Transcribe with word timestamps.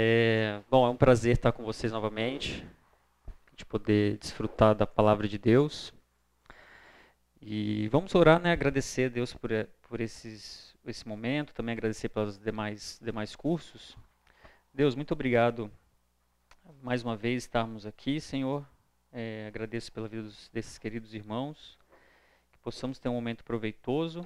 É, 0.00 0.62
bom, 0.70 0.86
é 0.86 0.90
um 0.90 0.96
prazer 0.96 1.32
estar 1.32 1.50
com 1.50 1.64
vocês 1.64 1.90
novamente, 1.90 2.64
a 3.26 3.50
gente 3.50 3.66
poder 3.66 4.16
desfrutar 4.18 4.72
da 4.72 4.86
palavra 4.86 5.26
de 5.26 5.36
Deus. 5.38 5.92
E 7.42 7.88
vamos 7.88 8.14
orar, 8.14 8.38
né? 8.38 8.52
Agradecer 8.52 9.06
a 9.06 9.08
Deus 9.08 9.34
por, 9.34 9.50
por 9.88 10.00
esses, 10.00 10.72
esse 10.86 11.08
momento, 11.08 11.52
também 11.52 11.72
agradecer 11.72 12.10
pelos 12.10 12.38
demais, 12.38 13.00
demais 13.02 13.34
cursos. 13.34 13.98
Deus, 14.72 14.94
muito 14.94 15.10
obrigado 15.10 15.68
mais 16.80 17.02
uma 17.02 17.16
vez 17.16 17.42
estarmos 17.42 17.84
aqui, 17.84 18.20
Senhor. 18.20 18.64
É, 19.10 19.48
agradeço 19.48 19.90
pela 19.90 20.06
vida 20.06 20.22
dos, 20.22 20.48
desses 20.50 20.78
queridos 20.78 21.12
irmãos, 21.12 21.76
que 22.52 22.58
possamos 22.58 23.00
ter 23.00 23.08
um 23.08 23.14
momento 23.14 23.42
proveitoso, 23.42 24.20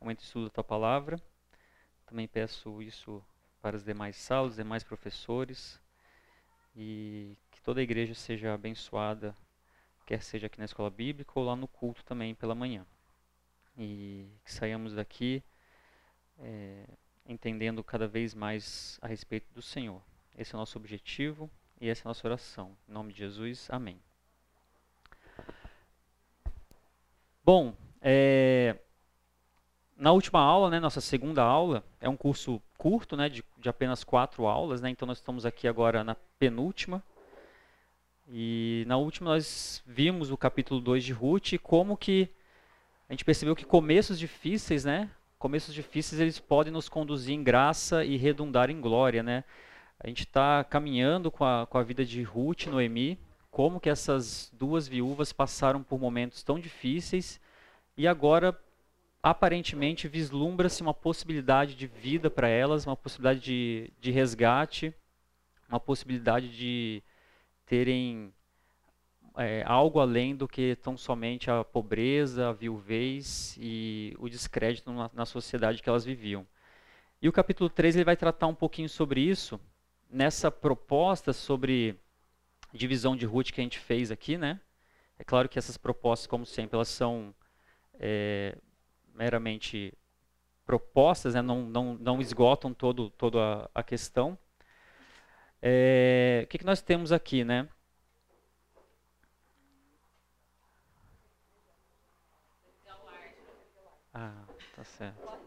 um 0.00 0.06
momento 0.06 0.18
de 0.18 0.24
estudo 0.24 0.46
da 0.46 0.50
Tua 0.50 0.64
Palavra. 0.64 1.22
Também 2.04 2.26
peço 2.26 2.82
isso 2.82 3.22
para 3.64 3.78
as 3.78 3.82
demais 3.82 4.16
salas, 4.16 4.50
os 4.50 4.56
demais 4.56 4.84
professores 4.84 5.80
e 6.76 7.34
que 7.50 7.62
toda 7.62 7.80
a 7.80 7.82
igreja 7.82 8.12
seja 8.12 8.52
abençoada, 8.52 9.34
quer 10.04 10.20
seja 10.20 10.48
aqui 10.48 10.58
na 10.58 10.66
escola 10.66 10.90
bíblica 10.90 11.32
ou 11.36 11.46
lá 11.46 11.56
no 11.56 11.66
culto 11.66 12.04
também 12.04 12.34
pela 12.34 12.54
manhã. 12.54 12.86
E 13.74 14.28
que 14.44 14.52
saiamos 14.52 14.92
daqui 14.92 15.42
é, 16.40 16.84
entendendo 17.26 17.82
cada 17.82 18.06
vez 18.06 18.34
mais 18.34 18.98
a 19.00 19.06
respeito 19.06 19.50
do 19.54 19.62
Senhor. 19.62 20.02
Esse 20.36 20.54
é 20.54 20.56
o 20.56 20.60
nosso 20.60 20.76
objetivo 20.76 21.50
e 21.80 21.88
essa 21.88 22.02
é 22.02 22.04
a 22.04 22.10
nossa 22.10 22.28
oração. 22.28 22.76
Em 22.86 22.92
nome 22.92 23.14
de 23.14 23.20
Jesus, 23.20 23.66
amém. 23.70 23.98
Bom, 27.42 27.74
é, 28.02 28.78
na 29.96 30.12
última 30.12 30.40
aula, 30.40 30.70
né, 30.70 30.80
nossa 30.80 31.00
segunda 31.00 31.42
aula, 31.42 31.84
é 32.00 32.08
um 32.08 32.16
curso 32.16 32.60
curto, 32.76 33.16
né, 33.16 33.28
de, 33.28 33.44
de 33.58 33.68
apenas 33.68 34.02
quatro 34.02 34.46
aulas, 34.46 34.80
né, 34.80 34.90
então 34.90 35.06
nós 35.06 35.18
estamos 35.18 35.46
aqui 35.46 35.68
agora 35.68 36.02
na 36.02 36.16
penúltima. 36.38 37.02
E 38.28 38.84
na 38.86 38.96
última 38.96 39.30
nós 39.30 39.82
vimos 39.86 40.30
o 40.30 40.36
capítulo 40.36 40.80
2 40.80 41.04
de 41.04 41.12
Ruth 41.12 41.52
e 41.52 41.58
como 41.58 41.96
que 41.96 42.28
a 43.08 43.12
gente 43.12 43.24
percebeu 43.24 43.54
que 43.54 43.64
começos 43.64 44.18
difíceis, 44.18 44.84
né, 44.84 45.10
começos 45.38 45.74
difíceis 45.74 46.20
eles 46.20 46.40
podem 46.40 46.72
nos 46.72 46.88
conduzir 46.88 47.34
em 47.34 47.42
graça 47.42 48.04
e 48.04 48.16
redundar 48.16 48.70
em 48.70 48.80
glória, 48.80 49.22
né. 49.22 49.44
A 50.00 50.08
gente 50.08 50.24
está 50.24 50.64
caminhando 50.64 51.30
com 51.30 51.44
a, 51.44 51.66
com 51.66 51.78
a 51.78 51.82
vida 51.82 52.04
de 52.04 52.22
Ruth 52.22 52.64
e 52.64 52.68
Noemi, 52.68 53.18
como 53.50 53.78
que 53.78 53.88
essas 53.88 54.50
duas 54.52 54.88
viúvas 54.88 55.32
passaram 55.32 55.82
por 55.82 56.00
momentos 56.00 56.42
tão 56.42 56.58
difíceis 56.58 57.40
e 57.96 58.08
agora 58.08 58.58
aparentemente 59.24 60.06
vislumbra-se 60.06 60.82
uma 60.82 60.92
possibilidade 60.92 61.74
de 61.74 61.86
vida 61.86 62.30
para 62.30 62.46
elas, 62.46 62.86
uma 62.86 62.94
possibilidade 62.94 63.40
de, 63.40 63.90
de 63.98 64.10
resgate, 64.10 64.94
uma 65.66 65.80
possibilidade 65.80 66.54
de 66.54 67.02
terem 67.64 68.34
é, 69.38 69.64
algo 69.66 69.98
além 69.98 70.36
do 70.36 70.46
que 70.46 70.76
tão 70.76 70.94
somente 70.94 71.50
a 71.50 71.64
pobreza, 71.64 72.50
a 72.50 72.52
viuvez 72.52 73.56
e 73.58 74.14
o 74.18 74.28
descrédito 74.28 74.92
na, 74.92 75.10
na, 75.14 75.24
sociedade 75.24 75.82
que 75.82 75.88
elas 75.88 76.04
viviam. 76.04 76.46
E 77.22 77.26
o 77.26 77.32
capítulo 77.32 77.70
3 77.70 77.96
ele 77.96 78.04
vai 78.04 78.18
tratar 78.18 78.46
um 78.46 78.54
pouquinho 78.54 78.90
sobre 78.90 79.22
isso, 79.22 79.58
nessa 80.10 80.50
proposta 80.50 81.32
sobre 81.32 81.98
divisão 82.74 83.16
de 83.16 83.24
Ruth 83.24 83.52
que 83.52 83.60
a 83.62 83.64
gente 83.64 83.78
fez 83.78 84.10
aqui, 84.10 84.36
né? 84.36 84.60
É 85.18 85.24
claro 85.24 85.48
que 85.48 85.58
essas 85.58 85.78
propostas, 85.78 86.26
como 86.26 86.44
sempre, 86.44 86.76
elas 86.76 86.88
são 86.88 87.34
é, 87.94 88.58
meramente 89.14 89.96
propostas, 90.66 91.34
né, 91.34 91.42
não, 91.42 91.62
não, 91.62 91.94
não 91.94 92.20
esgotam 92.20 92.72
todo, 92.74 93.10
toda 93.10 93.70
a, 93.74 93.82
questão. 93.82 94.38
É, 95.62 96.42
o 96.44 96.48
que, 96.48 96.58
que 96.58 96.66
nós 96.66 96.82
temos 96.82 97.12
aqui, 97.12 97.44
né? 97.44 97.68
Ah, 104.12 104.44
tá 104.76 104.84
certo. 104.84 105.43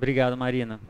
Obrigado, 0.00 0.34
Marina. 0.34 0.80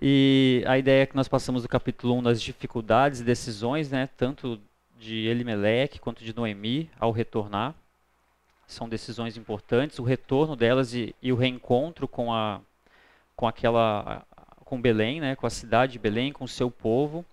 E 0.00 0.62
a 0.68 0.78
ideia 0.78 1.02
é 1.02 1.06
que 1.06 1.16
nós 1.16 1.26
passamos 1.26 1.62
do 1.62 1.68
capítulo 1.68 2.14
1 2.18 2.22
das 2.22 2.40
dificuldades 2.40 3.18
e 3.18 3.24
decisões, 3.24 3.90
né, 3.90 4.08
tanto 4.16 4.60
de 4.96 5.26
Elimelech 5.26 5.98
quanto 5.98 6.22
de 6.22 6.32
Noemi 6.32 6.88
ao 6.96 7.10
retornar. 7.10 7.74
São 8.68 8.88
decisões 8.88 9.36
importantes, 9.36 9.98
o 9.98 10.04
retorno 10.04 10.54
delas 10.54 10.94
e, 10.94 11.12
e 11.20 11.32
o 11.32 11.36
reencontro 11.36 12.06
com 12.06 12.32
a 12.32 12.60
com 13.34 13.48
aquela 13.48 14.24
com 14.64 14.80
Belém, 14.80 15.20
né, 15.20 15.34
com 15.34 15.44
a 15.48 15.50
cidade 15.50 15.94
de 15.94 15.98
Belém, 15.98 16.32
com 16.32 16.44
o 16.44 16.48
seu 16.48 16.70
povo. 16.70 17.24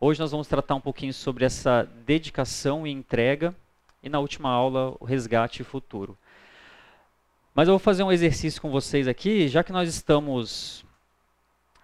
Hoje 0.00 0.18
nós 0.18 0.32
vamos 0.32 0.48
tratar 0.48 0.74
um 0.74 0.80
pouquinho 0.80 1.14
sobre 1.14 1.44
essa 1.44 1.88
dedicação 2.04 2.84
e 2.84 2.90
entrega 2.90 3.54
e 4.02 4.08
na 4.08 4.18
última 4.18 4.50
aula 4.50 4.96
o 4.98 5.04
resgate 5.04 5.62
futuro. 5.62 6.18
Mas 7.54 7.68
eu 7.68 7.72
vou 7.72 7.78
fazer 7.78 8.02
um 8.02 8.10
exercício 8.10 8.62
com 8.62 8.70
vocês 8.70 9.06
aqui, 9.06 9.46
já 9.46 9.62
que 9.62 9.72
nós 9.72 9.88
estamos. 9.88 10.84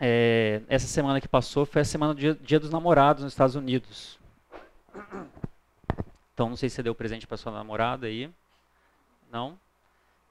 É, 0.01 0.62
essa 0.69 0.87
semana 0.87 1.21
que 1.21 1.29
passou 1.29 1.67
foi 1.67 1.83
a 1.83 1.84
semana 1.84 2.15
do 2.15 2.21
dia, 2.21 2.34
dia, 2.41 2.59
dos 2.59 2.71
namorados 2.71 3.23
nos 3.23 3.33
Estados 3.33 3.55
Unidos. 3.55 4.19
Então 6.33 6.49
não 6.49 6.57
sei 6.57 6.71
se 6.71 6.77
você 6.77 6.83
deu 6.83 6.95
presente 6.95 7.27
para 7.27 7.37
sua 7.37 7.53
namorada 7.53 8.07
aí. 8.07 8.31
Não? 9.31 9.59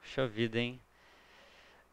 Puxa 0.00 0.26
vida, 0.26 0.58
hein? 0.58 0.80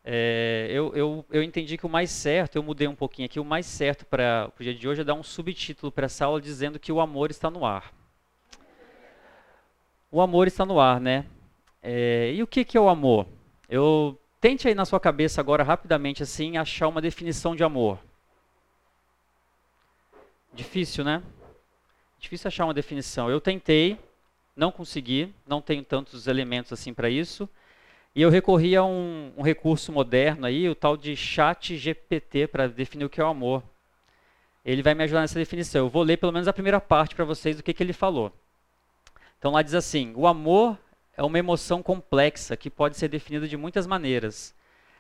É, 0.04 0.68
eu, 0.72 0.96
eu, 0.96 1.26
eu 1.30 1.44
entendi 1.44 1.78
que 1.78 1.86
o 1.86 1.90
mais 1.90 2.10
certo, 2.10 2.56
eu 2.56 2.64
mudei 2.64 2.88
um 2.88 2.96
pouquinho 2.96 3.26
aqui, 3.28 3.40
o 3.40 3.46
mais 3.46 3.66
certo 3.66 4.06
para 4.06 4.52
o 4.60 4.64
dia 4.64 4.74
de 4.74 4.88
hoje 4.88 5.02
é 5.02 5.04
dar 5.04 5.16
um 5.16 5.24
subtítulo 5.24 5.92
para 5.92 6.06
essa 6.06 6.26
aula 6.26 6.42
dizendo 6.42 6.80
que 6.80 6.92
o 6.92 7.00
amor 7.00 7.30
está 7.30 7.52
no 7.52 7.66
ar. 7.66 7.94
O 10.10 10.22
amor 10.22 10.48
está 10.48 10.66
no 10.66 10.80
ar, 10.80 11.00
né? 11.00 11.26
É, 11.82 12.32
e 12.34 12.42
o 12.42 12.48
que, 12.48 12.66
que 12.66 12.78
é 12.78 12.82
o 12.82 12.90
amor? 12.90 13.28
Eu 13.68 14.20
tente 14.40 14.68
aí 14.68 14.76
na 14.76 14.86
sua 14.86 15.00
cabeça 15.00 15.42
agora 15.42 15.64
rapidamente 15.64 16.22
assim 16.22 16.58
achar 16.58 16.88
uma 16.88 17.02
definição 17.02 17.56
de 17.56 17.64
amor. 17.64 18.00
Difícil, 20.54 21.04
né? 21.04 21.24
Difícil 22.20 22.48
achar 22.48 22.66
uma 22.66 22.74
definição. 22.74 23.30
Eu 23.30 23.42
tentei, 23.42 24.00
não 24.56 24.72
consegui, 24.72 25.34
não 25.46 25.62
tenho 25.62 25.84
tantos 25.84 26.28
elementos 26.28 26.72
assim 26.72 26.94
para 26.94 27.10
isso. 27.10 27.50
E 28.16 28.22
eu 28.22 28.30
recorri 28.30 28.76
a 28.76 28.84
um, 28.84 29.34
um, 29.36 29.42
recurso 29.42 29.92
moderno 29.92 30.46
aí, 30.46 30.70
o 30.70 30.76
tal 30.76 30.96
de 30.96 31.16
chat 31.18 31.76
GPT, 31.76 32.48
para 32.48 32.68
definir 32.68 33.04
o 33.04 33.10
que 33.10 33.20
é 33.20 33.24
o 33.24 33.28
amor. 33.28 33.62
Ele 34.64 34.82
vai 34.82 34.94
me 34.94 35.04
ajudar 35.04 35.22
nessa 35.22 35.38
definição. 35.38 35.82
Eu 35.82 35.90
vou 35.90 36.02
ler 36.02 36.18
pelo 36.18 36.32
menos 36.32 36.48
a 36.48 36.54
primeira 36.54 36.80
parte 36.80 37.14
para 37.14 37.26
vocês 37.26 37.58
do 37.58 37.64
que, 37.64 37.74
que 37.74 37.84
ele 37.84 37.92
falou. 37.92 38.32
Então 39.38 39.52
lá 39.52 39.62
diz 39.62 39.74
assim: 39.74 40.14
o 40.16 40.26
amor 40.26 40.78
é 41.18 41.24
uma 41.24 41.40
emoção 41.40 41.82
complexa 41.82 42.58
que 42.58 42.70
pode 42.70 42.98
ser 42.98 43.08
definida 43.08 43.48
de 43.48 43.56
muitas 43.56 43.88
maneiras, 43.88 44.54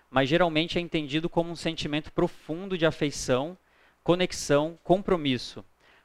mas 0.09 0.29
geralmente 0.29 0.77
é 0.77 0.81
entendido 0.81 1.29
como 1.29 1.51
um 1.51 1.55
sentimento 1.55 2.11
profundo 2.11 2.77
de 2.77 2.85
afeição, 2.85 3.57
conexão, 4.03 4.77
compromisso, 4.83 5.63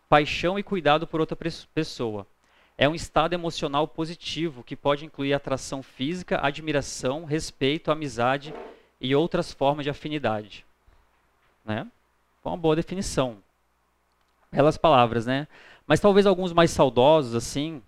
paixão 0.08 0.58
e 0.58 0.62
cuidado 0.62 1.06
por 1.06 1.20
outra 1.20 1.38
pessoa. 1.74 2.26
É 2.76 2.88
um 2.88 2.94
estado 2.94 3.34
emocional 3.34 3.86
positivo 3.86 4.64
que 4.64 4.74
pode 4.74 5.04
incluir 5.04 5.34
atração 5.34 5.82
física, 5.82 6.40
admiração, 6.42 7.24
respeito, 7.24 7.90
amizade 7.90 8.54
e 9.00 9.14
outras 9.14 9.52
formas 9.52 9.84
de 9.84 9.90
afinidade. 9.90 10.64
Né? 11.64 11.86
Uma 12.44 12.56
boa 12.56 12.74
definição. 12.74 13.36
Belas 14.50 14.78
palavras, 14.78 15.26
né? 15.26 15.46
Mas 15.86 16.00
talvez 16.00 16.26
alguns 16.26 16.52
mais 16.52 16.70
saudosos, 16.70 17.34
assim, 17.34 17.82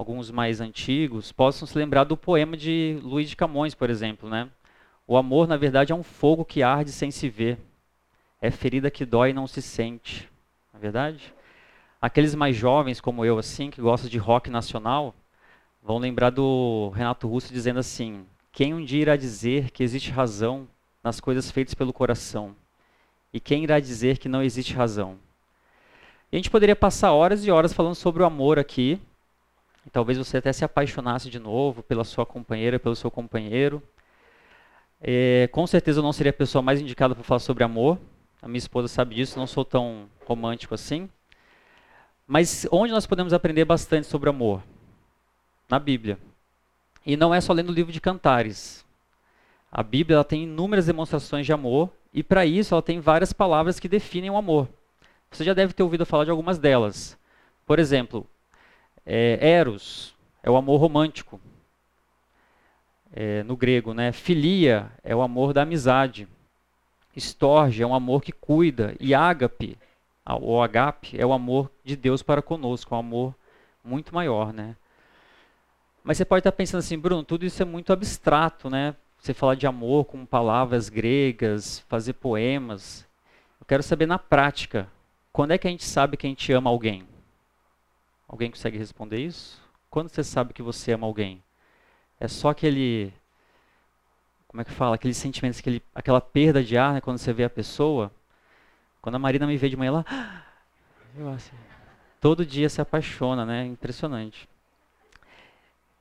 alguns 0.00 0.30
mais 0.30 0.62
antigos, 0.62 1.30
possam 1.30 1.68
se 1.68 1.76
lembrar 1.76 2.04
do 2.04 2.16
poema 2.16 2.56
de 2.56 2.98
Luiz 3.02 3.28
de 3.28 3.36
Camões, 3.36 3.74
por 3.74 3.90
exemplo, 3.90 4.30
né? 4.30 4.48
O 5.06 5.14
amor, 5.14 5.46
na 5.46 5.58
verdade, 5.58 5.92
é 5.92 5.94
um 5.94 6.02
fogo 6.02 6.42
que 6.42 6.62
arde 6.62 6.90
sem 6.90 7.10
se 7.10 7.28
ver. 7.28 7.58
É 8.40 8.50
ferida 8.50 8.90
que 8.90 9.04
dói 9.04 9.28
e 9.28 9.34
não 9.34 9.46
se 9.46 9.60
sente. 9.60 10.26
Não 10.72 10.78
é 10.78 10.80
verdade? 10.80 11.34
Aqueles 12.00 12.34
mais 12.34 12.56
jovens 12.56 12.98
como 12.98 13.26
eu, 13.26 13.38
assim, 13.38 13.70
que 13.70 13.82
gostam 13.82 14.08
de 14.08 14.16
rock 14.16 14.48
nacional, 14.48 15.14
vão 15.82 15.98
lembrar 15.98 16.30
do 16.30 16.90
Renato 16.94 17.28
Russo 17.28 17.52
dizendo 17.52 17.78
assim: 17.78 18.24
Quem 18.50 18.72
um 18.72 18.82
dia 18.82 19.02
irá 19.02 19.16
dizer 19.16 19.70
que 19.70 19.82
existe 19.82 20.10
razão 20.10 20.66
nas 21.04 21.20
coisas 21.20 21.50
feitas 21.50 21.74
pelo 21.74 21.92
coração? 21.92 22.56
E 23.34 23.38
quem 23.38 23.64
irá 23.64 23.78
dizer 23.78 24.16
que 24.16 24.30
não 24.30 24.42
existe 24.42 24.72
razão? 24.72 25.18
E 26.32 26.36
a 26.36 26.38
gente 26.38 26.50
poderia 26.50 26.74
passar 26.74 27.12
horas 27.12 27.44
e 27.44 27.50
horas 27.50 27.74
falando 27.74 27.94
sobre 27.94 28.22
o 28.22 28.26
amor 28.26 28.58
aqui, 28.58 28.98
talvez 29.92 30.18
você 30.18 30.38
até 30.38 30.52
se 30.52 30.64
apaixonasse 30.64 31.30
de 31.30 31.38
novo 31.38 31.82
pela 31.82 32.04
sua 32.04 32.24
companheira, 32.24 32.78
pelo 32.78 32.96
seu 32.96 33.10
companheiro. 33.10 33.82
É, 35.00 35.48
com 35.52 35.66
certeza 35.66 36.00
eu 36.00 36.02
não 36.02 36.12
seria 36.12 36.30
a 36.30 36.34
pessoa 36.34 36.62
mais 36.62 36.80
indicada 36.80 37.14
para 37.14 37.24
falar 37.24 37.40
sobre 37.40 37.64
amor. 37.64 37.98
A 38.42 38.48
minha 38.48 38.58
esposa 38.58 38.88
sabe 38.88 39.14
disso, 39.14 39.38
não 39.38 39.46
sou 39.46 39.64
tão 39.64 40.08
romântico 40.26 40.74
assim. 40.74 41.08
Mas 42.26 42.66
onde 42.70 42.92
nós 42.92 43.06
podemos 43.06 43.32
aprender 43.32 43.64
bastante 43.64 44.06
sobre 44.06 44.30
amor? 44.30 44.62
Na 45.68 45.78
Bíblia. 45.78 46.18
E 47.04 47.16
não 47.16 47.34
é 47.34 47.40
só 47.40 47.52
lendo 47.52 47.70
o 47.70 47.72
livro 47.74 47.92
de 47.92 48.00
Cantares. 48.00 48.84
A 49.72 49.82
Bíblia 49.82 50.16
ela 50.16 50.24
tem 50.24 50.44
inúmeras 50.44 50.86
demonstrações 50.86 51.46
de 51.46 51.52
amor 51.52 51.90
e 52.12 52.22
para 52.22 52.44
isso 52.44 52.74
ela 52.74 52.82
tem 52.82 53.00
várias 53.00 53.32
palavras 53.32 53.80
que 53.80 53.88
definem 53.88 54.30
o 54.30 54.36
amor. 54.36 54.68
Você 55.30 55.44
já 55.44 55.54
deve 55.54 55.72
ter 55.72 55.82
ouvido 55.82 56.04
falar 56.04 56.24
de 56.24 56.30
algumas 56.30 56.58
delas. 56.58 57.16
Por 57.64 57.78
exemplo, 57.78 58.26
é, 59.04 59.38
eros 59.40 60.14
é 60.42 60.50
o 60.50 60.56
amor 60.56 60.80
romântico. 60.80 61.40
É, 63.12 63.42
no 63.42 63.56
grego, 63.56 63.92
né? 63.92 64.12
Filia 64.12 64.90
é 65.02 65.14
o 65.14 65.22
amor 65.22 65.52
da 65.52 65.62
amizade. 65.62 66.28
Storge 67.16 67.82
é 67.82 67.86
um 67.86 67.94
amor 67.94 68.22
que 68.22 68.32
cuida. 68.32 68.94
E 69.00 69.14
ágape, 69.14 69.76
ou 70.24 70.62
agape, 70.62 71.20
é 71.20 71.26
o 71.26 71.32
amor 71.32 71.70
de 71.84 71.96
Deus 71.96 72.22
para 72.22 72.40
conosco, 72.40 72.94
um 72.94 72.98
amor 72.98 73.34
muito 73.84 74.14
maior, 74.14 74.52
né? 74.52 74.76
Mas 76.04 76.16
você 76.16 76.24
pode 76.24 76.40
estar 76.40 76.52
pensando 76.52 76.78
assim, 76.80 76.98
Bruno, 76.98 77.24
tudo 77.24 77.44
isso 77.44 77.60
é 77.60 77.64
muito 77.64 77.92
abstrato, 77.92 78.70
né? 78.70 78.94
Você 79.18 79.34
falar 79.34 79.54
de 79.54 79.66
amor 79.66 80.06
com 80.06 80.24
palavras 80.24 80.88
gregas, 80.88 81.80
fazer 81.88 82.14
poemas. 82.14 83.06
Eu 83.60 83.66
quero 83.66 83.82
saber 83.82 84.06
na 84.06 84.18
prática, 84.18 84.88
quando 85.32 85.50
é 85.50 85.58
que 85.58 85.66
a 85.66 85.70
gente 85.70 85.84
sabe 85.84 86.16
que 86.16 86.26
a 86.26 86.30
gente 86.30 86.50
ama 86.52 86.70
alguém? 86.70 87.09
Alguém 88.30 88.48
consegue 88.48 88.78
responder 88.78 89.18
isso? 89.18 89.60
Quando 89.90 90.08
você 90.08 90.22
sabe 90.22 90.54
que 90.54 90.62
você 90.62 90.92
ama 90.92 91.04
alguém? 91.04 91.42
É 92.20 92.28
só 92.28 92.50
aquele 92.50 93.12
como 94.46 94.60
é 94.60 94.64
que 94.64 94.70
fala, 94.70 94.94
aqueles 94.94 95.16
sentimentos, 95.16 95.58
aquele, 95.58 95.82
aquela 95.92 96.20
perda 96.20 96.62
de 96.62 96.76
ar, 96.76 96.94
né, 96.94 97.00
quando 97.00 97.18
você 97.18 97.32
vê 97.32 97.44
a 97.44 97.50
pessoa. 97.50 98.10
Quando 99.02 99.14
a 99.16 99.18
Marina 99.18 99.46
me 99.46 99.56
vê 99.56 99.68
de 99.68 99.76
manhã, 99.76 99.88
ela, 99.88 100.04
eu 101.16 101.28
assim, 101.30 101.56
todo 102.20 102.46
dia 102.46 102.68
se 102.68 102.80
apaixona, 102.80 103.44
né? 103.44 103.64
Impressionante. 103.66 104.48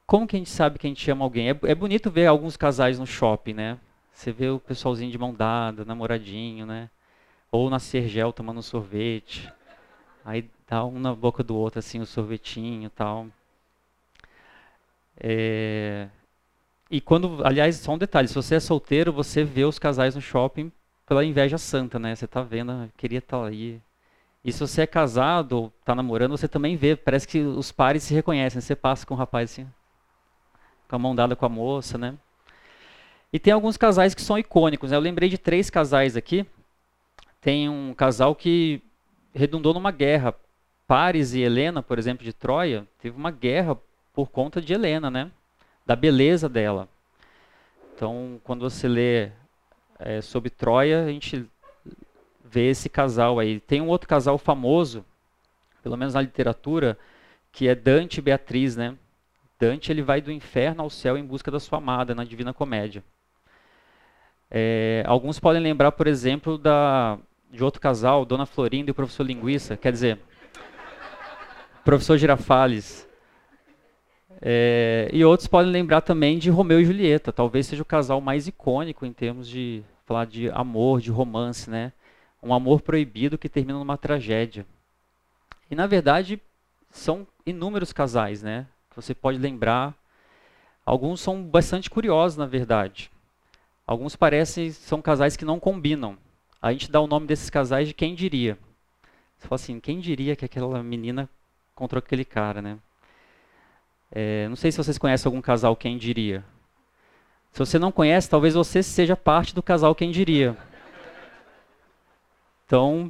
Como 0.06 0.28
que 0.28 0.36
a 0.36 0.40
gente 0.40 0.50
sabe 0.50 0.78
que 0.78 0.86
a 0.86 0.90
gente 0.90 1.10
ama 1.10 1.25
alguém? 1.25 1.50
É, 1.50 1.60
é 1.64 1.75
bonito 1.75 2.12
ver 2.12 2.28
alguns 2.28 2.58
casais 2.58 3.00
no 3.00 3.08
shopping, 3.08 3.54
né? 3.54 3.78
Você 4.14 4.32
vê 4.32 4.50
o 4.50 4.60
pessoalzinho 4.60 5.12
de 5.12 5.18
mão 5.18 5.34
dada, 5.34 5.84
namoradinho, 5.84 6.66
né? 6.66 6.90
Ou 7.52 7.70
na 7.70 7.80
Sergel 7.80 8.34
tomando 8.34 8.62
sorvete. 8.62 9.52
Aí 10.25 10.50
dá 10.69 10.86
um 10.86 11.00
na 11.00 11.16
boca 11.16 11.44
do 11.44 11.56
outro, 11.56 11.80
assim, 11.80 12.00
o 12.00 12.06
sorvetinho 12.06 12.88
e 12.88 12.89
tal. 12.89 13.27
É... 15.19 16.07
E 16.92 17.01
quando, 17.01 17.45
aliás, 17.45 17.77
só 17.77 17.94
um 17.94 17.98
detalhe, 17.98 18.27
se 18.27 18.36
você 18.36 18.56
é 18.56 18.60
solteiro, 18.60 19.12
você 19.12 19.44
vê 19.44 19.63
os 19.63 19.80
casais 19.80 20.16
no 20.16 20.21
shopping 20.21 20.71
pela 21.06 21.25
inveja 21.25 21.57
santa, 21.57 21.98
né? 22.00 22.16
Você 22.16 22.27
tá 22.27 22.42
vendo, 22.42 22.71
ah, 22.71 22.88
queria 22.98 23.19
estar 23.19 23.39
tá 23.39 23.48
aí. 23.48 23.81
E 24.44 24.51
se 24.51 24.60
você 24.60 24.83
é 24.83 24.88
casado 24.88 25.54
ou 25.54 25.74
tá 25.83 25.94
namorando, 25.95 26.38
você 26.38 26.48
também 26.48 26.77
vê, 26.77 26.95
parece 26.95 27.27
que 27.27 27.39
os 27.39 27.72
pares 27.72 28.04
se 28.04 28.13
reconhecem. 28.13 28.62
Você 28.62 28.75
passa 28.75 29.06
com 29.06 29.13
um 29.13 29.18
rapaz 29.18 29.51
assim, 29.51 29.68
com 30.88 30.95
a 30.95 31.00
mão 31.00 31.15
dada 31.15 31.36
com 31.36 31.45
a 31.45 31.50
moça, 31.50 31.98
né? 31.98 32.15
E 33.33 33.39
tem 33.39 33.54
alguns 33.54 33.77
casais 33.77 34.15
que 34.15 34.22
são 34.22 34.38
icônicos. 34.38 34.92
Né? 34.92 34.98
Eu 34.98 35.01
lembrei 35.01 35.30
de 35.30 35.38
três 35.38 35.69
casais 35.69 36.15
aqui. 36.15 36.45
Tem 37.42 37.69
um 37.69 37.94
casal 37.94 38.36
que 38.36 38.81
redundou 39.33 39.74
numa 39.74 39.92
guerra. 39.92 40.33
Paris 40.89 41.36
e 41.36 41.41
Helena, 41.41 41.83
por 41.83 42.00
exemplo, 42.00 42.25
de 42.25 42.33
Troia, 42.33 42.83
teve 43.00 43.15
uma 43.15 43.30
guerra 43.30 43.77
por 44.12 44.31
conta 44.31 44.59
de 44.59 44.74
Helena, 44.74 45.12
né? 45.12 45.30
Da 45.86 45.95
beleza 45.95 46.50
dela. 46.50 46.89
Então, 47.94 48.41
quando 48.44 48.68
você 48.68 48.88
lê 48.88 49.30
é, 50.00 50.19
sobre 50.19 50.50
Troia, 50.50 51.03
a 51.03 51.12
gente 51.12 51.45
vê 52.44 52.71
esse 52.71 52.89
casal 52.89 53.38
aí. 53.38 53.59
Tem 53.59 53.80
um 53.81 53.88
outro 53.88 54.09
casal 54.09 54.39
famoso, 54.39 55.06
pelo 55.83 55.95
menos 55.95 56.15
na 56.15 56.21
literatura, 56.21 56.97
que 57.51 57.68
é 57.68 57.75
Dante 57.75 58.18
e 58.18 58.21
Beatriz, 58.24 58.75
né? 58.75 58.97
Dante 59.59 59.91
ele 59.91 60.01
vai 60.01 60.21
do 60.21 60.31
inferno 60.31 60.81
ao 60.81 60.89
céu 60.89 61.15
em 61.19 61.24
busca 61.24 61.51
da 61.51 61.59
sua 61.59 61.77
amada 61.77 62.15
na 62.15 62.24
Divina 62.24 62.51
Comédia. 62.51 63.03
É, 64.50 65.03
alguns 65.06 65.39
podem 65.39 65.62
lembrar, 65.62 65.91
por 65.91 66.07
exemplo, 66.07 66.57
da, 66.57 67.19
de 67.51 67.63
outro 67.63 67.80
casal, 67.80 68.25
Dona 68.25 68.47
Florinda 68.47 68.89
e 68.89 68.91
o 68.91 68.95
professor 68.95 69.24
Linguiça, 69.24 69.77
quer 69.77 69.91
dizer, 69.91 70.18
professor 71.89 72.19
Girafales. 72.19 73.09
É, 74.39 75.09
e 75.12 75.25
outros 75.25 75.47
podem 75.47 75.71
lembrar 75.71 76.01
também 76.01 76.38
de 76.38 76.47
Romeu 76.51 76.80
e 76.80 76.86
Julieta, 76.86 77.33
talvez 77.33 77.65
seja 77.65 77.81
o 77.81 77.86
casal 77.86 78.21
mais 78.21 78.47
icônico 78.47 79.07
em 79.07 79.12
termos 79.12 79.50
de 79.50 79.83
falar 80.06 80.25
de 80.25 80.51
amor, 80.51 81.01
de 81.01 81.09
romance, 81.09 81.68
né? 81.68 81.91
Um 82.44 82.53
amor 82.53 82.81
proibido 82.81 83.39
que 83.39 83.50
termina 83.50 83.80
numa 83.80 83.97
tragédia. 83.97 84.68
E 85.71 85.74
na 85.74 85.88
verdade 85.88 86.39
são 86.91 87.25
inúmeros 87.44 87.91
casais, 87.91 88.44
né? 88.44 88.68
você 88.95 89.15
pode 89.15 89.39
lembrar. 89.39 89.95
Alguns 90.86 91.21
são 91.21 91.41
bastante 91.41 91.89
curiosos, 91.89 92.38
na 92.38 92.45
verdade. 92.45 93.09
Alguns 93.88 94.15
parecem 94.15 94.69
são 94.69 95.01
casais 95.01 95.36
que 95.36 95.44
não 95.44 95.59
combinam. 95.59 96.19
A 96.62 96.71
gente 96.71 96.91
dá 96.91 97.01
o 97.01 97.07
nome 97.07 97.25
desses 97.25 97.50
casais 97.50 97.88
de 97.88 97.95
quem 97.95 98.13
diria. 98.13 98.59
Você 99.39 99.47
fala 99.47 99.56
assim, 99.56 99.80
quem 99.80 100.00
diria 100.00 100.36
que 100.36 100.45
aquela 100.45 100.83
menina 100.83 101.27
contra 101.80 102.00
aquele 102.00 102.26
cara, 102.26 102.62
né? 102.62 102.78
É, 104.12 104.48
não 104.50 104.56
sei 104.58 104.70
se 104.70 104.78
vocês 104.78 104.98
conhecem 104.98 105.30
algum 105.30 105.42
casal 105.42 105.78
quem 105.78 105.98
diria. 105.98 106.44
Se 107.54 107.60
você 107.60 107.80
não 107.80 107.90
conhece, 107.90 108.30
talvez 108.30 108.54
você 108.54 108.84
seja 108.84 109.16
parte 109.16 109.56
do 109.56 109.64
casal 109.64 109.96
quem 109.96 110.12
diria. 110.12 110.58
Então, 112.66 113.10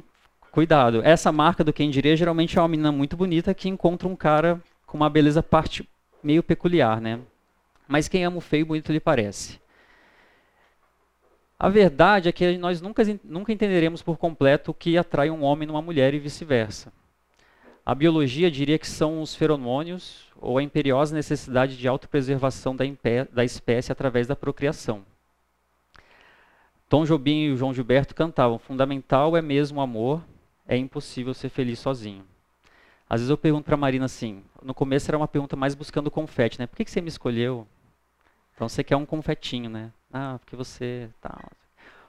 cuidado. 0.52 1.02
Essa 1.02 1.32
marca 1.32 1.64
do 1.64 1.72
quem 1.72 1.90
diria 1.90 2.16
geralmente 2.16 2.56
é 2.56 2.62
uma 2.62 2.68
menina 2.68 2.92
muito 2.92 3.16
bonita 3.16 3.52
que 3.52 3.68
encontra 3.68 4.06
um 4.06 4.14
cara 4.14 4.62
com 4.86 4.96
uma 4.96 5.10
beleza 5.10 5.42
parte 5.42 5.86
meio 6.22 6.42
peculiar, 6.42 7.00
né? 7.00 7.18
Mas 7.88 8.06
quem 8.06 8.24
ama 8.24 8.38
o 8.38 8.40
feio, 8.40 8.66
bonito 8.66 8.92
lhe 8.92 9.00
parece. 9.00 9.60
A 11.58 11.68
verdade 11.68 12.28
é 12.28 12.32
que 12.32 12.56
nós 12.56 12.80
nunca, 12.80 13.02
nunca 13.24 13.52
entenderemos 13.52 14.00
por 14.00 14.16
completo 14.16 14.70
o 14.70 14.74
que 14.74 14.96
atrai 14.96 15.28
um 15.28 15.42
homem 15.42 15.66
numa 15.66 15.82
mulher 15.82 16.14
e 16.14 16.20
vice-versa. 16.20 16.92
A 17.90 17.94
biologia 17.96 18.48
diria 18.48 18.78
que 18.78 18.86
são 18.86 19.20
os 19.20 19.34
feromônios 19.34 20.28
ou 20.40 20.56
a 20.56 20.62
imperiosa 20.62 21.12
necessidade 21.12 21.76
de 21.76 21.88
autopreservação 21.88 22.76
da, 22.76 22.84
da 23.32 23.44
espécie 23.44 23.90
através 23.90 24.28
da 24.28 24.36
procriação. 24.36 25.04
Tom 26.88 27.04
Jobim 27.04 27.46
e 27.46 27.56
João 27.56 27.74
Gilberto 27.74 28.14
cantavam: 28.14 28.60
Fundamental 28.60 29.36
é 29.36 29.42
mesmo 29.42 29.80
o 29.80 29.82
amor, 29.82 30.22
é 30.68 30.76
impossível 30.76 31.34
ser 31.34 31.48
feliz 31.48 31.80
sozinho. 31.80 32.24
Às 33.08 33.22
vezes 33.22 33.30
eu 33.30 33.36
pergunto 33.36 33.64
para 33.64 33.74
a 33.74 33.76
Marina 33.76 34.04
assim, 34.04 34.44
no 34.62 34.72
começo 34.72 35.10
era 35.10 35.18
uma 35.18 35.26
pergunta 35.26 35.56
mais 35.56 35.74
buscando 35.74 36.12
confete, 36.12 36.60
né? 36.60 36.68
Por 36.68 36.76
que, 36.76 36.84
que 36.84 36.92
você 36.92 37.00
me 37.00 37.08
escolheu? 37.08 37.66
Então 38.54 38.68
você 38.68 38.84
quer 38.84 38.94
um 38.94 39.04
confetinho, 39.04 39.68
né? 39.68 39.90
Ah, 40.12 40.38
porque 40.38 40.54
você 40.54 41.10
tá. 41.20 41.36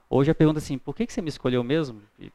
Hoje 0.07 0.29
a 0.29 0.35
pergunta 0.35 0.59
assim, 0.59 0.77
por 0.77 0.95
que, 0.95 1.07
que 1.07 1.13
você 1.13 1.23
me 1.23 1.29
escolheu 1.29 1.63
mesmo? 1.63 2.03
E 2.19 2.31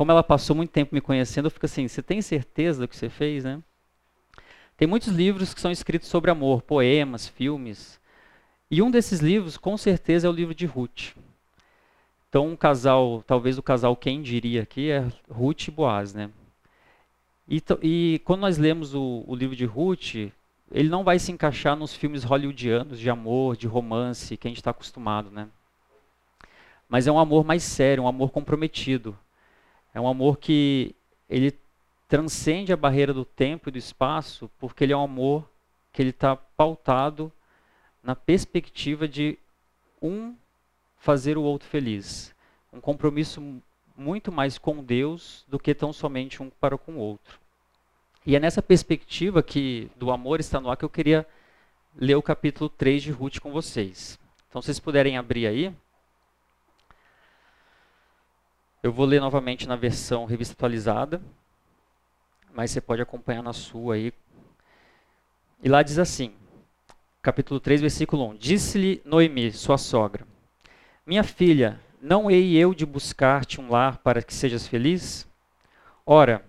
como 0.00 0.12
ela 0.12 0.22
passou 0.22 0.56
muito 0.56 0.70
tempo 0.70 0.94
me 0.94 1.00
conhecendo, 1.02 1.44
eu 1.44 1.50
fico 1.50 1.66
assim, 1.66 1.86
você 1.86 2.02
tem 2.02 2.22
certeza 2.22 2.80
do 2.80 2.88
que 2.88 2.96
você 2.96 3.10
fez, 3.10 3.44
né? 3.44 3.62
Tem 4.74 4.88
muitos 4.88 5.08
livros 5.08 5.52
que 5.52 5.60
são 5.60 5.70
escritos 5.70 6.08
sobre 6.08 6.30
amor, 6.30 6.62
poemas, 6.62 7.28
filmes. 7.28 8.00
E 8.70 8.80
um 8.80 8.90
desses 8.90 9.20
livros, 9.20 9.58
com 9.58 9.76
certeza, 9.76 10.26
é 10.26 10.30
o 10.30 10.32
livro 10.32 10.54
de 10.54 10.64
Ruth. 10.64 11.14
Então, 12.30 12.48
um 12.48 12.56
casal, 12.56 13.22
talvez 13.26 13.58
o 13.58 13.62
casal 13.62 13.94
quem 13.94 14.22
diria 14.22 14.62
aqui 14.62 14.90
é 14.90 15.06
Ruth 15.30 15.68
e 15.68 15.70
Boaz, 15.70 16.14
né? 16.14 16.30
E, 17.46 17.62
e 17.82 18.22
quando 18.24 18.40
nós 18.40 18.56
lemos 18.56 18.94
o, 18.94 19.22
o, 19.26 19.34
livro 19.34 19.54
de 19.54 19.66
Ruth, 19.66 20.14
ele 20.72 20.88
não 20.88 21.04
vai 21.04 21.18
se 21.18 21.30
encaixar 21.30 21.76
nos 21.76 21.94
filmes 21.94 22.24
hollywoodianos 22.24 22.98
de 22.98 23.10
amor, 23.10 23.54
de 23.54 23.66
romance, 23.66 24.38
que 24.38 24.48
a 24.48 24.50
gente 24.50 24.60
está 24.60 24.70
acostumado, 24.70 25.30
né? 25.30 25.46
Mas 26.88 27.06
é 27.06 27.12
um 27.12 27.18
amor 27.18 27.44
mais 27.44 27.62
sério, 27.62 28.04
um 28.04 28.08
amor 28.08 28.30
comprometido. 28.30 29.14
É 29.92 30.00
um 30.00 30.08
amor 30.08 30.38
que 30.38 30.94
ele 31.28 31.56
transcende 32.08 32.72
a 32.72 32.76
barreira 32.76 33.14
do 33.14 33.24
tempo 33.24 33.68
e 33.68 33.72
do 33.72 33.78
espaço, 33.78 34.50
porque 34.58 34.84
ele 34.84 34.92
é 34.92 34.96
um 34.96 35.02
amor 35.02 35.48
que 35.92 36.02
ele 36.02 36.10
está 36.10 36.34
pautado 36.36 37.32
na 38.02 38.16
perspectiva 38.16 39.06
de 39.06 39.38
um 40.00 40.34
fazer 40.98 41.36
o 41.36 41.42
outro 41.42 41.68
feliz. 41.68 42.34
Um 42.72 42.80
compromisso 42.80 43.42
muito 43.96 44.32
mais 44.32 44.58
com 44.58 44.82
Deus 44.82 45.44
do 45.48 45.58
que 45.58 45.74
tão 45.74 45.92
somente 45.92 46.42
um 46.42 46.50
para 46.50 46.78
com 46.78 46.92
o 46.92 46.98
outro. 46.98 47.38
E 48.24 48.36
é 48.36 48.40
nessa 48.40 48.62
perspectiva 48.62 49.42
que 49.42 49.90
do 49.96 50.10
amor 50.10 50.40
está 50.40 50.60
no 50.60 50.70
ar 50.70 50.76
que 50.76 50.84
eu 50.84 50.90
queria 50.90 51.26
ler 51.96 52.14
o 52.14 52.22
capítulo 52.22 52.68
3 52.68 53.02
de 53.02 53.10
Ruth 53.10 53.38
com 53.38 53.50
vocês. 53.50 54.18
Então, 54.48 54.60
se 54.60 54.66
vocês 54.66 54.80
puderem 54.80 55.16
abrir 55.16 55.46
aí. 55.46 55.74
Eu 58.82 58.90
vou 58.90 59.04
ler 59.04 59.20
novamente 59.20 59.68
na 59.68 59.76
versão 59.76 60.24
revista 60.24 60.54
atualizada, 60.54 61.20
mas 62.54 62.70
você 62.70 62.80
pode 62.80 63.02
acompanhar 63.02 63.42
na 63.42 63.52
sua 63.52 63.96
aí. 63.96 64.10
E 65.62 65.68
lá 65.68 65.82
diz 65.82 65.98
assim, 65.98 66.32
capítulo 67.20 67.60
3, 67.60 67.82
versículo 67.82 68.30
1. 68.30 68.36
Disse-lhe 68.36 69.02
Noemi, 69.04 69.52
sua 69.52 69.76
sogra: 69.76 70.26
Minha 71.06 71.22
filha, 71.22 71.78
Não 72.00 72.30
hei 72.30 72.56
eu 72.56 72.72
de 72.72 72.86
buscar-te 72.86 73.60
um 73.60 73.68
lar 73.68 73.98
para 73.98 74.22
que 74.22 74.32
sejas 74.32 74.66
feliz? 74.66 75.28
Ora, 76.06 76.42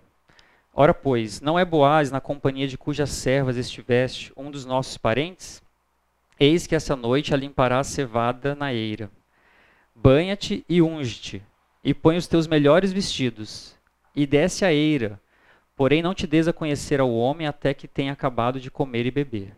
ora 0.72 0.94
pois, 0.94 1.42
não 1.42 1.58
é 1.58 1.66
Boaz 1.66 2.10
na 2.10 2.22
companhia 2.22 2.66
de 2.66 2.78
cujas 2.78 3.10
servas 3.10 3.58
estiveste 3.58 4.32
um 4.34 4.50
dos 4.50 4.64
nossos 4.64 4.96
parentes? 4.96 5.62
Eis 6.40 6.66
que 6.66 6.74
essa 6.74 6.96
noite 6.96 7.34
a 7.34 7.36
limparás 7.36 7.88
cevada 7.88 8.54
na 8.54 8.72
eira. 8.72 9.10
Banha-te 9.94 10.64
e 10.66 10.80
unge-te, 10.80 11.44
e 11.82 11.92
põe 11.92 12.16
os 12.16 12.26
teus 12.26 12.46
melhores 12.46 12.92
vestidos, 12.92 13.76
e 14.14 14.26
desce 14.26 14.64
a 14.64 14.72
eira, 14.72 15.20
porém 15.74 16.02
não 16.02 16.14
te 16.14 16.26
des 16.26 16.46
a 16.46 16.52
conhecer 16.52 17.00
ao 17.00 17.12
homem 17.12 17.46
até 17.46 17.74
que 17.74 17.88
tenha 17.88 18.12
acabado 18.12 18.60
de 18.60 18.70
comer 18.70 19.06
e 19.06 19.10
beber. 19.10 19.56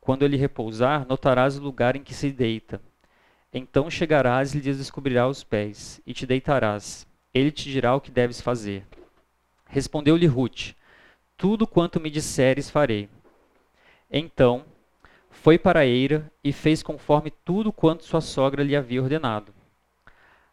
Quando 0.00 0.24
ele 0.24 0.36
repousar, 0.36 1.06
notarás 1.06 1.58
o 1.58 1.62
lugar 1.62 1.96
em 1.96 2.02
que 2.02 2.14
se 2.14 2.30
deita. 2.30 2.80
Então 3.52 3.90
chegarás 3.90 4.54
e 4.54 4.58
lhe 4.58 4.72
descobrirás 4.72 5.38
os 5.38 5.44
pés, 5.44 6.00
e 6.06 6.12
te 6.12 6.26
deitarás. 6.26 7.06
Ele 7.32 7.50
te 7.50 7.70
dirá 7.70 7.94
o 7.94 8.00
que 8.00 8.10
deves 8.10 8.40
fazer. 8.40 8.86
Respondeu-lhe 9.68 10.26
Ruth: 10.26 10.72
Tudo 11.36 11.66
quanto 11.66 12.00
me 12.00 12.10
disseres 12.10 12.70
farei. 12.70 13.08
Então 14.10 14.64
foi 15.30 15.58
para 15.58 15.80
a 15.80 15.86
eira 15.86 16.30
e 16.42 16.52
fez 16.52 16.82
conforme 16.82 17.30
tudo 17.44 17.72
quanto 17.72 18.04
sua 18.04 18.20
sogra 18.20 18.62
lhe 18.62 18.76
havia 18.76 19.02
ordenado. 19.02 19.55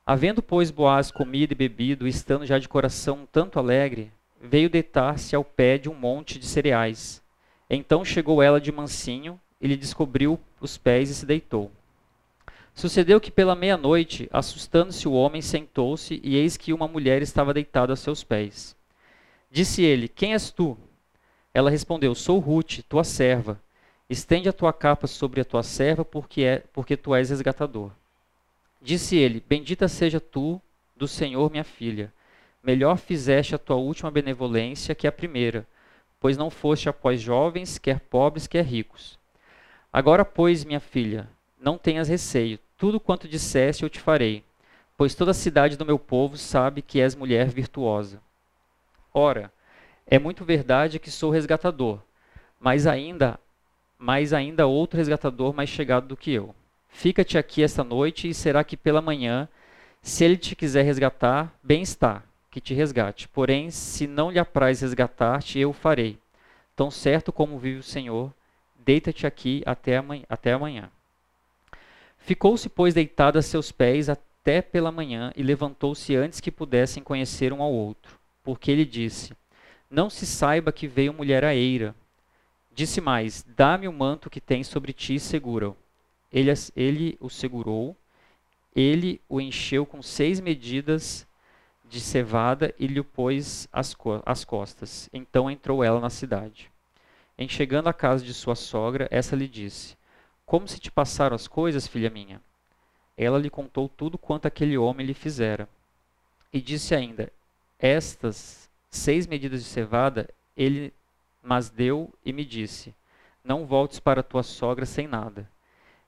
Havendo, 0.05 0.43
pois, 0.43 0.69
Boaz 0.69 1.12
comido 1.12 1.53
e 1.53 1.55
bebido, 1.55 2.05
estando 2.05 2.45
já 2.45 2.60
de 2.60 2.67
coração 2.67 3.19
um 3.19 3.25
tanto 3.25 3.57
alegre, 3.57 4.12
veio 4.41 4.69
deitar-se 4.69 5.33
ao 5.33 5.45
pé 5.45 5.77
de 5.77 5.88
um 5.88 5.95
monte 5.95 6.38
de 6.38 6.45
cereais. 6.45 7.24
Então 7.69 8.03
chegou 8.03 8.43
ela 8.43 8.60
de 8.60 8.69
mansinho 8.69 9.39
e 9.62 9.67
lhe 9.67 9.77
descobriu 9.77 10.38
os 10.60 10.77
pés 10.77 11.10
e 11.10 11.15
se 11.15 11.25
deitou. 11.25 11.72
Sucedeu 12.75 13.22
que 13.22 13.31
pela 13.31 13.55
meia-noite, 13.55 14.27
assustando-se 14.33 15.07
o 15.07 15.13
homem, 15.13 15.41
sentou-se, 15.41 16.19
e 16.22 16.36
eis 16.36 16.57
que 16.57 16.74
uma 16.74 16.88
mulher 16.88 17.22
estava 17.22 17.53
deitada 17.53 17.93
a 17.93 17.95
seus 17.95 18.25
pés. 18.25 18.75
Disse 19.50 19.83
ele: 19.83 20.10
Quem 20.10 20.33
és 20.33 20.51
tu? 20.51 20.77
Ela 21.53 21.69
respondeu: 21.69 22.13
Sou 22.13 22.39
Ruth, 22.39 22.79
tua 22.89 23.05
serva. 23.05 23.62
Estende 24.10 24.50
a 24.50 24.53
tua 24.53 24.74
capa 24.74 25.07
sobre 25.07 25.39
a 25.39 25.45
tua 25.45 25.63
serva, 25.63 26.03
porque, 26.03 26.41
é, 26.41 26.63
porque 26.74 26.98
tu 26.98 27.15
és 27.15 27.29
resgatador. 27.29 27.91
Disse 28.83 29.15
ele: 29.15 29.41
Bendita 29.47 29.87
seja 29.87 30.19
tu 30.19 30.61
do 30.93 31.07
Senhor, 31.07 31.49
minha 31.49 31.63
filha. 31.63 32.13
Melhor 32.61 32.97
fizeste 32.97 33.55
a 33.55 33.57
tua 33.57 33.77
última 33.77 34.11
benevolência 34.11 34.93
que 34.93 35.07
a 35.07 35.11
primeira, 35.11 35.65
pois 36.19 36.35
não 36.35 36.49
foste 36.49 36.89
após 36.89 37.21
jovens, 37.21 37.77
quer 37.77 38.01
pobres, 38.01 38.45
quer 38.45 38.65
ricos. 38.65 39.17
Agora, 39.91 40.25
pois, 40.25 40.65
minha 40.65 40.81
filha, 40.81 41.29
não 41.57 41.77
tenhas 41.77 42.09
receio, 42.09 42.59
tudo 42.77 42.99
quanto 42.99 43.27
disseste 43.27 43.83
eu 43.83 43.89
te 43.89 44.01
farei, 44.01 44.43
pois 44.97 45.15
toda 45.15 45.31
a 45.31 45.35
cidade 45.35 45.77
do 45.77 45.85
meu 45.85 45.97
povo 45.97 46.37
sabe 46.37 46.81
que 46.81 46.99
és 46.99 47.15
mulher 47.15 47.47
virtuosa. 47.47 48.21
Ora, 49.13 49.51
é 50.05 50.19
muito 50.19 50.43
verdade 50.43 50.99
que 50.99 51.09
sou 51.09 51.31
resgatador, 51.31 51.99
mas 52.59 52.85
ainda, 52.85 53.39
mas 53.97 54.33
ainda 54.33 54.67
outro 54.67 54.97
resgatador 54.97 55.53
mais 55.53 55.69
chegado 55.69 56.07
do 56.07 56.17
que 56.17 56.31
eu. 56.31 56.53
Fica-te 56.93 57.38
aqui 57.38 57.62
esta 57.62 57.83
noite 57.83 58.29
e 58.29 58.33
será 58.33 58.63
que 58.63 58.77
pela 58.77 59.01
manhã, 59.01 59.50
se 60.01 60.23
ele 60.23 60.38
te 60.38 60.55
quiser 60.55 60.83
resgatar, 60.83 61.53
bem 61.62 61.81
está, 61.81 62.23
que 62.50 62.62
te 62.62 62.73
resgate. 62.73 63.27
Porém, 63.27 63.71
se 63.71 64.07
não 64.07 64.31
lhe 64.31 64.39
apraz 64.39 64.79
resgatar-te, 64.79 65.59
eu 65.59 65.71
o 65.71 65.73
farei. 65.73 66.17
Tão 66.75 66.89
certo 66.89 67.33
como 67.33 67.59
vive 67.59 67.79
o 67.79 67.83
Senhor, 67.83 68.31
deita-te 68.85 69.27
aqui 69.27 69.63
até 69.65 69.97
amanhã. 69.97 70.23
Até 70.29 70.53
amanhã. 70.53 70.89
Ficou-se, 72.19 72.69
pois, 72.69 72.93
deitado 72.93 73.38
a 73.38 73.41
seus 73.41 73.71
pés 73.71 74.07
até 74.07 74.62
pela 74.62 74.91
manhã 74.91 75.33
e 75.35 75.43
levantou-se 75.43 76.15
antes 76.15 76.39
que 76.39 76.51
pudessem 76.51 77.03
conhecer 77.03 77.51
um 77.51 77.62
ao 77.62 77.73
outro, 77.73 78.17
porque 78.43 78.71
ele 78.71 78.85
disse: 78.85 79.33
Não 79.89 80.09
se 80.09 80.25
saiba 80.25 80.71
que 80.71 80.88
veio 80.88 81.12
mulher 81.12 81.43
a 81.43 81.53
eira. 81.53 81.93
Disse 82.71 83.01
mais: 83.01 83.43
Dá-me 83.57 83.88
o 83.88 83.93
manto 83.93 84.29
que 84.29 84.39
tens 84.39 84.67
sobre 84.67 84.93
ti 84.93 85.15
e 85.15 85.19
segura-o. 85.19 85.82
Ele, 86.33 86.51
ele 86.75 87.17
o 87.19 87.29
segurou, 87.29 87.95
ele 88.75 89.21
o 89.29 89.39
encheu 89.39 89.85
com 89.85 90.01
seis 90.01 90.39
medidas 90.39 91.27
de 91.85 92.01
cevada 92.01 92.73
e 92.79 92.87
lhe 92.87 93.03
pôs 93.03 93.67
as, 93.71 93.93
co 93.93 94.19
as 94.25 94.43
costas. 94.43 95.07
Então 95.13 95.51
entrou 95.51 95.83
ela 95.83 95.99
na 95.99 96.09
cidade. 96.09 96.71
Em 97.37 97.47
chegando 97.47 97.87
à 97.87 97.93
casa 97.93 98.25
de 98.25 98.33
sua 98.33 98.55
sogra, 98.55 99.07
essa 99.11 99.35
lhe 99.35 99.47
disse: 99.47 99.95
Como 100.43 100.67
se 100.67 100.79
te 100.79 100.91
passaram 100.91 101.35
as 101.35 101.47
coisas, 101.47 101.85
filha 101.85 102.09
minha? 102.09 102.41
Ela 103.15 103.37
lhe 103.37 103.49
contou 103.49 103.87
tudo 103.87 104.17
quanto 104.17 104.47
aquele 104.47 104.75
homem 104.75 105.05
lhe 105.05 105.13
fizera. 105.13 105.69
E 106.51 106.59
disse 106.59 106.95
ainda: 106.95 107.31
Estas 107.77 108.67
seis 108.89 109.27
medidas 109.27 109.63
de 109.63 109.69
cevada 109.69 110.27
ele 110.57 110.91
mas 111.43 111.69
deu 111.69 112.11
e 112.25 112.33
me 112.33 112.43
disse: 112.43 112.95
Não 113.43 113.67
voltes 113.67 113.99
para 113.99 114.23
tua 114.23 114.41
sogra 114.41 114.85
sem 114.85 115.05
nada. 115.05 115.47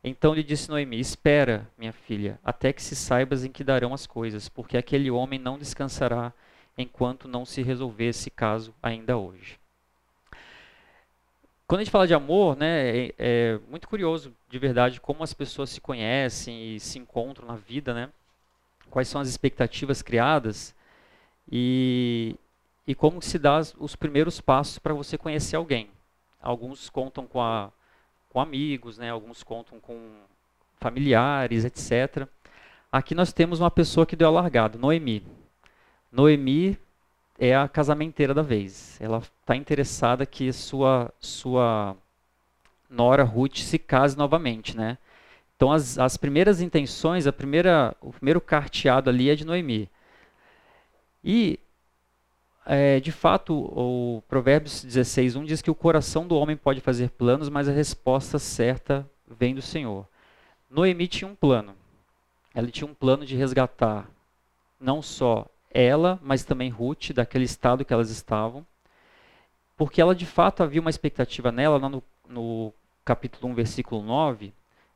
Então 0.08 0.36
lhe 0.36 0.44
disse 0.44 0.70
Noemi: 0.70 1.00
Espera, 1.00 1.68
minha 1.76 1.92
filha, 1.92 2.40
até 2.44 2.72
que 2.72 2.84
se 2.84 2.96
saibas 2.96 3.44
em 3.44 3.52
que 3.52 3.64
darão 3.64 3.92
as 3.92 4.06
coisas, 4.06 4.48
porque 4.48 4.78
aquele 4.78 5.10
homem 5.10 5.40
não 5.40 5.58
descansará 5.58 6.32
enquanto 6.78 7.28
não 7.28 7.44
se 7.44 7.64
resolver 7.64 8.06
esse 8.06 8.30
caso 8.30 8.72
ainda 8.84 9.18
hoje. 9.18 9.60
Quando 11.68 11.82
a 11.82 11.84
gente 11.84 11.92
fala 11.92 12.06
de 12.06 12.14
amor, 12.14 12.56
né, 12.56 13.08
é, 13.08 13.16
é, 13.18 13.60
muito 13.68 13.88
curioso, 13.88 14.32
de 14.48 14.60
verdade, 14.60 15.02
como 15.02 15.24
as 15.24 15.34
pessoas 15.34 15.72
se 15.72 15.82
conhecem 15.82 16.76
e 16.76 16.80
se 16.80 17.00
encontram 17.00 17.48
na 17.48 17.56
vida, 17.56 17.92
né? 17.92 18.12
Quais 18.92 19.08
são 19.08 19.20
as 19.20 19.28
expectativas 19.28 20.04
criadas 20.04 20.76
e, 21.52 22.36
e 22.86 22.94
como 22.94 23.24
se 23.24 23.40
dá 23.40 23.60
os 23.80 23.96
primeiros 23.96 24.40
passos 24.40 24.78
para 24.78 24.94
você 24.94 25.18
conhecer 25.18 25.56
alguém. 25.56 25.90
Alguns 26.40 26.92
contam 26.92 27.26
com, 27.26 27.42
a, 27.42 27.72
com 28.36 28.42
amigos, 28.42 28.98
né? 28.98 29.10
Alguns 29.10 29.44
contam 29.44 29.80
com 29.80 29.98
familiares, 30.82 31.64
etc. 31.64 32.28
Aqui 32.92 33.16
nós 33.16 33.32
temos 33.32 33.62
uma 33.62 33.72
pessoa 33.72 34.06
que 34.06 34.14
deu 34.14 34.28
a 34.28 34.32
largada, 34.32 34.78
Noemi. 34.78 35.26
Noemi 36.12 36.78
é 37.40 37.56
a 37.56 37.66
casamenteira 37.66 38.34
da 38.34 38.42
vez. 38.42 39.00
Ela 39.00 39.20
está 39.20 39.56
interessada 39.56 40.26
que 40.26 40.52
sua 40.52 41.14
sua 41.18 41.96
nora 42.90 43.24
Ruth 43.24 43.60
se 43.60 43.80
case 43.80 44.18
novamente, 44.18 44.76
né? 44.76 44.98
Então 45.56 45.72
as, 45.72 45.98
as 45.98 46.18
primeiras 46.18 46.60
intenções, 46.60 47.28
a 47.28 47.32
primeira, 47.32 47.96
o 48.02 48.12
primeiro 48.12 48.42
carteado 48.42 49.10
ali 49.10 49.30
é 49.30 49.36
de 49.36 49.46
Noemi. 49.46 49.90
E 51.24 51.58
é, 52.66 53.00
de 53.00 53.12
fato, 53.12 53.54
o 53.54 54.24
Provérbios 54.28 54.84
16, 54.84 55.36
1 55.36 55.46
diz 55.46 55.62
que 55.62 55.70
o 55.70 55.76
coração 55.76 56.28
do 56.28 56.36
homem 56.36 56.58
pode 56.58 56.82
fazer 56.82 57.12
planos, 57.12 57.50
mas 57.50 57.70
a 57.70 57.72
resposta 57.72 58.40
certa 58.40 59.08
vem 59.28 59.54
do 59.54 59.62
Senhor. 59.62 60.08
Noemi 60.70 61.08
tinha 61.08 61.30
um 61.30 61.36
plano. 61.36 61.76
Ela 62.54 62.68
tinha 62.68 62.90
um 62.90 62.94
plano 62.94 63.26
de 63.26 63.36
resgatar 63.36 64.10
não 64.80 65.02
só 65.02 65.46
ela, 65.72 66.20
mas 66.24 66.44
também 66.44 66.70
Ruth, 66.70 67.12
daquele 67.12 67.44
estado 67.44 67.84
que 67.84 67.94
elas 67.94 68.10
estavam, 68.10 68.66
porque 69.78 70.02
ela 70.02 70.16
de 70.16 70.26
fato 70.26 70.64
havia 70.64 70.82
uma 70.82 70.90
expectativa 70.90 71.52
nela, 71.52 71.78
lá 71.78 71.90
no, 71.90 72.04
no 72.28 72.74
capítulo 73.04 73.52
1, 73.52 73.56
versículo 73.56 74.02
9, 74.02 74.54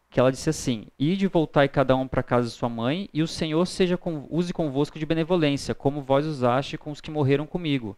que 0.09 0.19
ela 0.19 0.31
disse 0.31 0.49
assim: 0.49 0.87
Ide 0.97 1.27
voltai 1.27 1.67
cada 1.67 1.95
um 1.95 2.07
para 2.07 2.23
casa 2.23 2.47
de 2.47 2.53
sua 2.53 2.69
mãe, 2.69 3.09
e 3.13 3.21
o 3.21 3.27
Senhor 3.27 3.65
seja 3.65 3.97
com, 3.97 4.25
use 4.29 4.51
convosco 4.51 4.97
de 4.97 5.05
benevolência, 5.05 5.75
como 5.75 6.01
vós 6.01 6.25
usaste 6.25 6.77
com 6.77 6.91
os 6.91 6.99
que 6.99 7.11
morreram 7.11 7.45
comigo. 7.45 7.97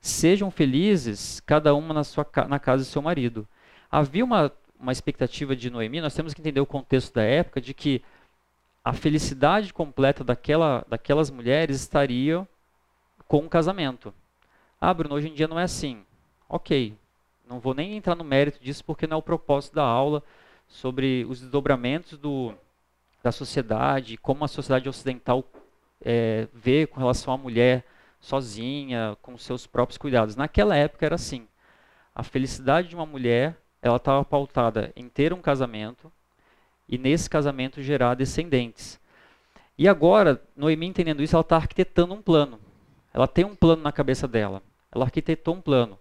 Sejam 0.00 0.50
felizes, 0.50 1.40
cada 1.40 1.74
uma 1.74 1.94
na, 1.94 2.04
sua, 2.04 2.26
na 2.48 2.58
casa 2.58 2.82
de 2.84 2.90
seu 2.90 3.02
marido. 3.02 3.46
Havia 3.90 4.24
uma, 4.24 4.50
uma 4.80 4.92
expectativa 4.92 5.54
de 5.54 5.70
Noemi, 5.70 6.00
nós 6.00 6.14
temos 6.14 6.34
que 6.34 6.40
entender 6.40 6.60
o 6.60 6.66
contexto 6.66 7.14
da 7.14 7.22
época, 7.22 7.60
de 7.60 7.74
que 7.74 8.02
a 8.84 8.92
felicidade 8.92 9.72
completa 9.72 10.24
daquela, 10.24 10.84
daquelas 10.88 11.30
mulheres 11.30 11.76
estaria 11.76 12.46
com 13.28 13.38
o 13.44 13.48
casamento. 13.48 14.12
Ah, 14.80 14.92
Bruno, 14.92 15.14
hoje 15.14 15.28
em 15.28 15.34
dia 15.34 15.46
não 15.46 15.60
é 15.60 15.62
assim. 15.64 16.04
Ok, 16.48 16.96
não 17.48 17.60
vou 17.60 17.74
nem 17.74 17.96
entrar 17.96 18.16
no 18.16 18.24
mérito 18.24 18.58
disso 18.60 18.84
porque 18.84 19.06
não 19.06 19.16
é 19.16 19.18
o 19.18 19.22
propósito 19.22 19.74
da 19.74 19.84
aula 19.84 20.22
sobre 20.72 21.24
os 21.28 21.40
desdobramentos 21.40 22.18
do, 22.18 22.54
da 23.22 23.30
sociedade, 23.30 24.16
como 24.16 24.44
a 24.44 24.48
sociedade 24.48 24.88
ocidental 24.88 25.44
é, 26.00 26.48
vê 26.52 26.86
com 26.86 26.98
relação 26.98 27.32
à 27.32 27.36
mulher 27.36 27.84
sozinha, 28.18 29.16
com 29.20 29.36
seus 29.36 29.66
próprios 29.66 29.98
cuidados. 29.98 30.34
Naquela 30.34 30.74
época 30.74 31.04
era 31.04 31.14
assim. 31.14 31.46
A 32.14 32.22
felicidade 32.22 32.88
de 32.88 32.94
uma 32.94 33.06
mulher 33.06 33.56
ela 33.82 33.96
estava 33.96 34.24
pautada 34.24 34.92
em 34.96 35.08
ter 35.08 35.32
um 35.32 35.42
casamento, 35.42 36.10
e 36.88 36.96
nesse 36.96 37.28
casamento 37.28 37.82
gerar 37.82 38.14
descendentes. 38.14 39.00
E 39.76 39.88
agora, 39.88 40.42
Noemi 40.56 40.86
entendendo 40.86 41.22
isso, 41.22 41.34
ela 41.34 41.42
está 41.42 41.56
arquitetando 41.56 42.14
um 42.14 42.22
plano. 42.22 42.58
Ela 43.12 43.26
tem 43.26 43.44
um 43.44 43.54
plano 43.54 43.82
na 43.82 43.92
cabeça 43.92 44.26
dela. 44.26 44.62
Ela 44.90 45.04
arquitetou 45.04 45.54
um 45.54 45.60
plano. 45.60 45.98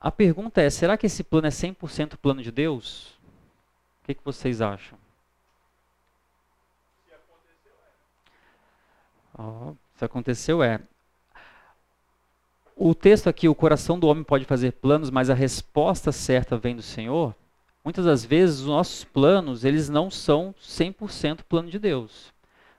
A 0.00 0.10
pergunta 0.10 0.60
é: 0.60 0.70
será 0.70 0.96
que 0.96 1.06
esse 1.06 1.24
plano 1.24 1.46
é 1.46 1.50
100% 1.50 2.16
plano 2.16 2.42
de 2.42 2.52
Deus? 2.52 3.17
Que, 4.08 4.14
que 4.14 4.24
vocês 4.24 4.62
acham? 4.62 4.98
Oh, 9.38 9.74
isso 9.94 10.02
aconteceu 10.02 10.62
é. 10.62 10.80
O 12.74 12.94
texto 12.94 13.28
aqui, 13.28 13.50
o 13.50 13.54
coração 13.54 13.98
do 13.98 14.06
homem 14.06 14.24
pode 14.24 14.46
fazer 14.46 14.72
planos, 14.72 15.10
mas 15.10 15.28
a 15.28 15.34
resposta 15.34 16.10
certa 16.10 16.56
vem 16.56 16.74
do 16.74 16.80
Senhor. 16.80 17.34
Muitas 17.84 18.06
das 18.06 18.24
vezes 18.24 18.60
os 18.60 18.66
nossos 18.66 19.04
planos, 19.04 19.62
eles 19.62 19.90
não 19.90 20.10
são 20.10 20.54
100% 20.58 21.42
plano 21.42 21.68
de 21.68 21.78
Deus. 21.78 22.32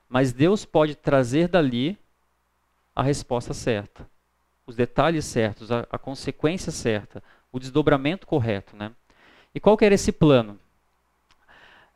Mas 0.09 0.33
Deus 0.33 0.65
pode 0.65 0.95
trazer 0.95 1.47
dali 1.47 1.95
a 2.95 3.03
resposta 3.03 3.53
certa, 3.53 4.09
os 4.65 4.75
detalhes 4.75 5.25
certos, 5.25 5.71
a, 5.71 5.85
a 5.91 5.99
consequência 5.99 6.71
certa, 6.71 7.21
o 7.51 7.59
desdobramento 7.59 8.25
correto, 8.25 8.75
né? 8.75 8.91
E 9.53 9.59
qual 9.59 9.77
que 9.77 9.85
era 9.85 9.93
esse 9.93 10.11
plano? 10.11 10.59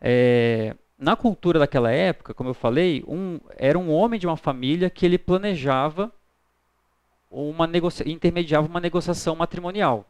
É, 0.05 0.75
na 0.97 1.15
cultura 1.15 1.57
daquela 1.57 1.89
época, 1.89 2.33
como 2.33 2.49
eu 2.49 2.53
falei, 2.53 3.03
um, 3.07 3.39
era 3.55 3.79
um 3.79 3.89
homem 3.89 4.19
de 4.19 4.27
uma 4.27 4.35
família 4.35 4.89
que 4.89 5.05
ele 5.05 5.17
planejava 5.17 6.11
uma 7.31 7.67
intermediava 8.05 8.67
uma 8.67 8.79
negociação 8.79 9.35
matrimonial. 9.35 10.07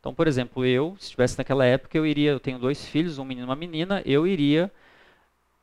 Então, 0.00 0.14
por 0.14 0.26
exemplo, 0.26 0.66
eu, 0.66 0.94
se 0.98 1.04
estivesse 1.04 1.38
naquela 1.38 1.64
época, 1.64 1.96
eu 1.96 2.04
iria, 2.04 2.32
eu 2.32 2.40
tenho 2.40 2.58
dois 2.58 2.84
filhos, 2.84 3.18
um 3.18 3.24
menino 3.24 3.46
e 3.46 3.48
uma 3.48 3.56
menina, 3.56 4.02
eu 4.04 4.26
iria 4.26 4.70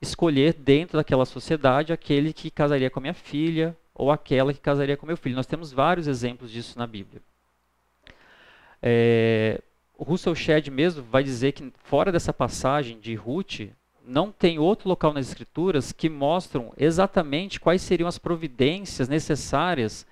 escolher 0.01 0.53
dentro 0.53 0.97
daquela 0.97 1.25
sociedade 1.25 1.93
aquele 1.93 2.33
que 2.33 2.49
casaria 2.49 2.89
com 2.89 2.99
a 2.99 3.01
minha 3.01 3.13
filha 3.13 3.77
ou 3.93 4.11
aquela 4.11 4.51
que 4.53 4.59
casaria 4.59 4.97
com 4.97 5.05
meu 5.05 5.17
filho. 5.17 5.35
Nós 5.35 5.45
temos 5.45 5.71
vários 5.71 6.07
exemplos 6.07 6.49
disso 6.49 6.79
na 6.79 6.87
Bíblia. 6.87 7.21
É, 8.81 9.61
o 10.01 10.03
Russell 10.03 10.33
Shedd 10.33 10.71
mesmo 10.71 11.03
vai 11.03 11.23
dizer 11.23 11.51
que 11.51 11.71
fora 11.83 12.11
dessa 12.11 12.33
passagem 12.33 12.99
de 12.99 13.13
Ruth, 13.13 13.69
não 14.03 14.31
tem 14.31 14.57
outro 14.57 14.89
local 14.89 15.13
nas 15.13 15.27
escrituras 15.27 15.91
que 15.91 16.09
mostram 16.09 16.73
exatamente 16.75 17.59
quais 17.59 17.83
seriam 17.83 18.07
as 18.07 18.17
providências 18.17 19.07
necessárias 19.07 20.03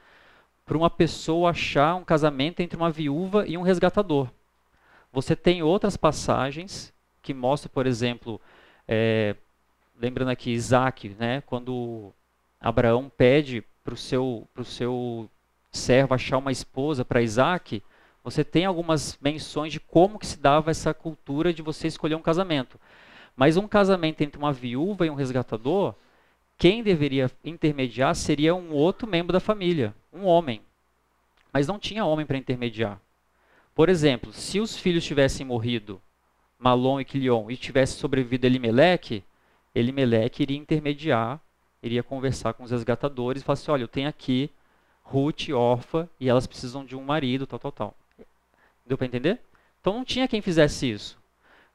para 0.64 0.78
uma 0.78 0.92
pessoa 0.92 1.50
achar 1.50 1.96
um 1.96 2.04
casamento 2.04 2.60
entre 2.60 2.78
uma 2.78 2.92
viúva 2.92 3.48
e 3.48 3.58
um 3.58 3.64
resgatador. 3.64 4.30
Você 5.12 5.36
tem 5.36 5.64
outras 5.64 5.98
passagens 5.98 6.94
que 7.20 7.34
mostram, 7.34 7.72
por 7.74 7.88
exemplo, 7.88 8.40
é, 8.88 9.36
lembrando 10.00 10.30
aqui 10.30 10.52
Isaac, 10.52 11.16
né, 11.18 11.42
quando 11.48 12.14
Abraão 12.62 13.10
pede 13.18 13.64
para 13.84 13.96
o 13.96 13.98
seu, 13.98 14.48
seu 14.64 15.28
servo 15.72 16.14
achar 16.14 16.38
uma 16.38 16.52
esposa 16.52 17.04
para 17.04 17.24
Isaac, 17.24 17.82
você 18.24 18.44
tem 18.44 18.66
algumas 18.66 19.18
menções 19.22 19.72
de 19.72 19.80
como 19.80 20.20
que 20.20 20.28
se 20.28 20.40
dava 20.40 20.72
essa 20.72 20.94
cultura 20.94 21.54
de 21.54 21.62
você 21.62 21.88
escolher 21.88 22.16
um 22.16 22.22
casamento. 22.22 22.80
Mas 23.36 23.58
um 23.58 23.68
casamento 23.68 24.22
entre 24.22 24.38
uma 24.38 24.52
viúva 24.52 25.06
e 25.06 25.10
um 25.10 25.16
resgatador, 25.16 25.96
quem 26.58 26.84
deveria 26.84 27.32
intermediar 27.44 28.14
seria 28.16 28.54
um 28.54 28.72
outro 28.74 29.08
membro 29.08 29.32
da 29.32 29.40
família, 29.40 29.96
um 30.12 30.26
homem. 30.26 30.62
Mas 31.54 31.68
não 31.68 31.80
tinha 31.80 32.06
homem 32.06 32.26
para 32.26 32.38
intermediar. 32.38 33.00
Por 33.74 33.88
exemplo, 33.88 34.34
se 34.34 34.60
os 34.60 34.78
filhos 34.78 35.06
tivessem 35.06 35.46
morrido, 35.46 36.02
Malom 36.58 37.00
e 37.00 37.06
Quilion, 37.06 37.50
e 37.50 37.56
tivesse 37.56 37.94
sobrevivido 37.94 38.46
Elimeleque, 38.46 39.24
Elimeleque 39.74 40.44
iria 40.44 40.58
intermediar, 40.58 41.40
iria 41.82 42.04
conversar 42.04 42.54
com 42.54 42.64
os 42.64 42.72
resgatadores 42.72 43.42
e 43.42 43.46
falar 43.46 43.54
assim, 43.54 43.72
olha, 43.72 43.84
eu 43.84 43.88
tenho 43.88 44.10
aqui 44.10 44.50
Ruth, 45.02 45.50
órfã, 45.50 46.08
e 46.20 46.28
elas 46.28 46.46
precisam 46.46 46.84
de 46.84 46.96
um 46.96 47.04
marido, 47.04 47.48
tal, 47.48 47.58
tal, 47.58 47.72
tal. 47.72 47.96
Deu 48.90 48.98
para 48.98 49.06
entender? 49.06 49.40
Então 49.80 49.94
não 49.94 50.04
tinha 50.04 50.28
quem 50.28 50.42
fizesse 50.42 50.90
isso. 50.90 51.16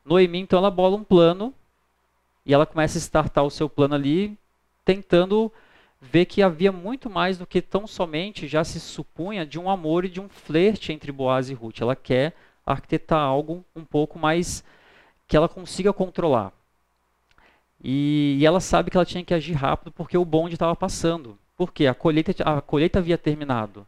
Noemi, 0.04 0.40
então, 0.40 0.58
ela 0.58 0.70
bola 0.70 0.96
um 0.96 1.04
plano 1.04 1.54
e 2.44 2.52
ela 2.52 2.66
começa 2.66 2.98
a 2.98 3.00
startar 3.00 3.44
o 3.44 3.50
seu 3.50 3.70
plano 3.70 3.94
ali, 3.94 4.36
tentando 4.84 5.50
ver 6.00 6.24
que 6.24 6.42
havia 6.42 6.72
muito 6.72 7.08
mais 7.08 7.38
do 7.38 7.46
que 7.46 7.62
tão 7.62 7.86
somente 7.86 8.48
já 8.48 8.64
se 8.64 8.80
supunha 8.80 9.46
de 9.46 9.60
um 9.60 9.70
amor 9.70 10.04
e 10.04 10.10
de 10.10 10.20
um 10.20 10.28
flerte 10.28 10.92
entre 10.92 11.12
Boaz 11.12 11.48
e 11.48 11.54
Ruth. 11.54 11.80
Ela 11.80 11.94
quer 11.94 12.34
arquitetar 12.66 13.20
algo 13.20 13.64
um 13.76 13.84
pouco 13.84 14.18
mais 14.18 14.64
que 15.28 15.36
ela 15.36 15.48
consiga 15.48 15.92
controlar. 15.92 16.52
E, 17.82 18.38
e 18.40 18.44
ela 18.44 18.58
sabe 18.58 18.90
que 18.90 18.96
ela 18.96 19.06
tinha 19.06 19.24
que 19.24 19.32
agir 19.32 19.52
rápido 19.52 19.92
porque 19.92 20.18
o 20.18 20.24
bonde 20.24 20.56
estava 20.56 20.74
passando. 20.74 21.38
Porque 21.56 21.86
a 21.86 21.94
colheita, 21.94 22.34
a 22.42 22.60
colheita 22.60 22.98
havia 22.98 23.16
terminado. 23.16 23.86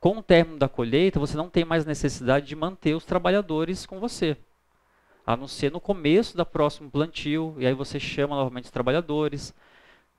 Com 0.00 0.18
o 0.18 0.22
término 0.22 0.58
da 0.58 0.68
colheita, 0.68 1.20
você 1.20 1.36
não 1.36 1.48
tem 1.48 1.64
mais 1.64 1.84
necessidade 1.84 2.46
de 2.46 2.56
manter 2.56 2.94
os 2.94 3.04
trabalhadores 3.04 3.86
com 3.86 4.00
você 4.00 4.36
a 5.26 5.36
não 5.36 5.46
ser 5.46 5.70
no 5.70 5.80
começo 5.80 6.36
da 6.36 6.44
próximo 6.44 6.90
plantio, 6.90 7.54
e 7.58 7.66
aí 7.66 7.74
você 7.74 8.00
chama 8.00 8.34
novamente 8.34 8.64
os 8.64 8.70
trabalhadores. 8.70 9.54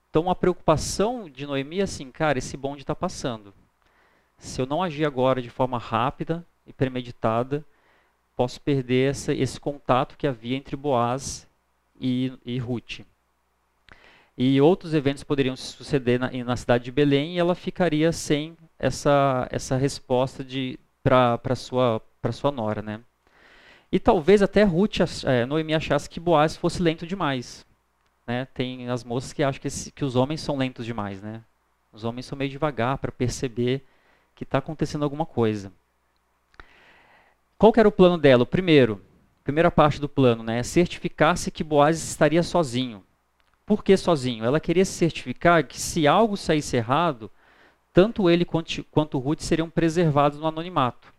Então 0.08 0.30
a 0.30 0.34
preocupação 0.34 1.28
de 1.28 1.46
Noemi 1.46 1.80
é 1.80 1.82
assim, 1.82 2.10
cara, 2.10 2.38
esse 2.38 2.56
bonde 2.56 2.82
está 2.82 2.94
passando. 2.94 3.52
Se 4.38 4.60
eu 4.60 4.66
não 4.66 4.82
agir 4.82 5.04
agora 5.04 5.42
de 5.42 5.50
forma 5.50 5.78
rápida 5.78 6.46
e 6.66 6.72
premeditada, 6.72 7.64
posso 8.34 8.60
perder 8.60 9.10
essa, 9.10 9.34
esse 9.34 9.60
contato 9.60 10.16
que 10.16 10.26
havia 10.26 10.56
entre 10.56 10.76
Boaz 10.76 11.48
e, 12.00 12.32
e 12.44 12.58
Ruth. 12.58 13.00
E 14.36 14.60
outros 14.60 14.94
eventos 14.94 15.22
poderiam 15.22 15.54
se 15.54 15.72
suceder 15.72 16.18
na, 16.18 16.30
na 16.30 16.56
cidade 16.56 16.84
de 16.84 16.92
Belém 16.92 17.34
e 17.34 17.38
ela 17.38 17.54
ficaria 17.54 18.10
sem 18.12 18.56
essa, 18.78 19.46
essa 19.50 19.76
resposta 19.76 20.44
para 21.02 21.54
sua, 21.54 22.00
sua 22.32 22.50
nora. 22.50 22.80
Né? 22.80 23.00
E 23.90 23.98
talvez 23.98 24.42
até 24.42 24.62
Ruth, 24.62 25.00
é, 25.24 25.44
Noemi 25.44 25.74
achasse 25.74 26.08
que 26.08 26.18
Boaz 26.18 26.56
fosse 26.56 26.82
lento 26.82 27.06
demais. 27.06 27.66
Né? 28.26 28.46
Tem 28.54 28.88
as 28.88 29.04
moças 29.04 29.32
que 29.32 29.42
acham 29.42 29.60
que, 29.60 29.68
esse, 29.68 29.92
que 29.92 30.04
os 30.04 30.16
homens 30.16 30.40
são 30.40 30.56
lentos 30.56 30.86
demais. 30.86 31.22
Né? 31.22 31.42
Os 31.92 32.04
homens 32.04 32.24
são 32.26 32.38
meio 32.38 32.50
devagar 32.50 32.96
para 32.98 33.12
perceber 33.12 33.84
que 34.34 34.44
está 34.44 34.58
acontecendo 34.58 35.02
alguma 35.02 35.26
coisa. 35.26 35.70
Qual 37.58 37.72
era 37.76 37.86
o 37.86 37.92
plano 37.92 38.18
dela? 38.18 38.42
O 38.42 38.46
primeiro, 38.46 39.00
primeira 39.44 39.70
parte 39.70 40.00
do 40.00 40.08
plano, 40.08 40.42
né, 40.42 40.58
é 40.58 40.62
certificar-se 40.62 41.50
que 41.50 41.62
Boaz 41.62 42.02
estaria 42.02 42.42
sozinho. 42.42 43.04
Por 43.72 43.82
que 43.82 43.96
sozinho? 43.96 44.44
Ela 44.44 44.60
queria 44.60 44.84
certificar 44.84 45.66
que 45.66 45.80
se 45.80 46.06
algo 46.06 46.36
saísse 46.36 46.76
errado, 46.76 47.30
tanto 47.90 48.28
ele 48.28 48.44
quanto, 48.44 48.84
quanto 48.90 49.18
Ruth 49.18 49.40
seriam 49.40 49.70
preservados 49.70 50.38
no 50.38 50.46
anonimato. 50.46 51.10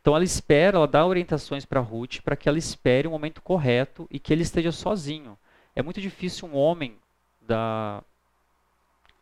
Então 0.00 0.14
ela 0.14 0.22
espera, 0.22 0.76
ela 0.76 0.86
dá 0.86 1.04
orientações 1.04 1.64
para 1.64 1.80
Ruth 1.80 2.20
para 2.20 2.36
que 2.36 2.48
ela 2.48 2.56
espere 2.56 3.08
o 3.08 3.10
momento 3.10 3.42
correto 3.42 4.06
e 4.12 4.20
que 4.20 4.32
ele 4.32 4.44
esteja 4.44 4.70
sozinho. 4.70 5.36
É 5.74 5.82
muito 5.82 6.00
difícil 6.00 6.46
um 6.46 6.54
homem 6.54 6.96
da, 7.40 8.00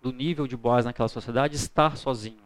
do 0.03 0.13
nível 0.13 0.47
de 0.47 0.55
Boaz 0.55 0.85
naquela 0.85 1.09
sociedade 1.09 1.57
estar 1.57 1.97
sozinho. 1.97 2.45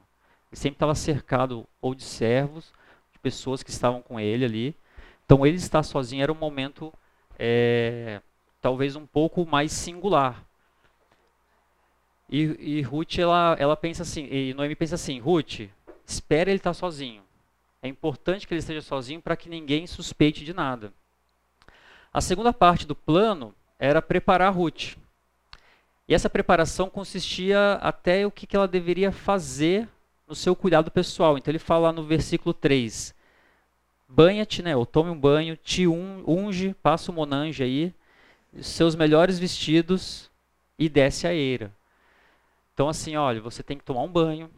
Ele 0.48 0.60
sempre 0.60 0.76
estava 0.76 0.94
cercado 0.94 1.66
ou 1.82 1.92
de 1.92 2.04
servos, 2.04 2.72
de 3.12 3.18
pessoas 3.18 3.64
que 3.64 3.70
estavam 3.70 4.00
com 4.00 4.20
ele 4.20 4.44
ali. 4.44 4.76
Então 5.24 5.44
ele 5.44 5.56
estar 5.56 5.82
sozinho 5.82 6.22
era 6.22 6.30
um 6.30 6.36
momento 6.36 6.94
é, 7.36 8.20
talvez 8.64 8.96
um 8.96 9.04
pouco 9.04 9.44
mais 9.44 9.70
singular. 9.72 10.42
E, 12.30 12.78
e 12.78 12.80
Ruth 12.80 13.18
ela, 13.18 13.54
ela 13.58 13.76
pensa 13.76 14.04
assim, 14.04 14.26
e 14.30 14.54
Noemi 14.54 14.74
pensa 14.74 14.94
assim, 14.94 15.20
Ruth, 15.20 15.68
espera 16.06 16.48
ele 16.48 16.56
estar 16.56 16.72
sozinho. 16.72 17.22
É 17.82 17.88
importante 17.88 18.48
que 18.48 18.54
ele 18.54 18.60
esteja 18.60 18.80
sozinho 18.80 19.20
para 19.20 19.36
que 19.36 19.50
ninguém 19.50 19.86
suspeite 19.86 20.46
de 20.46 20.54
nada. 20.54 20.94
A 22.10 22.22
segunda 22.22 22.54
parte 22.54 22.86
do 22.86 22.94
plano 22.94 23.54
era 23.78 24.00
preparar 24.00 24.54
Ruth. 24.54 24.96
E 26.08 26.14
essa 26.14 26.30
preparação 26.30 26.88
consistia 26.88 27.74
até 27.82 28.26
o 28.26 28.30
que 28.30 28.56
ela 28.56 28.66
deveria 28.66 29.12
fazer 29.12 29.86
no 30.26 30.34
seu 30.34 30.56
cuidado 30.56 30.90
pessoal. 30.90 31.36
Então 31.36 31.52
ele 31.52 31.58
fala 31.58 31.92
no 31.92 32.02
versículo 32.02 32.54
3: 32.54 33.14
Banha-te, 34.08 34.62
né, 34.62 34.74
ou 34.74 34.86
tome 34.86 35.10
um 35.10 35.20
banho, 35.20 35.54
te 35.54 35.86
unge, 35.86 36.74
passa 36.82 37.12
o 37.12 37.14
monange 37.14 37.62
aí, 37.62 37.92
seus 38.60 38.94
melhores 38.94 39.38
vestidos 39.38 40.30
e 40.78 40.88
desce 40.88 41.26
a 41.26 41.34
eira. 41.34 41.72
Então 42.72 42.88
assim, 42.88 43.16
olha, 43.16 43.40
você 43.40 43.62
tem 43.62 43.78
que 43.78 43.84
tomar 43.84 44.02
um 44.02 44.12
banho, 44.12 44.50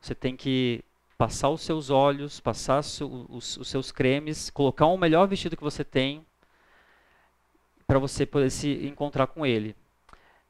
você 0.00 0.14
tem 0.14 0.36
que 0.36 0.82
passar 1.18 1.48
os 1.48 1.62
seus 1.62 1.90
olhos, 1.90 2.40
passar 2.40 2.80
os, 2.80 3.56
os 3.56 3.68
seus 3.68 3.90
cremes, 3.90 4.50
colocar 4.50 4.86
o 4.86 4.98
melhor 4.98 5.26
vestido 5.26 5.56
que 5.56 5.62
você 5.62 5.84
tem 5.84 6.24
para 7.86 7.98
você 7.98 8.26
poder 8.26 8.50
se 8.50 8.86
encontrar 8.86 9.26
com 9.28 9.46
ele. 9.46 9.74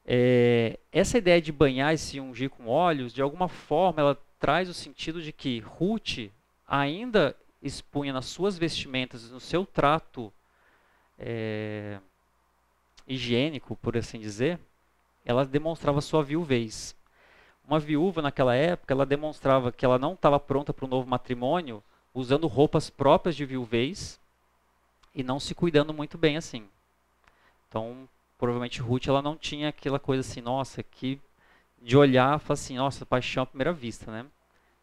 É, 0.04 0.78
essa 0.92 1.18
ideia 1.18 1.40
de 1.40 1.52
banhar 1.52 1.92
e 1.92 1.98
se 1.98 2.20
ungir 2.20 2.48
com 2.48 2.68
óleos, 2.68 3.12
de 3.12 3.20
alguma 3.20 3.48
forma, 3.48 4.00
ela 4.00 4.18
traz 4.38 4.68
o 4.68 4.74
sentido 4.74 5.20
de 5.20 5.32
que 5.32 5.58
Ruth 5.60 6.30
ainda 6.66 7.36
expunha 7.62 8.12
nas 8.12 8.26
suas 8.26 8.56
vestimentas, 8.56 9.30
no 9.30 9.40
seu 9.40 9.66
trato 9.66 10.32
é, 11.18 11.98
higiênico, 13.06 13.76
por 13.76 13.96
assim 13.96 14.18
dizer, 14.18 14.58
ela 15.24 15.44
demonstrava 15.44 16.00
sua 16.00 16.22
viuvez 16.22 16.96
uma 17.66 17.80
viúva 17.80 18.22
naquela 18.22 18.54
época, 18.54 18.94
ela 18.94 19.04
demonstrava 19.04 19.72
que 19.72 19.84
ela 19.84 19.98
não 19.98 20.12
estava 20.12 20.38
pronta 20.38 20.72
para 20.72 20.86
um 20.86 20.88
novo 20.88 21.08
matrimônio, 21.08 21.82
usando 22.14 22.46
roupas 22.46 22.88
próprias 22.88 23.34
de 23.34 23.44
viuvez 23.44 24.20
e 25.14 25.22
não 25.22 25.40
se 25.40 25.54
cuidando 25.54 25.92
muito 25.92 26.16
bem 26.16 26.36
assim. 26.36 26.68
Então, 27.68 28.08
provavelmente 28.38 28.80
Ruth 28.80 29.08
ela 29.08 29.20
não 29.20 29.36
tinha 29.36 29.70
aquela 29.70 29.98
coisa 29.98 30.20
assim, 30.20 30.40
nossa, 30.40 30.82
que 30.82 31.20
de 31.82 31.96
olhar 31.96 32.38
falar 32.38 32.54
assim, 32.54 32.76
nossa, 32.76 33.04
paixão 33.04 33.42
à 33.42 33.46
primeira 33.46 33.72
vista, 33.72 34.10
né? 34.10 34.24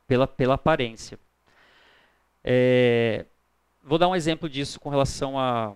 Pela, 0.05 0.27
pela 0.27 0.55
aparência. 0.55 1.17
É, 2.43 3.25
vou 3.81 3.97
dar 3.97 4.09
um 4.09 4.15
exemplo 4.15 4.49
disso 4.49 4.79
com 4.79 4.89
relação 4.89 5.39
a 5.39 5.73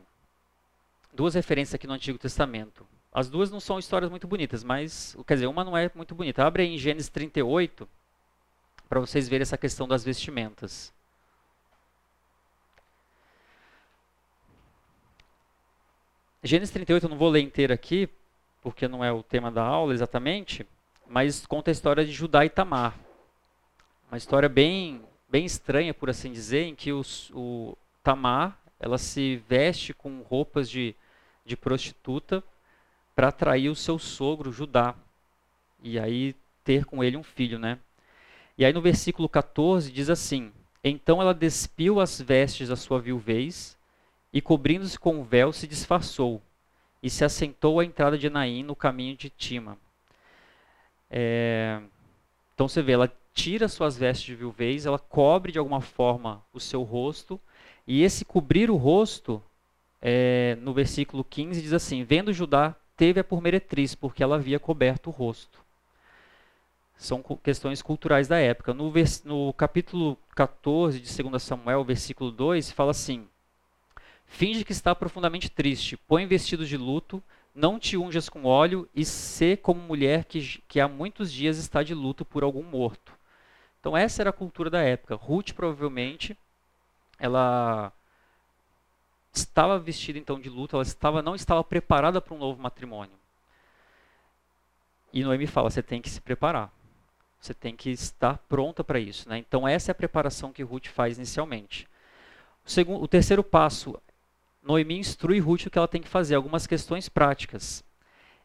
duas 1.17 1.33
referências 1.33 1.73
aqui 1.73 1.87
no 1.87 1.93
Antigo 1.93 2.19
Testamento. 2.19 2.87
As 3.11 3.27
duas 3.27 3.49
não 3.49 3.59
são 3.59 3.79
histórias 3.79 4.11
muito 4.11 4.27
bonitas, 4.27 4.63
mas, 4.63 5.17
quer 5.25 5.33
dizer, 5.33 5.47
uma 5.47 5.63
não 5.63 5.75
é 5.75 5.89
muito 5.95 6.13
bonita. 6.13 6.45
Abre 6.45 6.61
aí 6.61 6.75
em 6.75 6.77
Gênesis 6.77 7.09
38, 7.09 7.89
para 8.87 8.99
vocês 8.99 9.27
verem 9.27 9.41
essa 9.41 9.57
questão 9.57 9.87
das 9.87 10.03
vestimentas. 10.03 10.93
Gênesis 16.43 16.71
38 16.71 17.03
eu 17.03 17.09
não 17.09 17.17
vou 17.17 17.29
ler 17.29 17.41
inteiro 17.41 17.73
aqui, 17.73 18.07
porque 18.61 18.87
não 18.87 19.03
é 19.03 19.11
o 19.11 19.23
tema 19.23 19.51
da 19.51 19.63
aula 19.63 19.95
exatamente, 19.95 20.67
mas 21.07 21.47
conta 21.47 21.71
a 21.71 21.73
história 21.73 22.05
de 22.05 22.11
Judá 22.11 22.45
e 22.45 22.49
Tamar. 22.49 22.95
Uma 24.11 24.19
história 24.19 24.47
bem, 24.47 25.01
bem 25.27 25.45
estranha, 25.45 25.95
por 25.95 26.11
assim 26.11 26.31
dizer, 26.31 26.65
em 26.65 26.75
que 26.75 26.93
os, 26.93 27.31
o 27.33 27.75
Tamar 28.03 28.55
ela 28.79 28.99
se 28.99 29.37
veste 29.49 29.91
com 29.91 30.21
roupas 30.21 30.69
de, 30.69 30.95
de 31.47 31.57
prostituta 31.57 32.43
para 33.15 33.29
atrair 33.29 33.69
o 33.69 33.75
seu 33.75 33.97
sogro 33.97 34.51
Judá 34.51 34.93
e 35.81 35.97
aí 35.97 36.35
ter 36.63 36.85
com 36.85 37.03
ele 37.03 37.17
um 37.17 37.23
filho, 37.23 37.57
né? 37.57 37.79
E 38.57 38.65
aí 38.65 38.73
no 38.73 38.81
versículo 38.81 39.29
14 39.29 39.91
diz 39.91 40.09
assim: 40.09 40.51
Então 40.83 41.21
ela 41.21 41.33
despiu 41.33 41.99
as 41.99 42.21
vestes 42.21 42.69
da 42.69 42.75
sua 42.75 42.99
viuvez 42.99 43.77
e 44.31 44.41
cobrindo-se 44.41 44.99
com 44.99 45.19
o 45.19 45.23
véu 45.23 45.53
se 45.53 45.67
disfarçou 45.67 46.41
e 47.01 47.09
se 47.09 47.23
assentou 47.23 47.79
à 47.79 47.85
entrada 47.85 48.17
de 48.17 48.29
Naim 48.29 48.63
no 48.63 48.75
caminho 48.75 49.15
de 49.15 49.29
Tima. 49.29 49.77
É, 51.09 51.79
então 52.53 52.67
você 52.67 52.81
vê, 52.81 52.93
ela 52.93 53.11
tira 53.33 53.67
suas 53.67 53.95
vestes 53.95 54.25
de 54.25 54.35
viuvez, 54.35 54.85
ela 54.85 54.99
cobre 54.99 55.51
de 55.51 55.59
alguma 55.59 55.79
forma 55.79 56.43
o 56.51 56.59
seu 56.59 56.83
rosto, 56.83 57.39
e 57.85 58.03
esse 58.03 58.25
cobrir 58.25 58.69
o 58.69 58.75
rosto, 58.75 59.41
é, 60.01 60.57
no 60.61 60.73
versículo 60.73 61.23
15, 61.23 61.61
diz 61.61 61.73
assim: 61.73 62.03
Vendo 62.03 62.33
Judá, 62.33 62.75
teve 62.95 63.19
a 63.19 63.23
por 63.23 63.41
meretriz, 63.41 63.95
porque 63.95 64.23
ela 64.23 64.35
havia 64.35 64.59
coberto 64.59 65.07
o 65.07 65.13
rosto. 65.13 65.65
São 66.95 67.21
questões 67.43 67.81
culturais 67.81 68.27
da 68.27 68.37
época. 68.37 68.73
No, 68.73 68.91
no 69.25 69.53
capítulo 69.53 70.17
14 70.35 70.99
de 70.99 71.23
2 71.23 71.43
Samuel, 71.43 71.83
versículo 71.83 72.31
2, 72.31 72.71
fala 72.71 72.91
assim: 72.91 73.27
Finge 74.25 74.63
que 74.63 74.71
está 74.71 74.93
profundamente 74.95 75.49
triste, 75.49 75.95
põe 75.95 76.25
vestidos 76.25 76.67
de 76.67 76.77
luto, 76.77 77.23
não 77.55 77.79
te 77.79 77.97
unjas 77.97 78.29
com 78.29 78.45
óleo 78.45 78.87
e 78.93 79.05
sê 79.05 79.57
como 79.57 79.81
mulher 79.81 80.25
que, 80.25 80.61
que 80.67 80.79
há 80.79 80.87
muitos 80.87 81.31
dias 81.31 81.57
está 81.57 81.81
de 81.81 81.93
luto 81.93 82.25
por 82.25 82.43
algum 82.43 82.63
morto. 82.63 83.13
Então 83.79 83.95
essa 83.95 84.21
era 84.21 84.31
a 84.31 84.33
cultura 84.33 84.69
da 84.69 84.81
época. 84.81 85.15
Ruth 85.15 85.53
provavelmente 85.53 86.37
ela 87.17 87.91
estava 89.37 89.79
vestida 89.79 90.19
então 90.19 90.39
de 90.39 90.49
luto, 90.49 90.75
ela 90.75 90.83
estava 90.83 91.21
não 91.21 91.35
estava 91.35 91.63
preparada 91.63 92.21
para 92.21 92.33
um 92.33 92.37
novo 92.37 92.61
matrimônio. 92.61 93.15
E 95.13 95.23
Noemi 95.23 95.47
fala: 95.47 95.69
você 95.69 95.81
tem 95.81 96.01
que 96.01 96.09
se 96.09 96.21
preparar. 96.21 96.71
Você 97.39 97.53
tem 97.53 97.75
que 97.75 97.91
estar 97.91 98.37
pronta 98.49 98.83
para 98.83 98.99
isso. 98.99 99.29
Né? 99.29 99.37
Então, 99.37 99.67
essa 99.67 99.91
é 99.91 99.93
a 99.93 99.95
preparação 99.95 100.51
que 100.51 100.63
Ruth 100.63 100.87
faz 100.87 101.17
inicialmente. 101.17 101.87
O, 102.65 102.69
segundo, 102.69 103.03
o 103.03 103.07
terceiro 103.07 103.43
passo 103.43 103.97
Noemi 104.67 104.97
instrui 104.97 105.39
Ruth 105.39 105.67
o 105.67 105.69
que 105.69 105.77
ela 105.77 105.87
tem 105.87 106.01
que 106.01 106.09
fazer, 106.09 106.35
algumas 106.35 106.67
questões 106.67 107.07
práticas. 107.07 107.83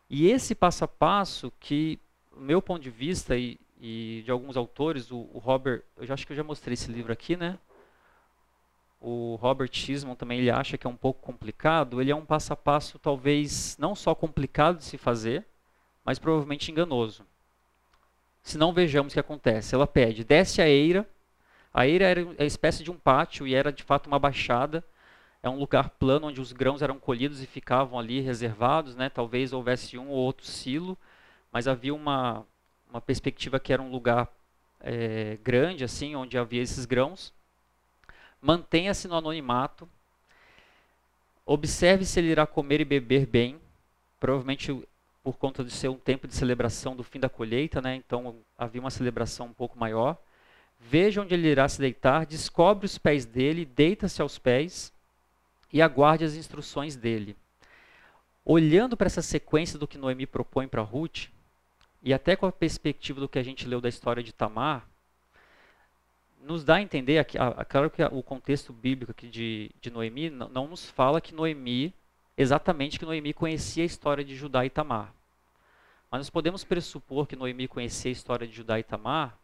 E 0.09 0.29
esse 0.29 0.55
passo 0.55 0.85
a 0.85 0.89
passo 0.89 1.53
que, 1.59 1.99
do 2.31 2.41
meu 2.41 2.63
ponto 2.63 2.83
de 2.83 2.91
vista 2.91 3.37
e, 3.37 3.59
e 3.81 4.23
de 4.25 4.31
alguns 4.31 4.57
autores, 4.57 5.11
o, 5.11 5.29
o, 5.33 5.39
Robert, 5.39 5.83
eu 5.97 6.07
já 6.07 6.15
acho 6.15 6.27
que 6.27 6.33
eu 6.33 6.37
já 6.37 6.45
mostrei 6.45 6.75
esse 6.75 6.93
livro 6.93 7.13
aqui, 7.13 7.37
né? 7.37 7.59
O 9.03 9.37
Robert 9.37 9.69
Chisholm 9.73 10.15
também 10.15 10.39
ele 10.39 10.51
acha 10.51 10.79
que 10.79 10.87
é 10.87 10.91
um 10.91 10.97
pouco 10.97 11.21
complicado. 11.21 12.01
Ele 12.01 12.11
é 12.11 12.17
um 12.17 12.25
passo 12.25 12.53
a 12.53 12.57
passo 12.57 12.99
talvez 12.99 13.77
não 13.79 13.95
só 13.95 14.15
complicado 14.15 14.79
de 14.79 14.85
se 14.85 14.97
fazer, 14.97 15.45
mas 16.05 16.19
provavelmente 16.19 16.71
enganoso. 16.71 17.25
Se 18.43 18.57
não 18.57 18.73
vejamos 18.73 19.13
o 19.13 19.15
que 19.15 19.21
acontece. 19.21 19.75
Ela 19.75 19.87
pede, 19.87 20.25
desce 20.25 20.63
a 20.63 20.69
eira. 20.69 21.09
A 21.75 21.87
eira 21.87 22.05
era 22.05 22.25
uma 22.25 22.45
espécie 22.45 22.85
de 22.85 22.91
um 22.91 22.97
pátio 22.97 23.47
e 23.47 23.55
era 23.55 23.73
de 23.73 23.83
fato 23.83 24.07
uma 24.07 24.19
baixada 24.19 24.85
é 25.43 25.49
um 25.49 25.59
lugar 25.59 25.91
plano 25.91 26.29
onde 26.29 26.41
os 26.41 26.53
grãos 26.53 26.83
eram 26.83 26.99
colhidos 26.99 27.43
e 27.43 27.47
ficavam 27.47 27.99
ali 27.99 28.21
reservados, 28.21 28.95
né? 28.95 29.09
Talvez 29.09 29.53
houvesse 29.53 29.99
um 29.99 30.09
ou 30.09 30.17
outro 30.17 30.47
silo, 30.47 30.97
mas 31.51 31.67
havia 31.67 31.93
uma, 31.93 32.47
uma 32.89 33.01
perspectiva 33.01 33.59
que 33.59 33.73
era 33.73 33.83
um 33.83 33.91
lugar 33.91 34.29
é, 34.81 35.37
grande, 35.43 35.83
assim, 35.83 36.15
onde 36.15 36.39
havia 36.39 36.63
esses 36.63 36.85
grãos. 36.85 37.35
Mantenha-se 38.43 39.07
no 39.07 39.15
anonimato. 39.15 39.89
Observe 41.47 42.05
se 42.05 42.19
ele 42.19 42.29
irá 42.29 42.47
comer 42.47 42.81
e 42.81 42.85
beber 42.85 43.25
bem. 43.25 43.61
Provavelmente 44.19 44.83
por 45.23 45.37
conta 45.37 45.63
de 45.63 45.71
ser 45.71 45.89
um 45.89 45.97
tempo 45.97 46.27
de 46.27 46.35
celebração 46.35 46.97
do 46.97 47.05
fim 47.05 47.21
da 47.21 47.29
colheita, 47.29 47.81
né? 47.81 47.95
Então 47.95 48.37
havia 48.59 48.81
uma 48.81 48.91
celebração 48.91 49.47
um 49.47 49.53
pouco 49.53 49.79
maior. 49.79 50.19
Veja 50.81 51.23
onde 51.23 51.33
ele 51.33 51.47
irá 51.47 51.69
se 51.69 51.79
deitar, 51.79 52.27
descobre 52.27 52.87
os 52.87 52.99
pés 52.99 53.25
dele, 53.25 53.65
deita-se 53.65 54.21
aos 54.21 54.37
pés 54.37 54.93
e 55.73 55.81
aguarde 55.81 56.25
as 56.25 56.35
instruções 56.35 56.97
dele. 56.97 57.37
Olhando 58.45 58.97
para 58.97 59.07
essa 59.07 59.23
sequência 59.23 59.79
do 59.79 59.87
que 59.87 59.97
Noemi 59.97 60.27
propõe 60.27 60.67
para 60.67 60.83
Ruth, 60.83 61.29
e 62.03 62.13
até 62.13 62.35
com 62.35 62.47
a 62.47 62.53
perspectiva 62.53 63.21
do 63.21 63.29
que 63.29 63.39
a 63.39 63.43
gente 63.45 63.69
leu 63.69 63.81
da 63.81 63.89
história 63.89 64.25
de 64.25 64.33
Tamar, 64.33 64.89
nos 66.43 66.65
dá 66.65 66.77
a 66.77 66.83
entender, 66.83 67.19
aqui, 67.19 67.39
claro 67.69 67.91
que 67.91 68.03
o 68.05 68.23
contexto 68.23 68.73
bíblico 68.73 69.13
aqui 69.13 69.29
de, 69.29 69.71
de 69.81 69.91
Noemi 69.91 70.29
não, 70.29 70.49
não, 70.49 70.69
nos 70.69 70.91
fala 70.91 71.21
que 71.21 71.35
Noemi, 71.35 71.95
exatamente 72.37 72.99
que 72.99 73.05
Noemi 73.05 73.33
conhecia 73.33 73.83
a 73.83 73.87
história 73.87 74.25
de 74.25 74.35
Judá 74.35 74.67
e 74.67 74.71
Tamar. 74.71 75.15
Mas 76.11 76.19
nós 76.21 76.31
podemos 76.31 76.65
pressupor 76.65 77.27
que 77.27 77.37
Noemi 77.37 77.69
conhecia 77.69 78.11
a 78.11 78.13
história 78.13 78.47
de 78.47 78.55
Judá 78.55 78.79
e 78.79 78.83
Tamar 78.83 79.39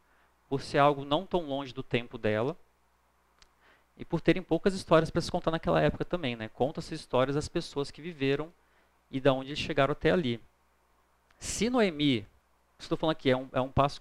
por 0.48 0.60
ser 0.60 0.78
algo 0.78 1.04
não 1.04 1.24
tão 1.24 1.42
longe 1.42 1.72
do 1.72 1.82
tempo 1.82 2.18
dela, 2.18 2.56
e 3.98 4.04
por 4.04 4.20
terem 4.20 4.42
poucas 4.42 4.74
histórias 4.74 5.10
para 5.10 5.20
se 5.20 5.30
contar 5.30 5.50
naquela 5.50 5.80
época 5.80 6.04
também, 6.04 6.36
né? 6.36 6.48
Conta-se 6.48 6.94
histórias 6.94 7.34
das 7.34 7.48
pessoas 7.48 7.90
que 7.90 8.00
viveram 8.00 8.52
e 9.10 9.20
da 9.20 9.32
onde 9.32 9.50
eles 9.50 9.58
chegaram 9.58 9.90
até 9.90 10.12
ali. 10.12 10.40
Se 11.38 11.68
Noemi, 11.68 12.24
estou 12.78 12.96
falando 12.96 13.12
aqui, 13.12 13.28
é 13.28 13.36
um, 13.36 13.48
é 13.52 13.60
um 13.60 13.70
passo 13.70 14.00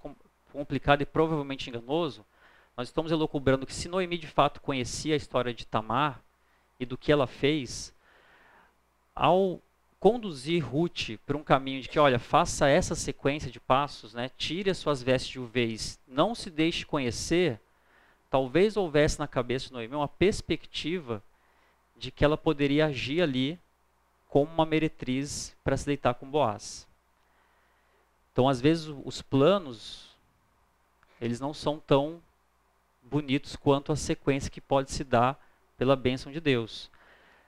complicado 0.51 1.01
e 1.01 1.05
provavelmente 1.05 1.67
enganoso, 1.67 2.23
nós 2.77 2.89
estamos 2.89 3.11
elucubrando 3.11 3.65
que 3.65 3.73
se 3.73 3.89
Noemi 3.89 4.19
de 4.19 4.27
fato 4.27 4.61
conhecia 4.61 5.15
a 5.15 5.17
história 5.17 5.51
de 5.51 5.65
Tamar 5.65 6.21
e 6.79 6.85
do 6.85 6.95
que 6.95 7.11
ela 7.11 7.25
fez, 7.25 7.91
ao 9.15 9.59
conduzir 9.99 10.63
Ruth 10.63 11.17
para 11.25 11.35
um 11.35 11.43
caminho 11.43 11.81
de 11.81 11.89
que, 11.89 11.97
olha, 11.97 12.19
faça 12.19 12.69
essa 12.69 12.93
sequência 12.93 13.49
de 13.49 13.59
passos, 13.59 14.13
né? 14.13 14.29
tire 14.37 14.69
as 14.69 14.77
suas 14.77 15.01
vestes 15.01 15.31
de 15.31 15.39
vez, 15.39 15.99
não 16.07 16.35
se 16.35 16.51
deixe 16.51 16.85
conhecer, 16.85 17.59
talvez 18.29 18.77
houvesse 18.77 19.17
na 19.17 19.27
cabeça 19.27 19.67
de 19.67 19.73
Noemi 19.73 19.95
uma 19.95 20.07
perspectiva 20.07 21.23
de 21.97 22.11
que 22.11 22.23
ela 22.23 22.37
poderia 22.37 22.85
agir 22.85 23.23
ali 23.23 23.59
como 24.29 24.51
uma 24.53 24.67
meretriz 24.67 25.57
para 25.63 25.75
se 25.75 25.85
deitar 25.87 26.13
com 26.13 26.29
Boaz. 26.29 26.87
Então, 28.31 28.47
às 28.47 28.61
vezes, 28.61 28.93
os 29.03 29.19
planos, 29.23 30.15
eles 31.19 31.39
não 31.39 31.55
são 31.55 31.79
tão 31.79 32.21
bonitos 33.09 33.55
quanto 33.55 33.91
a 33.91 33.95
sequência 33.95 34.51
que 34.51 34.61
pode 34.61 34.91
se 34.91 35.03
dar 35.03 35.39
pela 35.77 35.95
bênção 35.95 36.31
de 36.31 36.39
Deus. 36.39 36.91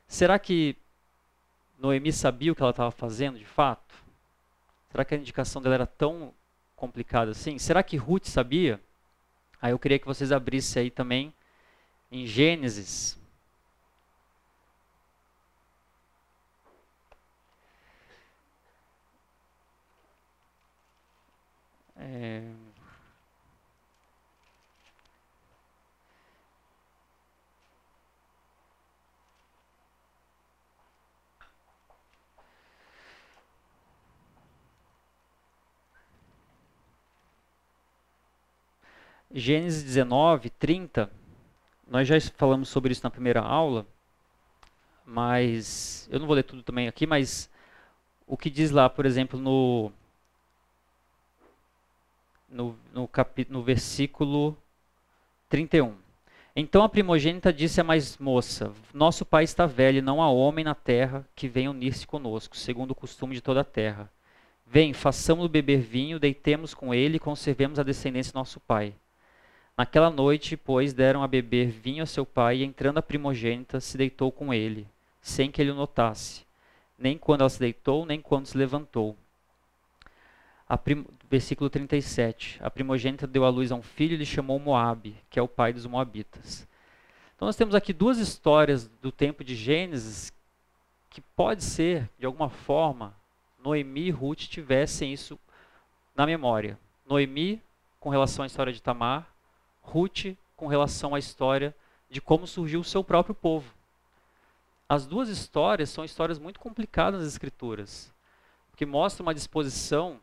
Será 0.08 0.40
que 0.40 0.76
Noemi 1.78 2.12
sabia 2.12 2.52
o 2.52 2.56
que 2.56 2.62
ela 2.62 2.72
estava 2.72 2.92
fazendo 2.92 3.38
de 3.38 3.46
fato? 3.46 3.96
Será 4.92 5.06
que 5.06 5.14
a 5.14 5.18
indicação 5.18 5.62
dela 5.62 5.76
era 5.76 5.88
tão 5.88 6.34
complicada 6.76 7.32
assim? 7.32 7.58
Será 7.60 7.84
que 7.84 7.98
Ruth 7.98 8.26
sabia? 8.26 8.82
Aí 9.62 9.72
eu 9.72 9.80
queria 9.80 10.00
que 10.00 10.08
vocês 10.08 10.32
abrissem 10.32 10.84
aí 10.84 10.92
também 10.92 11.34
em 12.12 12.26
Gênesis. 12.26 13.20
É... 21.98 22.69
Gênesis 39.32 39.84
19, 39.84 40.50
30, 40.50 41.10
nós 41.88 42.08
já 42.08 42.20
falamos 42.36 42.68
sobre 42.70 42.92
isso 42.92 43.04
na 43.04 43.12
primeira 43.12 43.42
aula, 43.42 43.86
mas 45.06 46.10
eu 46.12 46.20
não 46.20 46.26
vou 46.26 46.36
ler 46.36 46.42
tudo 46.42 46.64
também 46.64 46.88
aqui, 46.88 47.06
mas 47.06 47.48
o 48.26 48.36
que 48.36 48.50
diz 48.50 48.72
lá, 48.72 48.90
por 48.90 49.06
exemplo, 49.06 49.40
no 49.40 49.92
no, 52.50 52.76
no, 52.92 53.08
capi, 53.08 53.46
no 53.48 53.62
versículo 53.62 54.58
31. 55.48 55.96
Então 56.56 56.84
a 56.84 56.90
primogênita 56.90 57.54
disse 57.54 57.80
à 57.80 57.84
mais 57.84 58.18
moça: 58.18 58.74
Nosso 58.92 59.24
pai 59.24 59.44
está 59.44 59.68
velho, 59.68 60.02
não 60.02 60.24
há 60.24 60.30
homem 60.30 60.66
na 60.66 60.74
terra 60.74 61.24
que 61.36 61.48
venha 61.48 61.70
unir-se 61.70 62.08
conosco, 62.08 62.58
segundo 62.58 62.92
o 62.92 62.96
costume 62.96 63.36
de 63.36 63.42
toda 63.42 63.62
a 63.62 63.64
terra. 63.64 64.12
Vem, 64.66 64.92
façamos-o 64.92 65.50
beber 65.50 65.82
vinho, 65.82 66.20
deitemos 66.20 66.74
com 66.74 66.94
ele 66.94 67.18
e 67.18 67.20
conservemos 67.20 67.78
a 67.78 67.84
descendência 67.84 68.32
de 68.32 68.36
nosso 68.36 68.60
pai. 68.60 68.96
Naquela 69.80 70.10
noite, 70.10 70.58
pois, 70.58 70.92
deram 70.92 71.24
a 71.24 71.28
beber 71.28 71.72
vinho 71.72 72.04
a 72.04 72.06
seu 72.06 72.26
pai, 72.26 72.58
e 72.58 72.64
entrando 72.66 72.98
a 72.98 73.02
primogênita, 73.02 73.80
se 73.80 73.98
deitou 73.98 74.30
com 74.30 74.54
ele, 74.54 74.86
sem 75.22 75.50
que 75.50 75.62
ele 75.62 75.72
o 75.72 75.74
notasse, 75.74 76.46
nem 76.98 77.18
quando 77.18 77.40
ela 77.40 77.50
se 77.50 77.62
deitou, 77.62 78.06
nem 78.06 78.20
quando 78.20 78.46
se 78.46 78.58
levantou. 78.58 79.16
Prim... 80.84 81.06
Versículo 81.30 81.70
37. 81.70 82.60
A 82.62 82.70
primogênita 82.70 83.26
deu 83.26 83.46
à 83.46 83.50
luz 83.50 83.72
a 83.72 83.76
um 83.76 83.82
filho 83.82 84.16
e 84.16 84.18
lhe 84.18 84.26
chamou 84.26 84.60
Moabe, 84.60 85.16
que 85.30 85.40
é 85.40 85.42
o 85.42 85.48
pai 85.48 85.72
dos 85.72 85.86
moabitas. 85.86 86.68
Então 87.34 87.46
nós 87.46 87.56
temos 87.56 87.74
aqui 87.74 87.94
duas 87.94 88.18
histórias 88.18 88.86
do 89.02 89.14
tempo 89.14 89.46
de 89.46 89.56
Gênesis 89.56 90.34
que 91.10 91.22
pode 91.22 91.64
ser, 91.64 92.10
de 92.20 92.26
alguma 92.26 92.50
forma, 92.50 93.16
Noemi 93.64 94.08
e 94.08 94.12
Ruth 94.12 94.40
tivessem 94.40 95.14
isso 95.14 95.40
na 96.14 96.26
memória. 96.26 96.78
Noemi 97.08 97.62
com 97.98 98.10
relação 98.10 98.44
à 98.44 98.46
história 98.46 98.74
de 98.74 98.82
Tamar, 98.82 99.39
Ruth 99.90 100.38
com 100.56 100.68
relação 100.68 101.16
à 101.16 101.20
história 101.20 101.76
de 102.10 102.22
como 102.22 102.46
surgiu 102.46 102.82
o 102.82 102.84
seu 102.84 103.04
próprio 103.04 103.34
povo. 103.34 103.74
As 104.88 105.06
duas 105.06 105.30
histórias 105.30 105.90
são 105.90 106.04
histórias 106.04 106.40
muito 106.40 106.60
complicadas 106.60 107.22
nas 107.22 107.30
escrituras, 107.30 108.12
que 108.76 108.86
mostram 108.86 109.26
uma 109.26 109.34
disposição 109.34 110.20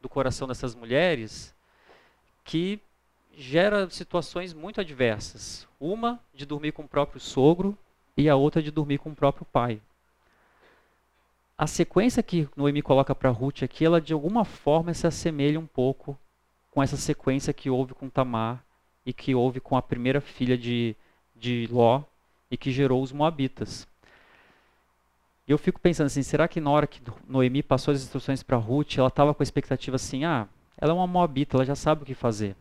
do 0.00 0.08
coração 0.08 0.46
dessas 0.46 0.74
mulheres 0.74 1.54
que 2.44 2.80
gera 3.36 3.88
situações 3.90 4.52
muito 4.52 4.80
adversas. 4.80 5.66
Uma 5.80 6.20
de 6.32 6.46
dormir 6.46 6.72
com 6.72 6.82
o 6.82 6.88
próprio 6.88 7.20
sogro 7.20 7.76
e 8.16 8.28
a 8.28 8.36
outra 8.36 8.62
de 8.62 8.70
dormir 8.70 8.98
com 8.98 9.10
o 9.10 9.16
próprio 9.16 9.44
pai. 9.46 9.80
A 11.56 11.66
sequência 11.66 12.22
que 12.22 12.48
Noemi 12.56 12.82
coloca 12.82 13.14
para 13.14 13.30
Ruth 13.30 13.62
aqui, 13.62 13.84
ela 13.84 14.00
de 14.00 14.12
alguma 14.12 14.44
forma 14.44 14.92
se 14.92 15.06
assemelha 15.06 15.58
um 15.58 15.66
pouco 15.66 16.18
com 16.70 16.82
essa 16.82 16.96
sequência 16.96 17.52
que 17.52 17.70
houve 17.70 17.94
com 17.94 18.08
Tamar 18.08 18.64
e 19.04 19.12
que 19.12 19.34
houve 19.34 19.60
com 19.60 19.76
a 19.76 19.82
primeira 19.82 20.20
filha 20.20 20.56
de, 20.56 20.96
de 21.34 21.68
Ló 21.70 22.02
e 22.50 22.56
que 22.56 22.70
gerou 22.70 23.02
os 23.02 23.12
Moabitas. 23.12 23.86
E 25.46 25.52
eu 25.52 25.58
fico 25.58 25.78
pensando 25.78 26.06
assim, 26.06 26.22
será 26.22 26.48
que 26.48 26.60
na 26.60 26.70
hora 26.70 26.86
que 26.86 27.02
Noemi 27.28 27.62
passou 27.62 27.92
as 27.92 28.02
instruções 28.02 28.42
para 28.42 28.56
Ruth, 28.56 28.96
ela 28.96 29.08
estava 29.08 29.34
com 29.34 29.42
a 29.42 29.44
expectativa 29.44 29.96
assim, 29.96 30.24
ah, 30.24 30.48
ela 30.78 30.92
é 30.92 30.94
uma 30.94 31.06
moabita, 31.06 31.56
ela 31.56 31.64
já 31.64 31.74
sabe 31.74 32.02
o 32.02 32.06
que 32.06 32.14
fazer. 32.14 32.56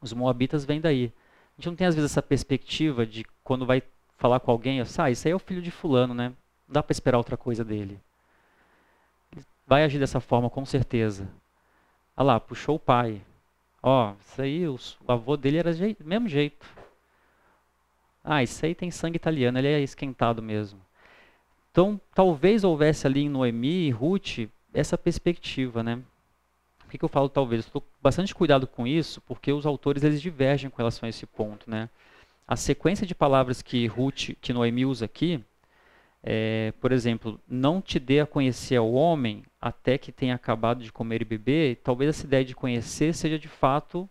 Os 0.00 0.12
moabitas 0.12 0.64
vêm 0.64 0.80
daí. 0.80 1.12
A 1.52 1.60
gente 1.60 1.68
não 1.68 1.76
tem 1.76 1.86
às 1.86 1.94
vezes 1.94 2.10
essa 2.10 2.22
perspectiva 2.22 3.06
de 3.06 3.24
quando 3.44 3.64
vai 3.64 3.82
falar 4.18 4.40
com 4.40 4.50
alguém, 4.50 4.80
ah, 4.80 5.10
isso 5.10 5.28
aí 5.28 5.32
é 5.32 5.34
o 5.34 5.38
filho 5.38 5.62
de 5.62 5.70
fulano, 5.70 6.12
né? 6.12 6.28
Não 6.66 6.74
dá 6.74 6.82
para 6.82 6.92
esperar 6.92 7.18
outra 7.18 7.36
coisa 7.36 7.64
dele. 7.64 8.00
Ele 9.30 9.44
vai 9.66 9.84
agir 9.84 9.98
dessa 9.98 10.18
forma 10.18 10.50
com 10.50 10.64
certeza. 10.64 11.28
Ah 12.16 12.22
lá, 12.22 12.40
puxou 12.40 12.76
o 12.76 12.80
pai. 12.80 13.22
Ó, 13.82 14.14
isso 14.20 14.40
aí, 14.40 14.68
o 14.68 14.78
avô 15.08 15.36
dele 15.36 15.58
era 15.58 15.74
do 15.74 16.04
mesmo 16.04 16.28
jeito. 16.28 16.64
Ah, 18.22 18.42
isso 18.42 18.64
aí 18.64 18.74
tem 18.74 18.90
sangue 18.90 19.16
italiano, 19.16 19.58
ele 19.58 19.66
é 19.66 19.80
esquentado 19.80 20.40
mesmo. 20.40 20.80
Então, 21.72 22.00
talvez 22.14 22.62
houvesse 22.62 23.06
ali 23.06 23.22
em 23.22 23.28
Noemi 23.28 23.88
e 23.88 23.90
Ruth 23.90 24.48
essa 24.72 24.96
perspectiva, 24.96 25.82
né? 25.82 26.00
Por 26.78 26.90
que, 26.90 26.98
que 26.98 27.04
eu 27.04 27.08
falo 27.08 27.28
talvez? 27.28 27.64
Estou 27.64 27.82
bastante 28.00 28.34
cuidado 28.34 28.66
com 28.66 28.86
isso, 28.86 29.20
porque 29.22 29.52
os 29.52 29.66
autores 29.66 30.04
eles 30.04 30.22
divergem 30.22 30.70
com 30.70 30.76
relação 30.76 31.06
a 31.06 31.10
esse 31.10 31.26
ponto, 31.26 31.68
né? 31.68 31.88
A 32.46 32.54
sequência 32.54 33.06
de 33.06 33.14
palavras 33.14 33.62
que 33.62 33.86
Ruth, 33.86 34.36
que 34.40 34.52
Noemi 34.52 34.84
usa 34.84 35.06
aqui, 35.06 35.42
é, 36.22 36.72
por 36.80 36.92
exemplo, 36.92 37.40
não 37.48 37.80
te 37.80 37.98
dê 37.98 38.20
a 38.20 38.26
conhecer 38.26 38.76
ao 38.76 38.92
homem 38.92 39.42
até 39.60 39.98
que 39.98 40.12
tenha 40.12 40.34
acabado 40.34 40.82
de 40.82 40.92
comer 40.92 41.22
e 41.22 41.24
beber, 41.24 41.80
talvez 41.82 42.10
essa 42.10 42.26
ideia 42.26 42.44
de 42.44 42.54
conhecer 42.54 43.12
seja 43.12 43.38
de 43.38 43.48
fato, 43.48 44.08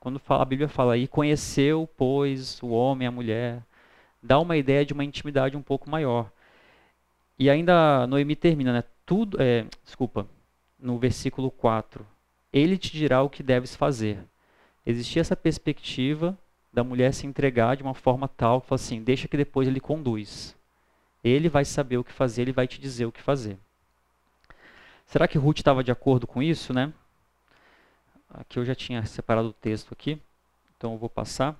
quando 0.00 0.20
a 0.28 0.44
Bíblia 0.44 0.68
fala 0.68 0.94
aí, 0.94 1.06
conheceu, 1.06 1.88
pois, 1.96 2.60
o 2.60 2.70
homem, 2.70 3.06
a 3.06 3.10
mulher, 3.12 3.62
dá 4.20 4.38
uma 4.40 4.56
ideia 4.56 4.84
de 4.84 4.92
uma 4.92 5.04
intimidade 5.04 5.56
um 5.56 5.62
pouco 5.62 5.88
maior. 5.88 6.30
E 7.38 7.48
ainda 7.48 8.06
Noemi 8.08 8.34
termina, 8.34 8.72
né? 8.72 8.84
Tudo, 9.06 9.40
é, 9.40 9.64
desculpa, 9.84 10.26
no 10.78 10.98
versículo 10.98 11.50
4. 11.50 12.04
Ele 12.52 12.76
te 12.76 12.92
dirá 12.92 13.22
o 13.22 13.30
que 13.30 13.42
deves 13.42 13.76
fazer. 13.76 14.18
Existia 14.84 15.20
essa 15.20 15.36
perspectiva 15.36 16.36
da 16.72 16.82
mulher 16.82 17.14
se 17.14 17.26
entregar 17.26 17.76
de 17.76 17.82
uma 17.82 17.94
forma 17.94 18.26
tal 18.26 18.60
que 18.60 18.68
fala 18.68 18.80
assim, 18.80 19.02
deixa 19.02 19.28
que 19.28 19.36
depois 19.36 19.68
ele 19.68 19.80
conduz. 19.80 20.56
Ele 21.22 21.48
vai 21.48 21.64
saber 21.64 21.98
o 21.98 22.04
que 22.04 22.12
fazer, 22.12 22.42
ele 22.42 22.52
vai 22.52 22.66
te 22.66 22.80
dizer 22.80 23.06
o 23.06 23.12
que 23.12 23.22
fazer. 23.22 23.58
Será 25.06 25.28
que 25.28 25.38
Ruth 25.38 25.58
estava 25.58 25.84
de 25.84 25.92
acordo 25.92 26.26
com 26.26 26.42
isso, 26.42 26.72
né? 26.72 26.92
Aqui 28.30 28.58
eu 28.58 28.64
já 28.64 28.74
tinha 28.74 29.04
separado 29.04 29.48
o 29.48 29.52
texto 29.52 29.92
aqui, 29.92 30.20
então 30.76 30.92
eu 30.92 30.98
vou 30.98 31.10
passar. 31.10 31.54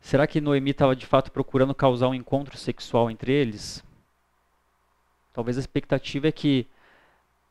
Será 0.00 0.26
que 0.26 0.40
Noemi 0.40 0.70
estava 0.70 0.96
de 0.96 1.06
fato 1.06 1.30
procurando 1.30 1.74
causar 1.74 2.08
um 2.08 2.14
encontro 2.14 2.56
sexual 2.56 3.10
entre 3.10 3.32
eles? 3.32 3.84
Talvez 5.32 5.56
a 5.56 5.60
expectativa 5.60 6.28
é 6.28 6.32
que 6.32 6.66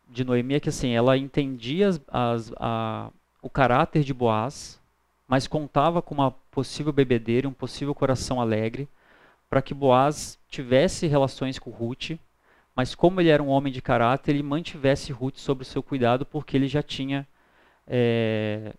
de 0.10 0.24
Noemi 0.24 0.56
é 0.56 0.60
que 0.60 0.70
assim, 0.70 0.92
ela 0.92 1.16
entendia 1.18 1.88
as, 1.88 2.02
as, 2.08 2.52
a, 2.58 3.12
o 3.42 3.50
caráter 3.50 4.04
de 4.04 4.14
Boaz, 4.14 4.82
mas 5.28 5.48
contava 5.48 6.02
com 6.02 6.16
uma 6.16 6.32
possível 6.32 6.92
bebedeira, 6.92 7.48
um 7.48 7.54
possível 7.54 7.94
coração 7.94 8.42
alegre, 8.42 8.90
para 9.50 9.62
que 9.62 9.74
Boaz 9.74 10.38
tivesse 10.48 11.08
relações 11.08 11.58
com 11.58 11.72
Ruth, 11.72 12.12
mas 12.76 12.94
como 12.94 13.20
ele 13.20 13.30
era 13.30 13.42
um 13.42 13.48
homem 13.50 13.74
de 13.74 13.82
caráter, 13.82 14.32
ele 14.32 14.44
mantivesse 14.44 15.12
Ruth 15.12 15.38
sob 15.38 15.64
o 15.64 15.66
seu 15.66 15.82
cuidado, 15.82 16.26
porque 16.26 16.56
ele 16.56 16.68
já 16.68 16.84
tinha 16.84 17.28
é, 17.88 18.74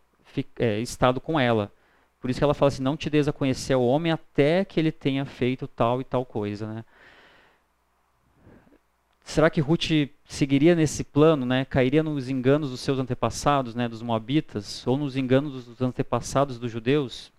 é, 0.59 0.79
estado 0.79 1.21
com 1.21 1.39
ela. 1.39 1.73
Por 2.21 2.31
isso 2.31 2.39
que 2.39 2.45
ela 2.45 2.55
fala 2.55 2.69
assim, 2.69 2.83
não 2.83 2.97
te 2.97 3.11
des 3.11 3.29
a 3.29 3.33
conhecer 3.33 3.75
o 3.75 3.83
homem 3.83 4.13
até 4.13 4.65
que 4.65 4.79
ele 4.79 4.93
tenha 4.93 5.25
feito 5.25 5.67
tal 5.67 6.01
e 6.01 6.05
tal 6.05 6.25
coisa, 6.25 6.67
né? 6.67 6.85
Será 9.25 9.49
que 9.49 9.61
Ruth 9.61 10.11
seguiria 10.25 10.75
nesse 10.75 11.05
plano, 11.05 11.47
né? 11.47 11.65
cairia 11.65 12.03
nos 12.03 12.29
enganos 12.29 12.71
dos 12.71 12.81
seus 12.81 12.99
antepassados, 12.99 13.77
né? 13.77 13.89
dos 13.89 14.03
moabitas, 14.03 14.85
ou 14.87 14.97
nos 14.97 15.17
enganos 15.17 15.67
dos 15.67 15.81
antepassados 15.81 16.59
dos 16.59 16.71
judeus? 16.71 17.33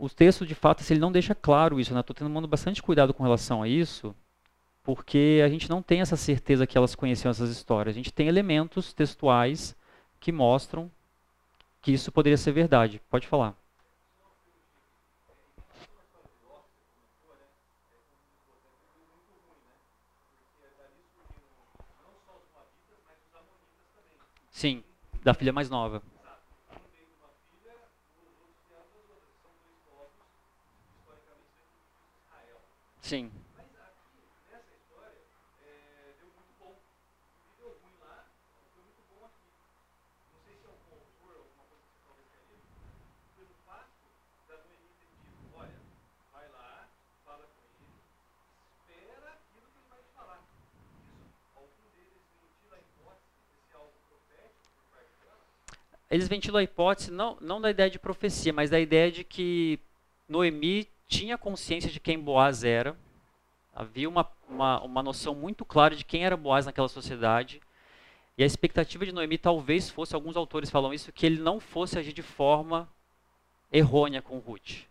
O 0.00 0.08
texto, 0.08 0.46
de 0.46 0.54
fato, 0.54 0.82
ele 0.90 0.98
não 0.98 1.12
deixa 1.12 1.34
claro 1.34 1.78
isso. 1.78 1.94
Estou 1.94 2.16
né? 2.26 2.34
tendo 2.34 2.48
bastante 2.48 2.82
cuidado 2.82 3.12
com 3.12 3.22
relação 3.22 3.62
a 3.62 3.68
isso, 3.68 4.16
porque 4.82 5.42
a 5.44 5.48
gente 5.48 5.68
não 5.68 5.82
tem 5.82 6.00
essa 6.00 6.16
certeza 6.16 6.66
que 6.66 6.78
elas 6.78 6.94
conheciam 6.94 7.30
essas 7.30 7.50
histórias. 7.50 7.94
A 7.94 7.98
gente 7.98 8.10
tem 8.10 8.26
elementos 8.26 8.94
textuais 8.94 9.76
que 10.18 10.32
mostram 10.32 10.90
que 11.82 11.92
isso 11.92 12.10
poderia 12.10 12.38
ser 12.38 12.52
verdade. 12.52 12.98
Pode 13.10 13.26
falar. 13.28 13.54
Sim, 24.50 24.82
da 25.22 25.34
filha 25.34 25.52
mais 25.52 25.68
nova. 25.68 26.02
Sim. 33.10 33.28
eles 56.10 56.26
ventilam 56.28 56.58
a 56.58 56.62
hipótese 56.62 57.10
não, 57.10 57.36
não 57.40 57.60
da 57.60 57.70
ideia 57.70 57.88
de 57.88 57.98
profecia, 57.98 58.52
mas 58.52 58.68
da 58.68 58.80
ideia 58.80 59.12
de 59.12 59.22
que 59.22 59.78
Noemi 60.28 60.88
tinha 61.10 61.36
consciência 61.36 61.90
de 61.90 61.98
quem 61.98 62.18
Boaz 62.18 62.62
era. 62.62 62.96
Havia 63.74 64.08
uma, 64.08 64.26
uma, 64.48 64.80
uma 64.80 65.02
noção 65.02 65.34
muito 65.34 65.64
clara 65.64 65.96
de 65.96 66.04
quem 66.04 66.24
era 66.24 66.36
Boaz 66.36 66.66
naquela 66.66 66.88
sociedade. 66.88 67.60
E 68.38 68.44
a 68.44 68.46
expectativa 68.46 69.04
de 69.04 69.12
Noemi 69.12 69.36
talvez 69.36 69.90
fosse, 69.90 70.14
alguns 70.14 70.36
autores 70.36 70.70
falam 70.70 70.94
isso, 70.94 71.12
que 71.12 71.26
ele 71.26 71.42
não 71.42 71.58
fosse 71.58 71.98
agir 71.98 72.12
de 72.12 72.22
forma 72.22 72.88
errônea 73.72 74.22
com 74.22 74.38
Ruth. 74.38 74.84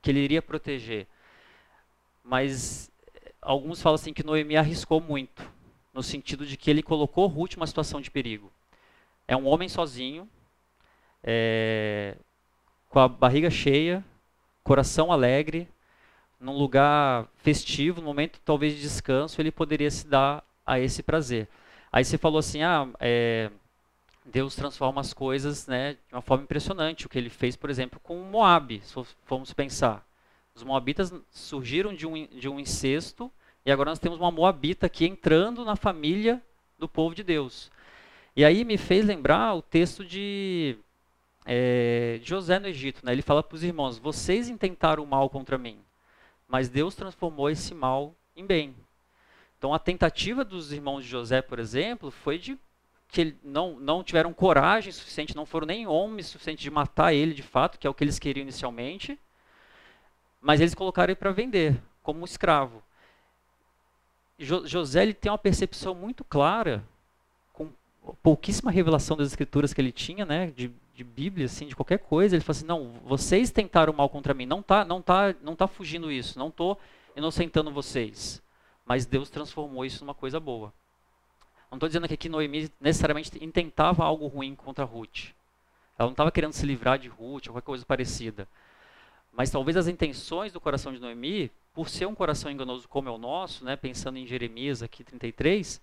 Que 0.00 0.10
ele 0.10 0.20
iria 0.20 0.40
proteger. 0.40 1.08
Mas 2.22 2.90
eh, 3.14 3.32
alguns 3.42 3.82
falam 3.82 3.96
assim 3.96 4.12
que 4.12 4.24
Noemi 4.24 4.56
arriscou 4.56 5.00
muito. 5.00 5.42
No 5.92 6.02
sentido 6.02 6.46
de 6.46 6.56
que 6.56 6.70
ele 6.70 6.82
colocou 6.82 7.26
Ruth 7.26 7.56
numa 7.56 7.66
situação 7.66 8.02
de 8.02 8.10
perigo 8.10 8.52
É 9.26 9.34
um 9.34 9.46
homem 9.46 9.66
sozinho, 9.66 10.28
é, 11.24 12.16
com 12.90 13.00
a 13.00 13.08
barriga 13.08 13.50
cheia, 13.50 14.04
coração 14.66 15.12
alegre, 15.12 15.68
num 16.40 16.58
lugar 16.58 17.28
festivo, 17.36 18.00
num 18.00 18.08
momento 18.08 18.40
talvez 18.44 18.74
de 18.74 18.80
descanso, 18.80 19.40
ele 19.40 19.52
poderia 19.52 19.88
se 19.88 20.08
dar 20.08 20.42
a 20.66 20.80
esse 20.80 21.04
prazer. 21.04 21.46
Aí 21.92 22.04
você 22.04 22.18
falou 22.18 22.40
assim, 22.40 22.64
ah, 22.64 22.88
é, 22.98 23.48
Deus 24.24 24.56
transforma 24.56 25.00
as 25.00 25.14
coisas 25.14 25.68
né, 25.68 25.92
de 25.94 26.14
uma 26.14 26.20
forma 26.20 26.42
impressionante. 26.42 27.06
O 27.06 27.08
que 27.08 27.16
ele 27.16 27.30
fez, 27.30 27.54
por 27.54 27.70
exemplo, 27.70 28.00
com 28.00 28.16
Moab, 28.24 28.80
se 28.82 28.92
formos 29.24 29.52
pensar. 29.52 30.04
Os 30.52 30.64
moabitas 30.64 31.14
surgiram 31.30 31.94
de 31.94 32.04
um, 32.04 32.26
de 32.26 32.48
um 32.48 32.58
incesto 32.58 33.30
e 33.64 33.70
agora 33.70 33.90
nós 33.90 34.00
temos 34.00 34.18
uma 34.18 34.32
moabita 34.32 34.86
aqui 34.86 35.06
entrando 35.06 35.64
na 35.64 35.76
família 35.76 36.42
do 36.76 36.88
povo 36.88 37.14
de 37.14 37.22
Deus. 37.22 37.70
E 38.34 38.44
aí 38.44 38.64
me 38.64 38.76
fez 38.76 39.06
lembrar 39.06 39.54
o 39.54 39.62
texto 39.62 40.04
de 40.04 40.76
é, 41.46 42.18
José 42.22 42.58
no 42.58 42.66
Egito. 42.66 43.06
Né? 43.06 43.12
Ele 43.12 43.22
fala 43.22 43.42
para 43.42 43.54
os 43.54 43.62
irmãos: 43.62 43.98
Vocês 43.98 44.48
intentaram 44.48 45.04
o 45.04 45.06
mal 45.06 45.30
contra 45.30 45.56
mim, 45.56 45.78
mas 46.48 46.68
Deus 46.68 46.94
transformou 46.94 47.48
esse 47.48 47.74
mal 47.74 48.14
em 48.36 48.44
bem. 48.44 48.74
Então 49.56 49.72
a 49.72 49.78
tentativa 49.78 50.44
dos 50.44 50.72
irmãos 50.72 51.04
de 51.04 51.10
José, 51.10 51.40
por 51.40 51.58
exemplo, 51.58 52.10
foi 52.10 52.38
de 52.38 52.58
que 53.08 53.36
não, 53.42 53.78
não 53.78 54.02
tiveram 54.02 54.32
coragem 54.32 54.92
suficiente, 54.92 55.36
não 55.36 55.46
foram 55.46 55.66
nem 55.66 55.86
homens 55.86 56.26
suficientes 56.26 56.62
de 56.62 56.70
matar 56.70 57.14
ele 57.14 57.32
de 57.32 57.42
fato, 57.42 57.78
que 57.78 57.86
é 57.86 57.90
o 57.90 57.94
que 57.94 58.02
eles 58.02 58.18
queriam 58.18 58.42
inicialmente, 58.42 59.18
mas 60.40 60.60
eles 60.60 60.74
colocaram 60.74 61.12
ele 61.12 61.16
para 61.16 61.30
vender 61.30 61.80
como 62.02 62.24
escravo. 62.24 62.82
Jo, 64.38 64.66
José 64.66 65.02
ele 65.02 65.14
tem 65.14 65.30
uma 65.30 65.38
percepção 65.38 65.94
muito 65.94 66.24
clara, 66.24 66.84
com 67.52 67.70
pouquíssima 68.22 68.70
revelação 68.70 69.16
das 69.16 69.28
escrituras 69.28 69.72
que 69.72 69.80
ele 69.80 69.92
tinha, 69.92 70.26
né, 70.26 70.52
de, 70.54 70.70
de 70.96 71.04
Bíblia, 71.04 71.44
assim, 71.44 71.66
de 71.66 71.76
qualquer 71.76 71.98
coisa. 71.98 72.34
Ele 72.34 72.42
fala 72.42 72.56
assim: 72.56 72.66
não, 72.66 72.94
vocês 73.04 73.50
tentaram 73.50 73.92
mal 73.92 74.08
contra 74.08 74.32
mim, 74.32 74.46
não 74.46 74.62
tá, 74.62 74.84
não 74.84 75.02
tá, 75.02 75.34
não 75.42 75.54
tá 75.54 75.68
fugindo 75.68 76.10
isso, 76.10 76.38
não 76.38 76.48
estou 76.48 76.78
inocentando 77.14 77.70
vocês, 77.70 78.42
mas 78.84 79.04
Deus 79.04 79.28
transformou 79.28 79.84
isso 79.84 80.04
numa 80.04 80.14
coisa 80.14 80.40
boa. 80.40 80.72
Não 81.70 81.76
estou 81.76 81.88
dizendo 81.88 82.04
aqui 82.04 82.16
que 82.16 82.28
Noemi 82.28 82.70
necessariamente 82.80 83.44
intentava 83.44 84.04
algo 84.04 84.26
ruim 84.26 84.54
contra 84.54 84.84
Ruth. 84.84 85.34
Ela 85.98 86.06
não 86.06 86.12
estava 86.12 86.30
querendo 86.30 86.52
se 86.52 86.64
livrar 86.64 86.98
de 86.98 87.08
Ruth 87.08 87.48
ou 87.48 87.54
qualquer 87.54 87.66
coisa 87.66 87.84
parecida. 87.84 88.48
Mas 89.32 89.50
talvez 89.50 89.76
as 89.76 89.88
intenções 89.88 90.52
do 90.52 90.60
coração 90.60 90.92
de 90.92 90.98
Noemi, 90.98 91.50
por 91.74 91.88
ser 91.88 92.06
um 92.06 92.14
coração 92.14 92.50
enganoso 92.50 92.88
como 92.88 93.08
é 93.08 93.12
o 93.12 93.18
nosso, 93.18 93.64
né, 93.64 93.76
pensando 93.76 94.16
em 94.16 94.26
Jeremias 94.26 94.82
aqui 94.82 95.04
33, 95.04 95.80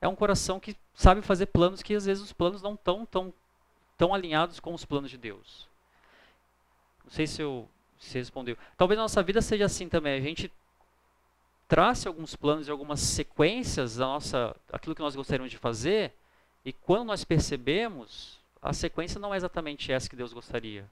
é 0.00 0.06
um 0.06 0.14
coração 0.14 0.60
que 0.60 0.76
sabe 0.94 1.22
fazer 1.22 1.46
planos 1.46 1.82
que 1.82 1.94
às 1.94 2.04
vezes 2.04 2.22
os 2.22 2.32
planos 2.32 2.62
não 2.62 2.74
estão 2.74 3.06
tão, 3.06 3.32
tão 3.96 4.14
alinhados 4.14 4.60
com 4.60 4.74
os 4.74 4.84
planos 4.84 5.10
de 5.10 5.18
Deus. 5.18 5.68
Não 7.04 7.10
sei 7.10 7.26
se 7.26 7.42
eu 7.42 7.68
se 7.98 8.18
respondeu. 8.18 8.56
Talvez 8.76 8.98
a 8.98 9.02
nossa 9.02 9.22
vida 9.22 9.40
seja 9.40 9.64
assim 9.64 9.88
também. 9.88 10.18
A 10.18 10.20
gente 10.20 10.52
trace 11.68 12.06
alguns 12.06 12.36
planos 12.36 12.68
e 12.68 12.70
algumas 12.70 13.00
sequências 13.00 13.96
da 13.96 14.06
nossa, 14.06 14.54
aquilo 14.72 14.94
que 14.94 15.02
nós 15.02 15.16
gostaríamos 15.16 15.50
de 15.50 15.58
fazer, 15.58 16.12
e 16.64 16.72
quando 16.72 17.04
nós 17.04 17.24
percebemos, 17.24 18.38
a 18.60 18.72
sequência 18.72 19.18
não 19.18 19.34
é 19.34 19.36
exatamente 19.36 19.92
essa 19.92 20.08
que 20.08 20.16
Deus 20.16 20.32
gostaria. 20.32 20.88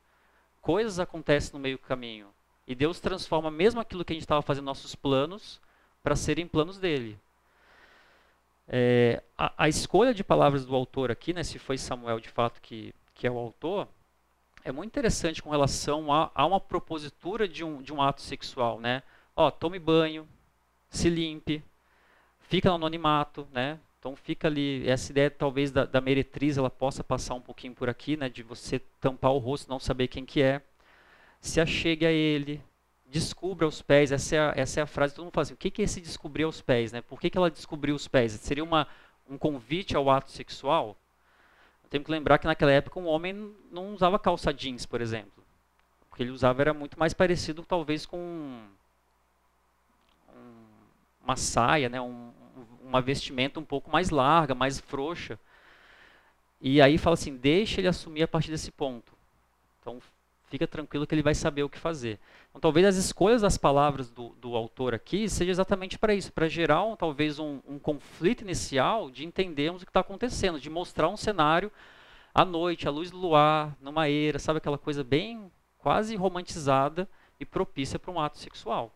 Coisas 0.61 0.99
acontecem 0.99 1.53
no 1.53 1.59
meio 1.59 1.77
do 1.77 1.87
caminho, 1.87 2.29
e 2.67 2.75
Deus 2.75 3.01
transforma 3.01 3.51
mesmo 3.51 3.81
aquilo 3.81 4.05
que 4.05 4.13
a 4.13 4.15
gente 4.15 4.25
estava 4.25 4.43
fazendo 4.43 4.65
nossos 4.65 4.95
planos 4.95 5.61
para 6.03 6.17
serem 6.17 6.47
planos 6.47 6.79
dele. 6.79 7.19
É, 8.69 9.23
a, 9.37 9.65
a, 9.65 9.69
escolha 9.69 10.15
de 10.15 10.23
palavras 10.23 10.65
do 10.65 10.75
autor 10.75 11.11
aqui, 11.11 11.33
né, 11.33 11.43
se 11.43 11.59
foi 11.59 11.77
Samuel 11.77 12.21
de 12.21 12.29
fato 12.29 12.61
que, 12.61 12.95
que 13.15 13.27
é 13.27 13.31
o 13.31 13.39
autor, 13.39 13.89
é 14.65 14.71
muito 14.71 14.91
interessante 14.91 15.43
com 15.43 15.51
relação 15.51 16.13
a, 16.13 16.31
a 16.35 16.47
uma 16.47 16.61
propositura 16.61 17.49
de 17.49 17.65
um, 17.65 17.83
de 17.83 17.93
um 17.93 18.01
ato 18.01 18.23
sexual. 18.23 18.81
Né? 18.81 19.03
Ó, 19.35 19.51
tome 19.51 19.79
banho, 19.79 20.27
se 20.89 21.09
limpe, 21.09 21.63
fica 22.41 22.69
no 22.69 22.77
anonimato, 22.77 23.47
né? 23.53 23.79
Então 23.99 24.17
fica 24.17 24.49
ali, 24.49 24.89
essa 24.89 25.13
ideia 25.13 25.31
talvez 25.31 25.71
da, 25.71 25.85
da 25.85 26.01
meretriz, 26.01 26.59
ela 26.59 26.69
possa 26.69 27.05
passar 27.05 27.35
um 27.35 27.41
pouquinho 27.41 27.73
por 27.73 27.89
aqui, 27.89 28.17
né? 28.17 28.29
De 28.29 28.43
você 28.43 28.81
tampar 29.01 29.33
o 29.33 29.39
rosto, 29.39 29.71
não 29.71 29.79
saber 29.79 30.09
quem 30.09 30.25
que 30.25 30.43
é. 30.43 30.61
Se 31.41 31.61
achegue 31.61 32.05
a 32.05 32.11
ele, 32.11 32.61
descubra 33.13 33.67
os 33.67 33.83
pés, 33.83 34.11
essa 34.11 34.35
é 34.35 34.39
a, 34.39 34.53
essa 34.57 34.81
é 34.81 34.83
a 34.83 34.87
frase 34.87 35.13
que 35.13 35.17
todo 35.17 35.27
mundo 35.27 35.35
fala 35.35 35.43
assim, 35.43 35.53
o 35.53 35.59
que, 35.59 35.71
que 35.71 35.83
é 35.83 35.85
esse 35.85 36.01
descobrir 36.01 36.47
os 36.47 36.63
pés, 36.63 36.93
né? 36.93 37.03
Por 37.03 37.21
que, 37.21 37.29
que 37.29 37.37
ela 37.37 37.51
descobriu 37.51 37.95
os 37.95 38.09
pés? 38.09 38.33
Seria 38.33 38.65
uma, 38.65 38.89
um 39.29 39.37
convite 39.37 39.95
ao 39.95 40.09
ato 40.09 40.31
sexual? 40.31 40.97
Tenho 41.91 42.03
que 42.03 42.11
lembrar 42.11 42.39
que 42.39 42.47
naquela 42.47 42.73
época 42.73 42.99
um 42.99 43.07
homem 43.07 43.55
não 43.71 43.93
usava 43.93 44.19
calça 44.19 44.51
jeans, 44.51 44.87
por 44.87 45.03
exemplo. 45.03 45.45
O 46.11 46.17
que 46.17 46.23
ele 46.23 46.31
usava 46.31 46.63
era 46.63 46.73
muito 46.73 46.99
mais 46.99 47.13
parecido 47.13 47.63
talvez 47.63 48.07
com 48.07 48.67
uma 51.23 51.37
saia, 51.37 51.91
né, 51.91 52.01
um, 52.01 52.33
uma 52.83 53.03
vestimenta 53.03 53.61
um 53.61 53.65
pouco 53.65 53.91
mais 53.91 54.09
larga, 54.09 54.55
mais 54.55 54.81
frouxa. 54.81 55.39
E 56.63 56.81
aí 56.81 56.97
fala 56.97 57.13
assim, 57.13 57.37
deixa 57.37 57.79
ele 57.79 57.89
assumir 57.89 58.23
a 58.23 58.29
partir 58.29 58.51
desse 58.51 58.71
ponto. 58.71 59.13
Então 59.81 60.01
fica 60.49 60.67
tranquilo 60.67 61.07
que 61.07 61.15
ele 61.15 61.23
vai 61.23 61.35
saber 61.35 61.63
o 61.63 61.69
que 61.69 61.79
fazer. 61.79 62.19
Então 62.53 62.61
talvez 62.61 62.87
as 62.87 62.97
escolhas 62.97 63.41
das 63.41 63.57
palavras 63.57 64.11
do, 64.11 64.29
do 64.41 64.55
autor 64.55 64.95
aqui 64.95 65.27
seja 65.27 65.51
exatamente 65.51 65.99
para 65.99 66.15
isso, 66.15 66.31
para 66.31 66.49
gerar 66.49 66.85
um, 66.85 66.95
talvez 66.95 67.39
um, 67.39 67.61
um 67.67 67.79
conflito 67.79 68.43
inicial 68.43 69.11
de 69.11 69.25
entendermos 69.25 69.81
o 69.83 69.87
que 69.87 69.91
está 69.91 70.01
acontecendo, 70.01 70.61
de 70.61 70.69
mostrar 70.69 71.09
um 71.09 71.17
cenário 71.17 71.73
à 72.35 72.45
noite, 72.45 72.87
à 72.87 72.91
luz 72.91 73.11
do 73.11 73.17
luar, 73.17 73.75
numa 73.81 74.09
eira, 74.09 74.39
sabe 74.39 74.59
aquela 74.59 74.77
coisa 74.77 75.03
bem 75.03 75.51
quase 75.79 76.15
romantizada 76.15 77.09
e 77.41 77.45
propícia 77.45 77.99
para 77.99 78.11
um 78.11 78.21
ato 78.21 78.39
sexual. 78.39 78.95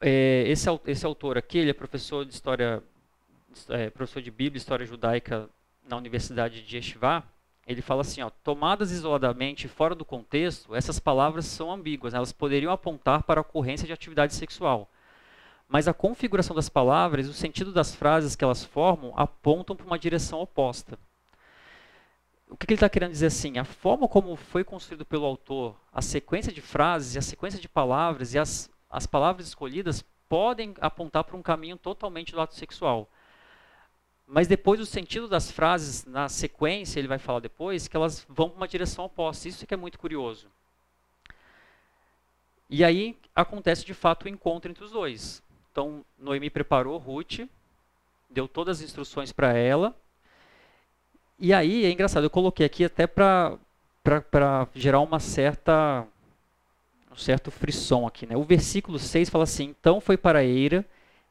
É, 0.00 0.44
esse, 0.46 0.68
esse 0.86 1.04
autor 1.04 1.36
aqui, 1.36 1.58
ele 1.58 1.70
é 1.70 1.74
professor 1.74 2.24
de 2.24 2.32
história, 2.32 2.82
é, 3.68 3.90
professor 3.90 4.22
de 4.22 4.30
Bíblia, 4.30 4.58
história 4.58 4.86
judaica 4.86 5.50
na 5.86 5.96
Universidade 5.96 6.62
de 6.62 6.76
Yeshiva. 6.76 7.24
Ele 7.68 7.82
fala 7.82 8.00
assim, 8.00 8.22
ó, 8.22 8.30
tomadas 8.30 8.90
isoladamente 8.90 9.68
fora 9.68 9.94
do 9.94 10.04
contexto, 10.04 10.74
essas 10.74 10.98
palavras 10.98 11.44
são 11.46 11.70
ambíguas, 11.70 12.12
né? 12.12 12.16
elas 12.16 12.32
poderiam 12.32 12.72
apontar 12.72 13.22
para 13.22 13.40
a 13.40 13.42
ocorrência 13.42 13.86
de 13.86 13.92
atividade 13.92 14.34
sexual. 14.34 14.88
Mas 15.68 15.86
a 15.86 15.92
configuração 15.92 16.56
das 16.56 16.68
palavras 16.68 17.26
e 17.26 17.30
o 17.30 17.34
sentido 17.34 17.72
das 17.72 17.94
frases 17.94 18.34
que 18.34 18.42
elas 18.42 18.64
formam 18.64 19.12
apontam 19.16 19.76
para 19.76 19.86
uma 19.86 19.98
direção 19.98 20.40
oposta. 20.40 20.98
O 22.48 22.56
que, 22.56 22.66
que 22.66 22.72
ele 22.72 22.78
está 22.78 22.88
querendo 22.88 23.12
dizer 23.12 23.26
assim? 23.26 23.58
A 23.58 23.64
forma 23.64 24.08
como 24.08 24.34
foi 24.34 24.64
construído 24.64 25.04
pelo 25.04 25.26
autor, 25.26 25.76
a 25.92 26.00
sequência 26.00 26.50
de 26.50 26.62
frases, 26.62 27.18
a 27.18 27.20
sequência 27.20 27.60
de 27.60 27.68
palavras 27.68 28.32
e 28.32 28.38
as 28.38 28.70
as 28.90 29.06
palavras 29.06 29.46
escolhidas 29.46 30.02
podem 30.28 30.74
apontar 30.80 31.24
para 31.24 31.36
um 31.36 31.42
caminho 31.42 31.76
totalmente 31.76 32.32
do 32.32 32.40
ato 32.40 32.54
sexual. 32.54 33.08
Mas 34.30 34.46
depois 34.46 34.78
o 34.78 34.84
sentido 34.84 35.26
das 35.26 35.50
frases, 35.50 36.04
na 36.04 36.28
sequência, 36.28 37.00
ele 37.00 37.08
vai 37.08 37.18
falar 37.18 37.40
depois, 37.40 37.88
que 37.88 37.96
elas 37.96 38.26
vão 38.28 38.50
para 38.50 38.58
uma 38.58 38.68
direção 38.68 39.06
oposta. 39.06 39.48
Isso 39.48 39.66
que 39.66 39.72
é 39.72 39.76
muito 39.76 39.98
curioso. 39.98 40.48
E 42.68 42.84
aí 42.84 43.16
acontece 43.34 43.86
de 43.86 43.94
fato 43.94 44.26
o 44.26 44.28
encontro 44.28 44.70
entre 44.70 44.84
os 44.84 44.90
dois. 44.90 45.42
Então, 45.72 46.04
Noemi 46.18 46.50
preparou 46.50 46.98
Ruth, 46.98 47.48
deu 48.28 48.46
todas 48.46 48.78
as 48.78 48.84
instruções 48.84 49.32
para 49.32 49.54
ela. 49.54 49.96
E 51.38 51.54
aí 51.54 51.86
é 51.86 51.90
engraçado, 51.90 52.24
eu 52.24 52.30
coloquei 52.30 52.66
aqui 52.66 52.84
até 52.84 53.06
para 53.06 53.58
gerar 54.74 55.00
uma 55.00 55.18
certa 55.18 56.06
certo 57.18 57.50
frisson 57.50 58.06
aqui. 58.06 58.26
Né? 58.26 58.36
O 58.36 58.44
versículo 58.44 58.98
6 58.98 59.28
fala 59.28 59.44
assim: 59.44 59.74
Então 59.78 60.00
foi 60.00 60.16
para 60.16 60.44
eira 60.44 60.84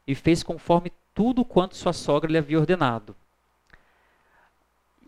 e 0.06 0.14
fez 0.14 0.42
conforme 0.42 0.92
tudo 1.18 1.44
quanto 1.44 1.76
sua 1.76 1.92
sogra 1.92 2.30
lhe 2.30 2.38
havia 2.38 2.60
ordenado. 2.60 3.16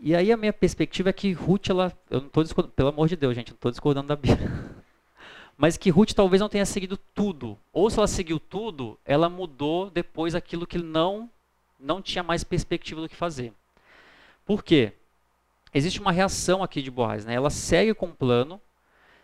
E 0.00 0.12
aí 0.12 0.32
a 0.32 0.36
minha 0.36 0.52
perspectiva 0.52 1.10
é 1.10 1.12
que 1.12 1.30
Ruth, 1.30 1.70
ela, 1.70 1.96
eu 2.10 2.18
não 2.18 2.26
estou 2.26 2.42
discordando, 2.42 2.74
pelo 2.74 2.88
amor 2.88 3.06
de 3.06 3.14
Deus, 3.14 3.32
gente, 3.32 3.50
não 3.50 3.54
estou 3.54 3.70
discordando 3.70 4.08
da 4.08 4.16
Bíblia. 4.16 4.50
Mas 5.56 5.76
que 5.76 5.88
Ruth 5.88 6.10
talvez 6.10 6.40
não 6.40 6.48
tenha 6.48 6.66
seguido 6.66 6.96
tudo. 7.14 7.56
Ou 7.72 7.88
se 7.88 7.96
ela 7.96 8.08
seguiu 8.08 8.40
tudo, 8.40 8.98
ela 9.04 9.28
mudou 9.28 9.88
depois 9.88 10.34
aquilo 10.34 10.66
que 10.66 10.78
não, 10.78 11.30
não 11.78 12.02
tinha 12.02 12.24
mais 12.24 12.42
perspectiva 12.42 13.00
do 13.00 13.08
que 13.08 13.14
fazer. 13.14 13.52
Por 14.44 14.64
quê? 14.64 14.92
Existe 15.72 16.00
uma 16.00 16.10
reação 16.10 16.60
aqui 16.60 16.82
de 16.82 16.90
Boaz. 16.90 17.24
Né? 17.24 17.34
Ela 17.34 17.50
segue 17.50 17.94
com 17.94 18.06
o 18.06 18.14
plano, 18.16 18.60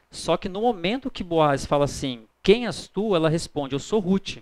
só 0.09 0.37
que 0.37 0.49
no 0.49 0.61
momento 0.61 1.11
que 1.11 1.24
Boaz 1.24 1.66
fala 1.66 1.84
assim, 1.84 2.28
quem 2.45 2.66
és 2.66 2.87
tu? 2.87 3.16
Ela 3.16 3.28
responde, 3.28 3.74
eu 3.74 3.80
sou 3.80 3.99
Ruth. 3.99 4.37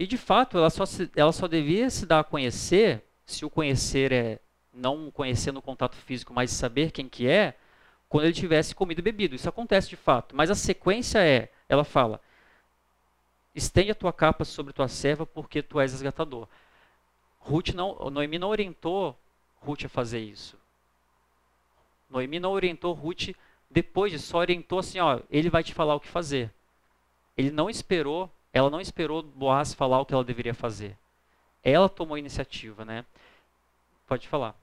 E 0.00 0.06
de 0.06 0.16
fato, 0.16 0.56
ela 0.56 0.70
só, 0.70 0.86
se, 0.86 1.10
ela 1.14 1.30
só 1.30 1.46
devia 1.46 1.90
se 1.90 2.06
dar 2.06 2.20
a 2.20 2.24
conhecer, 2.24 3.04
se 3.26 3.44
o 3.44 3.50
conhecer 3.50 4.10
é 4.12 4.40
não 4.72 5.10
conhecer 5.10 5.52
no 5.52 5.60
contato 5.60 5.94
físico, 5.94 6.32
mas 6.32 6.50
saber 6.50 6.90
quem 6.90 7.06
que 7.06 7.28
é, 7.28 7.54
quando 8.08 8.24
ele 8.24 8.32
tivesse 8.32 8.74
comido 8.74 9.00
e 9.00 9.02
bebido. 9.02 9.34
Isso 9.34 9.46
acontece 9.46 9.90
de 9.90 9.96
fato. 9.96 10.34
Mas 10.34 10.50
a 10.50 10.54
sequência 10.54 11.18
é, 11.18 11.50
ela 11.68 11.84
fala, 11.84 12.18
estende 13.54 13.90
a 13.90 13.94
tua 13.94 14.10
capa 14.10 14.42
sobre 14.42 14.72
tua 14.72 14.88
serva, 14.88 15.26
porque 15.26 15.62
tu 15.62 15.78
és 15.78 15.92
resgatador. 15.92 16.48
Ruth 17.38 17.74
não, 17.74 18.08
Noemi 18.10 18.38
não 18.38 18.48
orientou 18.48 19.14
Ruth 19.56 19.84
a 19.84 19.88
fazer 19.90 20.20
isso. 20.20 20.56
Noemi 22.08 22.40
não 22.40 22.52
orientou 22.52 22.94
Ruth 22.94 23.34
depois 23.70 24.18
só 24.24 24.38
orientou 24.38 24.78
assim, 24.78 24.98
ó, 24.98 25.20
ele 25.30 25.50
vai 25.50 25.62
te 25.62 25.74
falar 25.74 25.94
o 25.94 26.00
que 26.00 26.08
fazer. 26.08 26.50
Ele 27.36 27.50
não 27.50 27.68
esperou, 27.68 28.32
ela 28.52 28.70
não 28.70 28.80
esperou 28.80 29.22
Boaz 29.22 29.72
falar 29.72 30.00
o 30.00 30.06
que 30.06 30.14
ela 30.14 30.24
deveria 30.24 30.54
fazer. 30.54 30.96
Ela 31.62 31.88
tomou 31.88 32.14
a 32.14 32.18
iniciativa, 32.18 32.84
né? 32.84 33.04
Pode 34.06 34.26
falar. 34.28 34.59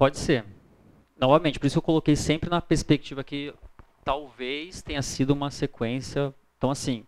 Pode 0.00 0.18
ser. 0.18 0.46
Novamente, 1.18 1.58
por 1.58 1.66
isso 1.66 1.76
eu 1.76 1.82
coloquei 1.82 2.16
sempre 2.16 2.48
na 2.48 2.62
perspectiva 2.62 3.22
que 3.22 3.52
talvez 4.02 4.80
tenha 4.80 5.02
sido 5.02 5.32
uma 5.34 5.50
sequência. 5.50 6.34
Então, 6.56 6.70
assim, 6.70 7.04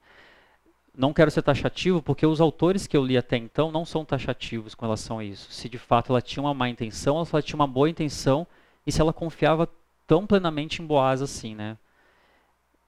não 0.94 1.10
quero 1.10 1.30
ser 1.30 1.40
taxativo, 1.40 2.02
porque 2.02 2.26
os 2.26 2.38
autores 2.38 2.86
que 2.86 2.94
eu 2.94 3.02
li 3.02 3.16
até 3.16 3.38
então 3.38 3.72
não 3.72 3.86
são 3.86 4.04
taxativos 4.04 4.74
com 4.74 4.84
relação 4.84 5.18
a 5.18 5.24
isso. 5.24 5.50
Se 5.50 5.70
de 5.70 5.78
fato 5.78 6.12
ela 6.12 6.20
tinha 6.20 6.42
uma 6.42 6.52
má 6.52 6.68
intenção, 6.68 7.16
ou 7.16 7.24
se 7.24 7.34
ela 7.34 7.40
tinha 7.40 7.56
uma 7.56 7.66
boa 7.66 7.88
intenção, 7.88 8.46
e 8.86 8.92
se 8.92 9.00
ela 9.00 9.10
confiava 9.10 9.66
tão 10.06 10.26
plenamente 10.26 10.82
em 10.82 10.86
Boaz 10.86 11.22
assim, 11.22 11.54
né? 11.54 11.78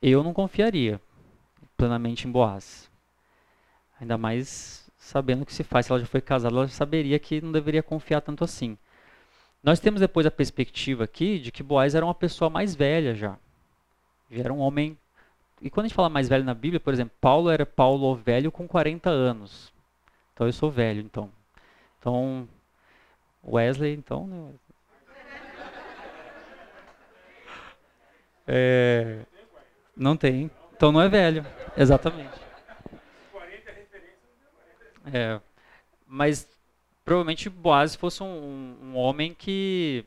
Eu 0.02 0.22
não 0.22 0.34
confiaria 0.34 1.00
plenamente 1.78 2.28
em 2.28 2.30
Boaz. 2.30 2.90
Ainda 3.98 4.18
mais 4.18 4.86
sabendo 4.98 5.44
o 5.44 5.46
que 5.46 5.54
se 5.54 5.64
faz. 5.64 5.86
Se 5.86 5.92
ela 5.92 6.00
já 6.00 6.06
foi 6.06 6.20
casada, 6.20 6.54
ela 6.54 6.68
saberia 6.68 7.18
que 7.18 7.40
não 7.40 7.50
deveria 7.50 7.82
confiar 7.82 8.20
tanto 8.20 8.44
assim. 8.44 8.76
Nós 9.64 9.80
temos 9.80 10.02
depois 10.02 10.26
a 10.26 10.30
perspectiva 10.30 11.04
aqui 11.04 11.38
de 11.38 11.50
que 11.50 11.62
Boaz 11.62 11.94
era 11.94 12.04
uma 12.04 12.14
pessoa 12.14 12.50
mais 12.50 12.74
velha 12.74 13.14
já. 13.14 13.38
Já 14.30 14.44
era 14.44 14.52
um 14.52 14.58
homem. 14.58 14.98
E 15.62 15.70
quando 15.70 15.86
a 15.86 15.88
gente 15.88 15.96
fala 15.96 16.10
mais 16.10 16.28
velho 16.28 16.44
na 16.44 16.52
Bíblia, 16.52 16.78
por 16.78 16.92
exemplo, 16.92 17.16
Paulo 17.18 17.48
era 17.48 17.64
Paulo 17.64 18.14
velho 18.14 18.52
com 18.52 18.68
40 18.68 19.08
anos. 19.08 19.72
Então 20.34 20.46
eu 20.46 20.52
sou 20.52 20.70
velho, 20.70 21.00
então. 21.00 21.32
Então, 21.98 22.46
Wesley, 23.42 23.94
então. 23.94 24.26
Né? 24.26 24.52
É, 28.46 29.20
não 29.96 30.14
tem. 30.14 30.50
Então 30.76 30.92
não 30.92 31.00
é 31.00 31.08
velho. 31.08 31.46
Exatamente. 31.74 32.38
É, 35.10 35.40
mas 36.06 36.53
provavelmente 37.04 37.50
Boaz 37.50 37.94
fosse 37.94 38.22
um, 38.22 38.76
um 38.82 38.96
homem 38.96 39.34
que, 39.34 40.04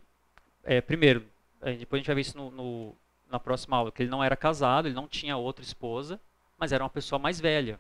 é, 0.64 0.82
primeiro, 0.82 1.24
depois 1.62 2.00
a 2.00 2.00
gente 2.00 2.08
vai 2.08 2.16
ver 2.16 2.22
isso 2.22 2.38
no, 2.38 2.52
no, 2.52 2.96
na 3.30 3.40
próxima 3.40 3.78
aula, 3.78 3.92
que 3.92 4.04
ele 4.04 4.10
não 4.10 4.24
era 4.24 4.36
casado, 4.36 4.88
ele 4.88 4.96
não 4.96 5.08
tinha 5.08 5.38
outra 5.38 5.64
esposa, 5.64 6.20
mas 6.58 6.72
era 6.72 6.84
uma 6.84 6.90
pessoa 6.90 7.20
mais 7.20 7.40
velha. 7.40 7.80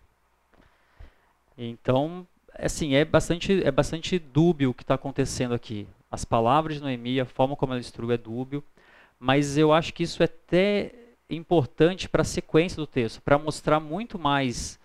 Então, 1.57 2.28
assim, 2.53 2.93
é 2.93 3.03
bastante, 3.03 3.63
é 3.63 3.72
bastante 3.72 4.20
dúbio 4.20 4.70
o 4.70 4.74
que 4.74 4.84
está 4.84 4.93
acontecendo 4.93 5.53
aqui. 5.53 5.88
As 6.11 6.24
palavras 6.24 6.76
de 6.76 6.82
Noemi, 6.82 7.20
a 7.20 7.26
forma 7.26 7.55
como 7.55 7.74
ela 7.74 7.80
instrui 7.80 8.13
é 8.13 8.18
dúbio, 8.18 8.63
mas 9.20 9.57
eu 9.57 9.74
acho 9.74 9.93
que 9.93 10.03
isso 10.03 10.22
é 10.22 10.26
até 10.26 10.93
importante 11.30 12.07
para 12.07 12.22
a 12.22 12.26
sequência 12.26 12.78
do 12.78 12.88
texto, 12.88 13.22
para 13.22 13.38
mostrar 13.38 13.80
muito 13.80 14.18
mais 14.18 14.80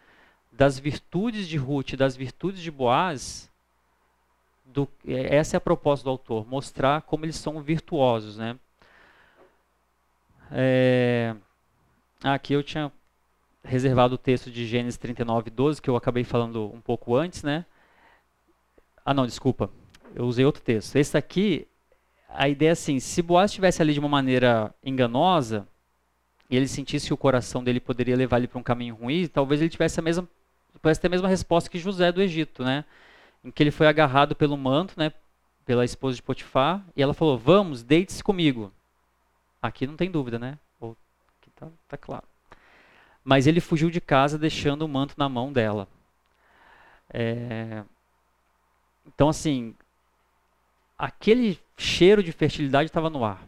das 0.50 0.78
virtudes 0.78 1.46
de 1.46 1.56
Ruth, 1.56 1.94
das 1.94 2.16
virtudes 2.16 2.60
de 2.60 2.70
Boaz, 2.70 3.51
do, 4.72 4.88
é, 5.06 5.36
essa 5.36 5.56
é 5.56 5.58
a 5.58 5.60
proposta 5.60 6.04
do 6.04 6.10
autor, 6.10 6.46
mostrar 6.46 7.02
como 7.02 7.24
eles 7.24 7.36
são 7.36 7.60
virtuosos, 7.60 8.36
né? 8.36 8.58
É, 10.50 11.34
aqui 12.22 12.52
eu 12.52 12.62
tinha 12.62 12.92
reservado 13.64 14.14
o 14.16 14.18
texto 14.18 14.50
de 14.50 14.66
Gênesis 14.66 14.98
39, 14.98 15.50
12, 15.50 15.80
que 15.80 15.88
eu 15.88 15.96
acabei 15.96 16.24
falando 16.24 16.70
um 16.74 16.80
pouco 16.80 17.14
antes, 17.16 17.42
né? 17.42 17.64
Ah, 19.04 19.14
não, 19.14 19.26
desculpa. 19.26 19.70
Eu 20.14 20.26
usei 20.26 20.44
outro 20.44 20.62
texto. 20.62 20.96
Esse 20.96 21.16
aqui, 21.16 21.66
a 22.28 22.48
ideia 22.48 22.70
é 22.70 22.72
assim, 22.72 23.00
se 23.00 23.22
Boaz 23.22 23.50
estivesse 23.50 23.80
ali 23.80 23.92
de 23.92 24.00
uma 24.00 24.08
maneira 24.08 24.74
enganosa, 24.84 25.66
e 26.50 26.56
ele 26.56 26.68
sentisse 26.68 27.06
que 27.06 27.14
o 27.14 27.16
coração 27.16 27.64
dele 27.64 27.80
poderia 27.80 28.16
levar 28.16 28.38
ele 28.38 28.48
para 28.48 28.58
um 28.58 28.62
caminho 28.62 28.94
ruim, 28.94 29.26
talvez 29.26 29.60
ele 29.60 29.70
tivesse 29.70 29.98
a 29.98 30.02
mesma, 30.02 30.28
ter 31.00 31.06
a 31.06 31.10
mesma 31.10 31.28
resposta 31.28 31.70
que 31.70 31.78
José 31.78 32.12
do 32.12 32.20
Egito, 32.20 32.62
né? 32.62 32.84
Em 33.44 33.50
que 33.50 33.62
ele 33.62 33.70
foi 33.70 33.86
agarrado 33.86 34.34
pelo 34.36 34.56
manto, 34.56 34.94
né, 34.96 35.12
pela 35.64 35.84
esposa 35.84 36.16
de 36.16 36.22
Potifar, 36.22 36.84
e 36.96 37.02
ela 37.02 37.14
falou: 37.14 37.38
Vamos, 37.38 37.82
deite-se 37.82 38.22
comigo. 38.22 38.72
Aqui 39.60 39.86
não 39.86 39.96
tem 39.96 40.10
dúvida, 40.10 40.38
né? 40.38 40.58
Aqui 40.80 41.50
tá, 41.54 41.68
tá 41.88 41.96
claro. 41.96 42.24
Mas 43.24 43.46
ele 43.46 43.60
fugiu 43.60 43.90
de 43.90 44.00
casa 44.00 44.38
deixando 44.38 44.82
o 44.82 44.88
manto 44.88 45.14
na 45.16 45.28
mão 45.28 45.52
dela. 45.52 45.86
É... 47.08 47.84
Então, 49.06 49.28
assim, 49.28 49.74
aquele 50.98 51.58
cheiro 51.76 52.22
de 52.22 52.32
fertilidade 52.32 52.88
estava 52.88 53.10
no 53.10 53.24
ar. 53.24 53.46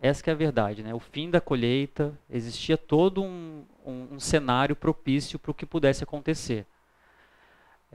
Essa 0.00 0.30
é 0.30 0.32
a 0.32 0.36
verdade, 0.36 0.82
né? 0.82 0.92
O 0.92 1.00
fim 1.00 1.30
da 1.30 1.40
colheita, 1.40 2.12
existia 2.28 2.76
todo 2.76 3.22
um, 3.22 3.64
um, 3.84 4.14
um 4.14 4.20
cenário 4.20 4.76
propício 4.76 5.38
para 5.38 5.50
o 5.50 5.54
que 5.54 5.64
pudesse 5.64 6.04
acontecer. 6.04 6.66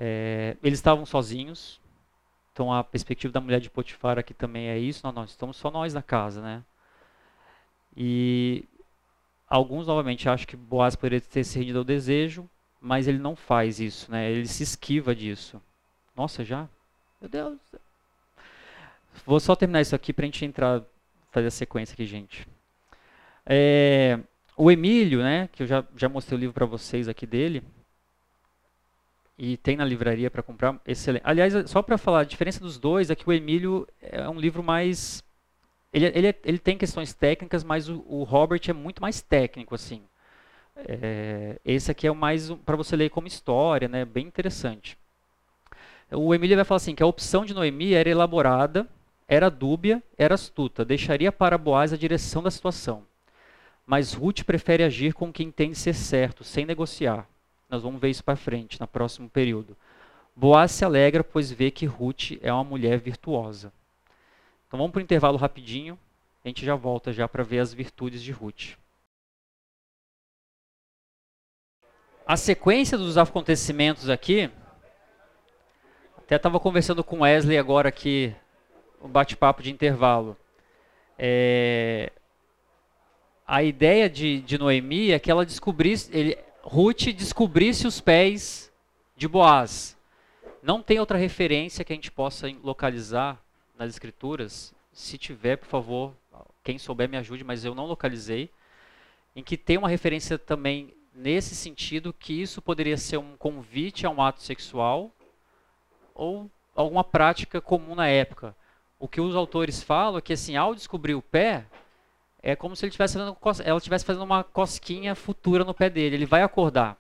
É, 0.02 0.56
eles 0.64 0.80
estavam 0.80 1.06
sozinhos, 1.06 1.78
então 2.54 2.72
a 2.72 2.82
perspectiva 2.82 3.34
da 3.34 3.41
mulher 3.41 3.60
de 3.60 3.70
Potifar 3.70 4.18
aqui 4.18 4.34
também 4.34 4.70
é 4.70 4.80
isso, 4.80 5.06
nós 5.12 5.32
estamos 5.32 5.58
só 5.58 5.70
nós 5.70 5.93
na 5.93 6.02
casa, 6.02 6.41
né? 6.41 6.64
E 7.97 8.64
alguns 9.45 9.88
novamente 9.88 10.30
acham 10.30 10.47
que 10.47 10.56
Boaz 10.56 10.95
poderia 10.95 11.20
ter 11.20 11.43
se 11.43 11.60
rendido 11.60 11.80
ao 11.80 11.84
desejo, 11.84 12.50
mas 12.80 13.10
ele 13.10 13.18
não 13.18 13.36
faz 13.36 13.82
isso, 13.82 14.10
né? 14.10 14.32
Ele 14.32 14.47
se 14.47 14.64
esquiva 14.64 15.14
disso. 15.14 15.62
Nossa, 16.16 16.45
já? 16.45 16.70
Meu 17.20 17.30
Deus. 17.30 17.60
Vou 19.26 19.41
só 19.41 19.54
terminar 19.54 19.82
isso 19.82 19.95
aqui 19.95 20.14
para 20.14 20.24
a 20.24 20.28
gente 20.28 20.45
entrar, 20.45 20.82
fazer 21.30 21.47
a 21.47 21.52
sequência 21.52 21.91
aqui, 21.91 22.06
gente. 22.06 22.47
É, 23.45 24.18
o 24.56 24.72
Emílio, 24.72 25.22
né, 25.22 25.50
que 25.52 25.64
eu 25.64 25.68
já, 25.68 25.84
já 25.97 26.08
mostrei 26.08 26.38
o 26.38 26.39
livro 26.39 26.54
para 26.54 26.66
vocês 26.66 27.10
aqui 27.10 27.26
dele, 27.26 27.62
e 29.40 29.56
tem 29.56 29.78
na 29.78 29.86
livraria 29.86 30.30
para 30.30 30.44
comprar. 30.44 30.80
Excelente. 30.86 31.24
Aliás, 31.26 31.54
só 31.68 31.82
para 31.82 31.98
falar, 31.98 32.20
a 32.20 32.26
diferença 32.26 32.60
dos 32.60 32.78
dois 32.78 33.10
é 33.10 33.16
que 33.16 33.28
o 33.28 33.32
Emílio 33.32 33.88
é 34.02 34.28
um 34.28 34.38
livro 34.38 34.62
mais. 34.62 35.24
Ele, 35.94 36.08
ele, 36.08 36.36
ele 36.44 36.60
tem 36.60 36.78
questões 36.78 37.14
técnicas, 37.14 37.64
mas 37.64 37.88
o, 37.88 38.04
o 38.06 38.24
Robert 38.24 38.62
é 38.68 38.74
muito 38.74 39.02
mais 39.02 39.22
técnico, 39.22 39.74
assim. 39.74 40.04
É, 40.76 41.58
esse 41.64 41.90
aqui 41.90 42.06
é 42.06 42.12
o 42.12 42.16
mais 42.16 42.52
para 42.66 42.76
você 42.76 42.98
ler 42.98 43.10
como 43.10 43.28
história, 43.28 43.88
né? 43.88 44.04
Bem 44.04 44.28
interessante. 44.28 44.98
O 46.12 46.36
Emílio 46.36 46.58
vai 46.58 46.66
falar 46.66 46.78
assim 46.78 46.94
que 46.94 47.04
a 47.04 47.08
opção 47.08 47.46
de 47.46 47.54
Noemi 47.54 47.94
era 47.94 48.10
elaborada, 48.10 48.88
era 49.26 49.50
dúbia, 49.50 50.04
era 50.18 50.36
astuta, 50.36 50.84
deixaria 50.84 51.32
para 51.32 51.58
Boaz 51.58 51.94
a 51.94 51.98
direção 51.98 52.44
da 52.44 52.52
situação. 52.52 53.06
Mas 53.86 54.14
Ruth 54.14 54.44
prefere 54.44 54.84
agir 54.84 55.14
com 55.14 55.32
quem 55.32 55.50
tem 55.50 55.72
de 55.72 55.78
ser 55.78 55.94
certo, 55.94 56.44
sem 56.44 56.66
negociar. 56.66 57.28
Nós 57.70 57.84
vamos 57.84 58.01
ver 58.01 58.09
isso 58.09 58.24
para 58.24 58.36
frente, 58.36 58.80
no 58.80 58.88
próximo 58.88 59.30
período. 59.30 59.78
Boaz 60.36 60.72
se 60.72 60.84
alegra, 60.84 61.24
pois 61.24 61.51
vê 61.51 61.70
que 61.70 61.86
Ruth 61.86 62.32
é 62.41 62.51
uma 62.51 62.63
mulher 62.63 62.97
virtuosa. 62.97 63.72
Então 64.67 64.78
vamos 64.78 64.91
para 64.91 64.99
o 64.99 65.03
intervalo 65.03 65.38
rapidinho. 65.38 65.97
A 66.43 66.47
gente 66.47 66.65
já 66.65 66.76
volta 66.76 67.13
já 67.13 67.28
para 67.28 67.43
ver 67.43 67.59
as 67.59 67.74
virtudes 67.74 68.24
de 68.24 68.32
Ruth. 68.32 68.76
A 72.26 72.38
sequência 72.38 72.97
dos 72.97 73.17
acontecimentos 73.17 74.09
aqui, 74.09 74.49
até 76.17 76.36
estava 76.36 76.59
conversando 76.59 77.03
com 77.03 77.22
Wesley 77.22 77.57
agora 77.57 77.89
aqui, 77.89 78.34
um 79.01 79.09
bate-papo 79.09 79.63
de 79.63 79.72
intervalo. 79.72 80.38
É, 81.17 82.11
a 83.45 83.63
ideia 83.63 84.07
de, 84.07 84.41
de 84.41 84.57
Noemi 84.57 85.11
é 85.11 85.17
que 85.17 85.32
ela 85.32 85.43
descobrisse, 85.43 86.15
ele, 86.15 86.38
Ruth 86.72 87.05
descobrisse 87.15 87.88
os 87.88 87.99
pés 87.99 88.72
de 89.17 89.28
Boaz. 89.28 89.97
Não 90.61 90.84
tem 90.84 90.99
outra 90.99 91.17
referência 91.17 91.84
que 91.84 91.91
a 91.91 91.95
gente 91.95 92.11
possa 92.11 92.47
localizar 92.63 93.43
nas 93.76 93.89
escrituras. 93.89 94.72
Se 94.93 95.17
tiver, 95.17 95.57
por 95.57 95.65
favor, 95.65 96.13
quem 96.63 96.78
souber 96.78 97.09
me 97.09 97.17
ajude, 97.17 97.43
mas 97.43 97.65
eu 97.65 97.74
não 97.74 97.88
localizei. 97.88 98.51
Em 99.36 99.43
que 99.43 99.57
tem 99.57 99.80
uma 99.80 99.89
referência 99.89 100.38
também 100.38 100.93
nesse 101.11 101.55
sentido 101.55 102.13
que 102.13 102.39
isso 102.39 102.61
poderia 102.61 102.97
ser 102.97 103.17
um 103.17 103.36
convite 103.36 104.05
a 104.05 104.11
um 104.11 104.22
ato 104.22 104.43
sexual 104.43 105.09
ou 106.13 106.51
alguma 106.76 107.03
prática 107.03 107.59
comum 107.59 107.95
na 107.95 108.07
época. 108.07 108.55
O 108.99 109.07
que 109.07 109.20
os 109.20 109.36
autores 109.36 109.82
falam 109.82 110.20
é 110.20 110.22
que 110.22 110.34
assim, 110.34 110.55
ao 110.55 110.76
descobrir 110.76 111.15
o 111.15 111.22
pé, 111.24 111.65
é 112.42 112.56
como 112.56 112.76
se 112.76 112.86
ele 112.86 112.92
tivesse 112.92 113.18
fazendo, 113.18 113.38
ela 113.64 113.78
estivesse 113.78 114.06
fazendo 114.06 114.24
uma 114.24 114.44
cosquinha 114.44 115.14
futura 115.16 115.64
no 115.64 115.74
pé 115.74 115.90
dele. 115.90 116.16
Ele 116.16 116.26
vai 116.26 116.42
acordar. 116.42 116.98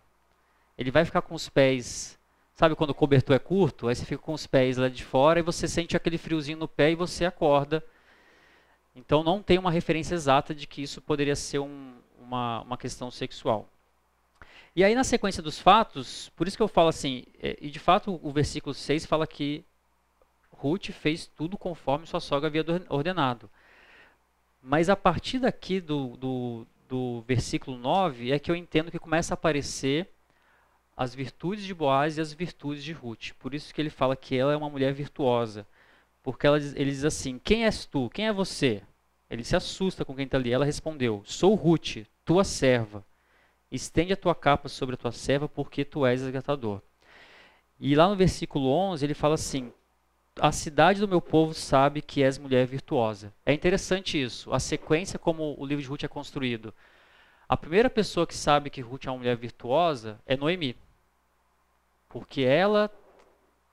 Ele 0.77 0.91
vai 0.91 1.05
ficar 1.05 1.21
com 1.21 1.33
os 1.33 1.49
pés. 1.49 2.17
Sabe 2.55 2.75
quando 2.75 2.89
o 2.89 2.95
cobertor 2.95 3.35
é 3.35 3.39
curto? 3.39 3.87
Aí 3.87 3.95
você 3.95 4.05
fica 4.05 4.21
com 4.21 4.33
os 4.33 4.45
pés 4.45 4.77
lá 4.77 4.89
de 4.89 5.03
fora 5.03 5.39
e 5.39 5.43
você 5.43 5.67
sente 5.67 5.95
aquele 5.95 6.17
friozinho 6.17 6.57
no 6.57 6.67
pé 6.67 6.91
e 6.91 6.95
você 6.95 7.25
acorda. 7.25 7.83
Então 8.93 9.23
não 9.23 9.41
tem 9.41 9.57
uma 9.57 9.71
referência 9.71 10.13
exata 10.13 10.53
de 10.53 10.67
que 10.67 10.81
isso 10.81 11.01
poderia 11.01 11.35
ser 11.35 11.59
um, 11.59 11.93
uma, 12.19 12.61
uma 12.61 12.77
questão 12.77 13.09
sexual. 13.09 13.69
E 14.75 14.83
aí 14.83 14.93
na 14.93 15.05
sequência 15.05 15.41
dos 15.41 15.57
fatos, 15.57 16.29
por 16.35 16.47
isso 16.47 16.57
que 16.57 16.63
eu 16.63 16.67
falo 16.67 16.89
assim, 16.89 17.23
é, 17.41 17.57
e 17.61 17.69
de 17.69 17.79
fato 17.79 18.19
o 18.21 18.31
versículo 18.31 18.73
6 18.73 19.05
fala 19.05 19.25
que 19.25 19.63
Ruth 20.51 20.91
fez 20.91 21.27
tudo 21.27 21.57
conforme 21.57 22.05
sua 22.05 22.19
sogra 22.19 22.47
havia 22.47 22.65
ordenado. 22.89 23.49
Mas 24.61 24.89
a 24.89 24.95
partir 24.95 25.39
daqui 25.39 25.79
do, 25.79 26.17
do, 26.17 26.67
do 26.87 27.21
versículo 27.21 27.77
9 27.77 28.31
é 28.31 28.39
que 28.39 28.51
eu 28.51 28.55
entendo 28.55 28.91
que 28.91 28.99
começa 28.99 29.33
a 29.33 29.35
aparecer 29.35 30.09
as 30.95 31.15
virtudes 31.15 31.63
de 31.63 31.73
Boaz 31.73 32.17
e 32.17 32.21
as 32.21 32.33
virtudes 32.33 32.83
de 32.83 32.91
Ruth. 32.91 33.31
Por 33.39 33.53
isso 33.53 33.73
que 33.73 33.81
ele 33.81 33.89
fala 33.89 34.17
que 34.17 34.35
ela 34.35 34.51
é 34.51 34.57
uma 34.57 34.69
mulher 34.69 34.93
virtuosa. 34.93 35.65
Porque 36.21 36.45
ela, 36.45 36.57
ele 36.57 36.91
diz 36.91 37.05
assim: 37.05 37.39
Quem 37.39 37.63
és 37.63 37.85
tu? 37.85 38.09
Quem 38.09 38.27
é 38.27 38.33
você? 38.33 38.83
Ele 39.29 39.43
se 39.43 39.55
assusta 39.55 40.03
com 40.03 40.13
quem 40.13 40.25
está 40.25 40.37
ali. 40.37 40.51
Ela 40.51 40.65
respondeu: 40.65 41.23
Sou 41.25 41.55
Ruth, 41.55 42.05
tua 42.25 42.43
serva. 42.43 43.05
Estende 43.71 44.11
a 44.11 44.17
tua 44.17 44.35
capa 44.35 44.67
sobre 44.67 44.95
a 44.95 44.97
tua 44.97 45.11
serva, 45.11 45.47
porque 45.47 45.85
tu 45.85 46.05
és 46.05 46.21
resgatador. 46.21 46.81
E 47.79 47.95
lá 47.95 48.09
no 48.09 48.15
versículo 48.15 48.67
11 48.67 49.05
ele 49.05 49.13
fala 49.13 49.35
assim: 49.35 49.71
a 50.39 50.51
cidade 50.51 51.01
do 51.01 51.07
meu 51.07 51.21
povo 51.21 51.53
sabe 51.53 52.01
que 52.01 52.23
és 52.23 52.37
mulher 52.37 52.65
virtuosa. 52.65 53.33
É 53.45 53.53
interessante 53.53 54.21
isso, 54.21 54.53
a 54.53 54.59
sequência 54.59 55.19
como 55.19 55.55
o 55.57 55.65
livro 55.65 55.81
de 55.81 55.87
Ruth 55.87 56.03
é 56.03 56.07
construído. 56.07 56.73
A 57.47 57.57
primeira 57.57 57.89
pessoa 57.89 58.27
que 58.27 58.35
sabe 58.35 58.69
que 58.69 58.81
Ruth 58.81 59.05
é 59.05 59.11
uma 59.11 59.17
mulher 59.17 59.35
virtuosa 59.35 60.19
é 60.25 60.37
Noemi. 60.37 60.75
Porque 62.07 62.41
ela 62.41 62.91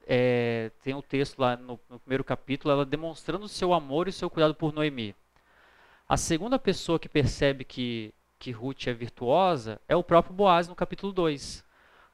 é, 0.06 0.70
tem 0.82 0.94
o 0.94 0.98
um 0.98 1.02
texto 1.02 1.38
lá 1.38 1.56
no, 1.56 1.78
no, 1.88 1.98
primeiro 2.00 2.24
capítulo, 2.24 2.72
ela 2.72 2.84
demonstrando 2.84 3.44
o 3.44 3.48
seu 3.48 3.72
amor 3.72 4.06
e 4.06 4.10
o 4.10 4.12
seu 4.12 4.28
cuidado 4.30 4.54
por 4.54 4.72
Noemi. 4.72 5.14
A 6.08 6.16
segunda 6.16 6.58
pessoa 6.58 6.98
que 6.98 7.08
percebe 7.08 7.64
que, 7.64 8.14
que 8.38 8.50
Ruth 8.50 8.86
é 8.86 8.92
virtuosa 8.92 9.80
é 9.88 9.96
o 9.96 10.04
próprio 10.04 10.34
Boaz 10.34 10.68
no 10.68 10.74
capítulo 10.74 11.12
2. 11.12 11.64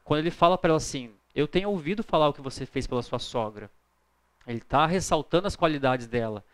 Quando 0.04 0.20
ele 0.20 0.30
fala 0.30 0.58
para 0.58 0.70
ela 0.70 0.76
assim: 0.78 1.14
Eu 1.34 1.46
tenho 1.46 1.70
ouvido 1.70 2.02
falar 2.02 2.28
o 2.28 2.32
que 2.32 2.40
você 2.40 2.66
fez 2.66 2.86
pela 2.86 3.02
sua 3.02 3.18
sogra. 3.18 3.70
Ele 4.46 4.58
está 4.58 4.86
ressaltando 4.86 5.46
as 5.46 5.56
qualidades 5.56 6.06
dela. 6.06 6.44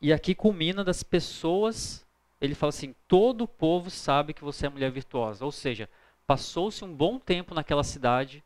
E 0.00 0.12
aqui 0.12 0.34
culmina 0.34 0.82
das 0.82 1.02
pessoas. 1.02 2.06
Ele 2.40 2.54
fala 2.54 2.70
assim: 2.70 2.94
todo 3.06 3.44
o 3.44 3.48
povo 3.48 3.90
sabe 3.90 4.34
que 4.34 4.44
você 4.44 4.66
é 4.66 4.68
mulher 4.68 4.90
virtuosa. 4.90 5.44
Ou 5.44 5.52
seja, 5.52 5.88
passou-se 6.26 6.84
um 6.84 6.92
bom 6.92 7.18
tempo 7.18 7.54
naquela 7.54 7.84
cidade. 7.84 8.42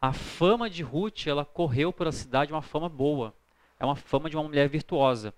A 0.00 0.12
fama 0.12 0.68
de 0.68 0.82
Ruth, 0.82 1.26
ela 1.26 1.44
correu 1.44 1.92
pela 1.92 2.12
cidade, 2.12 2.52
uma 2.52 2.62
fama 2.62 2.88
boa. 2.88 3.34
É 3.78 3.84
uma 3.84 3.96
fama 3.96 4.30
de 4.30 4.36
uma 4.36 4.44
mulher 4.44 4.68
virtuosa. 4.68 5.34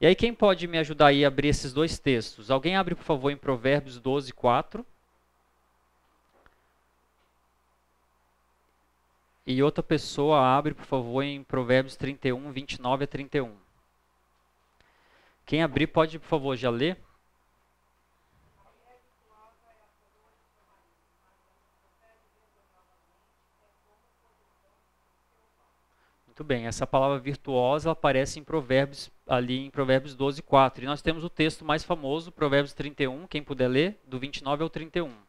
E 0.00 0.06
aí, 0.06 0.14
quem 0.14 0.32
pode 0.32 0.66
me 0.68 0.78
ajudar 0.78 1.08
aí 1.08 1.24
a 1.24 1.28
abrir 1.28 1.48
esses 1.48 1.72
dois 1.72 1.98
textos? 1.98 2.50
Alguém 2.50 2.76
abre, 2.76 2.94
por 2.94 3.02
favor, 3.02 3.30
em 3.30 3.36
Provérbios 3.36 3.98
12, 3.98 4.32
4. 4.32 4.86
E 9.50 9.62
outra 9.62 9.82
pessoa 9.82 10.38
abre, 10.38 10.74
por 10.74 10.84
favor, 10.84 11.22
em 11.22 11.42
Provérbios 11.42 11.96
31, 11.96 12.52
29 12.52 13.04
a 13.04 13.06
31. 13.06 13.56
Quem 15.46 15.62
abrir 15.62 15.86
pode, 15.86 16.18
por 16.18 16.26
favor, 16.26 16.54
já 16.54 16.68
ler? 16.68 16.98
Muito 26.26 26.44
bem, 26.44 26.66
essa 26.66 26.86
palavra 26.86 27.18
virtuosa 27.18 27.90
aparece 27.92 28.38
em 28.38 28.44
Provérbios, 28.44 29.10
ali 29.26 29.64
em 29.64 29.70
Provérbios 29.70 30.14
12, 30.14 30.42
4. 30.42 30.84
E 30.84 30.86
nós 30.86 31.00
temos 31.00 31.24
o 31.24 31.30
texto 31.30 31.64
mais 31.64 31.82
famoso, 31.82 32.30
Provérbios 32.30 32.74
31, 32.74 33.26
quem 33.26 33.42
puder 33.42 33.68
ler, 33.68 33.98
do 34.06 34.18
29 34.18 34.62
ao 34.62 34.68
31. 34.68 35.27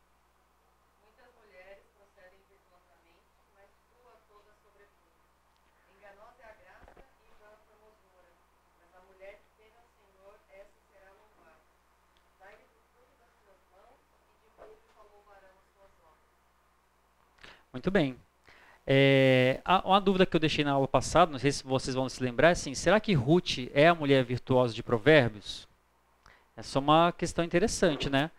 Muito 17.80 17.92
bem. 17.92 18.18
É, 18.86 19.62
uma 19.86 20.02
dúvida 20.02 20.26
que 20.26 20.36
eu 20.36 20.40
deixei 20.40 20.66
na 20.66 20.74
aula 20.74 20.86
passada, 20.86 21.32
não 21.32 21.40
sei 21.40 21.50
se 21.50 21.64
vocês 21.64 21.96
vão 21.96 22.10
se 22.10 22.22
lembrar, 22.22 22.50
é 22.50 22.52
assim, 22.52 22.76
será 22.76 23.00
que 23.00 23.14
Ruth 23.14 23.70
é 23.74 23.88
a 23.88 23.96
mulher 23.96 24.22
virtuosa 24.26 24.74
de 24.74 24.84
Provérbios? 24.84 25.66
Essa 26.58 26.78
é 26.78 26.82
uma 26.82 27.14
questão 27.14 27.42
interessante, 27.42 28.10
né? 28.10 28.32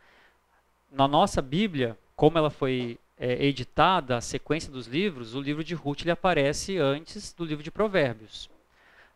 Na 0.92 1.08
nossa 1.08 1.40
Bíblia, 1.40 1.96
como 2.14 2.36
ela 2.36 2.50
foi 2.50 2.98
é, 3.18 3.42
editada, 3.46 4.18
a 4.18 4.20
sequência 4.20 4.70
dos 4.70 4.86
livros, 4.86 5.34
o 5.34 5.40
livro 5.40 5.64
de 5.64 5.74
Ruth 5.74 6.02
ele 6.02 6.10
aparece 6.10 6.76
antes 6.76 7.32
do 7.32 7.46
livro 7.46 7.64
de 7.64 7.70
Provérbios. 7.70 8.50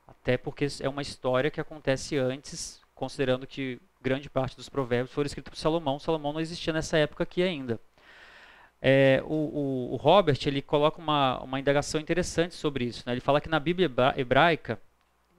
Até 0.08 0.38
porque 0.38 0.66
é 0.80 0.88
uma 0.88 1.02
história 1.02 1.50
que 1.50 1.60
acontece 1.60 2.16
antes, 2.16 2.80
considerando 2.94 3.46
que 3.46 3.78
grande 4.00 4.30
parte 4.30 4.56
dos 4.56 4.70
provérbios 4.70 5.12
foram 5.12 5.26
escritos 5.26 5.50
por 5.50 5.58
Salomão. 5.58 5.98
Salomão 5.98 6.32
não 6.32 6.40
existia 6.40 6.72
nessa 6.72 6.96
época 6.96 7.24
aqui 7.24 7.42
ainda. 7.42 7.78
É, 8.86 9.22
o, 9.24 9.32
o, 9.32 9.92
o, 9.94 9.96
Robert 9.96 10.38
ele 10.44 10.60
coloca 10.60 11.00
uma, 11.00 11.42
uma 11.42 11.58
indagação 11.58 11.98
interessante 11.98 12.54
sobre 12.54 12.84
isso. 12.84 13.02
Né? 13.06 13.14
Ele 13.14 13.20
fala 13.22 13.40
que 13.40 13.48
na 13.48 13.58
Bíblia 13.58 13.90
hebraica, 14.14 14.78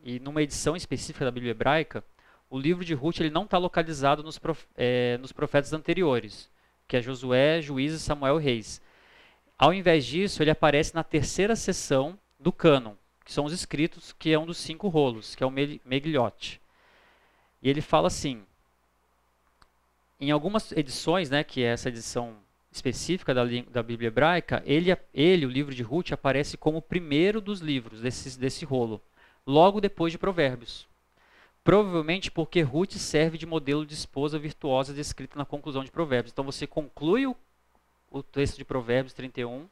e 0.04 0.20
numa 0.20 0.42
edição 0.42 0.76
específica 0.76 1.24
da 1.24 1.30
Bíblia 1.30 1.52
hebraica, 1.52 2.04
o 2.50 2.58
livro 2.58 2.84
de 2.84 2.96
Ruth 2.96 3.20
ele 3.20 3.30
não 3.30 3.44
está 3.44 3.60
localizado 3.60 4.24
nos, 4.24 4.40
prof, 4.40 4.66
é, 4.76 5.20
nos 5.20 5.32
profetas 5.32 5.74
anteriores, 5.74 6.50
que 6.88 6.98
é 6.98 7.02
Josué, 7.04 7.62
Juízes, 7.62 8.02
Samuel 8.02 8.38
Reis. 8.38 8.82
Ao 9.60 9.72
invés 9.72 10.08
disso, 10.08 10.42
ele 10.42 10.50
aparece 10.50 10.96
na 10.96 11.04
terceira 11.04 11.56
seção 11.56 12.18
do 12.40 12.52
cânon, 12.52 12.96
que 13.24 13.32
são 13.32 13.46
os 13.46 13.54
escritos, 13.54 14.12
que 14.12 14.34
é 14.34 14.40
um 14.40 14.48
dos 14.48 14.58
cinco 14.58 14.88
rolos, 14.88 15.36
que 15.36 15.44
é 15.44 15.46
o 15.46 15.52
Megliot. 15.52 16.60
E 17.62 17.70
ele 17.70 17.82
fala 17.82 18.08
assim, 18.08 18.44
em 20.20 20.32
algumas 20.32 20.72
edições, 20.72 21.30
né, 21.30 21.44
que 21.44 21.62
é 21.64 21.68
essa 21.68 21.90
edição 21.90 22.44
específica 22.76 23.34
da, 23.34 23.44
da 23.70 23.82
Bíblia 23.82 24.08
hebraica, 24.08 24.62
ele, 24.66 24.96
ele, 25.14 25.46
o 25.46 25.50
livro 25.50 25.74
de 25.74 25.84
Ruth, 25.84 26.12
aparece 26.12 26.58
como 26.58 26.80
o 26.80 26.82
primeiro 26.82 27.40
dos 27.40 27.60
livros 27.60 28.02
desse, 28.02 28.38
desse 28.38 28.66
rolo, 28.66 29.02
logo 29.46 29.80
depois 29.80 30.12
de 30.12 30.18
Provérbios. 30.18 30.88
Provavelmente 31.64 32.30
porque 32.30 32.62
Ruth 32.62 32.94
serve 32.94 33.38
de 33.38 33.46
modelo 33.46 33.86
de 33.86 33.94
esposa 33.94 34.38
virtuosa 34.38 34.94
descrita 34.94 35.38
na 35.38 35.46
conclusão 35.46 35.84
de 35.84 35.90
Provérbios. 35.90 36.32
Então 36.32 36.46
você 36.46 36.68
conclui 36.68 37.26
o, 37.26 37.36
o 38.12 38.22
texto 38.22 38.58
de 38.58 38.66
Provérbios 38.66 39.14
31 39.14 39.68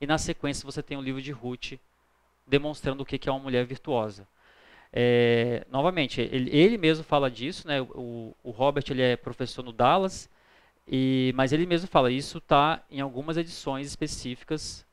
e 0.00 0.06
na 0.06 0.16
sequência 0.16 0.64
você 0.64 0.82
tem 0.82 0.96
o 0.96 1.02
livro 1.02 1.20
de 1.20 1.32
Ruth 1.32 1.74
demonstrando 2.46 3.02
o 3.02 3.06
que 3.06 3.28
é 3.28 3.32
uma 3.32 3.40
mulher 3.40 3.64
virtuosa. 3.66 4.26
É, 4.92 5.66
novamente, 5.70 6.20
ele, 6.20 6.56
ele, 6.56 6.78
mesmo 6.78 7.02
fala 7.02 7.28
disso, 7.28 7.66
né? 7.66 7.80
o, 7.80 8.32
o 8.44 8.50
Robert 8.50 8.84
ele 8.88 9.02
é 9.02 9.16
professor 9.16 9.64
no 9.64 9.72
Dallas, 9.72 10.30
e, 10.86 11.32
mas 11.34 11.52
ele 11.52 11.66
mesmo 11.66 11.88
fala, 11.88 12.10
isso 12.10 12.38
está 12.38 12.82
em 12.90 13.00
algumas 13.00 13.36
edições 13.36 13.86
específicas 13.86 14.86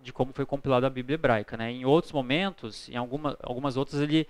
de 0.00 0.12
como 0.12 0.32
foi 0.32 0.46
compilada 0.46 0.86
a 0.86 0.90
Bíblia 0.90 1.14
hebraica. 1.14 1.56
Né? 1.56 1.70
Em 1.70 1.84
outros 1.84 2.12
momentos, 2.12 2.88
em 2.88 2.96
alguma, 2.96 3.36
algumas 3.42 3.76
outras, 3.76 4.00
ele, 4.00 4.28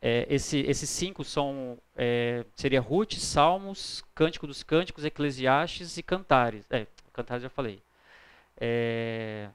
é, 0.00 0.26
esse, 0.28 0.58
esses 0.60 0.88
cinco 0.88 1.24
são, 1.24 1.78
é, 1.96 2.44
seria 2.54 2.80
Ruth, 2.80 3.14
Salmos, 3.14 4.04
Cântico 4.14 4.46
dos 4.46 4.62
Cânticos, 4.62 5.04
Eclesiastes 5.04 5.96
e 5.96 6.02
Cantares. 6.02 6.64
É, 6.70 6.86
Cantares 7.12 7.42
já 7.42 7.48
falei. 7.48 7.82
É, 8.56 9.48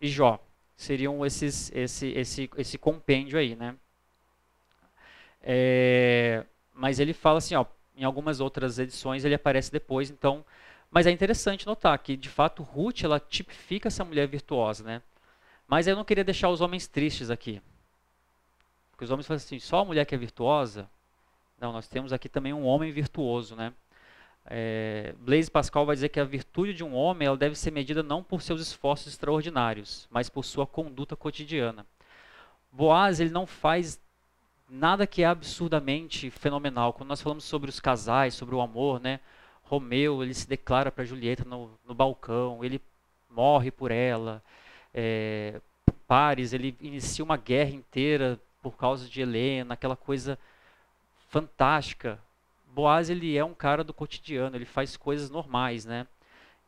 e 0.00 0.08
Jó. 0.08 0.40
Seriam 0.76 1.24
esses, 1.24 1.70
esse, 1.72 2.08
esse, 2.08 2.50
esse 2.56 2.76
compêndio 2.76 3.38
aí, 3.38 3.54
né? 3.54 3.76
É, 5.40 6.44
mas 6.74 6.98
ele 6.98 7.12
fala 7.12 7.38
assim, 7.38 7.54
ó, 7.54 7.64
em 7.96 8.04
algumas 8.04 8.40
outras 8.40 8.78
edições 8.78 9.24
ele 9.24 9.34
aparece 9.34 9.70
depois, 9.70 10.10
então. 10.10 10.44
Mas 10.90 11.06
é 11.06 11.10
interessante 11.10 11.66
notar 11.66 11.98
que, 11.98 12.16
de 12.16 12.28
fato, 12.28 12.62
Ruth 12.62 13.02
ela 13.02 13.18
tipifica 13.18 13.88
essa 13.88 14.04
mulher 14.04 14.26
virtuosa, 14.28 14.84
né? 14.84 15.02
Mas 15.66 15.86
eu 15.86 15.96
não 15.96 16.04
queria 16.04 16.24
deixar 16.24 16.50
os 16.50 16.60
homens 16.60 16.86
tristes 16.86 17.30
aqui. 17.30 17.62
Porque 18.90 19.04
os 19.04 19.10
homens 19.10 19.26
falam 19.26 19.38
assim, 19.38 19.58
só 19.58 19.78
a 19.78 19.84
mulher 19.84 20.04
que 20.04 20.14
é 20.14 20.18
virtuosa? 20.18 20.88
Não, 21.58 21.72
nós 21.72 21.88
temos 21.88 22.12
aqui 22.12 22.28
também 22.28 22.52
um 22.52 22.64
homem 22.64 22.92
virtuoso, 22.92 23.56
né? 23.56 23.72
É, 24.44 25.14
Blaise 25.18 25.50
Pascal 25.50 25.86
vai 25.86 25.94
dizer 25.94 26.08
que 26.08 26.18
a 26.18 26.24
virtude 26.24 26.74
de 26.74 26.82
um 26.82 26.94
homem 26.94 27.26
ela 27.26 27.36
deve 27.36 27.54
ser 27.54 27.70
medida 27.70 28.02
não 28.02 28.22
por 28.22 28.42
seus 28.42 28.60
esforços 28.60 29.06
extraordinários, 29.12 30.08
mas 30.10 30.28
por 30.28 30.44
sua 30.44 30.66
conduta 30.66 31.16
cotidiana. 31.16 31.86
Boaz 32.70 33.20
ele 33.20 33.30
não 33.30 33.46
faz 33.46 34.00
nada 34.72 35.06
que 35.06 35.22
é 35.22 35.26
absurdamente 35.26 36.30
fenomenal. 36.30 36.94
Quando 36.94 37.10
nós 37.10 37.20
falamos 37.20 37.44
sobre 37.44 37.68
os 37.68 37.78
casais, 37.78 38.32
sobre 38.32 38.54
o 38.54 38.60
amor, 38.60 38.98
né? 38.98 39.20
Romeu, 39.62 40.22
ele 40.22 40.32
se 40.32 40.48
declara 40.48 40.90
para 40.90 41.04
Julieta 41.04 41.44
no, 41.44 41.70
no, 41.86 41.94
balcão, 41.94 42.64
ele 42.64 42.80
morre 43.30 43.70
por 43.70 43.90
ela. 43.90 44.42
É, 44.94 45.60
Paris, 46.06 46.52
ele 46.52 46.76
inicia 46.80 47.24
uma 47.24 47.36
guerra 47.36 47.70
inteira 47.70 48.40
por 48.62 48.76
causa 48.76 49.08
de 49.08 49.20
Helena, 49.20 49.74
aquela 49.74 49.96
coisa 49.96 50.38
fantástica. 51.28 52.18
Boaz, 52.66 53.10
ele 53.10 53.36
é 53.36 53.44
um 53.44 53.54
cara 53.54 53.84
do 53.84 53.92
cotidiano, 53.92 54.56
ele 54.56 54.64
faz 54.64 54.96
coisas 54.96 55.28
normais, 55.28 55.84
né? 55.84 56.06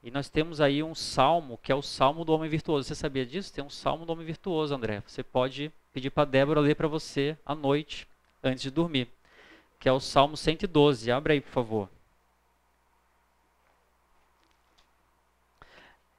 E 0.05 0.11
nós 0.11 0.29
temos 0.29 0.61
aí 0.61 0.83
um 0.83 0.95
salmo, 0.95 1.59
que 1.63 1.73
é 1.73 1.75
o 1.75 1.81
salmo 1.81 2.27
do 2.27 2.35
homem 2.35 2.51
virtuoso. 2.51 2.87
Você 2.87 2.95
sabia 2.95 3.25
disso? 3.25 3.51
Tem 3.51 3.65
um 3.65 3.71
salmo 3.71 4.05
do 4.05 4.13
homem 4.13 4.27
virtuoso, 4.27 4.75
André. 4.75 5.03
Você 5.07 5.23
pode 5.23 5.73
pedir 5.95 6.11
para 6.11 6.27
Débora 6.27 6.61
ler 6.61 6.77
para 6.77 6.87
você 6.87 7.39
à 7.45 7.55
noite, 7.55 8.07
antes 8.43 8.63
de 8.63 8.71
dormir, 8.71 9.09
que 9.81 9.89
é 9.89 9.93
o 9.93 9.99
salmo 9.99 10.37
112. 10.37 11.11
Abre 11.11 11.33
aí, 11.33 11.41
por 11.41 11.51
favor. 11.51 11.89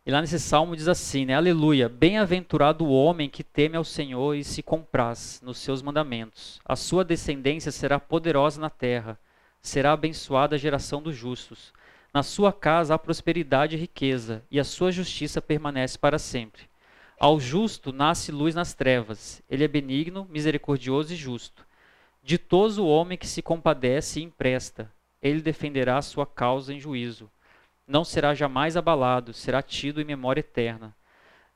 E 0.04 0.10
lá 0.10 0.20
nesse 0.20 0.40
salmo 0.40 0.76
diz 0.76 0.88
assim, 0.88 1.24
né? 1.26 1.36
Aleluia, 1.36 1.88
bem-aventurado 1.88 2.86
o 2.86 2.92
homem 2.92 3.30
que 3.30 3.44
teme 3.44 3.78
ao 3.78 3.84
Senhor 3.84 4.34
e 4.34 4.44
se 4.44 4.64
compraz 4.64 5.40
nos 5.44 5.60
seus 5.60 5.84
mandamentos. 5.84 6.60
A 6.66 6.76
sua 6.76 7.06
descendência 7.06 7.72
será 7.72 8.00
poderosa 8.00 8.60
na 8.60 8.70
terra, 8.72 9.20
será 9.62 9.94
abençoada 9.94 10.56
a 10.56 10.60
geração 10.60 11.04
dos 11.04 11.16
justos. 11.16 11.72
Na 12.16 12.24
sua 12.24 12.54
casa 12.54 12.96
há 12.96 12.98
prosperidade 12.98 13.76
e 13.76 13.78
riqueza, 13.78 14.42
e 14.50 14.58
a 14.58 14.64
sua 14.64 14.90
justiça 14.90 15.42
permanece 15.42 16.00
para 16.00 16.18
sempre. 16.18 16.62
Ao 17.20 17.38
justo 17.42 17.92
nasce 17.92 18.32
luz 18.32 18.56
nas 18.56 18.74
trevas. 18.74 19.44
Ele 19.50 19.66
é 19.66 19.68
benigno, 19.68 20.26
misericordioso 20.32 21.12
e 21.12 21.18
justo. 21.18 21.68
Ditoso 22.24 22.86
o 22.86 22.88
homem 22.88 23.18
que 23.18 23.28
se 23.28 23.42
compadece 23.42 24.22
e 24.22 24.24
empresta. 24.24 24.90
Ele 25.22 25.42
defenderá 25.42 25.98
a 25.98 26.02
sua 26.02 26.26
causa 26.26 26.74
em 26.74 26.80
juízo. 26.80 27.30
Não 27.86 28.06
será 28.06 28.34
jamais 28.34 28.78
abalado, 28.78 29.34
será 29.34 29.62
tido 29.62 30.00
em 30.00 30.06
memória 30.06 30.40
eterna. 30.40 30.96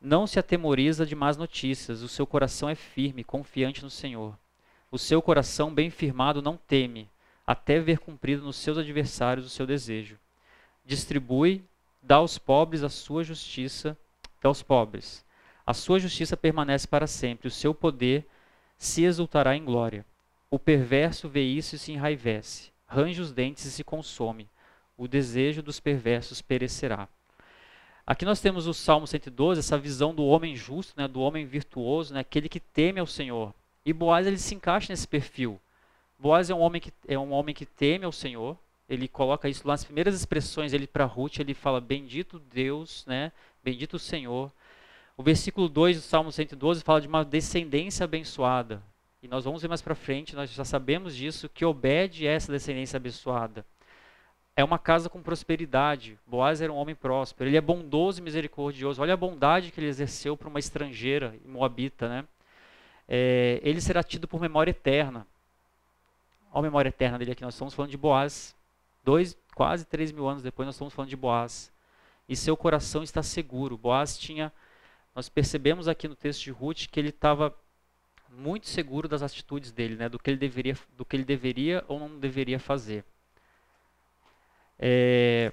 Não 0.01 0.27
se 0.27 0.39
atemoriza 0.39 1.05
de 1.05 1.15
más 1.15 1.37
notícias, 1.37 2.01
o 2.01 2.09
seu 2.09 2.27
coração 2.27 2.69
é 2.69 2.75
firme, 2.75 3.23
confiante 3.23 3.81
no 3.81 3.89
Senhor. 3.89 4.37
O 4.91 4.97
seu 4.97 5.21
coração 5.21 5.73
bem 5.73 5.89
firmado 5.89 6.41
não 6.41 6.57
teme, 6.57 7.09
até 7.47 7.79
ver 7.79 7.99
cumprido 7.99 8.43
nos 8.43 8.57
seus 8.57 8.77
adversários 8.77 9.45
o 9.45 9.49
seu 9.49 9.65
desejo 9.65 10.19
distribui, 10.85 11.63
dá 12.01 12.15
aos 12.15 12.37
pobres 12.37 12.83
a 12.83 12.89
sua 12.89 13.23
justiça, 13.23 13.97
dá 14.41 14.49
aos 14.49 14.61
pobres. 14.61 15.25
A 15.65 15.73
sua 15.73 15.99
justiça 15.99 16.35
permanece 16.35 16.87
para 16.87 17.07
sempre, 17.07 17.47
o 17.47 17.51
seu 17.51 17.73
poder 17.73 18.25
se 18.77 19.03
exultará 19.03 19.55
em 19.55 19.63
glória. 19.63 20.05
O 20.49 20.57
perverso 20.57 21.29
vê 21.29 21.43
isso 21.43 21.75
e 21.75 21.79
se 21.79 21.91
enraivece, 21.91 22.71
range 22.87 23.21
os 23.21 23.31
dentes 23.31 23.65
e 23.65 23.71
se 23.71 23.83
consome. 23.83 24.49
O 24.97 25.07
desejo 25.07 25.61
dos 25.61 25.79
perversos 25.79 26.41
perecerá. 26.41 27.07
Aqui 28.05 28.25
nós 28.25 28.41
temos 28.41 28.65
o 28.65 28.73
Salmo 28.73 29.05
112, 29.05 29.59
essa 29.59 29.77
visão 29.77 30.15
do 30.15 30.25
homem 30.25 30.55
justo, 30.55 30.95
né, 30.97 31.07
do 31.07 31.21
homem 31.21 31.45
virtuoso, 31.45 32.15
né, 32.15 32.21
aquele 32.21 32.49
que 32.49 32.59
teme 32.59 32.99
ao 32.99 33.05
Senhor. 33.05 33.53
E 33.85 33.93
Boaz 33.93 34.25
ele 34.25 34.39
se 34.39 34.55
encaixa 34.55 34.91
nesse 34.91 35.07
perfil. 35.07 35.59
Boaz 36.17 36.49
é 36.49 36.55
um 36.55 36.59
homem 36.59 36.81
que, 36.81 36.91
é 37.07 37.19
um 37.19 37.31
homem 37.31 37.53
que 37.53 37.67
teme 37.67 38.05
ao 38.05 38.11
Senhor, 38.11 38.57
ele 38.89 39.07
coloca 39.07 39.47
isso 39.47 39.67
lá 39.67 39.73
nas 39.73 39.83
primeiras 39.83 40.15
expressões 40.15 40.73
ele 40.73 40.87
para 40.87 41.05
Ruth, 41.05 41.39
ele 41.39 41.53
fala 41.53 41.79
bendito 41.79 42.39
Deus, 42.39 43.05
né? 43.05 43.31
Bendito 43.63 43.93
o 43.93 43.99
Senhor. 43.99 44.51
O 45.15 45.21
versículo 45.21 45.69
2 45.69 45.97
do 45.97 46.01
Salmo 46.01 46.31
112 46.31 46.81
fala 46.81 46.99
de 46.99 47.07
uma 47.07 47.23
descendência 47.23 48.03
abençoada. 48.03 48.81
E 49.21 49.27
nós 49.27 49.43
vamos 49.43 49.61
ver 49.61 49.67
mais 49.67 49.81
para 49.81 49.93
frente, 49.93 50.35
nós 50.35 50.51
já 50.51 50.65
sabemos 50.65 51.15
disso, 51.15 51.47
que 51.49 51.63
Obed 51.63 52.25
é 52.25 52.33
essa 52.33 52.51
descendência 52.51 52.97
abençoada. 52.97 53.63
É 54.55 54.63
uma 54.63 54.79
casa 54.79 55.07
com 55.07 55.21
prosperidade. 55.21 56.17
Boaz 56.25 56.59
era 56.59 56.71
um 56.73 56.75
homem 56.75 56.95
próspero. 56.95 57.49
Ele 57.49 57.57
é 57.57 57.61
bondoso 57.61 58.19
e 58.19 58.23
misericordioso. 58.23 59.01
Olha 59.01 59.13
a 59.13 59.17
bondade 59.17 59.71
que 59.71 59.79
ele 59.79 59.87
exerceu 59.87 60.35
para 60.35 60.49
uma 60.49 60.59
estrangeira, 60.59 61.35
moabita, 61.45 62.09
né? 62.09 62.25
É, 63.07 63.59
ele 63.63 63.79
será 63.79 64.03
tido 64.03 64.27
por 64.27 64.41
memória 64.41 64.71
eterna. 64.71 65.27
Olha 66.51 66.59
a 66.59 66.61
memória 66.61 66.89
eterna 66.89 67.17
dele 67.17 67.31
aqui. 67.31 67.43
Nós 67.43 67.53
estamos 67.53 67.73
falando 67.73 67.91
de 67.91 67.97
Boaz 67.97 68.55
Dois, 69.09 69.35
quase 69.55 69.85
três 69.85 70.11
mil 70.11 70.27
anos 70.27 70.43
depois, 70.43 70.67
nós 70.67 70.75
estamos 70.75 70.93
falando 70.93 71.09
de 71.09 71.15
Boaz. 71.15 71.71
E 72.27 72.35
seu 72.35 72.55
coração 72.55 73.01
está 73.01 73.23
seguro. 73.23 73.75
Boaz 73.75 74.15
tinha. 74.15 74.53
Nós 75.15 75.27
percebemos 75.27 75.87
aqui 75.87 76.07
no 76.07 76.15
texto 76.15 76.43
de 76.43 76.51
Ruth 76.51 76.85
que 76.91 76.99
ele 76.99 77.09
estava 77.09 77.51
muito 78.29 78.67
seguro 78.67 79.07
das 79.07 79.23
atitudes 79.23 79.71
dele, 79.71 79.95
né, 79.95 80.07
do 80.07 80.19
que 80.19 80.29
ele 80.29 80.37
deveria, 80.37 80.77
do 80.95 81.03
que 81.03 81.15
ele 81.15 81.23
deveria 81.23 81.83
ou 81.87 81.99
não 81.99 82.19
deveria 82.19 82.59
fazer. 82.59 83.03
É, 84.77 85.51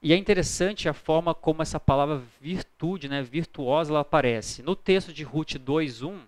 e 0.00 0.14
é 0.14 0.16
interessante 0.16 0.88
a 0.88 0.94
forma 0.94 1.34
como 1.34 1.60
essa 1.60 1.78
palavra 1.78 2.22
virtude, 2.40 3.10
né, 3.10 3.20
virtuosa, 3.22 3.90
ela 3.90 4.00
aparece. 4.00 4.62
No 4.62 4.74
texto 4.74 5.12
de 5.12 5.22
Ruth 5.22 5.56
2:1, 5.56 6.18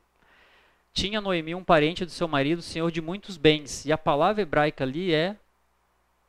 tinha 0.93 1.19
Noemi 1.23 1.55
um 1.55 1.65
parente 1.65 2.05
do 2.05 2.11
seu 2.11 2.29
marido, 2.29 2.61
senhor 2.61 2.91
de 2.91 3.01
muitos 3.01 3.39
bens, 3.39 3.87
e 3.87 3.91
a 3.91 3.97
palavra 3.97 4.43
hebraica 4.43 4.85
ali 4.85 5.15
é 5.15 5.39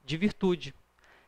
de 0.06 0.18
virtude. 0.18 0.74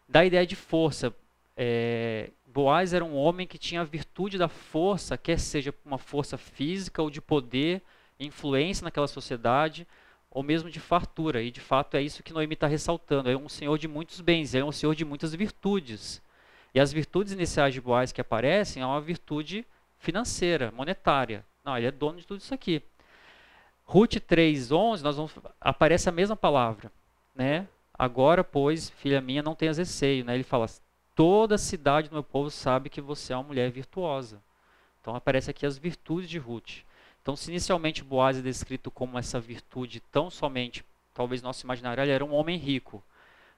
Da 0.08 0.24
ideia 0.24 0.46
de 0.46 0.56
força. 0.56 1.14
É, 1.56 2.30
Boaz 2.46 2.94
era 2.94 3.04
um 3.04 3.16
homem 3.16 3.48
que 3.48 3.58
tinha 3.58 3.82
a 3.82 3.84
virtude 3.84 4.38
da 4.38 4.48
força, 4.48 5.18
quer 5.18 5.40
seja 5.40 5.74
uma 5.84 5.98
força 5.98 6.38
física 6.38 7.02
ou 7.02 7.10
de 7.10 7.20
poder, 7.20 7.82
influência 8.20 8.84
naquela 8.84 9.08
sociedade, 9.08 9.86
ou 10.30 10.44
mesmo 10.44 10.70
de 10.70 10.80
fartura. 10.80 11.42
E 11.42 11.52
de 11.52 11.60
fato 11.60 11.98
é 11.98 12.02
isso 12.02 12.24
que 12.24 12.34
Noemi 12.34 12.54
está 12.54 12.68
ressaltando. 12.68 13.30
É 13.30 13.36
um 13.36 13.50
senhor 13.50 13.78
de 13.78 13.88
muitos 13.88 14.22
bens, 14.22 14.56
é 14.56 14.64
um 14.64 14.72
senhor 14.72 14.96
de 14.96 15.04
muitas 15.04 15.34
virtudes. 15.34 16.22
E 16.74 16.80
as 16.80 16.94
virtudes 16.94 17.34
iniciais 17.34 17.74
de 17.74 17.82
Boaz 17.82 18.12
que 18.12 18.22
aparecem 18.22 18.84
é 18.84 18.86
uma 18.86 19.02
virtude 19.02 19.66
financeira, 19.98 20.72
monetária. 20.72 21.44
Não, 21.64 21.78
ele 21.78 21.88
é 21.88 21.92
dono 21.92 22.20
de 22.20 22.28
tudo 22.28 22.40
isso 22.40 22.54
aqui. 22.54 22.82
Ruth 23.84 24.16
3:11, 24.16 25.02
nós 25.02 25.16
vamos 25.16 25.34
aparece 25.60 26.10
a 26.10 26.12
mesma 26.12 26.36
palavra, 26.36 26.92
né? 27.34 27.68
Agora, 27.98 28.44
pois, 28.44 28.90
filha 28.90 29.20
minha, 29.20 29.42
não 29.42 29.56
tenhas 29.56 29.78
receio. 29.78 30.24
Né? 30.24 30.36
Ele 30.36 30.44
fala: 30.44 30.68
toda 31.16 31.56
a 31.56 31.58
cidade 31.58 32.10
do 32.10 32.14
meu 32.14 32.24
povo 32.24 32.50
sabe 32.50 32.90
que 32.90 33.02
você 33.02 33.34
é 33.34 33.36
uma 33.36 33.44
mulher 33.44 33.72
virtuosa. 33.72 34.42
Então 35.02 35.16
aparece 35.16 35.50
aqui 35.50 35.66
as 35.66 35.78
virtudes 35.78 36.30
de 36.30 36.38
Ruth. 36.38 36.84
Então, 37.22 37.36
se 37.36 37.50
inicialmente 37.50 38.04
Boaz 38.04 38.38
é 38.38 38.42
descrito 38.42 38.90
como 38.90 39.18
essa 39.18 39.40
virtude 39.40 40.00
tão 40.00 40.30
somente, 40.30 40.84
talvez 41.14 41.42
nosso 41.42 41.66
imaginário, 41.66 42.02
ele 42.02 42.12
era 42.12 42.24
um 42.24 42.34
homem 42.34 42.58
rico. 42.58 43.04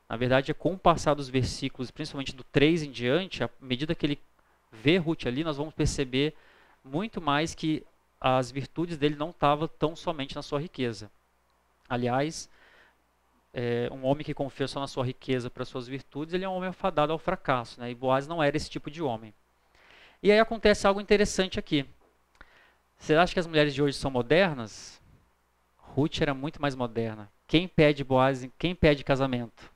Na 0.07 0.17
verdade, 0.17 0.49
é 0.49 0.55
com 0.55 0.73
o 0.73 0.77
passar 0.77 1.13
dos 1.13 1.29
versículos, 1.29 1.91
principalmente 1.91 2.35
do 2.35 2.43
3 2.43 2.83
em 2.83 2.91
diante, 2.91 3.43
à 3.43 3.49
medida 3.61 3.93
que 3.93 4.05
ele 4.05 4.19
vê 4.71 4.97
Ruth 4.97 5.27
ali, 5.27 5.43
nós 5.43 5.57
vamos 5.57 5.73
perceber 5.73 6.33
muito 6.83 7.21
mais 7.21 7.53
que 7.53 7.83
as 8.19 8.49
virtudes 8.49 8.97
dele 8.97 9.15
não 9.15 9.29
estavam 9.29 9.67
tão 9.67 9.95
somente 9.95 10.35
na 10.35 10.41
sua 10.41 10.59
riqueza. 10.59 11.11
Aliás, 11.87 12.49
é, 13.53 13.89
um 13.91 14.05
homem 14.05 14.23
que 14.23 14.33
confia 14.33 14.67
só 14.67 14.79
na 14.79 14.87
sua 14.87 15.05
riqueza 15.05 15.49
para 15.49 15.65
suas 15.65 15.87
virtudes, 15.87 16.33
ele 16.33 16.45
é 16.45 16.49
um 16.49 16.53
homem 16.53 16.69
afadado 16.69 17.11
ao 17.11 17.19
fracasso. 17.19 17.79
Né? 17.79 17.91
E 17.91 17.95
Boaz 17.95 18.27
não 18.27 18.41
era 18.41 18.55
esse 18.55 18.69
tipo 18.69 18.89
de 18.91 19.01
homem. 19.01 19.33
E 20.21 20.31
aí 20.31 20.39
acontece 20.39 20.85
algo 20.85 21.01
interessante 21.01 21.59
aqui. 21.59 21.85
Você 22.97 23.15
acha 23.15 23.33
que 23.33 23.39
as 23.39 23.47
mulheres 23.47 23.73
de 23.73 23.81
hoje 23.81 23.97
são 23.97 24.11
modernas? 24.11 25.01
Ruth 25.77 26.21
era 26.21 26.33
muito 26.33 26.61
mais 26.61 26.75
moderna. 26.75 27.31
Quem 27.47 27.67
pede 27.67 28.03
Boaz, 28.03 28.47
quem 28.57 28.75
pede 28.75 29.03
casamento? 29.03 29.71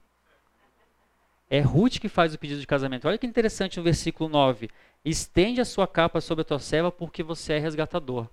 É 1.50 1.60
Ruth 1.60 2.00
que 2.00 2.10
faz 2.10 2.34
o 2.34 2.40
pedido 2.40 2.60
de 2.60 2.68
casamento. 2.68 3.08
Olha 3.08 3.18
que 3.18 3.26
interessante 3.26 3.78
no 3.78 3.84
versículo 3.84 4.30
9. 4.30 4.70
Estende 5.06 5.62
a 5.62 5.66
sua 5.66 5.88
capa 5.88 6.20
sobre 6.20 6.42
a 6.42 6.46
tua 6.46 6.60
serva 6.60 6.92
porque 6.92 7.24
você 7.24 7.54
é 7.54 7.60
resgatador. 7.60 8.28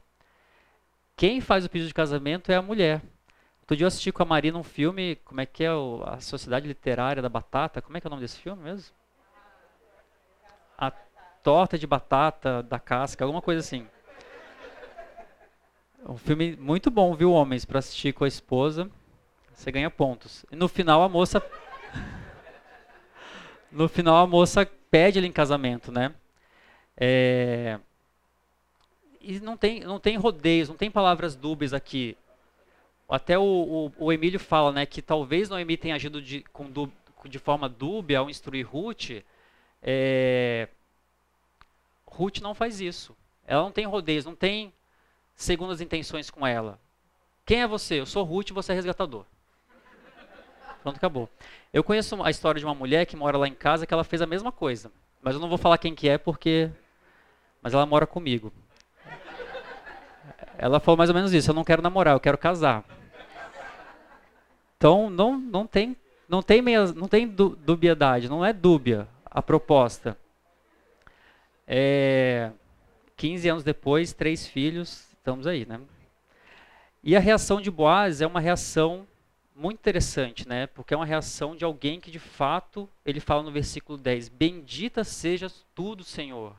Quem 1.16 1.41
faz 1.41 1.64
o 1.64 1.70
pedido 1.70 1.88
de 1.88 1.95
casamento 1.95 2.51
é 2.51 2.57
a 2.57 2.62
mulher. 2.62 3.03
Outro 3.70 3.76
dia 3.76 3.84
eu 3.84 3.88
assisti 3.88 4.10
com 4.10 4.24
a 4.24 4.26
Marina 4.26 4.58
um 4.58 4.64
filme, 4.64 5.14
como 5.24 5.40
é 5.40 5.46
que 5.46 5.62
é 5.62 5.72
o, 5.72 6.02
a 6.04 6.18
Sociedade 6.18 6.66
Literária 6.66 7.22
da 7.22 7.28
Batata, 7.28 7.80
como 7.80 7.96
é 7.96 8.00
que 8.00 8.06
é 8.08 8.08
o 8.08 8.10
nome 8.10 8.20
desse 8.20 8.36
filme 8.36 8.60
mesmo? 8.60 8.92
A 10.76 10.90
Torta 10.90 11.78
de 11.78 11.86
Batata 11.86 12.64
da 12.64 12.80
Casca, 12.80 13.22
alguma 13.22 13.40
coisa 13.40 13.60
assim. 13.60 13.86
Um 16.04 16.16
filme 16.16 16.56
muito 16.56 16.90
bom, 16.90 17.14
viu, 17.14 17.30
homens, 17.30 17.64
para 17.64 17.78
assistir 17.78 18.12
com 18.12 18.24
a 18.24 18.28
esposa. 18.28 18.90
Você 19.54 19.70
ganha 19.70 19.88
pontos. 19.88 20.44
E 20.50 20.56
no 20.56 20.66
final 20.66 21.04
a 21.04 21.08
moça 21.08 21.40
No 23.70 23.88
final 23.88 24.16
a 24.16 24.26
moça 24.26 24.68
pede 24.90 25.20
ele 25.20 25.28
em 25.28 25.32
casamento, 25.32 25.92
né? 25.92 26.12
É... 26.96 27.78
E 29.20 29.38
não 29.38 29.56
tem, 29.56 29.78
não 29.78 30.00
tem 30.00 30.16
rodeios, 30.16 30.68
não 30.68 30.76
tem 30.76 30.90
palavras 30.90 31.36
dúbias 31.36 31.72
aqui. 31.72 32.18
Até 33.11 33.36
o, 33.36 33.42
o, 33.42 33.92
o, 33.98 34.12
Emílio 34.12 34.38
fala 34.38 34.70
né, 34.70 34.86
que 34.86 35.02
talvez 35.02 35.48
Noemi 35.48 35.76
tenha 35.76 35.96
agido 35.96 36.22
de, 36.22 36.42
com, 36.52 36.70
de 37.24 37.38
forma 37.40 37.68
dúbia 37.68 38.20
ao 38.20 38.30
instruir 38.30 38.64
Ruth. 38.64 39.24
É, 39.82 40.68
Ruth 42.06 42.38
não 42.38 42.54
faz 42.54 42.80
isso. 42.80 43.16
Ela 43.46 43.62
não 43.62 43.72
tem 43.72 43.84
rodeios, 43.84 44.24
não 44.24 44.36
tem 44.36 44.72
segundas 45.34 45.80
intenções 45.80 46.30
com 46.30 46.46
ela. 46.46 46.78
Quem 47.44 47.62
é 47.62 47.66
você? 47.66 47.98
Eu 47.98 48.06
sou 48.06 48.22
Ruth 48.22 48.50
você 48.50 48.70
é 48.70 48.76
resgatador. 48.76 49.24
Pronto, 50.82 50.96
acabou. 50.96 51.28
Eu 51.72 51.82
conheço 51.82 52.22
a 52.22 52.30
história 52.30 52.61
de 52.61 52.64
uma 52.64 52.74
mulher 52.74 53.06
que 53.06 53.16
mora 53.16 53.36
lá 53.36 53.48
em 53.48 53.54
casa 53.54 53.86
que 53.86 53.92
ela 53.92 54.04
fez 54.04 54.22
a 54.22 54.26
mesma 54.26 54.52
coisa. 54.52 54.92
Mas 55.20 55.34
eu 55.34 55.40
não 55.40 55.48
vou 55.48 55.58
falar 55.58 55.78
quem 55.78 55.96
que 55.96 56.08
é 56.08 56.16
porque... 56.16 56.70
Mas 57.61 57.74
ela 57.74 57.84
mora 57.84 58.06
comigo. 58.06 58.52
Ela 60.56 60.78
falou 60.78 60.96
mais 60.96 61.11
ou 61.11 61.16
menos 61.16 61.32
isso, 61.32 61.50
eu 61.50 61.54
não 61.54 61.64
quero 61.64 61.82
namorar, 61.82 62.14
eu 62.14 62.20
quero 62.20 62.38
casar. 62.38 62.84
Então, 64.80 65.10
não, 65.10 65.38
não 65.38 65.66
tem, 65.66 65.94
não 66.26 66.40
tem, 66.40 66.62
meia, 66.62 66.90
não 66.92 67.06
tem 67.06 67.28
dubiedade, 67.28 68.30
não 68.30 68.42
é 68.42 68.50
dúbia 68.50 69.06
a 69.26 69.42
proposta. 69.42 70.16
É, 71.68 72.50
15 73.14 73.48
anos 73.50 73.62
depois, 73.62 74.14
três 74.14 74.46
filhos, 74.46 75.06
estamos 75.12 75.46
aí, 75.46 75.66
né? 75.66 75.78
E 77.04 77.14
a 77.14 77.20
reação 77.20 77.60
de 77.60 77.70
Boaz 77.70 78.22
é 78.22 78.26
uma 78.26 78.40
reação 78.40 79.06
muito 79.54 79.80
interessante, 79.80 80.48
né? 80.48 80.66
Porque 80.66 80.94
é 80.94 80.96
uma 80.96 81.04
reação 81.04 81.54
de 81.54 81.62
alguém 81.62 82.00
que 82.00 82.10
de 82.10 82.18
fato, 82.18 82.88
ele 83.04 83.20
fala 83.20 83.42
no 83.42 83.52
versículo 83.52 83.98
10: 83.98 84.30
Bendita 84.30 85.04
sejas 85.04 85.62
tu 85.74 85.94
do 85.94 86.04
Senhor. 86.04 86.56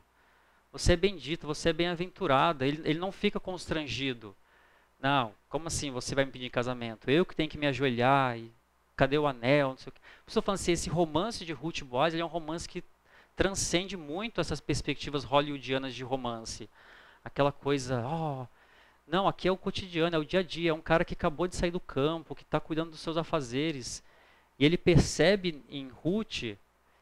Você 0.70 0.92
é 0.92 0.96
bendito, 0.96 1.44
você 1.44 1.70
é 1.70 1.72
bem-aventurada. 1.72 2.64
Ele, 2.64 2.82
ele 2.84 3.00
não 3.00 3.10
fica 3.10 3.40
constrangido. 3.40 4.32
Não, 5.02 5.34
como 5.48 5.66
assim 5.66 5.90
você 5.90 6.14
vai 6.14 6.24
me 6.24 6.30
pedir 6.30 6.48
casamento? 6.48 7.10
Eu 7.10 7.26
que 7.26 7.34
tenho 7.34 7.50
que 7.50 7.58
me 7.58 7.66
ajoelhar 7.66 8.38
e 8.38 8.52
cadê 8.96 9.18
o 9.18 9.26
anel? 9.26 9.70
Não 9.70 9.76
sei 9.76 9.90
o 9.90 9.92
quê. 9.92 10.00
Estou 10.24 10.40
falando 10.40 10.60
assim, 10.60 10.70
esse 10.70 10.88
romance 10.88 11.44
de 11.44 11.52
Ruth 11.52 11.82
ele 12.12 12.22
é 12.22 12.24
um 12.24 12.28
romance 12.28 12.68
que 12.68 12.84
transcende 13.34 13.96
muito 13.96 14.40
essas 14.40 14.60
perspectivas 14.60 15.24
hollywoodianas 15.24 15.92
de 15.92 16.04
romance. 16.04 16.70
Aquela 17.24 17.50
coisa, 17.50 18.00
oh, 18.06 18.46
não, 19.04 19.26
aqui 19.26 19.48
é 19.48 19.50
o 19.50 19.56
cotidiano, 19.56 20.14
é 20.14 20.18
o 20.20 20.24
dia 20.24 20.38
a 20.38 20.42
dia, 20.44 20.70
é 20.70 20.74
um 20.74 20.80
cara 20.80 21.04
que 21.04 21.14
acabou 21.14 21.48
de 21.48 21.56
sair 21.56 21.72
do 21.72 21.80
campo, 21.80 22.36
que 22.36 22.42
está 22.42 22.60
cuidando 22.60 22.90
dos 22.90 23.00
seus 23.00 23.16
afazeres. 23.16 24.04
E 24.56 24.64
ele 24.64 24.78
percebe 24.78 25.64
em 25.68 25.88
Ruth, 25.88 26.44
e 26.44 26.58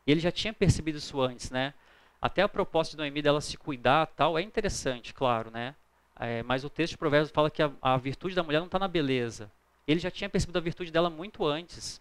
ele 0.06 0.20
já 0.20 0.32
tinha 0.32 0.54
percebido 0.54 0.96
isso 0.96 1.20
antes, 1.20 1.50
né? 1.50 1.74
Até 2.18 2.40
a 2.40 2.48
proposta 2.48 2.92
de 2.92 2.96
Noemi 2.96 3.20
dela 3.20 3.42
se 3.42 3.58
cuidar 3.58 4.06
tal, 4.06 4.38
é 4.38 4.42
interessante, 4.42 5.12
claro, 5.12 5.50
né? 5.50 5.74
É, 6.20 6.42
mas 6.42 6.64
o 6.64 6.70
texto 6.70 6.92
de 6.92 6.98
Provérbios 6.98 7.30
fala 7.30 7.50
que 7.50 7.62
a, 7.62 7.72
a 7.80 7.96
virtude 7.96 8.34
da 8.34 8.42
mulher 8.42 8.58
não 8.58 8.66
está 8.66 8.78
na 8.78 8.86
beleza. 8.86 9.50
Ele 9.88 9.98
já 9.98 10.10
tinha 10.10 10.28
percebido 10.28 10.58
a 10.58 10.62
virtude 10.62 10.92
dela 10.92 11.08
muito 11.08 11.46
antes. 11.46 12.00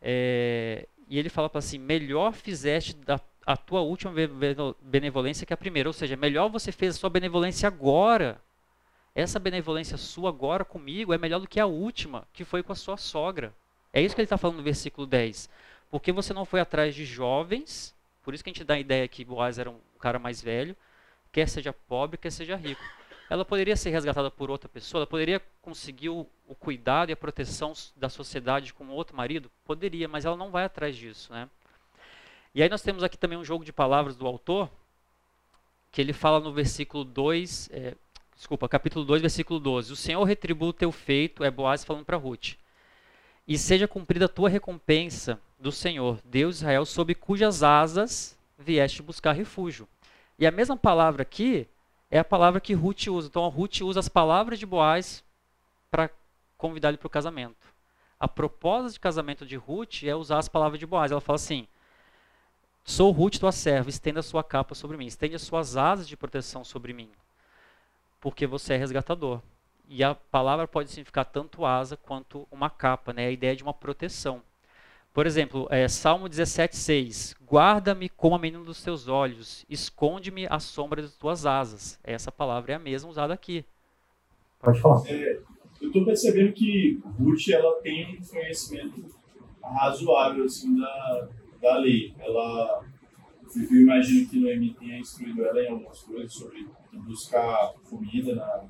É, 0.00 0.86
e 1.08 1.18
ele 1.18 1.28
fala 1.28 1.50
para 1.50 1.58
assim: 1.58 1.78
melhor 1.78 2.32
fizeste 2.32 2.94
da, 2.94 3.20
a 3.44 3.56
tua 3.56 3.80
última 3.80 4.12
benevolência 4.80 5.44
que 5.44 5.52
a 5.52 5.56
primeira. 5.56 5.88
Ou 5.88 5.92
seja, 5.92 6.16
melhor 6.16 6.48
você 6.48 6.70
fez 6.70 6.94
a 6.94 6.98
sua 6.98 7.10
benevolência 7.10 7.66
agora 7.66 8.40
essa 9.16 9.38
benevolência 9.38 9.96
sua 9.96 10.28
agora 10.28 10.62
comigo 10.62 11.14
é 11.14 11.16
melhor 11.16 11.40
do 11.40 11.48
que 11.48 11.58
a 11.58 11.64
última, 11.64 12.28
que 12.34 12.44
foi 12.44 12.62
com 12.62 12.70
a 12.70 12.76
sua 12.76 12.98
sogra. 12.98 13.50
É 13.90 14.02
isso 14.02 14.14
que 14.14 14.20
ele 14.20 14.26
está 14.26 14.36
falando 14.36 14.58
no 14.58 14.62
versículo 14.62 15.06
10. 15.06 15.48
Porque 15.90 16.12
você 16.12 16.34
não 16.34 16.44
foi 16.44 16.60
atrás 16.60 16.94
de 16.94 17.06
jovens, 17.06 17.94
por 18.22 18.34
isso 18.34 18.44
que 18.44 18.50
a 18.50 18.52
gente 18.52 18.62
dá 18.62 18.74
a 18.74 18.78
ideia 18.78 19.08
que 19.08 19.24
Boaz 19.24 19.58
era 19.58 19.70
um 19.70 19.78
cara 19.98 20.18
mais 20.18 20.42
velho, 20.42 20.76
quer 21.32 21.48
seja 21.48 21.72
pobre, 21.72 22.18
quer 22.18 22.30
seja 22.30 22.56
rico. 22.56 22.82
Ela 23.28 23.44
poderia 23.44 23.76
ser 23.76 23.90
resgatada 23.90 24.30
por 24.30 24.50
outra 24.50 24.68
pessoa, 24.68 25.00
ela 25.00 25.06
poderia 25.06 25.42
conseguir 25.60 26.10
o, 26.10 26.26
o 26.46 26.54
cuidado 26.54 27.10
e 27.10 27.12
a 27.12 27.16
proteção 27.16 27.72
da 27.96 28.08
sociedade 28.08 28.72
com 28.72 28.88
outro 28.88 29.16
marido? 29.16 29.50
Poderia, 29.64 30.06
mas 30.06 30.24
ela 30.24 30.36
não 30.36 30.50
vai 30.50 30.64
atrás 30.64 30.96
disso. 30.96 31.32
Né? 31.32 31.48
E 32.54 32.62
aí 32.62 32.68
nós 32.68 32.82
temos 32.82 33.02
aqui 33.02 33.18
também 33.18 33.36
um 33.36 33.44
jogo 33.44 33.64
de 33.64 33.72
palavras 33.72 34.16
do 34.16 34.26
autor, 34.26 34.70
que 35.90 36.00
ele 36.00 36.12
fala 36.12 36.38
no 36.38 36.52
versículo 36.52 37.04
2, 37.04 37.70
é, 37.72 37.94
desculpa, 38.36 38.68
capítulo 38.68 39.04
2, 39.04 39.22
versículo 39.22 39.58
12. 39.58 39.92
O 39.92 39.96
Senhor 39.96 40.22
retribua 40.22 40.68
o 40.68 40.72
teu 40.72 40.92
feito, 40.92 41.42
é 41.42 41.50
Boaz 41.50 41.84
falando 41.84 42.04
para 42.04 42.16
Ruth. 42.16 42.54
E 43.48 43.58
seja 43.58 43.88
cumprida 43.88 44.26
a 44.26 44.28
tua 44.28 44.48
recompensa 44.48 45.40
do 45.58 45.72
Senhor, 45.72 46.20
Deus 46.24 46.56
de 46.56 46.60
Israel, 46.60 46.84
sob 46.84 47.14
cujas 47.14 47.62
asas 47.62 48.38
vieste 48.58 49.02
buscar 49.02 49.32
refúgio. 49.32 49.88
E 50.38 50.46
a 50.46 50.50
mesma 50.50 50.76
palavra 50.76 51.22
aqui 51.22 51.66
é 52.10 52.18
a 52.18 52.24
palavra 52.24 52.60
que 52.60 52.74
Ruth 52.74 53.06
usa. 53.08 53.28
Então, 53.28 53.48
Ruth 53.48 53.80
usa 53.80 54.00
as 54.00 54.08
palavras 54.08 54.58
de 54.58 54.66
Boaz 54.66 55.24
para 55.90 56.10
convidar 56.56 56.88
ele 56.88 56.98
para 56.98 57.06
o 57.06 57.10
casamento. 57.10 57.74
A 58.18 58.26
proposta 58.26 58.90
de 58.90 59.00
casamento 59.00 59.44
de 59.44 59.56
Ruth 59.56 60.02
é 60.04 60.14
usar 60.14 60.38
as 60.38 60.48
palavras 60.48 60.78
de 60.78 60.86
Boaz. 60.86 61.12
Ela 61.12 61.20
fala 61.20 61.36
assim: 61.36 61.66
Sou 62.84 63.10
Ruth, 63.10 63.38
tua 63.38 63.52
serva, 63.52 63.90
estenda 63.90 64.20
a 64.20 64.22
sua 64.22 64.42
capa 64.42 64.74
sobre 64.74 64.96
mim, 64.96 65.06
estende 65.06 65.34
as 65.34 65.42
suas 65.42 65.76
asas 65.76 66.08
de 66.08 66.16
proteção 66.16 66.64
sobre 66.64 66.92
mim 66.92 67.10
porque 68.26 68.44
você 68.44 68.74
é 68.74 68.76
resgatador. 68.76 69.40
E 69.88 70.02
a 70.02 70.12
palavra 70.12 70.66
pode 70.66 70.90
significar 70.90 71.24
tanto 71.24 71.64
asa 71.64 71.96
quanto 71.96 72.44
uma 72.50 72.68
capa, 72.68 73.12
né? 73.12 73.26
a 73.26 73.30
ideia 73.30 73.54
de 73.54 73.62
uma 73.62 73.72
proteção. 73.72 74.42
Por 75.16 75.26
exemplo, 75.26 75.66
é, 75.70 75.88
Salmo 75.88 76.28
17,6: 76.28 77.34
Guarda-me 77.42 78.06
como 78.06 78.34
a 78.34 78.38
menina 78.38 78.62
dos 78.62 78.82
teus 78.82 79.08
olhos, 79.08 79.64
esconde-me 79.66 80.46
à 80.46 80.60
sombra 80.60 81.00
das 81.00 81.14
tuas 81.14 81.46
asas. 81.46 81.98
Essa 82.04 82.30
palavra 82.30 82.72
é 82.72 82.74
a 82.74 82.78
mesma 82.78 83.08
usada 83.08 83.32
aqui. 83.32 83.64
Pode 84.60 84.78
falar. 84.78 85.02
É, 85.06 85.40
eu 85.80 85.86
estou 85.86 86.04
percebendo 86.04 86.52
que 86.52 87.00
Ruth 87.18 87.48
ela 87.48 87.80
tem 87.80 88.18
um 88.18 88.26
conhecimento 88.26 89.06
razoável 89.62 90.44
assim, 90.44 90.76
da, 90.78 91.28
da 91.62 91.78
lei. 91.78 92.14
Ela 92.18 92.84
eu 93.56 93.80
imagino 93.80 94.28
que 94.28 94.38
Noemi 94.38 94.74
tenha 94.74 94.98
instruído 94.98 95.46
ela 95.46 95.62
em 95.62 95.70
algumas 95.70 96.02
coisas 96.02 96.34
sobre 96.34 96.68
buscar 96.92 97.72
comida 97.88 98.34
na, 98.34 98.64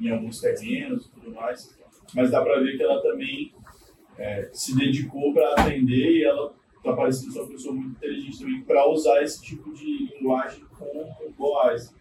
em 0.00 0.10
alguns 0.10 0.40
terrenos 0.40 1.06
e 1.06 1.10
tudo 1.10 1.32
mais, 1.32 1.78
mas 2.12 2.32
dá 2.32 2.42
para 2.42 2.58
ver 2.58 2.76
que 2.76 2.82
ela 2.82 3.00
também 3.00 3.54
é, 4.20 4.50
se 4.52 4.76
dedicou 4.76 5.32
para 5.32 5.52
aprender 5.52 6.18
e 6.18 6.24
ela 6.24 6.54
está 6.76 6.92
parecendo 6.92 7.32
ser 7.32 7.40
uma 7.40 7.48
pessoa 7.48 7.74
muito 7.74 7.96
inteligente 7.96 8.38
também 8.38 8.62
para 8.62 8.86
usar 8.88 9.22
esse 9.22 9.42
tipo 9.42 9.72
de 9.72 10.14
linguagem 10.14 10.62
com 10.78 11.32
Boaz. 11.36 11.94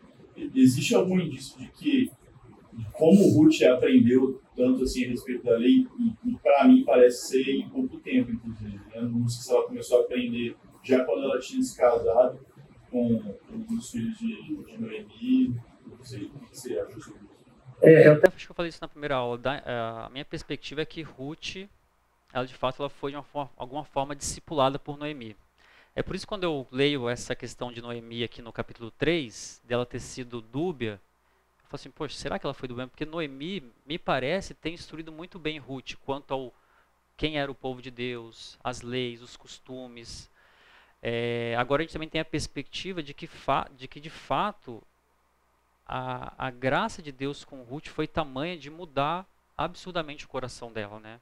Existe 0.54 0.94
algum 0.96 1.20
indício 1.20 1.58
de 1.58 1.70
que 1.70 2.12
como 2.94 3.30
Ruth 3.34 3.62
aprendeu 3.64 4.42
tanto 4.56 4.84
assim 4.84 5.06
a 5.06 5.10
respeito 5.10 5.46
da 5.46 5.58
lei 5.58 5.88
e, 5.98 6.30
e 6.30 6.38
para 6.38 6.68
mim 6.68 6.84
parece 6.84 7.28
ser 7.28 7.50
em 7.50 7.70
pouco 7.70 7.98
tempo, 8.00 8.32
inclusive. 8.32 8.78
Né? 8.78 9.02
Não 9.02 9.28
sei 9.28 9.42
se 9.42 9.52
ela 9.52 9.66
começou 9.66 10.00
a 10.00 10.02
aprender 10.02 10.56
já 10.84 11.04
quando 11.06 11.24
ela 11.24 11.40
tinha 11.40 11.62
se 11.62 11.78
casado 11.78 12.40
com 12.92 13.22
um 13.52 13.60
dos 13.60 13.92
filhos 13.92 14.18
de, 14.18 14.36
de 14.66 14.78
Noemi, 14.78 15.56
não 15.88 16.04
sei 16.04 16.24
o 16.24 16.30
que 16.30 16.58
você 16.58 16.78
acha 16.80 17.00
sobre 17.00 17.22
isso. 17.24 17.46
É, 17.82 18.08
eu 18.08 18.14
até 18.14 18.28
acho 18.28 18.46
que 18.46 18.52
eu 18.52 18.56
falei 18.56 18.70
isso 18.70 18.80
na 18.82 18.88
primeira 18.90 19.16
aula. 19.16 19.38
Da, 19.38 20.06
a 20.06 20.10
minha 20.10 20.26
perspectiva 20.26 20.82
é 20.82 20.86
que 20.86 21.02
Ruth, 21.02 21.70
ela 22.34 22.46
de 22.46 22.54
fato, 22.54 22.82
ela 22.82 22.90
foi 22.90 23.12
de 23.12 23.18
uma 23.18 23.50
alguma 23.58 23.84
forma 23.84 24.16
discipulada 24.16 24.78
por 24.78 24.98
Noemi. 24.98 25.36
É 25.96 26.04
por 26.04 26.16
isso 26.16 26.26
que 26.26 26.30
quando 26.30 26.44
eu 26.44 26.68
leio 26.72 27.10
essa 27.10 27.36
questão 27.36 27.72
de 27.72 27.82
Noemi 27.82 28.24
aqui 28.24 28.42
no 28.42 28.54
capítulo 28.54 28.92
3, 28.92 29.62
dela 29.66 29.86
ter 29.86 30.00
sido 30.00 30.42
dúbia, 30.42 31.02
eu 31.64 31.70
falo 31.70 31.76
assim, 31.76 31.92
poxa, 31.92 32.16
será 32.16 32.40
que 32.40 32.46
ela 32.46 32.54
foi 32.54 32.68
dúbia? 32.68 32.88
Porque 32.88 33.06
Noemi, 33.06 33.64
me 33.86 33.98
parece, 33.98 34.54
tem 34.54 34.74
instruído 34.74 35.12
muito 35.12 35.40
bem 35.40 35.58
Ruth 35.58 35.96
quanto 36.06 36.34
ao 36.34 36.54
quem 37.18 37.38
era 37.38 37.52
o 37.52 37.56
povo 37.56 37.82
de 37.82 37.92
Deus, 37.92 38.58
as 38.64 38.82
leis, 38.82 39.22
os 39.22 39.36
costumes, 39.36 40.30
é, 41.02 41.56
agora 41.58 41.82
a 41.82 41.84
gente 41.84 41.94
também 41.94 42.10
tem 42.10 42.20
a 42.20 42.26
perspectiva 42.26 43.02
de 43.02 43.14
que, 43.14 43.30
de, 43.78 43.88
que 43.88 44.00
de 44.00 44.10
fato 44.10 44.84
a, 45.88 46.48
a 46.48 46.52
graça 46.52 47.02
de 47.02 47.12
Deus 47.12 47.44
com 47.44 47.64
Ruth 47.64 47.88
foi 47.88 48.08
tamanha 48.08 48.58
de 48.58 48.70
mudar 48.70 49.26
absurdamente 49.58 50.26
o 50.26 50.30
coração 50.30 50.72
dela, 50.72 51.00
né? 51.00 51.20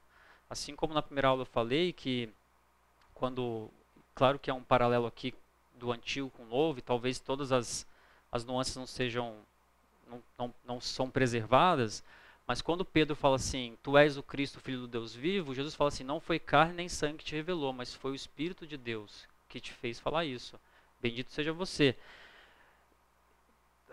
Assim 0.48 0.74
como 0.74 0.94
na 0.94 1.02
primeira 1.02 1.28
aula 1.28 1.42
eu 1.42 1.46
falei 1.46 1.92
que 1.92 2.28
quando, 3.14 3.70
claro 4.14 4.38
que 4.38 4.50
é 4.50 4.54
um 4.54 4.62
paralelo 4.62 5.06
aqui 5.06 5.34
do 5.74 5.92
antigo 5.92 6.30
com 6.30 6.44
o 6.44 6.46
novo, 6.46 6.78
e 6.78 6.82
talvez 6.82 7.18
todas 7.18 7.52
as, 7.52 7.86
as 8.32 8.44
nuances 8.44 8.76
não 8.76 8.86
sejam, 8.86 9.36
não, 10.06 10.22
não, 10.38 10.54
não 10.64 10.80
são 10.80 11.10
preservadas, 11.10 12.02
mas 12.46 12.62
quando 12.62 12.84
Pedro 12.84 13.14
fala 13.14 13.36
assim, 13.36 13.76
tu 13.82 13.98
és 13.98 14.16
o 14.16 14.22
Cristo, 14.22 14.58
filho 14.58 14.80
do 14.80 14.88
Deus 14.88 15.14
vivo, 15.14 15.54
Jesus 15.54 15.74
fala 15.74 15.88
assim, 15.88 16.02
não 16.02 16.18
foi 16.18 16.38
carne 16.38 16.74
nem 16.74 16.88
sangue 16.88 17.18
que 17.18 17.24
te 17.24 17.34
revelou, 17.34 17.72
mas 17.72 17.94
foi 17.94 18.12
o 18.12 18.14
Espírito 18.14 18.66
de 18.66 18.76
Deus 18.76 19.28
que 19.48 19.60
te 19.60 19.72
fez 19.72 20.00
falar 20.00 20.24
isso. 20.24 20.58
Bendito 21.00 21.30
seja 21.30 21.52
você. 21.52 21.96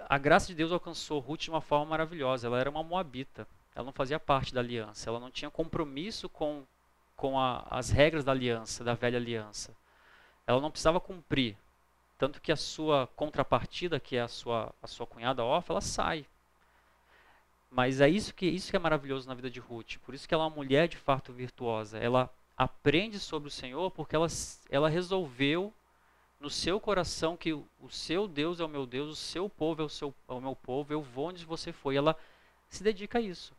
A 0.07 0.17
graça 0.17 0.47
de 0.47 0.55
Deus 0.55 0.71
alcançou 0.71 1.19
Ruth 1.19 1.41
de 1.41 1.49
uma 1.49 1.61
forma 1.61 1.85
maravilhosa. 1.85 2.47
Ela 2.47 2.59
era 2.59 2.69
uma 2.69 2.83
moabita. 2.83 3.47
Ela 3.75 3.85
não 3.85 3.91
fazia 3.91 4.19
parte 4.19 4.53
da 4.53 4.61
aliança. 4.61 5.09
Ela 5.09 5.19
não 5.19 5.29
tinha 5.29 5.51
compromisso 5.51 6.29
com, 6.29 6.65
com 7.15 7.37
a, 7.37 7.67
as 7.69 7.89
regras 7.89 8.23
da 8.23 8.31
aliança, 8.31 8.83
da 8.83 8.93
velha 8.93 9.19
aliança. 9.19 9.75
Ela 10.47 10.61
não 10.61 10.71
precisava 10.71 10.99
cumprir. 10.99 11.57
Tanto 12.17 12.41
que 12.41 12.51
a 12.51 12.55
sua 12.55 13.07
contrapartida, 13.07 13.99
que 13.99 14.15
é 14.15 14.21
a 14.21 14.27
sua, 14.29 14.73
a 14.81 14.87
sua 14.87 15.05
cunhada 15.05 15.43
Orfa, 15.43 15.73
ela 15.73 15.81
sai. 15.81 16.25
Mas 17.69 17.99
é 17.99 18.07
isso 18.07 18.33
que, 18.33 18.45
isso 18.45 18.69
que 18.69 18.77
é 18.77 18.79
maravilhoso 18.79 19.27
na 19.27 19.33
vida 19.33 19.49
de 19.49 19.59
Ruth. 19.59 19.97
Por 19.97 20.15
isso 20.15 20.25
que 20.25 20.33
ela 20.33 20.45
é 20.45 20.47
uma 20.47 20.55
mulher 20.55 20.87
de 20.87 20.95
fato 20.95 21.33
virtuosa. 21.33 21.97
Ela 21.97 22.33
aprende 22.55 23.19
sobre 23.19 23.49
o 23.49 23.51
Senhor 23.51 23.91
porque 23.91 24.15
ela, 24.15 24.27
ela 24.69 24.87
resolveu 24.87 25.73
no 26.39 26.49
seu 26.49 26.79
coração 26.79 27.35
que 27.35 27.51
o 27.51 27.89
seu 27.89 28.27
Deus 28.29 28.61
é 28.61 28.63
o 28.63 28.69
meu 28.69 28.85
Deus, 28.85 29.09
o 29.09 29.15
seu 29.15 29.49
povo 29.49 29.81
é 29.81 29.85
o, 29.85 29.89
seu, 29.89 30.13
é 30.29 30.33
o 30.33 30.39
meu 30.39 30.55
povo, 30.55 30.93
eu 30.93 31.01
vou 31.01 31.29
onde 31.29 31.43
você 31.43 31.73
foi. 31.73 31.97
Ela 31.97 32.15
se 32.69 32.81
dedica 32.81 33.17
a 33.17 33.21
isso. 33.21 33.53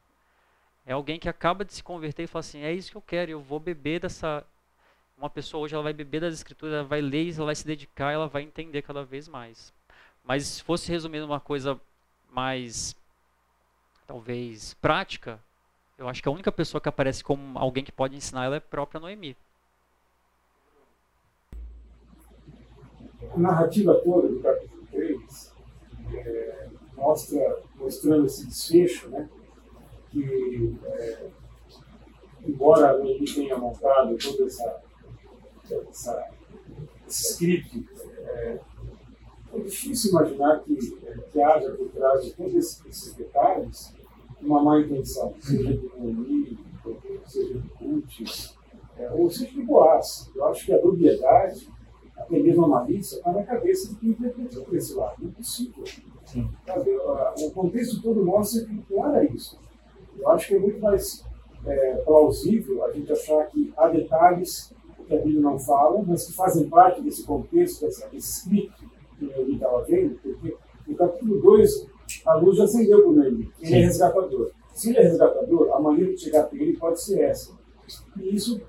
É 0.87 0.93
alguém 0.93 1.19
que 1.19 1.29
acaba 1.29 1.65
de 1.65 1.75
se 1.75 1.83
converter 1.83 2.23
e 2.23 2.27
fala 2.29 2.41
assim: 2.41 2.61
é 2.61 2.73
isso 2.73 2.93
que 2.93 2.97
eu 2.97 3.03
quero, 3.03 3.33
eu 3.33 3.41
vou 3.41 3.59
beber 3.59 4.01
dessa. 4.01 4.45
Uma 5.19 5.29
pessoa 5.29 5.65
hoje 5.65 5.75
ela 5.75 5.83
vai 5.83 5.93
beber 5.93 6.21
das 6.21 6.35
escrituras, 6.35 6.75
ela 6.75 6.85
vai 6.85 7.01
ler, 7.01 7.35
ela 7.35 7.47
vai 7.47 7.55
se 7.55 7.67
dedicar, 7.67 8.13
ela 8.13 8.29
vai 8.29 8.43
entender 8.43 8.83
cada 8.83 9.03
vez 9.03 9.27
mais. 9.27 9.73
Mas 10.23 10.47
se 10.47 10.63
fosse 10.63 10.91
resumindo 10.91 11.27
uma 11.27 11.41
coisa 11.41 11.81
mais, 12.31 12.95
talvez, 14.07 14.75
prática, 14.75 15.41
eu 15.99 16.09
acho 16.09 16.23
que 16.23 16.29
a 16.29 16.33
única 16.33 16.53
pessoa 16.53 16.81
que 16.81 16.89
aparece 16.89 17.25
como 17.25 17.59
alguém 17.59 17.83
que 17.83 17.91
pode 17.91 18.15
ensinar 18.15 18.45
ela 18.45 18.57
é 18.57 18.59
a 18.59 18.61
própria 18.61 19.01
Noemi. 19.01 19.37
A 23.33 23.39
narrativa 23.39 23.95
toda 24.05 24.29
do 24.29 24.41
capítulo 24.41 24.87
3 24.93 25.53
é, 26.15 26.69
mostra, 26.95 27.63
mostrando 27.77 28.27
esse 28.27 28.47
desfecho, 28.47 29.09
né, 29.09 29.29
que, 30.23 30.79
é, 30.85 31.29
embora 32.47 32.91
a 32.91 32.99
Noemi 32.99 33.25
tenha 33.25 33.57
montado 33.59 34.17
toda 34.17 34.47
essa, 34.47 34.83
essa 35.91 36.31
esse 37.07 37.33
script, 37.33 37.89
é, 38.21 38.59
é 39.53 39.59
difícil 39.61 40.11
imaginar 40.11 40.61
que, 40.61 40.99
é, 41.05 41.15
que 41.31 41.41
haja 41.41 41.71
por 41.73 41.89
trás 41.91 42.25
de 42.25 42.33
todos 42.33 42.55
esses 42.55 43.15
detalhes 43.15 43.95
uma 44.43 44.63
má 44.63 44.81
intenção, 44.81 45.35
seja 45.41 45.77
de 45.77 45.91
Noemi, 45.97 46.59
seja 47.25 47.55
de 47.55 47.69
Ruth, 47.85 48.55
é, 48.99 49.11
ou 49.13 49.31
seja 49.31 49.53
de 49.53 49.63
Boaz. 49.63 50.31
Eu 50.35 50.47
acho 50.47 50.67
que 50.67 50.73
a 50.73 50.79
dubiedade, 50.79 51.69
até 52.17 52.39
mesmo 52.39 52.65
a 52.65 52.69
malícia, 52.69 53.17
está 53.17 53.33
na 53.33 53.43
cabeça 53.45 53.89
de 53.89 53.97
quem 53.97 54.11
interpretou 54.11 54.65
por 54.65 54.77
esse 54.77 54.95
lado. 54.95 55.17
Não 55.21 55.31
é 55.31 55.33
possível. 55.33 55.85
O 57.41 57.51
contexto 57.53 58.03
todo 58.03 58.25
mostra 58.25 58.65
que 58.65 58.83
não 58.91 59.07
era 59.09 59.25
isso. 59.25 59.59
Eu 60.19 60.29
acho 60.31 60.49
que 60.49 60.55
é 60.55 60.59
muito 60.59 60.81
mais 60.81 61.25
é, 61.67 61.97
plausível 61.97 62.85
a 62.85 62.93
gente 62.93 63.13
achar 63.13 63.47
que 63.47 63.73
há 63.77 63.89
detalhes 63.89 64.73
que 65.07 65.15
a 65.15 65.19
Bíblia 65.19 65.41
não 65.41 65.59
fala, 65.59 66.03
mas 66.05 66.27
que 66.27 66.33
fazem 66.33 66.69
parte 66.69 67.01
desse 67.01 67.25
contexto, 67.25 67.85
desse, 67.85 68.09
desse 68.11 68.41
script 68.41 68.89
que 69.19 69.25
eu 69.25 69.49
estava 69.49 69.83
vendo, 69.85 70.19
porque 70.21 70.57
no 70.87 70.97
capítulo 70.97 71.41
2 71.41 71.87
a 72.25 72.35
luz 72.35 72.57
já 72.57 72.65
acendeu 72.65 73.03
para 73.03 73.11
o 73.11 73.13
Noemi. 73.13 73.51
Ele 73.61 73.75
é 73.75 73.79
resgatador. 73.79 74.51
Se 74.75 74.91
ele 74.91 74.99
é 74.99 75.03
resgatador, 75.03 75.73
a 75.73 75.81
maneira 75.81 76.13
de 76.13 76.21
chegar 76.21 76.43
até 76.43 76.57
ele 76.57 76.77
pode 76.77 77.01
ser 77.01 77.21
essa. 77.21 77.53
E 78.21 78.35
isso 78.35 78.61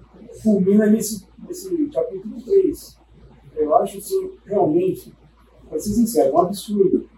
culmina 0.43 0.85
nesse, 0.85 1.27
nesse 1.45 1.87
capítulo 1.87 2.41
3. 2.41 2.97
Eu 3.55 3.75
acho 3.75 3.97
isso 3.97 4.37
realmente, 4.45 5.13
para 5.67 5.79
ser 5.79 5.89
sincero, 5.89 6.35
um 6.35 6.39
absurdo 6.39 7.09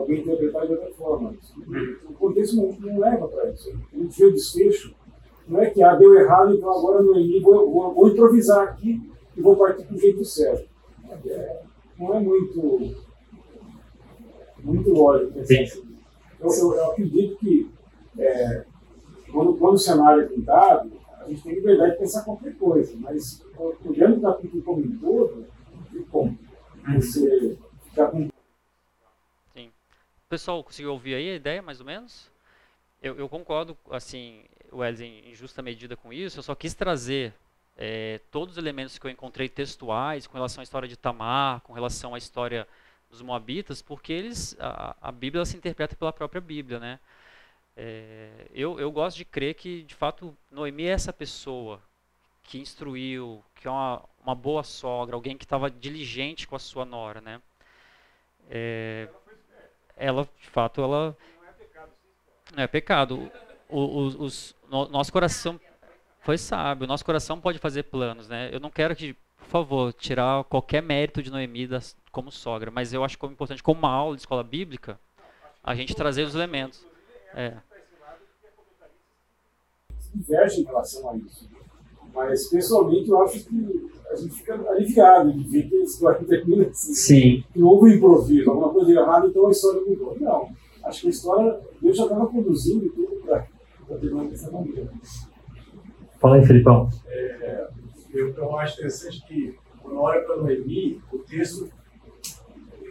alguém 0.00 0.20
interpretar 0.20 0.66
de 0.66 0.72
outra 0.72 0.90
forma. 0.92 1.34
O 2.08 2.12
contexto 2.14 2.56
não, 2.56 2.72
não 2.72 2.98
leva 2.98 3.28
para 3.28 3.50
isso. 3.50 3.70
O 3.92 4.32
desfecho. 4.32 4.94
Não 5.46 5.60
é 5.60 5.68
que 5.68 5.82
ah, 5.82 5.96
deu 5.96 6.14
errado, 6.14 6.54
então 6.54 6.70
agora 6.70 7.02
Noemi 7.02 7.40
vou, 7.40 7.70
vou, 7.70 7.94
vou 7.94 8.08
improvisar 8.08 8.68
aqui 8.68 9.00
e 9.36 9.40
vou 9.40 9.56
partir 9.56 9.84
para 9.84 9.96
o 9.96 9.98
jeito 9.98 10.24
certo. 10.24 10.68
É, 11.26 11.62
não 11.98 12.14
é 12.14 12.20
muito 12.20 12.94
muito 14.62 14.90
lógico 14.90 15.32
pensar 15.32 15.62
assim. 15.62 15.90
Eu, 16.38 16.50
eu, 16.50 16.74
eu, 16.74 16.90
acredito 16.90 17.36
que 17.36 17.70
é, 18.18 18.64
quando, 19.32 19.54
quando 19.54 19.74
o 19.74 19.78
cenário 19.78 20.22
é 20.22 20.26
pintado, 20.26 20.90
a 21.20 21.28
gente 21.28 21.42
tem 21.42 21.54
liberdade 21.54 21.92
de 21.92 21.98
pensar 21.98 22.24
qualquer 22.24 22.56
coisa, 22.56 22.94
mas 22.98 23.44
olhando 23.84 24.18
o 24.18 24.22
capítulo 24.22 24.62
como 24.62 24.82
um 24.82 24.98
todo, 24.98 25.44
de 25.90 26.00
como 26.04 26.38
você 26.94 27.58
ficar 27.84 28.06
com. 28.06 28.29
Pessoal 30.30 30.62
conseguiu 30.62 30.92
ouvir 30.92 31.16
aí 31.16 31.28
a 31.28 31.34
ideia, 31.34 31.60
mais 31.60 31.80
ou 31.80 31.86
menos? 31.86 32.30
Eu, 33.02 33.18
eu 33.18 33.28
concordo, 33.28 33.76
assim, 33.90 34.44
Wesley, 34.72 35.28
em 35.28 35.34
justa 35.34 35.60
medida 35.60 35.96
com 35.96 36.12
isso, 36.12 36.38
eu 36.38 36.42
só 36.44 36.54
quis 36.54 36.72
trazer 36.72 37.34
é, 37.76 38.20
todos 38.30 38.52
os 38.52 38.58
elementos 38.58 38.96
que 38.96 39.04
eu 39.04 39.10
encontrei 39.10 39.48
textuais 39.48 40.28
com 40.28 40.34
relação 40.34 40.60
à 40.60 40.62
história 40.62 40.88
de 40.88 40.96
Tamar, 40.96 41.62
com 41.62 41.72
relação 41.72 42.14
à 42.14 42.18
história 42.18 42.68
dos 43.10 43.20
Moabitas, 43.22 43.82
porque 43.82 44.12
eles 44.12 44.56
a, 44.60 44.94
a 45.00 45.10
Bíblia 45.10 45.44
se 45.44 45.56
interpreta 45.56 45.96
pela 45.96 46.12
própria 46.12 46.40
Bíblia, 46.40 46.78
né? 46.78 47.00
É, 47.76 48.46
eu, 48.54 48.78
eu 48.78 48.92
gosto 48.92 49.16
de 49.16 49.24
crer 49.24 49.54
que, 49.54 49.82
de 49.82 49.96
fato, 49.96 50.36
Noemi 50.48 50.84
é 50.84 50.90
essa 50.90 51.12
pessoa 51.12 51.82
que 52.44 52.56
instruiu, 52.56 53.42
que 53.56 53.66
é 53.66 53.70
uma, 53.70 54.04
uma 54.22 54.36
boa 54.36 54.62
sogra, 54.62 55.16
alguém 55.16 55.36
que 55.36 55.44
estava 55.44 55.68
diligente 55.68 56.46
com 56.46 56.54
a 56.54 56.60
sua 56.60 56.84
nora, 56.84 57.20
né? 57.20 57.42
É, 58.48 59.08
ela, 60.00 60.28
de 60.40 60.48
fato, 60.48 60.82
ela 60.82 61.16
não 62.54 62.62
é 62.62 62.66
pecado. 62.66 63.30
O, 63.68 63.80
o, 63.80 64.06
os, 64.24 64.54
no, 64.68 64.88
nosso 64.88 65.12
coração 65.12 65.60
foi 66.20 66.36
sábio. 66.36 66.86
Nosso 66.86 67.04
coração 67.04 67.40
pode 67.40 67.58
fazer 67.58 67.84
planos, 67.84 68.28
né? 68.28 68.48
Eu 68.52 68.58
não 68.58 68.70
quero 68.70 68.96
que 68.96 69.16
por 69.40 69.46
favor, 69.46 69.92
tirar 69.92 70.44
qualquer 70.44 70.82
mérito 70.82 71.22
de 71.22 71.30
Noemi 71.30 71.68
como 72.12 72.30
sogra, 72.30 72.70
mas 72.70 72.92
eu 72.92 73.02
acho 73.02 73.18
é 73.20 73.26
importante, 73.26 73.62
como 73.62 73.80
uma 73.80 73.90
aula 73.90 74.14
de 74.14 74.22
escola 74.22 74.44
bíblica, 74.44 75.00
a 75.62 75.74
gente 75.74 75.94
trazer 75.94 76.22
os 76.24 76.34
elementos. 76.34 76.86
É. 77.34 77.56
Diverge 80.14 80.60
em 80.60 80.64
relação 80.64 81.10
a 81.10 81.16
isso. 81.16 81.48
Mas, 82.14 82.48
pessoalmente, 82.48 83.08
eu 83.08 83.22
acho 83.22 83.44
que 83.44 83.90
a 84.10 84.16
gente 84.16 84.34
fica 84.34 84.54
aliviado 84.70 85.32
de 85.32 85.44
ver 85.48 85.68
que 85.68 85.76
a 85.76 85.82
história 85.82 86.20
termina 86.26 86.66
assim. 86.68 86.94
Sim. 86.94 87.44
Que 87.52 87.58
não 87.58 87.68
houve 87.68 87.90
um 87.90 87.94
improviso, 87.94 88.50
alguma 88.50 88.72
coisa 88.72 88.92
errada, 88.92 89.26
então 89.26 89.46
a 89.46 89.50
história 89.50 89.80
mudou. 89.80 90.16
Não. 90.18 90.48
Acho 90.84 91.02
que 91.02 91.06
a 91.06 91.10
história, 91.10 91.60
Deus 91.80 91.96
já 91.96 92.04
estava 92.04 92.26
conduzindo 92.26 92.88
tudo 92.90 93.22
para 93.24 93.46
terminar 93.98 94.24
dessa 94.28 94.50
maneira. 94.50 94.90
Fala 96.18 96.36
aí, 96.36 96.46
Felipão. 96.46 96.88
É, 97.06 97.68
eu, 98.12 98.34
eu 98.34 98.58
acho 98.58 98.74
interessante 98.74 99.24
que, 99.26 99.56
quando 99.82 100.00
olha 100.00 100.20
para 100.22 100.36
Noemi, 100.36 101.00
o 101.12 101.18
texto, 101.18 101.70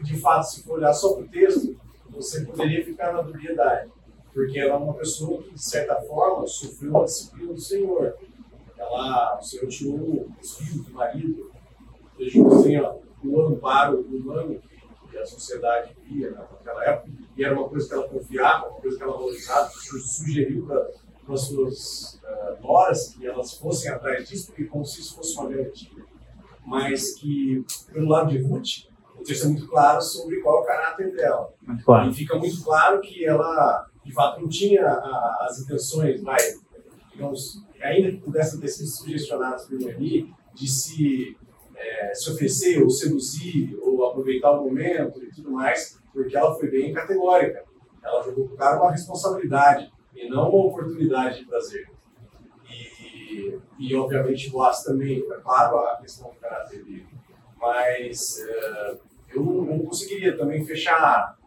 de 0.04 0.20
fato, 0.20 0.44
se 0.44 0.64
for 0.64 0.78
olhar 0.78 0.94
só 0.94 1.14
para 1.14 1.26
o 1.26 1.28
texto, 1.28 1.76
você 2.10 2.46
poderia 2.46 2.84
ficar 2.84 3.14
na 3.14 3.22
dubiedade, 3.22 3.90
porque 4.34 4.60
ela 4.60 4.76
é 4.76 4.78
uma 4.78 4.94
pessoa 4.94 5.44
que, 5.44 5.54
de 5.54 5.64
certa 5.64 5.96
forma, 6.02 6.46
sofreu 6.48 6.98
a 6.98 7.04
disciplina 7.04 7.54
do 7.54 7.60
Senhor. 7.60 8.16
Ela, 8.80 9.38
o 9.38 9.44
Senhor 9.44 9.68
tirou 9.68 10.28
os 10.42 10.58
filhos 10.58 10.86
do 10.86 10.94
marido, 10.94 11.52
deixou 12.18 12.48
assim, 12.48 12.78
ó, 12.78 12.96
o 13.24 13.42
amparo 13.42 14.00
humano 14.02 14.60
que 15.10 15.18
a 15.18 15.26
sociedade 15.26 15.96
via 16.04 16.32
naquela 16.32 16.84
época, 16.86 17.12
e 17.36 17.44
era 17.44 17.54
uma 17.54 17.68
coisa 17.68 17.88
que 17.88 17.94
ela 17.94 18.08
confiava, 18.08 18.70
uma 18.70 18.80
coisa 18.80 18.98
que 18.98 19.04
ela 19.04 19.14
valorizava, 19.14 19.70
sugeriu 19.70 20.66
para 20.66 20.90
para 21.30 21.36
as 21.36 21.42
suas 21.42 22.20
uh, 22.24 22.62
noras 22.62 23.14
que 23.14 23.28
elas 23.28 23.54
fossem 23.54 23.92
atrás 23.92 24.28
disso, 24.28 24.48
porque 24.48 24.66
como 24.66 24.84
se 24.84 25.00
isso 25.00 25.16
fosse 25.16 25.38
uma 25.38 25.48
garantia. 25.48 26.04
Mas 26.66 27.14
que, 27.14 27.64
pelo 27.94 28.10
lado 28.10 28.32
de 28.32 28.42
Ruth, 28.42 28.88
o 29.16 29.24
texto 29.24 29.46
é 29.46 29.50
muito 29.50 29.68
claro 29.68 30.02
sobre 30.02 30.42
qual 30.42 30.60
é 30.60 30.62
o 30.62 30.66
caráter 30.66 31.16
dela. 31.16 31.54
Claro. 31.86 32.10
E 32.10 32.14
fica 32.14 32.36
muito 32.36 32.64
claro 32.64 33.00
que 33.00 33.24
ela, 33.24 33.88
de 34.04 34.12
fato, 34.12 34.42
não 34.42 34.50
tinha 34.50 34.84
a, 34.88 35.48
as 35.48 35.60
intenções 35.60 36.20
mais, 36.22 36.60
digamos, 37.20 37.62
ainda 37.82 38.12
que 38.12 38.18
pudessem 38.18 38.62
ter 38.62 38.70
sido 38.70 38.88
sugestionadas 38.88 39.66
por 39.66 39.78
Noemi, 39.78 40.34
de 40.54 40.68
se, 40.68 41.38
é, 41.76 42.14
se 42.14 42.32
oferecer 42.32 42.82
ou 42.82 42.90
seduzir 42.90 43.78
ou 43.82 44.06
aproveitar 44.06 44.52
o 44.52 44.64
momento 44.64 45.22
e 45.22 45.30
tudo 45.30 45.52
mais, 45.52 46.00
porque 46.14 46.36
ela 46.36 46.56
foi 46.56 46.70
bem 46.70 46.94
categórica. 46.94 47.66
Ela 48.02 48.24
jogou 48.24 48.48
para 48.48 48.54
o 48.54 48.58
cara 48.58 48.82
uma 48.82 48.92
responsabilidade 48.92 49.92
e 50.16 50.30
não 50.30 50.50
uma 50.50 50.68
oportunidade 50.68 51.40
de 51.40 51.46
prazer. 51.46 51.90
E, 52.70 53.60
e 53.78 53.96
obviamente 53.96 54.50
o 54.54 54.64
As 54.64 54.84
também, 54.84 55.20
é 55.20 55.36
claro, 55.42 55.78
a 55.80 55.98
questão 55.98 56.30
do 56.30 56.36
caráter 56.36 56.84
dele. 56.86 57.06
Mas 57.60 58.40
uh, 58.40 58.98
eu 59.36 59.44
não 59.44 59.80
conseguiria 59.80 60.38
também 60.38 60.66
fechar, 60.66 61.38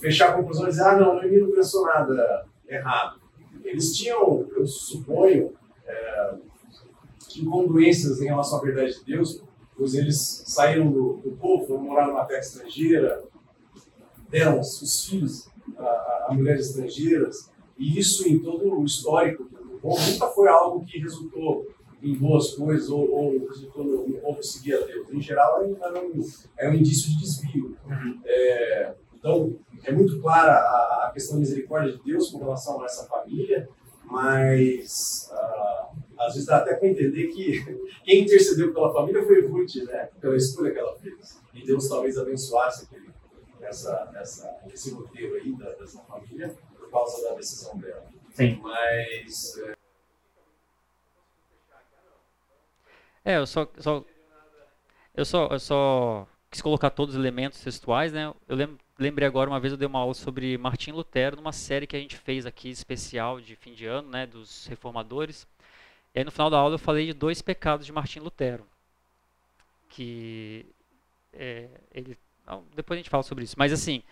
fechar 0.00 0.30
a 0.30 0.32
conclusão 0.34 0.64
e 0.64 0.70
dizer, 0.70 0.82
ah, 0.82 0.96
não, 0.96 1.14
Noemi 1.14 1.38
não 1.38 1.52
pensou 1.52 1.86
nada 1.86 2.46
errado. 2.68 3.23
Eles 3.64 3.96
tinham, 3.96 4.46
eu 4.54 4.66
suponho, 4.66 5.46
uh, 5.46 6.40
incongruências 7.36 8.20
em 8.20 8.26
relação 8.26 8.58
à 8.58 8.62
verdade 8.62 8.98
de 8.98 9.04
Deus, 9.04 9.42
pois 9.76 9.94
eles 9.94 10.44
saíram 10.46 10.90
do, 10.90 11.14
do 11.24 11.32
povo, 11.32 11.66
foram 11.66 11.82
morar 11.82 12.06
numa 12.06 12.24
terra 12.24 12.40
estrangeira, 12.40 13.24
deram 14.28 14.60
os 14.60 15.06
filhos 15.06 15.48
a, 15.76 16.26
a, 16.28 16.34
mulheres 16.34 16.68
estrangeiras, 16.68 17.50
e 17.78 17.98
isso 17.98 18.28
em 18.28 18.38
todo 18.38 18.78
o 18.78 18.84
histórico 18.84 19.44
do 19.44 19.78
povo 19.80 20.00
nunca 20.10 20.28
foi 20.28 20.48
algo 20.48 20.84
que 20.84 20.98
resultou 20.98 21.66
em 22.02 22.14
boas 22.14 22.52
coisas 22.52 22.90
ou, 22.90 23.10
ou 23.10 23.48
resultou 23.48 23.84
no 23.84 24.18
povo 24.18 24.42
seguir 24.42 24.74
a 24.74 24.80
Deus. 24.80 25.10
Em 25.10 25.20
geral, 25.20 25.62
era 25.62 26.04
um, 26.04 26.20
era 26.56 26.70
um 26.70 26.74
indício 26.74 27.08
de 27.10 27.18
desvio. 27.18 27.76
Uhum. 27.86 28.20
É, 28.24 28.94
então, 29.24 29.58
é 29.84 29.90
muito 29.90 30.20
clara 30.20 30.52
a, 30.52 31.06
a, 31.06 31.10
questão 31.14 31.36
da 31.36 31.40
misericórdia 31.40 31.92
de 31.92 32.02
Deus 32.02 32.30
com 32.30 32.40
relação 32.40 32.82
a 32.82 32.84
essa 32.84 33.06
família, 33.06 33.66
mas 34.04 35.30
uh, 35.32 35.96
às 36.20 36.34
vezes 36.34 36.44
dá 36.44 36.58
até 36.58 36.74
para 36.74 36.88
entender 36.88 37.28
que 37.28 37.64
quem 38.04 38.24
intercedeu 38.24 38.74
pela 38.74 38.92
família 38.92 39.24
foi 39.24 39.46
Ruth, 39.46 39.76
né? 39.86 40.10
pela 40.20 40.36
escolha 40.36 40.72
que 40.72 40.78
ela 40.78 40.94
fez. 40.98 41.40
E 41.54 41.64
Deus 41.64 41.88
talvez 41.88 42.18
abençoasse 42.18 42.84
aquele, 42.84 43.08
essa, 43.62 44.12
essa, 44.16 44.60
esse 44.70 44.90
roteiro 44.90 45.36
aí 45.36 45.56
da, 45.56 45.70
dessa 45.70 46.00
família 46.00 46.54
causa 46.90 47.28
da 47.30 47.34
decisão 47.36 47.78
dela. 47.78 48.06
Sim. 48.34 48.60
Mas. 48.62 49.58
É... 49.58 49.74
É, 53.24 53.38
eu 53.38 53.46
só, 53.46 53.66
só 53.78 54.04
eu 55.14 55.24
só, 55.24 55.48
eu 55.50 55.58
só 55.58 56.28
quis 56.50 56.60
colocar 56.60 56.90
todos 56.90 57.14
os 57.14 57.20
elementos 57.20 57.58
textuais, 57.60 58.12
né? 58.12 58.32
Eu 58.46 58.54
lembro, 58.54 58.78
lembrei 58.98 59.26
agora 59.26 59.50
uma 59.50 59.60
vez 59.60 59.72
eu 59.72 59.76
dei 59.76 59.86
uma 59.86 59.98
aula 59.98 60.14
sobre 60.14 60.56
Martim 60.58 60.92
Lutero 60.92 61.36
numa 61.36 61.52
série 61.52 61.86
que 61.86 61.96
a 61.96 62.00
gente 62.00 62.16
fez 62.16 62.46
aqui 62.46 62.68
especial 62.68 63.40
de 63.40 63.56
fim 63.56 63.74
de 63.74 63.86
ano, 63.86 64.10
né, 64.10 64.26
dos 64.26 64.66
reformadores. 64.66 65.46
E 66.14 66.18
aí 66.18 66.24
no 66.24 66.30
final 66.30 66.50
da 66.50 66.58
aula 66.58 66.74
eu 66.74 66.78
falei 66.78 67.06
de 67.06 67.12
dois 67.12 67.42
pecados 67.42 67.86
de 67.86 67.92
Martim 67.92 68.20
Lutero, 68.20 68.66
que 69.88 70.66
é, 71.32 71.68
ele 71.92 72.16
depois 72.74 72.98
a 72.98 73.00
gente 73.00 73.10
fala 73.10 73.22
sobre 73.22 73.44
isso, 73.44 73.56
mas 73.58 73.72
assim, 73.72 74.02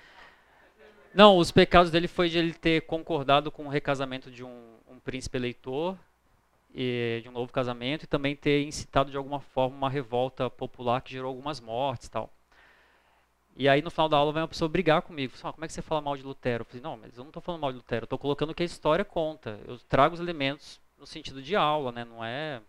não, 1.15 1.37
os 1.37 1.51
pecados 1.51 1.91
dele 1.91 2.09
foi 2.09 2.31
de 2.31 2.39
ele 2.39 2.55
ter 2.55 2.83
concordado 2.83 3.51
com 3.51 3.67
o 3.67 3.69
recasamento 3.69 4.31
de 4.31 4.43
um, 4.43 4.77
um 4.89 4.99
príncipe 4.99 5.37
eleitor 5.37 5.99
e, 6.75 7.21
de 7.23 7.29
um 7.29 7.33
novo 7.33 7.53
casamento 7.53 8.05
e 8.05 8.07
também 8.07 8.35
ter 8.35 8.65
incitado 8.65 9.11
de 9.11 9.17
alguma 9.17 9.39
forma 9.39 9.77
uma 9.77 9.91
revolta 9.91 10.49
popular 10.49 11.03
que 11.03 11.13
gerou 11.13 11.29
algumas 11.29 11.61
mortes 11.61 12.09
tal. 12.09 12.33
E 13.57 13.69
aí 13.69 13.83
no 13.83 13.91
final 13.91 14.09
da 14.09 14.17
aula 14.17 14.33
vem 14.33 14.43
uma 14.43 14.49
pessoa 14.49 14.69
brigar 14.69 15.03
comigo. 15.03 15.33
Ah, 15.43 15.53
como 15.53 15.65
é 15.65 15.69
que 15.69 15.75
você 15.75 15.83
fala 15.83 16.01
mal 16.01 16.17
de 16.17 16.23
Lutero? 16.23 16.63
Eu 16.63 16.65
falei, 16.65 16.83
não, 16.83 16.97
mas 16.97 17.17
eu 17.17 17.23
não 17.23 17.31
estou 17.31 17.43
falando 17.43 17.61
mal 17.61 17.71
de 17.71 17.77
Lutero, 17.77 18.05
estou 18.05 18.19
colocando 18.19 18.51
o 18.51 18.55
que 18.55 18.63
a 18.63 18.67
história 18.67 19.05
conta. 19.05 19.59
Eu 19.67 19.79
trago 19.79 20.15
os 20.15 20.21
elementos 20.21 20.81
no 20.99 21.07
sentido 21.07 21.43
de 21.43 21.55
aula, 21.55 21.93
né? 21.93 22.05
Não 22.05 22.25
é. 22.25 22.61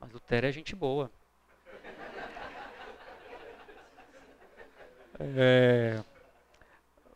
Mas 0.00 0.12
Lutero 0.12 0.46
é 0.46 0.52
gente 0.52 0.74
boa. 0.74 1.10
É... 5.20 6.00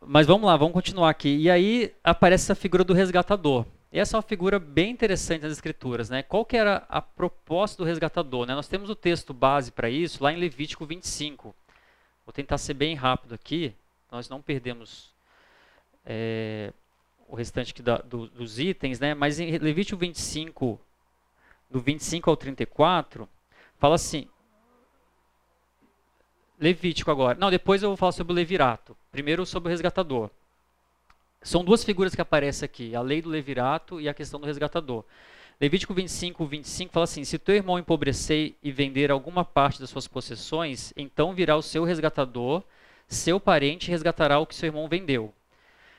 Mas 0.01 0.27
vamos 0.27 0.45
lá, 0.45 0.57
vamos 0.57 0.73
continuar 0.73 1.09
aqui. 1.09 1.37
E 1.37 1.49
aí 1.49 1.95
aparece 2.03 2.43
essa 2.43 2.55
figura 2.55 2.83
do 2.83 2.93
resgatador. 2.93 3.65
E 3.93 3.99
essa 3.99 4.15
é 4.15 4.17
uma 4.17 4.23
figura 4.23 4.59
bem 4.59 4.91
interessante 4.91 5.43
nas 5.43 5.53
escrituras. 5.53 6.09
Né? 6.09 6.21
Qual 6.21 6.43
que 6.43 6.57
era 6.57 6.83
a 6.89 7.01
proposta 7.01 7.77
do 7.77 7.87
resgatador? 7.87 8.45
Né? 8.45 8.53
Nós 8.53 8.67
temos 8.67 8.89
o 8.89 8.95
texto 8.95 9.33
base 9.33 9.71
para 9.71 9.89
isso 9.89 10.21
lá 10.21 10.33
em 10.33 10.37
Levítico 10.37 10.85
25. 10.85 11.55
Vou 12.25 12.33
tentar 12.33 12.57
ser 12.57 12.73
bem 12.73 12.95
rápido 12.95 13.33
aqui, 13.33 13.75
nós 14.11 14.29
não 14.29 14.41
perdemos 14.41 15.13
é, 16.05 16.71
o 17.27 17.35
restante 17.35 17.81
da, 17.81 17.97
do, 17.97 18.27
dos 18.27 18.59
itens, 18.59 18.99
né? 18.99 19.13
mas 19.13 19.39
em 19.39 19.57
Levítico 19.57 19.97
25, 19.97 20.79
do 21.69 21.79
25 21.79 22.29
ao 22.29 22.37
34, 22.37 23.27
fala 23.77 23.95
assim, 23.95 24.27
Levítico 26.59 27.11
agora. 27.11 27.37
Não, 27.37 27.51
depois 27.51 27.83
eu 27.83 27.89
vou 27.89 27.97
falar 27.97 28.13
sobre 28.13 28.31
o 28.31 28.35
levirato. 28.35 28.95
Primeiro 29.11 29.45
sobre 29.45 29.67
o 29.67 29.71
resgatador. 29.71 30.29
São 31.41 31.61
duas 31.61 31.83
figuras 31.83 32.15
que 32.15 32.21
aparecem 32.21 32.65
aqui, 32.65 32.95
a 32.95 33.01
lei 33.01 33.21
do 33.21 33.27
levirato 33.27 33.99
e 33.99 34.07
a 34.07 34.13
questão 34.13 34.39
do 34.39 34.45
resgatador. 34.45 35.03
Levítico 35.61 35.93
25, 35.93 36.45
25 36.45 36.93
fala 36.93 37.03
assim: 37.03 37.23
Se 37.23 37.37
teu 37.37 37.55
irmão 37.55 37.79
empobrecer 37.79 38.55
e 38.61 38.71
vender 38.71 39.11
alguma 39.11 39.45
parte 39.45 39.79
das 39.79 39.89
suas 39.89 40.07
possessões, 40.07 40.93
então 40.97 41.33
virá 41.33 41.55
o 41.55 41.61
seu 41.61 41.83
resgatador, 41.83 42.63
seu 43.07 43.39
parente 43.39 43.89
resgatará 43.89 44.39
o 44.39 44.45
que 44.45 44.55
seu 44.55 44.67
irmão 44.67 44.87
vendeu. 44.87 45.33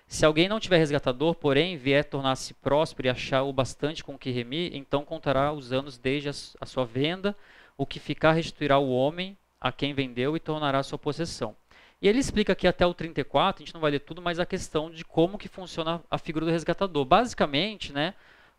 Se 0.06 0.24
alguém 0.24 0.48
não 0.48 0.60
tiver 0.60 0.78
resgatador, 0.78 1.34
porém, 1.34 1.76
vier 1.76 2.04
tornar-se 2.04 2.52
próspero 2.54 3.08
e 3.08 3.10
achar 3.10 3.42
o 3.42 3.52
bastante 3.52 4.04
com 4.04 4.18
que 4.18 4.30
remir, 4.30 4.74
então 4.74 5.04
contará 5.04 5.52
os 5.52 5.72
anos 5.72 5.96
desde 5.96 6.28
a 6.28 6.66
sua 6.66 6.84
venda, 6.84 7.34
o 7.76 7.86
que 7.86 7.98
ficar 7.98 8.32
restituirá 8.32 8.78
o 8.78 8.90
homem 8.90 9.36
a 9.60 9.72
quem 9.72 9.94
vendeu 9.94 10.36
e 10.36 10.40
tornará 10.40 10.82
sua 10.82 10.98
possessão. 10.98 11.56
E 12.02 12.08
ele 12.08 12.18
explica 12.18 12.52
aqui 12.52 12.66
até 12.66 12.86
o 12.86 12.92
34, 12.92 13.62
a 13.62 13.64
gente 13.64 13.72
não 13.72 13.80
vai 13.80 13.92
ler 13.92 14.00
tudo, 14.00 14.20
mas 14.20 14.38
a 14.38 14.44
questão 14.44 14.90
de 14.90 15.04
como 15.04 15.38
que 15.38 15.48
funciona 15.48 16.02
a 16.10 16.18
figura 16.18 16.44
do 16.44 16.52
resgatador. 16.52 17.04
Basicamente, 17.06 17.92
né, 17.92 18.14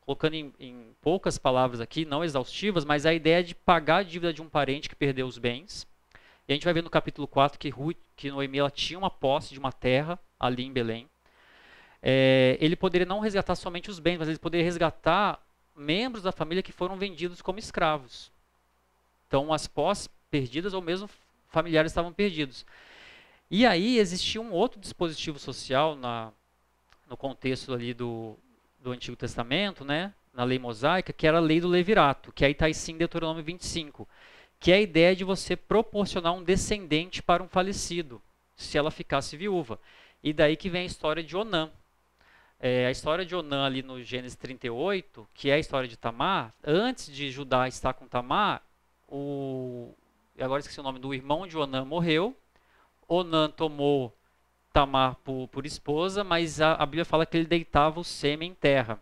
colocando 0.05 0.35
em, 0.35 0.53
em 0.59 0.95
poucas 1.01 1.37
palavras 1.37 1.81
aqui, 1.81 2.05
não 2.05 2.23
exaustivas, 2.23 2.85
mas 2.85 3.05
a 3.05 3.13
ideia 3.13 3.43
de 3.43 3.55
pagar 3.55 3.97
a 3.97 4.03
dívida 4.03 4.31
de 4.31 4.41
um 4.41 4.47
parente 4.47 4.87
que 4.87 4.95
perdeu 4.95 5.25
os 5.25 5.37
bens. 5.37 5.87
E 6.47 6.53
a 6.53 6.55
gente 6.55 6.63
vai 6.63 6.73
ver 6.73 6.83
no 6.83 6.89
capítulo 6.89 7.27
4 7.27 7.57
que, 7.57 7.69
Ruth, 7.69 7.97
que 8.15 8.29
Noemi 8.29 8.59
ela 8.59 8.69
tinha 8.69 8.99
uma 8.99 9.09
posse 9.09 9.51
de 9.51 9.59
uma 9.59 9.71
terra 9.71 10.19
ali 10.39 10.63
em 10.63 10.71
Belém. 10.71 11.09
É, 12.01 12.55
ele 12.61 12.75
poderia 12.75 13.05
não 13.05 13.19
resgatar 13.19 13.55
somente 13.55 13.89
os 13.89 13.97
bens, 13.97 14.19
mas 14.19 14.29
ele 14.29 14.37
poderia 14.37 14.63
resgatar 14.63 15.43
membros 15.75 16.21
da 16.21 16.31
família 16.31 16.61
que 16.61 16.71
foram 16.71 16.97
vendidos 16.97 17.41
como 17.41 17.57
escravos. 17.57 18.31
Então, 19.27 19.51
as 19.51 19.65
posses 19.65 20.07
perdidas 20.29 20.73
ou 20.73 20.81
mesmo 20.83 21.09
familiares 21.47 21.91
estavam 21.91 22.13
perdidos. 22.13 22.63
E 23.49 23.65
aí 23.65 23.97
existia 23.97 24.39
um 24.39 24.51
outro 24.51 24.79
dispositivo 24.79 25.39
social 25.39 25.95
na, 25.95 26.31
no 27.09 27.17
contexto 27.17 27.73
ali 27.73 27.91
do, 27.91 28.37
do 28.85 28.91
Antigo 28.91 29.17
Testamento, 29.17 29.83
né, 29.83 30.13
na 30.31 30.43
lei 30.43 30.59
mosaica, 30.59 31.11
que 31.11 31.25
era 31.25 31.37
a 31.37 31.41
lei 31.41 31.59
do 31.59 31.67
levirato, 31.67 32.31
que 32.31 32.45
aí 32.45 32.51
está 32.51 32.71
sim 32.71 32.95
Deuteronômio 32.95 33.43
25, 33.43 34.07
que 34.59 34.71
é 34.71 34.75
a 34.75 34.81
ideia 34.81 35.15
de 35.15 35.23
você 35.23 35.55
proporcionar 35.55 36.33
um 36.33 36.43
descendente 36.43 37.23
para 37.23 37.41
um 37.41 37.47
falecido, 37.47 38.21
se 38.55 38.77
ela 38.77 38.91
ficasse 38.91 39.35
viúva. 39.35 39.79
E 40.23 40.31
daí 40.31 40.55
que 40.55 40.69
vem 40.69 40.83
a 40.83 40.85
história 40.85 41.23
de 41.23 41.35
Onã. 41.35 41.71
É, 42.59 42.85
a 42.85 42.91
história 42.91 43.25
de 43.25 43.35
Onã 43.35 43.65
ali 43.65 43.81
no 43.81 44.01
Gênesis 44.03 44.37
38, 44.37 45.27
que 45.33 45.49
é 45.49 45.55
a 45.55 45.59
história 45.59 45.89
de 45.89 45.97
Tamar, 45.97 46.53
antes 46.63 47.13
de 47.13 47.31
Judá 47.31 47.67
estar 47.67 47.93
com 47.93 48.07
Tamar, 48.07 48.61
o, 49.07 49.95
agora 50.39 50.59
esqueci 50.59 50.79
o 50.79 50.83
nome 50.83 50.99
do 50.99 51.13
irmão 51.13 51.47
de 51.47 51.57
Onã 51.57 51.83
morreu. 51.83 52.35
Onã 53.07 53.49
tomou 53.49 54.15
Tamar 54.75 55.15
por, 55.23 55.47
por 55.47 55.65
esposa, 55.65 56.21
mas 56.21 56.59
a, 56.59 56.73
a, 56.73 56.85
Bíblia 56.85 57.05
fala 57.05 57.25
que 57.25 57.37
ele 57.37 57.45
deitava 57.45 57.97
o 57.97 58.03
sêmen 58.03 58.51
em 58.51 58.53
terra. 58.53 59.01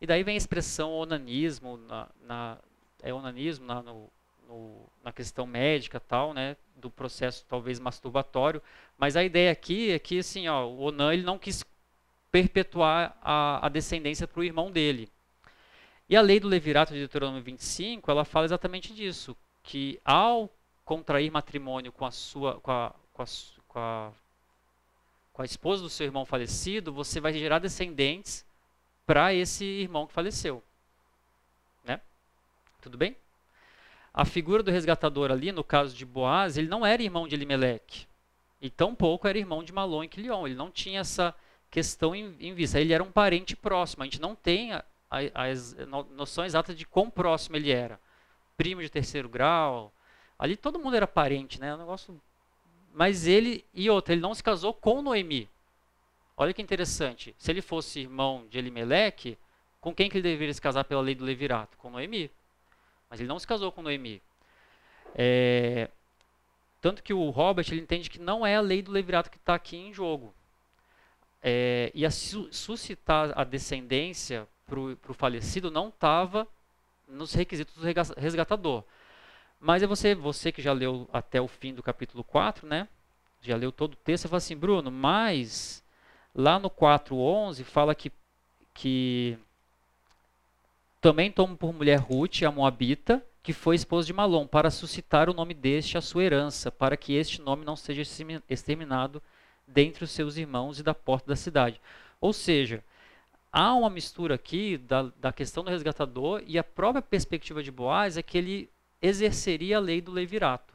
E 0.00 0.06
daí 0.08 0.24
vem 0.24 0.34
a 0.34 0.36
expressão 0.36 0.90
onanismo, 0.90 1.76
na, 1.76 2.08
na 2.20 2.58
é 3.00 3.14
onanismo 3.14 3.64
na, 3.64 3.80
no, 3.80 4.10
no, 4.48 4.88
na 5.04 5.12
questão 5.12 5.46
médica 5.46 6.00
tal, 6.00 6.34
né, 6.34 6.56
do 6.74 6.90
processo 6.90 7.46
talvez 7.48 7.78
masturbatório. 7.78 8.60
Mas 8.98 9.14
a 9.16 9.22
ideia 9.22 9.52
aqui 9.52 9.92
é 9.92 10.00
que 10.00 10.18
assim, 10.18 10.48
ó, 10.48 10.66
o 10.66 10.80
Onan 10.80 11.12
ele 11.12 11.22
não 11.22 11.38
quis 11.38 11.64
perpetuar 12.32 13.16
a, 13.22 13.64
a 13.64 13.68
descendência 13.68 14.26
para 14.26 14.40
o 14.40 14.44
irmão 14.44 14.68
dele. 14.68 15.08
E 16.08 16.16
a 16.16 16.20
lei 16.20 16.40
do 16.40 16.48
Levirato 16.48 16.92
de 16.92 16.98
Deuteronômio 16.98 17.40
25, 17.40 18.10
ela 18.10 18.24
fala 18.24 18.46
exatamente 18.46 18.92
disso 18.92 19.36
que 19.62 20.00
ao 20.04 20.50
contrair 20.84 21.30
matrimônio 21.30 21.92
com 21.92 22.04
a 22.04 22.10
sua 22.10 22.60
com 22.60 22.72
a, 22.72 22.92
com 23.12 23.22
a, 23.22 23.26
com 23.68 23.78
a, 23.78 24.12
com 25.32 25.42
a 25.42 25.44
esposa 25.44 25.82
do 25.82 25.88
seu 25.88 26.06
irmão 26.06 26.24
falecido, 26.24 26.92
você 26.92 27.20
vai 27.20 27.32
gerar 27.32 27.58
descendentes 27.58 28.44
para 29.06 29.32
esse 29.34 29.64
irmão 29.64 30.06
que 30.06 30.12
faleceu. 30.12 30.62
Né? 31.84 32.00
Tudo 32.80 32.98
bem? 32.98 33.16
A 34.12 34.24
figura 34.24 34.62
do 34.62 34.70
resgatador 34.70 35.30
ali, 35.30 35.52
no 35.52 35.64
caso 35.64 35.96
de 35.96 36.04
Boaz, 36.04 36.58
ele 36.58 36.68
não 36.68 36.84
era 36.84 37.02
irmão 37.02 37.26
de 37.26 37.34
Elimelech. 37.34 38.06
E 38.60 38.68
tampouco 38.70 39.26
era 39.26 39.38
irmão 39.38 39.64
de 39.64 39.72
Malon 39.72 40.04
e 40.04 40.08
Quilion. 40.08 40.46
Ele 40.46 40.54
não 40.54 40.70
tinha 40.70 41.00
essa 41.00 41.34
questão 41.70 42.14
em, 42.14 42.36
em, 42.38 42.54
vista. 42.54 42.78
Ele 42.78 42.92
era 42.92 43.02
um 43.02 43.10
parente 43.10 43.56
próximo. 43.56 44.02
A 44.02 44.06
gente 44.06 44.20
não 44.20 44.36
tem 44.36 44.72
a, 44.72 44.84
a, 45.10 45.18
a 45.18 46.04
noção 46.14 46.44
exata 46.44 46.74
de 46.74 46.86
quão 46.86 47.10
próximo 47.10 47.56
ele 47.56 47.70
era 47.70 47.98
primo 48.56 48.80
de 48.80 48.88
terceiro 48.88 49.28
grau. 49.28 49.92
Ali 50.38 50.56
todo 50.56 50.78
mundo 50.78 50.94
era 50.94 51.06
parente, 51.06 51.60
né? 51.60 51.74
Um 51.74 51.78
negócio. 51.78 52.20
Mas 52.92 53.26
ele 53.26 53.64
e 53.72 53.88
outra, 53.88 54.12
ele 54.12 54.20
não 54.20 54.34
se 54.34 54.42
casou 54.42 54.74
com 54.74 55.00
Noemi. 55.00 55.48
Olha 56.36 56.52
que 56.52 56.62
interessante. 56.62 57.34
Se 57.38 57.50
ele 57.50 57.62
fosse 57.62 58.00
irmão 58.00 58.46
de 58.50 58.58
Elimeleque, 58.58 59.38
com 59.80 59.94
quem 59.94 60.08
que 60.08 60.16
ele 60.16 60.28
deveria 60.28 60.52
se 60.52 60.60
casar 60.60 60.84
pela 60.84 61.00
lei 61.00 61.14
do 61.14 61.24
levirato? 61.24 61.76
Com 61.78 61.90
Noemi. 61.90 62.30
Mas 63.08 63.20
ele 63.20 63.28
não 63.28 63.38
se 63.38 63.46
casou 63.46 63.72
com 63.72 63.82
Noemi. 63.82 64.22
É... 65.14 65.88
Tanto 66.80 67.02
que 67.02 67.14
o 67.14 67.30
Robert 67.30 67.66
ele 67.70 67.80
entende 67.80 68.10
que 68.10 68.18
não 68.18 68.46
é 68.46 68.56
a 68.56 68.60
lei 68.60 68.82
do 68.82 68.90
levirato 68.90 69.30
que 69.30 69.36
está 69.36 69.54
aqui 69.54 69.76
em 69.76 69.92
jogo. 69.92 70.34
É... 71.42 71.90
E 71.94 72.04
a 72.04 72.10
su 72.10 72.52
suscitar 72.52 73.32
a 73.38 73.44
descendência 73.44 74.46
para 74.66 74.78
o 74.80 75.14
falecido 75.14 75.70
não 75.70 75.88
estava 75.88 76.46
nos 77.06 77.34
requisitos 77.34 77.74
do 77.74 77.82
resgatador. 78.16 78.84
Mas 79.64 79.80
é 79.80 79.86
você, 79.86 80.12
você 80.12 80.50
que 80.50 80.60
já 80.60 80.72
leu 80.72 81.08
até 81.12 81.40
o 81.40 81.46
fim 81.46 81.72
do 81.72 81.84
capítulo 81.84 82.24
4, 82.24 82.66
né? 82.66 82.88
Já 83.40 83.54
leu 83.54 83.70
todo 83.70 83.92
o 83.92 83.96
texto, 83.96 84.22
você 84.22 84.28
fala 84.28 84.38
assim, 84.38 84.56
Bruno, 84.56 84.90
mas 84.90 85.84
lá 86.34 86.58
no 86.58 86.68
4.11 86.68 87.62
fala 87.62 87.94
que, 87.94 88.10
que 88.74 89.38
também 91.00 91.30
toma 91.30 91.54
por 91.54 91.72
mulher 91.72 92.00
Ruth, 92.00 92.42
a 92.42 92.50
Moabita, 92.50 93.24
que 93.40 93.52
foi 93.52 93.76
esposa 93.76 94.04
de 94.04 94.12
Malom, 94.12 94.48
para 94.48 94.68
suscitar 94.68 95.30
o 95.30 95.34
nome 95.34 95.54
deste 95.54 95.96
à 95.96 96.00
sua 96.00 96.24
herança, 96.24 96.72
para 96.72 96.96
que 96.96 97.14
este 97.14 97.40
nome 97.40 97.64
não 97.64 97.76
seja 97.76 98.02
exterminado 98.48 99.22
dentre 99.64 100.02
os 100.02 100.10
seus 100.10 100.36
irmãos 100.36 100.80
e 100.80 100.82
da 100.82 100.92
porta 100.92 101.28
da 101.28 101.36
cidade. 101.36 101.80
Ou 102.20 102.32
seja, 102.32 102.82
há 103.52 103.72
uma 103.74 103.90
mistura 103.90 104.34
aqui 104.34 104.76
da, 104.76 105.04
da 105.20 105.32
questão 105.32 105.62
do 105.62 105.70
resgatador 105.70 106.42
e 106.48 106.58
a 106.58 106.64
própria 106.64 107.00
perspectiva 107.00 107.62
de 107.62 107.70
Boaz 107.70 108.16
é 108.16 108.22
que 108.24 108.36
ele 108.36 108.71
exerceria 109.02 109.76
a 109.76 109.80
lei 109.80 110.00
do 110.00 110.12
levirato. 110.12 110.72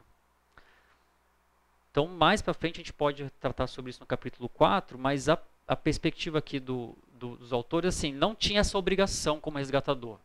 Então, 1.90 2.06
mais 2.06 2.42
para 2.42 2.54
frente 2.54 2.76
a 2.76 2.78
gente 2.78 2.92
pode 2.92 3.28
tratar 3.40 3.66
sobre 3.66 3.90
isso 3.90 4.00
no 4.00 4.06
capítulo 4.06 4.48
4, 4.50 4.98
mas 4.98 5.28
a, 5.28 5.38
a 5.66 5.74
perspectiva 5.74 6.38
aqui 6.38 6.60
do, 6.60 6.96
do, 7.14 7.36
dos 7.36 7.52
autores, 7.52 7.96
assim, 7.96 8.12
não 8.12 8.34
tinha 8.34 8.60
essa 8.60 8.78
obrigação 8.78 9.40
como 9.40 9.58
resgatador. 9.58 10.18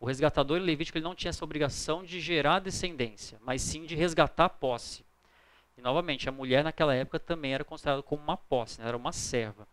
O 0.00 0.06
resgatador 0.06 0.58
em 0.58 0.62
Levítico 0.62 0.98
ele 0.98 1.04
não 1.04 1.14
tinha 1.14 1.28
essa 1.28 1.44
obrigação 1.44 2.02
de 2.02 2.20
gerar 2.20 2.58
descendência, 2.58 3.38
mas 3.42 3.62
sim 3.62 3.84
de 3.86 3.94
resgatar 3.94 4.46
a 4.46 4.48
posse. 4.48 5.04
E 5.76 5.80
novamente, 5.80 6.28
a 6.28 6.32
mulher 6.32 6.64
naquela 6.64 6.94
época 6.94 7.18
também 7.18 7.54
era 7.54 7.64
considerada 7.64 8.02
como 8.02 8.22
uma 8.22 8.36
posse, 8.36 8.80
né? 8.80 8.88
era 8.88 8.96
uma 8.96 9.12
serva. 9.12 9.66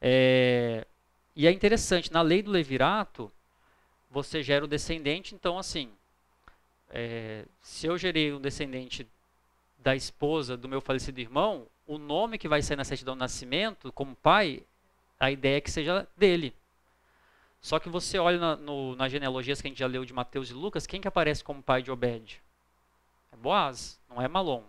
É, 0.00 0.86
e 1.36 1.46
é 1.46 1.52
interessante, 1.52 2.12
na 2.12 2.22
lei 2.22 2.42
do 2.42 2.50
levirato, 2.50 3.30
você 4.10 4.42
gera 4.42 4.64
o 4.64 4.68
descendente, 4.68 5.34
então 5.34 5.58
assim, 5.58 5.90
é, 6.90 7.44
se 7.60 7.86
eu 7.86 7.96
gerei 7.96 8.32
um 8.32 8.40
descendente 8.40 9.08
da 9.78 9.94
esposa 9.96 10.56
do 10.56 10.68
meu 10.68 10.80
falecido 10.80 11.20
irmão, 11.20 11.66
o 11.86 11.98
nome 11.98 12.38
que 12.38 12.48
vai 12.48 12.62
sair 12.62 12.76
na 12.76 12.84
certidão 12.84 13.14
de 13.14 13.20
nascimento, 13.20 13.92
como 13.92 14.14
pai, 14.14 14.62
a 15.18 15.30
ideia 15.30 15.56
é 15.56 15.60
que 15.60 15.70
seja 15.70 16.06
dele. 16.16 16.54
Só 17.60 17.78
que 17.78 17.88
você 17.88 18.18
olha 18.18 18.38
na, 18.38 18.56
no, 18.56 18.96
nas 18.96 19.12
genealogias 19.12 19.60
que 19.60 19.68
a 19.68 19.70
gente 19.70 19.78
já 19.78 19.86
leu 19.86 20.04
de 20.04 20.12
Mateus 20.12 20.50
e 20.50 20.54
Lucas, 20.54 20.86
quem 20.86 21.00
que 21.00 21.08
aparece 21.08 21.44
como 21.44 21.62
pai 21.62 21.82
de 21.82 21.90
Obed? 21.90 22.42
É 23.32 23.36
Boaz, 23.36 24.00
não 24.08 24.20
é 24.20 24.26
Malom. 24.26 24.64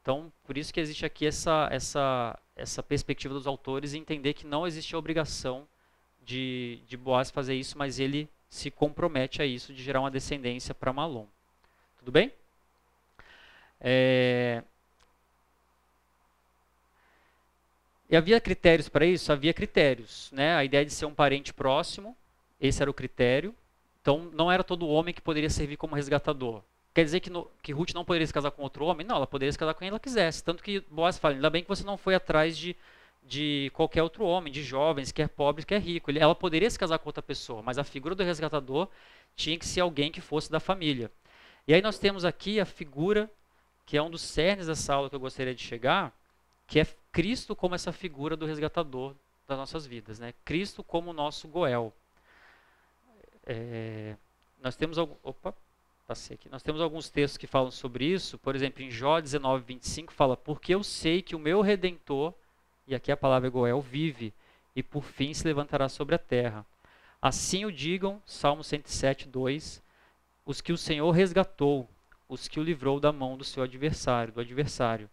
Então, 0.00 0.32
por 0.44 0.56
isso 0.56 0.72
que 0.72 0.80
existe 0.80 1.04
aqui 1.04 1.26
essa, 1.26 1.68
essa, 1.70 2.38
essa 2.56 2.82
perspectiva 2.82 3.34
dos 3.34 3.46
autores 3.46 3.92
entender 3.92 4.32
que 4.32 4.46
não 4.46 4.66
existe 4.66 4.94
a 4.94 4.98
obrigação 4.98 5.68
de, 6.22 6.80
de 6.86 6.96
Boaz 6.96 7.30
fazer 7.30 7.54
isso, 7.54 7.76
mas 7.76 8.00
ele 8.00 8.28
se 8.48 8.70
compromete 8.70 9.42
a 9.42 9.46
isso, 9.46 9.72
de 9.72 9.82
gerar 9.82 10.00
uma 10.00 10.10
descendência 10.10 10.74
para 10.74 10.92
Malom. 10.92 11.26
Tudo 11.98 12.10
bem? 12.10 12.32
É... 13.80 14.62
E 18.10 18.16
havia 18.16 18.40
critérios 18.40 18.88
para 18.88 19.04
isso? 19.04 19.30
Havia 19.30 19.52
critérios. 19.52 20.30
Né? 20.32 20.54
A 20.54 20.64
ideia 20.64 20.84
de 20.84 20.92
ser 20.92 21.04
um 21.04 21.14
parente 21.14 21.52
próximo, 21.52 22.16
esse 22.60 22.80
era 22.80 22.90
o 22.90 22.94
critério. 22.94 23.54
Então, 24.00 24.30
não 24.32 24.50
era 24.50 24.64
todo 24.64 24.88
homem 24.88 25.12
que 25.12 25.20
poderia 25.20 25.50
servir 25.50 25.76
como 25.76 25.94
resgatador. 25.94 26.62
Quer 26.94 27.04
dizer 27.04 27.20
que, 27.20 27.28
no, 27.28 27.48
que 27.62 27.72
Ruth 27.72 27.92
não 27.94 28.04
poderia 28.04 28.26
se 28.26 28.32
casar 28.32 28.50
com 28.50 28.62
outro 28.62 28.86
homem? 28.86 29.06
Não, 29.06 29.16
ela 29.16 29.26
poderia 29.26 29.52
se 29.52 29.58
casar 29.58 29.74
com 29.74 29.80
quem 29.80 29.88
ela 29.88 30.00
quisesse. 30.00 30.42
Tanto 30.42 30.62
que 30.62 30.80
Boaz 30.90 31.18
fala, 31.18 31.34
ainda 31.34 31.50
bem 31.50 31.62
que 31.62 31.68
você 31.68 31.84
não 31.84 31.98
foi 31.98 32.14
atrás 32.14 32.56
de, 32.56 32.74
de 33.22 33.70
qualquer 33.74 34.02
outro 34.02 34.24
homem, 34.24 34.52
de 34.52 34.62
jovens, 34.62 35.12
quer 35.12 35.28
pobre, 35.28 35.64
quer 35.64 35.80
rico. 35.80 36.10
Ela 36.10 36.34
poderia 36.34 36.70
se 36.70 36.78
casar 36.78 36.98
com 36.98 37.08
outra 37.08 37.22
pessoa, 37.22 37.62
mas 37.62 37.78
a 37.78 37.84
figura 37.84 38.14
do 38.14 38.22
resgatador 38.22 38.88
tinha 39.36 39.58
que 39.58 39.66
ser 39.66 39.80
alguém 39.80 40.10
que 40.10 40.20
fosse 40.20 40.50
da 40.50 40.58
família. 40.58 41.10
E 41.66 41.74
aí 41.74 41.82
nós 41.82 41.98
temos 41.98 42.24
aqui 42.24 42.58
a 42.58 42.64
figura, 42.64 43.30
que 43.84 43.96
é 43.96 44.02
um 44.02 44.10
dos 44.10 44.22
cernes 44.22 44.66
dessa 44.66 44.94
aula 44.94 45.10
que 45.10 45.14
eu 45.16 45.20
gostaria 45.20 45.54
de 45.54 45.62
chegar, 45.62 46.12
que 46.66 46.80
é 46.80 46.86
Cristo 47.12 47.54
como 47.54 47.74
essa 47.74 47.92
figura 47.92 48.36
do 48.36 48.46
resgatador 48.46 49.14
das 49.46 49.58
nossas 49.58 49.86
vidas. 49.86 50.18
Né? 50.18 50.34
Cristo 50.44 50.82
como 50.82 51.10
o 51.10 51.14
nosso 51.14 51.48
Goel. 51.48 51.92
É, 53.46 54.14
nós 54.62 54.76
temos 54.76 54.98
opa, 54.98 55.54
passei 56.06 56.34
aqui. 56.34 56.48
Nós 56.48 56.62
temos 56.62 56.80
alguns 56.80 57.10
textos 57.10 57.36
que 57.36 57.46
falam 57.46 57.70
sobre 57.70 58.06
isso. 58.06 58.38
Por 58.38 58.56
exemplo, 58.56 58.82
em 58.82 58.90
Jó 58.90 59.20
19, 59.20 59.64
25 59.64 60.12
fala: 60.12 60.36
Porque 60.36 60.74
eu 60.74 60.82
sei 60.82 61.22
que 61.22 61.36
o 61.36 61.38
meu 61.38 61.60
redentor, 61.60 62.34
e 62.88 62.94
aqui 62.94 63.12
a 63.12 63.16
palavra 63.16 63.50
Goel, 63.50 63.82
vive, 63.82 64.32
e 64.74 64.82
por 64.82 65.04
fim 65.04 65.34
se 65.34 65.46
levantará 65.46 65.90
sobre 65.90 66.14
a 66.14 66.18
terra. 66.18 66.64
Assim 67.20 67.66
o 67.66 67.70
digam, 67.70 68.22
Salmo 68.24 68.64
107, 68.64 69.28
2, 69.28 69.82
os 70.46 70.62
que 70.62 70.72
o 70.72 70.78
Senhor 70.78 71.10
resgatou, 71.10 71.86
os 72.26 72.48
que 72.48 72.58
o 72.58 72.62
livrou 72.62 72.98
da 72.98 73.12
mão 73.12 73.36
do 73.36 73.44
seu 73.44 73.62
adversário, 73.62 74.32
do 74.32 74.40
adversário. 74.40 75.10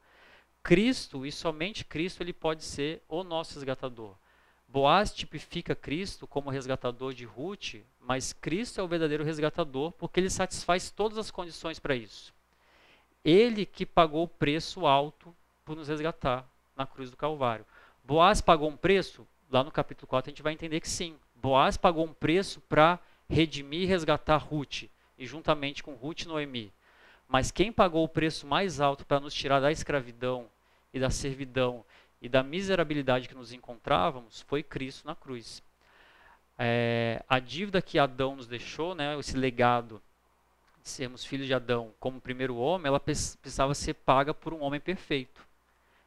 Cristo, 0.63 1.25
e 1.25 1.33
somente 1.33 1.83
Cristo, 1.83 2.23
ele 2.23 2.31
pode 2.31 2.63
ser 2.63 3.03
o 3.09 3.25
nosso 3.25 3.55
resgatador. 3.55 4.15
Boaz 4.69 5.13
tipifica 5.13 5.75
Cristo 5.75 6.25
como 6.25 6.49
resgatador 6.49 7.13
de 7.13 7.25
Ruth, 7.25 7.75
mas 7.99 8.31
Cristo 8.31 8.79
é 8.79 8.83
o 8.83 8.87
verdadeiro 8.87 9.23
resgatador 9.23 9.91
porque 9.91 10.21
ele 10.21 10.29
satisfaz 10.29 10.89
todas 10.89 11.17
as 11.17 11.29
condições 11.29 11.77
para 11.77 11.95
isso. 11.95 12.33
Ele 13.23 13.65
que 13.65 13.85
pagou 13.85 14.23
o 14.23 14.27
preço 14.27 14.85
alto 14.85 15.35
por 15.65 15.75
nos 15.75 15.89
resgatar 15.89 16.49
na 16.75 16.85
cruz 16.85 17.09
do 17.09 17.17
Calvário. 17.17 17.65
Boaz 18.03 18.41
pagou 18.41 18.69
um 18.69 18.77
preço? 18.77 19.27
Lá 19.49 19.63
no 19.63 19.71
capítulo 19.71 20.07
4 20.07 20.29
a 20.29 20.31
gente 20.31 20.43
vai 20.43 20.53
entender 20.53 20.79
que 20.79 20.89
sim. 20.89 21.15
Boaz 21.35 21.77
pagou 21.77 22.05
um 22.05 22.13
preço 22.13 22.61
para 22.61 22.99
redimir 23.29 23.83
e 23.83 23.85
resgatar 23.85 24.37
Ruth, 24.37 24.83
e 25.17 25.25
juntamente 25.25 25.81
com 25.83 25.93
Ruth 25.93 26.21
e 26.21 26.27
Noemi. 26.27 26.73
Mas 27.27 27.51
quem 27.51 27.71
pagou 27.71 28.03
o 28.03 28.09
preço 28.09 28.45
mais 28.45 28.79
alto 28.79 29.05
para 29.05 29.19
nos 29.19 29.33
tirar 29.33 29.59
da 29.59 29.71
escravidão 29.71 30.47
e 30.93 30.99
da 30.99 31.09
servidão 31.09 31.83
e 32.21 32.29
da 32.29 32.43
miserabilidade 32.43 33.27
que 33.27 33.35
nos 33.35 33.51
encontrávamos 33.51 34.41
foi 34.41 34.63
Cristo 34.63 35.05
na 35.05 35.15
cruz. 35.15 35.63
É, 36.57 37.23
a 37.27 37.39
dívida 37.39 37.81
que 37.81 37.99
Adão 37.99 38.35
nos 38.35 38.47
deixou, 38.47 38.95
né, 38.95 39.17
esse 39.19 39.35
legado 39.35 40.01
de 40.81 40.89
sermos 40.89 41.25
filhos 41.25 41.47
de 41.47 41.53
Adão 41.53 41.93
como 41.99 42.21
primeiro 42.21 42.55
homem, 42.55 42.87
ela 42.87 42.99
precisava 42.99 43.73
ser 43.73 43.95
paga 43.95 44.33
por 44.33 44.53
um 44.53 44.61
homem 44.61 44.79
perfeito. 44.79 45.44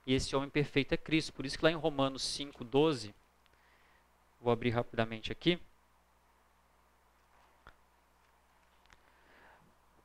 E 0.09 0.15
esse 0.15 0.35
homem 0.35 0.49
perfeito 0.49 0.95
é 0.95 0.97
Cristo. 0.97 1.35
Por 1.35 1.45
isso 1.45 1.59
que 1.59 1.65
lá 1.67 1.71
em 1.71 1.75
Romanos 1.75 2.23
5,12, 2.23 3.13
vou 4.41 4.51
abrir 4.51 4.71
rapidamente 4.71 5.31
aqui. 5.31 5.61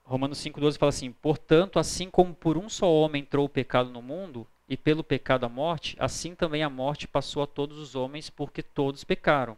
Romanos 0.03 0.39
5,12 0.39 0.77
fala 0.77 0.89
assim: 0.89 1.13
Portanto, 1.13 1.79
assim 1.79 2.09
como 2.09 2.35
por 2.35 2.57
um 2.57 2.67
só 2.67 2.91
homem 2.91 3.21
entrou 3.21 3.45
o 3.45 3.49
pecado 3.49 3.91
no 3.91 4.01
mundo, 4.01 4.45
e 4.67 4.75
pelo 4.75 5.05
pecado 5.05 5.45
a 5.45 5.49
morte, 5.49 5.95
assim 5.97 6.35
também 6.35 6.63
a 6.63 6.69
morte 6.69 7.07
passou 7.07 7.41
a 7.41 7.47
todos 7.47 7.77
os 7.77 7.95
homens, 7.95 8.29
porque 8.29 8.61
todos 8.61 9.05
pecaram. 9.05 9.57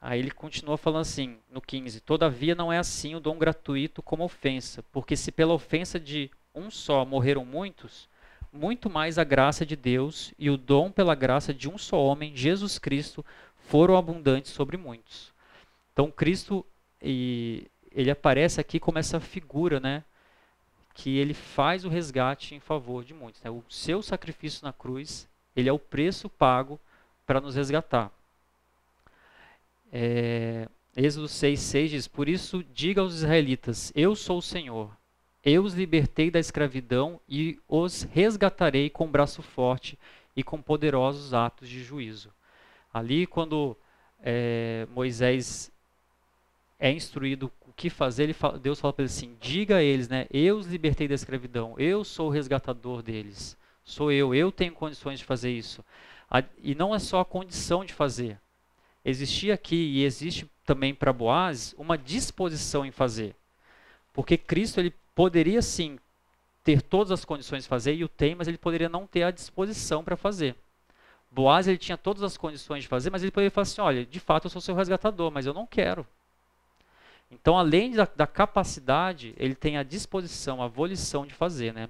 Aí 0.00 0.20
ele 0.20 0.30
continua 0.30 0.78
falando 0.78 1.02
assim, 1.02 1.38
no 1.50 1.60
15: 1.60 2.00
Todavia 2.00 2.54
não 2.54 2.72
é 2.72 2.78
assim 2.78 3.14
o 3.14 3.20
dom 3.20 3.36
gratuito 3.36 4.02
como 4.02 4.24
ofensa, 4.24 4.82
porque 4.90 5.14
se 5.14 5.30
pela 5.30 5.52
ofensa 5.52 6.00
de 6.00 6.30
um 6.54 6.70
só 6.70 7.04
morreram 7.04 7.44
muitos, 7.44 8.08
muito 8.54 8.88
mais 8.88 9.18
a 9.18 9.24
graça 9.24 9.66
de 9.66 9.74
Deus 9.74 10.32
e 10.38 10.48
o 10.48 10.56
dom 10.56 10.90
pela 10.90 11.14
graça 11.14 11.52
de 11.52 11.68
um 11.68 11.76
só 11.76 12.00
homem, 12.00 12.36
Jesus 12.36 12.78
Cristo, 12.78 13.24
foram 13.68 13.96
abundantes 13.96 14.52
sobre 14.52 14.76
muitos. 14.76 15.32
Então 15.92 16.10
Cristo 16.10 16.64
e 17.02 17.66
ele 17.90 18.10
aparece 18.10 18.60
aqui 18.60 18.80
como 18.80 18.98
essa 18.98 19.20
figura, 19.20 19.78
né, 19.78 20.04
que 20.94 21.18
ele 21.18 21.34
faz 21.34 21.84
o 21.84 21.88
resgate 21.88 22.54
em 22.54 22.60
favor 22.60 23.04
de 23.04 23.12
muitos. 23.12 23.42
Né? 23.42 23.50
O 23.50 23.62
seu 23.68 24.02
sacrifício 24.02 24.64
na 24.64 24.72
cruz, 24.72 25.28
ele 25.54 25.68
é 25.68 25.72
o 25.72 25.78
preço 25.78 26.28
pago 26.28 26.80
para 27.26 27.40
nos 27.40 27.56
resgatar. 27.56 28.10
É, 29.92 30.68
Êxodo 30.96 31.26
6,6 31.26 31.88
diz: 31.88 32.08
Por 32.08 32.28
isso 32.28 32.64
diga 32.72 33.00
aos 33.00 33.14
israelitas: 33.14 33.92
Eu 33.94 34.14
sou 34.14 34.38
o 34.38 34.42
Senhor. 34.42 34.90
Eu 35.44 35.62
os 35.62 35.74
libertei 35.74 36.30
da 36.30 36.38
escravidão 36.38 37.20
e 37.28 37.58
os 37.68 38.02
resgatarei 38.04 38.88
com 38.88 39.06
braço 39.06 39.42
forte 39.42 39.98
e 40.34 40.42
com 40.42 40.60
poderosos 40.60 41.34
atos 41.34 41.68
de 41.68 41.82
juízo. 41.82 42.30
Ali, 42.92 43.26
quando 43.26 43.76
é, 44.22 44.86
Moisés 44.90 45.70
é 46.78 46.90
instruído 46.90 47.52
que 47.76 47.90
fazer, 47.90 48.32
fala, 48.32 48.58
Deus 48.58 48.80
fala 48.80 48.92
para 48.92 49.02
ele 49.02 49.12
assim: 49.12 49.36
diga 49.40 49.76
a 49.76 49.82
eles, 49.82 50.08
né? 50.08 50.26
Eu 50.30 50.56
os 50.56 50.66
libertei 50.66 51.08
da 51.08 51.14
escravidão, 51.14 51.74
eu 51.78 52.04
sou 52.04 52.28
o 52.28 52.30
resgatador 52.30 53.02
deles, 53.02 53.56
sou 53.84 54.12
eu, 54.12 54.34
eu 54.34 54.52
tenho 54.52 54.72
condições 54.72 55.18
de 55.18 55.24
fazer 55.24 55.50
isso. 55.50 55.84
A, 56.30 56.42
e 56.62 56.74
não 56.74 56.94
é 56.94 56.98
só 56.98 57.20
a 57.20 57.24
condição 57.24 57.84
de 57.84 57.92
fazer. 57.92 58.38
Existia 59.04 59.54
aqui 59.54 59.76
e 59.76 60.04
existe 60.04 60.50
também 60.64 60.94
para 60.94 61.12
Boaz 61.12 61.74
uma 61.76 61.98
disposição 61.98 62.86
em 62.86 62.90
fazer. 62.90 63.36
Porque 64.12 64.38
Cristo 64.38 64.80
ele 64.80 64.94
poderia 65.14 65.62
sim 65.62 65.98
ter 66.62 66.80
todas 66.82 67.10
as 67.10 67.24
condições 67.24 67.64
de 67.64 67.68
fazer 67.68 67.94
e 67.94 68.04
o 68.04 68.08
tem, 68.08 68.34
mas 68.34 68.48
ele 68.48 68.58
poderia 68.58 68.88
não 68.88 69.06
ter 69.06 69.22
a 69.22 69.30
disposição 69.30 70.02
para 70.02 70.16
fazer. 70.16 70.56
Boaz 71.30 71.66
ele 71.66 71.78
tinha 71.78 71.98
todas 71.98 72.22
as 72.22 72.36
condições 72.36 72.84
de 72.84 72.88
fazer, 72.88 73.10
mas 73.10 73.22
ele 73.22 73.32
poderia 73.32 73.50
falar 73.50 73.62
assim: 73.62 73.80
olha, 73.80 74.06
de 74.06 74.20
fato 74.20 74.46
eu 74.46 74.50
sou 74.50 74.60
seu 74.60 74.74
resgatador, 74.74 75.30
mas 75.30 75.46
eu 75.46 75.52
não 75.52 75.66
quero. 75.66 76.06
Então, 77.30 77.58
além 77.58 77.90
da, 77.90 78.08
da, 78.14 78.26
capacidade, 78.26 79.34
ele 79.36 79.54
tem 79.54 79.76
a 79.76 79.82
disposição, 79.82 80.62
a 80.62 80.68
volição 80.68 81.26
de 81.26 81.34
fazer. 81.34 81.72
Né? 81.74 81.88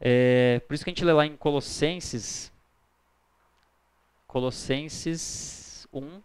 É, 0.00 0.60
por 0.66 0.74
isso 0.74 0.82
que 0.82 0.90
a 0.90 0.92
gente 0.92 1.04
lê 1.04 1.12
lá 1.12 1.26
em 1.26 1.36
Colossenses, 1.36 2.50
Colossenses 4.26 5.86
1, 5.92 6.22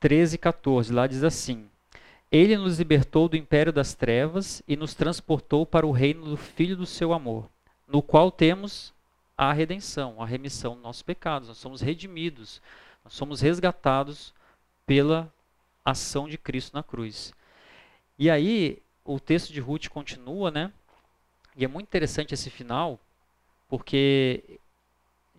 treze 0.00 0.36
e 0.36 0.38
14, 0.38 0.92
lá 0.92 1.06
diz 1.06 1.24
assim: 1.24 1.68
Ele 2.30 2.56
nos 2.56 2.78
libertou 2.78 3.28
do 3.28 3.36
império 3.36 3.72
das 3.72 3.94
trevas 3.94 4.62
e 4.66 4.76
nos 4.76 4.94
transportou 4.94 5.66
para 5.66 5.86
o 5.86 5.92
reino 5.92 6.24
do 6.24 6.36
Filho 6.36 6.76
do 6.76 6.86
seu 6.86 7.12
amor, 7.12 7.48
no 7.86 8.02
qual 8.02 8.30
temos 8.30 8.92
a 9.36 9.52
redenção, 9.52 10.22
a 10.22 10.26
remissão 10.26 10.74
dos 10.74 10.82
nossos 10.82 11.02
pecados. 11.02 11.48
Nós 11.48 11.58
somos 11.58 11.80
redimidos, 11.80 12.62
nós 13.04 13.14
somos 13.14 13.40
resgatados 13.40 14.32
pela 14.86 15.32
ação 15.84 16.28
de 16.28 16.38
Cristo 16.38 16.74
na 16.74 16.82
cruz. 16.82 17.34
E 18.18 18.30
aí, 18.30 18.82
o 19.04 19.20
texto 19.20 19.52
de 19.52 19.60
Ruth 19.60 19.88
continua, 19.88 20.50
né? 20.50 20.72
E 21.56 21.64
é 21.64 21.68
muito 21.68 21.86
interessante 21.86 22.34
esse 22.34 22.50
final, 22.50 22.98
porque 23.68 24.58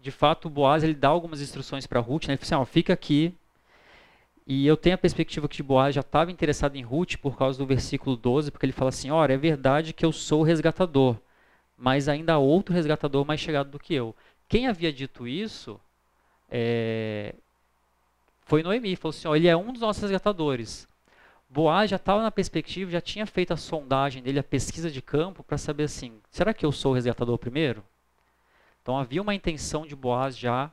de 0.02 0.12
fato 0.12 0.50
Boaz 0.50 0.84
ele 0.84 0.94
dá 0.94 1.10
algumas 1.10 1.42
instruções 1.42 1.86
para 1.86 2.00
Ruth, 2.00 2.28
né? 2.28 2.34
Ele 2.34 2.38
fala 2.38 2.62
assim, 2.62 2.62
ó, 2.62 2.66
fica 2.66 2.94
aqui. 2.94 3.34
E 4.50 4.66
eu 4.66 4.78
tenho 4.78 4.96
a 4.96 4.98
perspectiva 4.98 5.50
que 5.50 5.62
Boaz 5.62 5.94
já 5.94 6.00
estava 6.00 6.32
interessado 6.32 6.78
em 6.78 6.82
Ruth 6.82 7.18
por 7.18 7.38
causa 7.38 7.60
do 7.60 7.66
versículo 7.66 8.16
12, 8.16 8.50
porque 8.50 8.66
ele 8.66 8.72
fala 8.72 8.88
assim, 8.88 9.12
olha, 9.12 9.34
é 9.34 9.38
verdade 9.38 9.92
que 9.92 10.06
eu 10.06 10.14
sou 10.14 10.42
resgatador, 10.42 11.18
mas 11.78 12.08
ainda 12.08 12.36
há 12.36 12.38
outro 12.38 12.74
resgatador 12.74 13.26
mais 13.26 13.42
chegado 13.42 13.70
do 13.70 13.78
que 13.78 13.94
eu. 13.94 14.16
Quem 14.48 14.68
havia 14.68 14.94
dito 14.94 15.28
isso 15.28 15.78
é, 16.50 17.36
foi 18.46 18.64
Noemi, 18.64 18.96
falou 18.96 19.10
assim, 19.10 19.28
ó, 19.28 19.36
ele 19.36 19.50
é 19.50 19.58
um 19.58 19.74
dos 19.74 19.82
nossos 19.82 20.02
resgatadores. 20.04 20.88
Boaz 21.50 21.90
já 21.90 21.98
estava 21.98 22.24
na 22.24 22.32
perspectiva, 22.32 22.90
já 22.90 23.02
tinha 23.02 23.26
feito 23.26 23.52
a 23.52 23.58
sondagem 23.58 24.24
dele, 24.24 24.40
a 24.40 24.44
pesquisa 24.44 24.90
de 24.90 25.02
campo, 25.02 25.44
para 25.44 25.58
saber 25.58 25.84
assim, 25.84 26.22
será 26.32 26.54
que 26.54 26.66
eu 26.66 26.72
sou 26.72 26.94
o 26.94 26.96
resgatador 26.96 27.38
primeiro? 27.38 27.84
Então 28.82 28.98
havia 28.98 29.22
uma 29.22 29.36
intenção 29.36 29.86
de 29.86 29.94
Boaz 29.94 30.38
já 30.38 30.72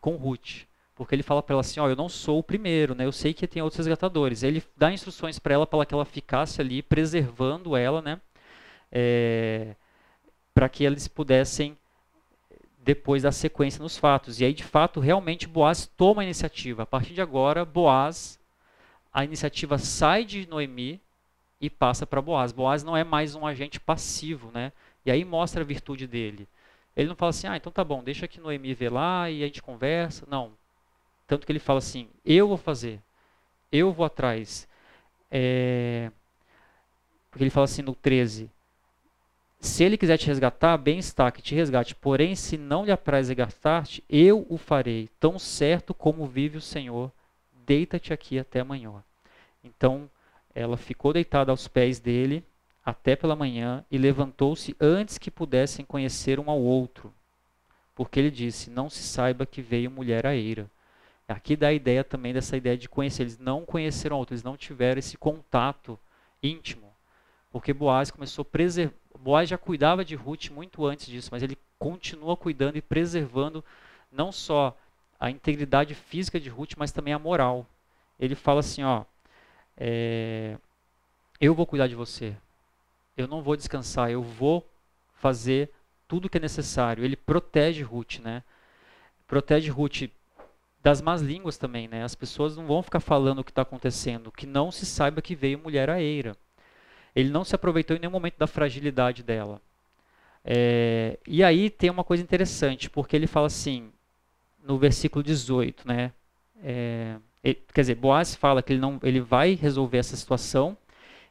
com 0.00 0.16
Ruth. 0.16 0.71
Porque 1.04 1.14
ele 1.14 1.22
fala 1.22 1.42
para 1.42 1.54
ela 1.54 1.60
assim, 1.60 1.80
ó, 1.80 1.88
eu 1.88 1.96
não 1.96 2.08
sou 2.08 2.38
o 2.38 2.42
primeiro, 2.42 2.94
né? 2.94 3.04
Eu 3.04 3.12
sei 3.12 3.34
que 3.34 3.46
tem 3.48 3.60
outros 3.60 3.78
resgatadores. 3.78 4.42
Ele 4.42 4.62
dá 4.76 4.92
instruções 4.92 5.38
para 5.38 5.54
ela 5.54 5.66
para 5.66 5.84
que 5.84 5.92
ela 5.92 6.04
ficasse 6.04 6.60
ali 6.60 6.82
preservando 6.82 7.76
ela, 7.76 8.00
né? 8.00 8.20
É, 8.90 9.74
para 10.54 10.68
que 10.68 10.84
eles 10.84 11.08
pudessem 11.08 11.76
depois 12.78 13.22
dar 13.22 13.32
sequência 13.32 13.82
nos 13.82 13.96
fatos. 13.96 14.40
E 14.40 14.44
aí, 14.44 14.52
de 14.52 14.64
fato, 14.64 15.00
realmente 15.00 15.48
Boaz 15.48 15.86
toma 15.86 16.22
a 16.22 16.24
iniciativa. 16.24 16.84
A 16.84 16.86
partir 16.86 17.14
de 17.14 17.20
agora, 17.20 17.64
Boaz, 17.64 18.38
a 19.12 19.24
iniciativa 19.24 19.78
sai 19.78 20.24
de 20.24 20.46
Noemi 20.48 21.00
e 21.60 21.68
passa 21.68 22.06
para 22.06 22.22
Boaz. 22.22 22.52
Boaz 22.52 22.84
não 22.84 22.96
é 22.96 23.02
mais 23.02 23.34
um 23.34 23.46
agente 23.46 23.80
passivo, 23.80 24.50
né? 24.52 24.72
E 25.04 25.10
aí 25.10 25.24
mostra 25.24 25.62
a 25.62 25.66
virtude 25.66 26.06
dele. 26.06 26.48
Ele 26.96 27.08
não 27.08 27.16
fala 27.16 27.30
assim, 27.30 27.46
ah, 27.46 27.56
então 27.56 27.72
tá 27.72 27.82
bom, 27.82 28.04
deixa 28.04 28.28
que 28.28 28.40
Noemi 28.40 28.74
vê 28.74 28.88
lá 28.88 29.30
e 29.30 29.42
a 29.42 29.46
gente 29.46 29.62
conversa. 29.62 30.26
Não. 30.28 30.52
Tanto 31.32 31.46
que 31.46 31.52
ele 31.52 31.58
fala 31.58 31.78
assim, 31.78 32.10
eu 32.26 32.46
vou 32.46 32.58
fazer, 32.58 33.00
eu 33.72 33.90
vou 33.90 34.04
atrás. 34.04 34.68
É... 35.30 36.12
Porque 37.30 37.42
ele 37.42 37.48
fala 37.48 37.64
assim 37.64 37.80
no 37.80 37.94
13, 37.94 38.50
se 39.58 39.82
ele 39.82 39.96
quiser 39.96 40.18
te 40.18 40.26
resgatar, 40.26 40.76
bem 40.76 40.98
está 40.98 41.32
que 41.32 41.40
te 41.40 41.54
resgate. 41.54 41.94
Porém, 41.94 42.36
se 42.36 42.58
não 42.58 42.84
lhe 42.84 42.92
apraz 42.92 43.28
resgatar-te, 43.28 44.04
eu 44.10 44.46
o 44.46 44.58
farei. 44.58 45.08
Tão 45.18 45.38
certo 45.38 45.94
como 45.94 46.26
vive 46.26 46.58
o 46.58 46.60
Senhor, 46.60 47.10
deita-te 47.64 48.12
aqui 48.12 48.38
até 48.38 48.60
amanhã. 48.60 49.02
Então, 49.64 50.10
ela 50.54 50.76
ficou 50.76 51.14
deitada 51.14 51.50
aos 51.50 51.66
pés 51.66 51.98
dele 51.98 52.44
até 52.84 53.16
pela 53.16 53.34
manhã 53.34 53.82
e 53.90 53.96
levantou-se 53.96 54.76
antes 54.78 55.16
que 55.16 55.30
pudessem 55.30 55.82
conhecer 55.82 56.38
um 56.38 56.50
ao 56.50 56.60
outro, 56.60 57.10
porque 57.94 58.20
ele 58.20 58.30
disse: 58.30 58.68
Não 58.68 58.90
se 58.90 59.02
saiba 59.02 59.46
que 59.46 59.62
veio 59.62 59.90
mulher 59.90 60.26
a 60.26 60.36
eira. 60.36 60.70
Aqui 61.32 61.56
dá 61.56 61.68
a 61.68 61.72
ideia 61.72 62.04
também 62.04 62.32
dessa 62.32 62.56
ideia 62.56 62.76
de 62.76 62.88
conhecer. 62.88 63.22
Eles 63.22 63.38
não 63.38 63.64
conheceram 63.64 64.18
outro, 64.18 64.34
eles 64.34 64.42
não 64.42 64.56
tiveram 64.56 64.98
esse 64.98 65.16
contato 65.16 65.98
íntimo. 66.42 66.92
Porque 67.50 67.72
Boaz 67.72 68.10
começou 68.10 68.42
a 68.42 68.46
preservar. 68.46 68.94
Boaz 69.18 69.48
já 69.48 69.58
cuidava 69.58 70.04
de 70.04 70.14
Ruth 70.14 70.50
muito 70.50 70.84
antes 70.84 71.06
disso, 71.06 71.28
mas 71.30 71.42
ele 71.42 71.56
continua 71.78 72.36
cuidando 72.36 72.76
e 72.76 72.82
preservando 72.82 73.64
não 74.10 74.32
só 74.32 74.76
a 75.18 75.30
integridade 75.30 75.94
física 75.94 76.40
de 76.40 76.48
Ruth, 76.48 76.72
mas 76.76 76.92
também 76.92 77.14
a 77.14 77.18
moral. 77.18 77.66
Ele 78.18 78.34
fala 78.34 78.60
assim: 78.60 78.82
Ó, 78.82 79.04
é, 79.76 80.56
eu 81.40 81.54
vou 81.54 81.66
cuidar 81.66 81.86
de 81.86 81.94
você, 81.94 82.34
eu 83.16 83.28
não 83.28 83.42
vou 83.42 83.56
descansar, 83.56 84.10
eu 84.10 84.22
vou 84.22 84.66
fazer 85.14 85.70
tudo 86.08 86.26
o 86.26 86.28
que 86.28 86.38
é 86.38 86.40
necessário. 86.40 87.04
Ele 87.04 87.16
protege 87.16 87.82
Ruth, 87.82 88.18
né? 88.18 88.42
Protege 89.26 89.70
Ruth 89.70 90.10
das 90.82 91.00
más 91.00 91.22
línguas 91.22 91.56
também, 91.56 91.86
né? 91.86 92.02
As 92.02 92.14
pessoas 92.14 92.56
não 92.56 92.66
vão 92.66 92.82
ficar 92.82 93.00
falando 93.00 93.38
o 93.38 93.44
que 93.44 93.50
está 93.50 93.62
acontecendo, 93.62 94.32
que 94.32 94.46
não 94.46 94.70
se 94.72 94.84
saiba 94.84 95.22
que 95.22 95.34
veio 95.34 95.58
mulher 95.58 95.88
a 95.88 96.00
eira. 96.02 96.36
Ele 97.14 97.30
não 97.30 97.44
se 97.44 97.54
aproveitou 97.54 97.96
em 97.96 98.00
nenhum 98.00 98.12
momento 98.12 98.38
da 98.38 98.46
fragilidade 98.46 99.22
dela. 99.22 99.60
É, 100.44 101.18
e 101.26 101.44
aí 101.44 101.70
tem 101.70 101.88
uma 101.88 102.02
coisa 102.02 102.22
interessante, 102.22 102.90
porque 102.90 103.14
ele 103.14 103.26
fala 103.26 103.46
assim, 103.46 103.92
no 104.62 104.76
versículo 104.76 105.22
18, 105.22 105.86
né? 105.86 106.12
É, 106.62 107.16
ele, 107.44 107.62
quer 107.72 107.82
dizer, 107.82 107.94
Boaz 107.94 108.34
fala 108.34 108.62
que 108.62 108.72
ele, 108.72 108.80
não, 108.80 108.98
ele 109.02 109.20
vai 109.20 109.54
resolver 109.54 109.98
essa 109.98 110.16
situação, 110.16 110.76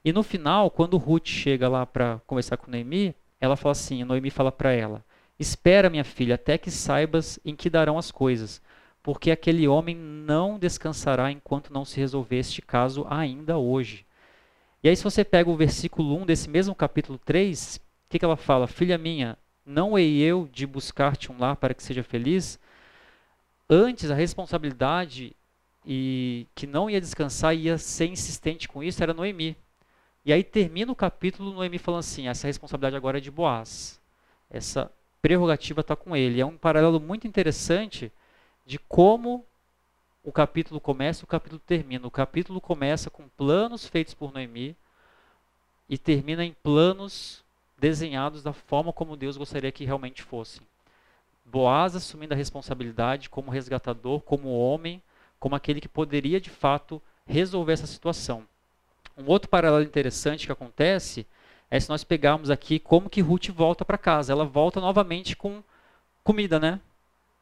e 0.03 0.11
no 0.11 0.23
final, 0.23 0.71
quando 0.71 0.97
Ruth 0.97 1.27
chega 1.27 1.67
lá 1.69 1.85
para 1.85 2.19
conversar 2.25 2.57
com 2.57 2.71
Noemi, 2.71 3.13
ela 3.39 3.55
fala 3.55 3.71
assim, 3.71 4.03
Noemi 4.03 4.29
fala 4.29 4.51
para 4.51 4.71
ela, 4.71 5.03
espera 5.37 5.89
minha 5.89 6.03
filha, 6.03 6.35
até 6.35 6.57
que 6.57 6.71
saibas 6.71 7.39
em 7.45 7.55
que 7.55 7.69
darão 7.69 7.97
as 7.97 8.11
coisas, 8.11 8.61
porque 9.03 9.31
aquele 9.31 9.67
homem 9.67 9.95
não 9.95 10.59
descansará 10.59 11.31
enquanto 11.31 11.73
não 11.73 11.83
se 11.83 11.99
resolver 11.99 12.37
este 12.37 12.61
caso 12.61 13.05
ainda 13.09 13.57
hoje. 13.57 14.05
E 14.83 14.89
aí 14.89 14.95
se 14.95 15.03
você 15.03 15.23
pega 15.23 15.49
o 15.49 15.55
versículo 15.55 16.15
1 16.21 16.25
desse 16.25 16.49
mesmo 16.49 16.75
capítulo 16.75 17.17
3, 17.17 17.77
o 17.77 18.09
que, 18.09 18.19
que 18.19 18.25
ela 18.25 18.37
fala? 18.37 18.67
Filha 18.67 18.97
minha, 18.97 19.37
não 19.65 19.97
hei 19.97 20.19
eu 20.19 20.49
de 20.51 20.65
buscar-te 20.65 21.31
um 21.31 21.39
lar 21.39 21.55
para 21.55 21.73
que 21.73 21.83
seja 21.83 22.03
feliz? 22.03 22.59
Antes, 23.69 24.11
a 24.11 24.15
responsabilidade 24.15 25.35
e 25.85 26.45
que 26.53 26.67
não 26.67 26.89
ia 26.89 27.01
descansar 27.01 27.55
ia 27.55 27.77
ser 27.77 28.07
insistente 28.07 28.67
com 28.67 28.83
isso 28.83 29.01
era 29.01 29.13
Noemi. 29.13 29.55
E 30.23 30.31
aí 30.31 30.43
termina 30.43 30.91
o 30.91 30.95
capítulo 30.95 31.53
Noemi 31.53 31.77
falando 31.77 32.01
assim: 32.01 32.27
essa 32.27 32.47
responsabilidade 32.47 32.95
agora 32.95 33.17
é 33.17 33.21
de 33.21 33.31
Boaz. 33.31 33.99
Essa 34.49 34.91
prerrogativa 35.21 35.81
está 35.81 35.95
com 35.95 36.15
ele. 36.15 36.41
É 36.41 36.45
um 36.45 36.57
paralelo 36.57 36.99
muito 36.99 37.27
interessante 37.27 38.11
de 38.71 38.79
como 38.79 39.45
o 40.23 40.31
capítulo 40.31 40.79
começa 40.79 41.21
e 41.21 41.25
o 41.25 41.27
capítulo 41.27 41.59
termina. 41.59 42.07
O 42.07 42.11
capítulo 42.11 42.61
começa 42.61 43.09
com 43.09 43.27
planos 43.27 43.85
feitos 43.85 44.13
por 44.13 44.31
Noemi 44.31 44.77
e 45.89 45.97
termina 45.97 46.45
em 46.45 46.53
planos 46.53 47.43
desenhados 47.77 48.41
da 48.41 48.53
forma 48.53 48.93
como 48.93 49.17
Deus 49.17 49.35
gostaria 49.35 49.73
que 49.73 49.83
realmente 49.83 50.23
fossem. 50.23 50.61
Boaz 51.43 51.97
assumindo 51.97 52.33
a 52.33 52.37
responsabilidade 52.37 53.29
como 53.29 53.51
resgatador, 53.51 54.21
como 54.21 54.57
homem, 54.57 55.03
como 55.37 55.53
aquele 55.53 55.81
que 55.81 55.89
poderia 55.89 56.39
de 56.39 56.49
fato 56.49 57.01
resolver 57.25 57.73
essa 57.73 57.87
situação. 57.87 58.47
Um 59.17 59.25
outro 59.25 59.49
paralelo 59.49 59.83
interessante 59.83 60.45
que 60.45 60.51
acontece 60.53 61.27
é 61.69 61.77
se 61.77 61.89
nós 61.89 62.05
pegarmos 62.05 62.49
aqui 62.49 62.79
como 62.79 63.09
que 63.09 63.19
Ruth 63.19 63.49
volta 63.49 63.83
para 63.83 63.97
casa. 63.97 64.31
Ela 64.31 64.45
volta 64.45 64.79
novamente 64.79 65.35
com 65.35 65.61
comida, 66.23 66.57
né? 66.57 66.79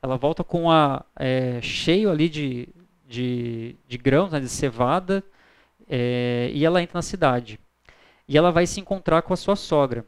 Ela 0.01 0.17
volta 0.17 0.43
com 0.43 0.71
a 0.71 1.05
é, 1.15 1.61
cheio 1.61 2.09
ali 2.09 2.29
de, 2.29 2.69
de, 3.05 3.75
de 3.87 3.97
grãos, 3.97 4.31
né, 4.31 4.39
de 4.39 4.47
cevada, 4.47 5.23
é, 5.87 6.49
e 6.53 6.65
ela 6.65 6.81
entra 6.81 6.97
na 6.97 7.01
cidade. 7.01 7.59
E 8.27 8.37
ela 8.37 8.51
vai 8.51 8.65
se 8.65 8.79
encontrar 8.79 9.23
com 9.23 9.33
a 9.33 9.37
sua 9.37 9.55
sogra. 9.55 10.05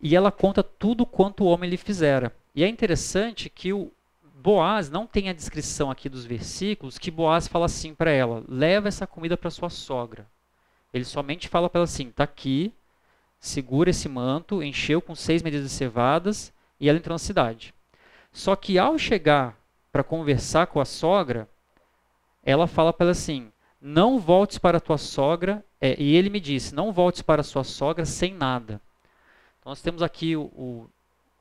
E 0.00 0.16
ela 0.16 0.32
conta 0.32 0.62
tudo 0.62 1.06
quanto 1.06 1.44
o 1.44 1.46
homem 1.46 1.70
lhe 1.70 1.76
fizera. 1.76 2.34
E 2.54 2.64
é 2.64 2.68
interessante 2.68 3.48
que 3.48 3.72
o 3.72 3.92
Boaz 4.34 4.90
não 4.90 5.06
tem 5.06 5.28
a 5.28 5.32
descrição 5.32 5.88
aqui 5.88 6.08
dos 6.08 6.24
versículos 6.24 6.98
que 6.98 7.12
Boaz 7.12 7.46
fala 7.46 7.66
assim 7.66 7.94
para 7.94 8.10
ela: 8.10 8.42
leva 8.48 8.88
essa 8.88 9.06
comida 9.06 9.36
para 9.36 9.50
sua 9.50 9.70
sogra. 9.70 10.26
Ele 10.92 11.04
somente 11.04 11.48
fala 11.48 11.70
para 11.70 11.78
ela 11.78 11.84
assim: 11.84 12.08
está 12.08 12.24
aqui, 12.24 12.74
segura 13.38 13.90
esse 13.90 14.08
manto, 14.08 14.62
encheu 14.62 15.00
com 15.00 15.14
seis 15.14 15.42
medidas 15.42 15.70
de 15.70 15.72
cevadas 15.72 16.52
e 16.80 16.88
ela 16.88 16.98
entrou 16.98 17.14
na 17.14 17.18
cidade. 17.18 17.72
Só 18.32 18.56
que 18.56 18.78
ao 18.78 18.98
chegar 18.98 19.58
para 19.92 20.02
conversar 20.02 20.66
com 20.68 20.80
a 20.80 20.84
sogra, 20.84 21.48
ela 22.42 22.66
fala 22.66 22.92
para 22.92 23.06
ela 23.06 23.12
assim: 23.12 23.52
não 23.80 24.18
voltes 24.18 24.58
para 24.58 24.78
a 24.78 24.80
tua 24.80 24.98
sogra. 24.98 25.64
É, 25.80 26.00
e 26.00 26.16
ele 26.16 26.30
me 26.30 26.40
disse: 26.40 26.74
não 26.74 26.92
voltes 26.92 27.22
para 27.22 27.42
a 27.42 27.44
sua 27.44 27.62
sogra 27.62 28.04
sem 28.04 28.32
nada. 28.32 28.80
Então, 29.60 29.70
nós 29.70 29.82
temos 29.82 30.02
aqui 30.02 30.34
o, 30.34 30.44
o, 30.44 30.90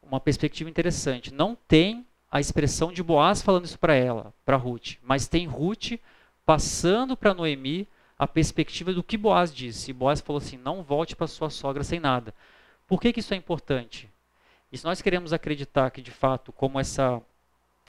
uma 0.04 0.20
perspectiva 0.20 0.70
interessante. 0.70 1.34
Não 1.34 1.56
tem 1.68 2.06
a 2.30 2.40
expressão 2.40 2.92
de 2.92 3.02
Boaz 3.02 3.42
falando 3.42 3.66
isso 3.66 3.80
para 3.80 3.96
ela, 3.96 4.34
para 4.46 4.58
Ruth, 4.58 4.96
mas 5.02 5.28
tem 5.28 5.48
Ruth 5.48 6.00
passando 6.46 7.16
para 7.16 7.34
Noemi 7.34 7.88
a 8.20 8.28
perspectiva 8.28 8.94
do 8.94 9.02
que 9.02 9.18
Boaz 9.18 9.54
disse. 9.54 9.92
E 9.92 9.94
Boaz 9.94 10.20
falou 10.20 10.42
assim: 10.42 10.58
não 10.58 10.84
volte 10.84 11.16
para 11.16 11.28
sua 11.28 11.50
sogra 11.50 11.84
sem 11.84 12.00
nada. 12.00 12.34
Por 12.86 13.00
que, 13.00 13.14
que 13.14 13.22
isso 13.22 13.34
é 13.34 13.38
importante? 13.38 14.11
E 14.72 14.78
se 14.78 14.86
nós 14.86 15.02
queremos 15.02 15.34
acreditar 15.34 15.92
que, 15.92 16.02
de 16.02 16.12
fato, 16.12 16.54
como 16.54 16.80
essa, 16.80 17.22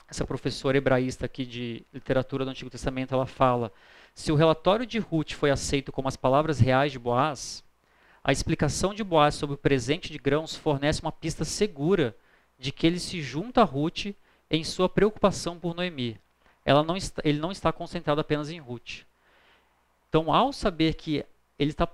essa 0.09 0.25
professora 0.25 0.77
hebraísta 0.77 1.25
aqui 1.25 1.45
de 1.45 1.85
literatura 1.93 2.43
do 2.43 2.51
Antigo 2.51 2.69
Testamento, 2.69 3.13
ela 3.13 3.25
fala, 3.25 3.71
se 4.13 4.31
o 4.31 4.35
relatório 4.35 4.85
de 4.85 4.99
Ruth 4.99 5.31
foi 5.31 5.49
aceito 5.49 5.91
como 5.91 6.07
as 6.07 6.17
palavras 6.17 6.59
reais 6.59 6.91
de 6.91 6.99
Boaz, 6.99 7.63
a 8.23 8.31
explicação 8.31 8.93
de 8.93 9.03
Boaz 9.03 9.35
sobre 9.35 9.55
o 9.55 9.57
presente 9.57 10.11
de 10.11 10.17
grãos 10.17 10.55
fornece 10.55 11.01
uma 11.01 11.11
pista 11.11 11.45
segura 11.45 12.15
de 12.59 12.71
que 12.71 12.85
ele 12.85 12.99
se 12.99 13.21
junta 13.21 13.61
a 13.61 13.65
Ruth 13.65 14.13
em 14.49 14.63
sua 14.63 14.89
preocupação 14.89 15.57
por 15.57 15.73
Noemi. 15.73 16.19
Não 16.65 16.95
está, 16.95 17.21
ele 17.25 17.39
não 17.39 17.51
está 17.51 17.71
concentrado 17.71 18.21
apenas 18.21 18.49
em 18.49 18.59
Ruth. 18.59 19.01
Então, 20.09 20.31
ao 20.31 20.53
saber 20.53 20.93
que 20.93 21.25
ele 21.57 21.71
está 21.71 21.87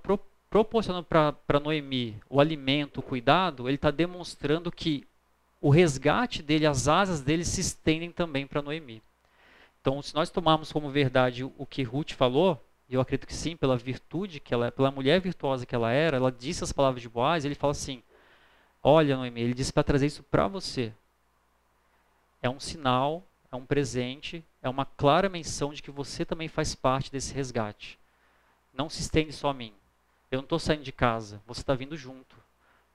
proporcionando 0.50 1.06
para 1.06 1.60
Noemi 1.60 2.20
o 2.28 2.40
alimento, 2.40 2.98
o 2.98 3.02
cuidado, 3.02 3.68
ele 3.68 3.76
está 3.76 3.92
demonstrando 3.92 4.70
que 4.72 5.06
o 5.60 5.70
resgate 5.70 6.42
dele, 6.42 6.66
as 6.66 6.88
asas 6.88 7.20
dele 7.20 7.44
se 7.44 7.60
estendem 7.60 8.10
também 8.10 8.46
para 8.46 8.60
Noemi. 8.60 9.00
Então, 9.80 10.02
se 10.02 10.14
nós 10.14 10.28
tomarmos 10.28 10.72
como 10.72 10.90
verdade 10.90 11.44
o 11.44 11.64
que 11.64 11.82
Ruth 11.84 12.12
falou, 12.12 12.62
e 12.88 12.94
eu 12.94 13.00
acredito 13.00 13.26
que 13.26 13.34
sim, 13.34 13.56
pela 13.56 13.76
virtude 13.76 14.40
que 14.40 14.52
ela 14.52 14.66
é, 14.66 14.70
pela 14.70 14.90
mulher 14.90 15.20
virtuosa 15.20 15.64
que 15.64 15.74
ela 15.74 15.92
era, 15.92 16.16
ela 16.16 16.32
disse 16.32 16.64
as 16.64 16.72
palavras 16.72 17.00
de 17.00 17.08
Boaz, 17.08 17.44
ele 17.44 17.54
fala 17.54 17.70
assim: 17.70 18.02
Olha, 18.82 19.16
Noemi, 19.16 19.40
ele 19.40 19.54
disse 19.54 19.72
para 19.72 19.84
trazer 19.84 20.06
isso 20.06 20.24
para 20.24 20.48
você. 20.48 20.92
É 22.42 22.50
um 22.50 22.58
sinal, 22.58 23.22
é 23.52 23.56
um 23.56 23.64
presente, 23.64 24.44
é 24.60 24.68
uma 24.68 24.84
clara 24.84 25.28
menção 25.28 25.72
de 25.72 25.82
que 25.82 25.90
você 25.90 26.24
também 26.24 26.48
faz 26.48 26.74
parte 26.74 27.12
desse 27.12 27.32
resgate. 27.32 27.98
Não 28.74 28.90
se 28.90 29.00
estende 29.00 29.32
só 29.32 29.50
a 29.50 29.54
mim. 29.54 29.72
Eu 30.30 30.38
não 30.38 30.44
estou 30.44 30.58
saindo 30.58 30.84
de 30.84 30.92
casa, 30.92 31.42
você 31.46 31.60
está 31.60 31.74
vindo 31.74 31.96
junto. 31.96 32.36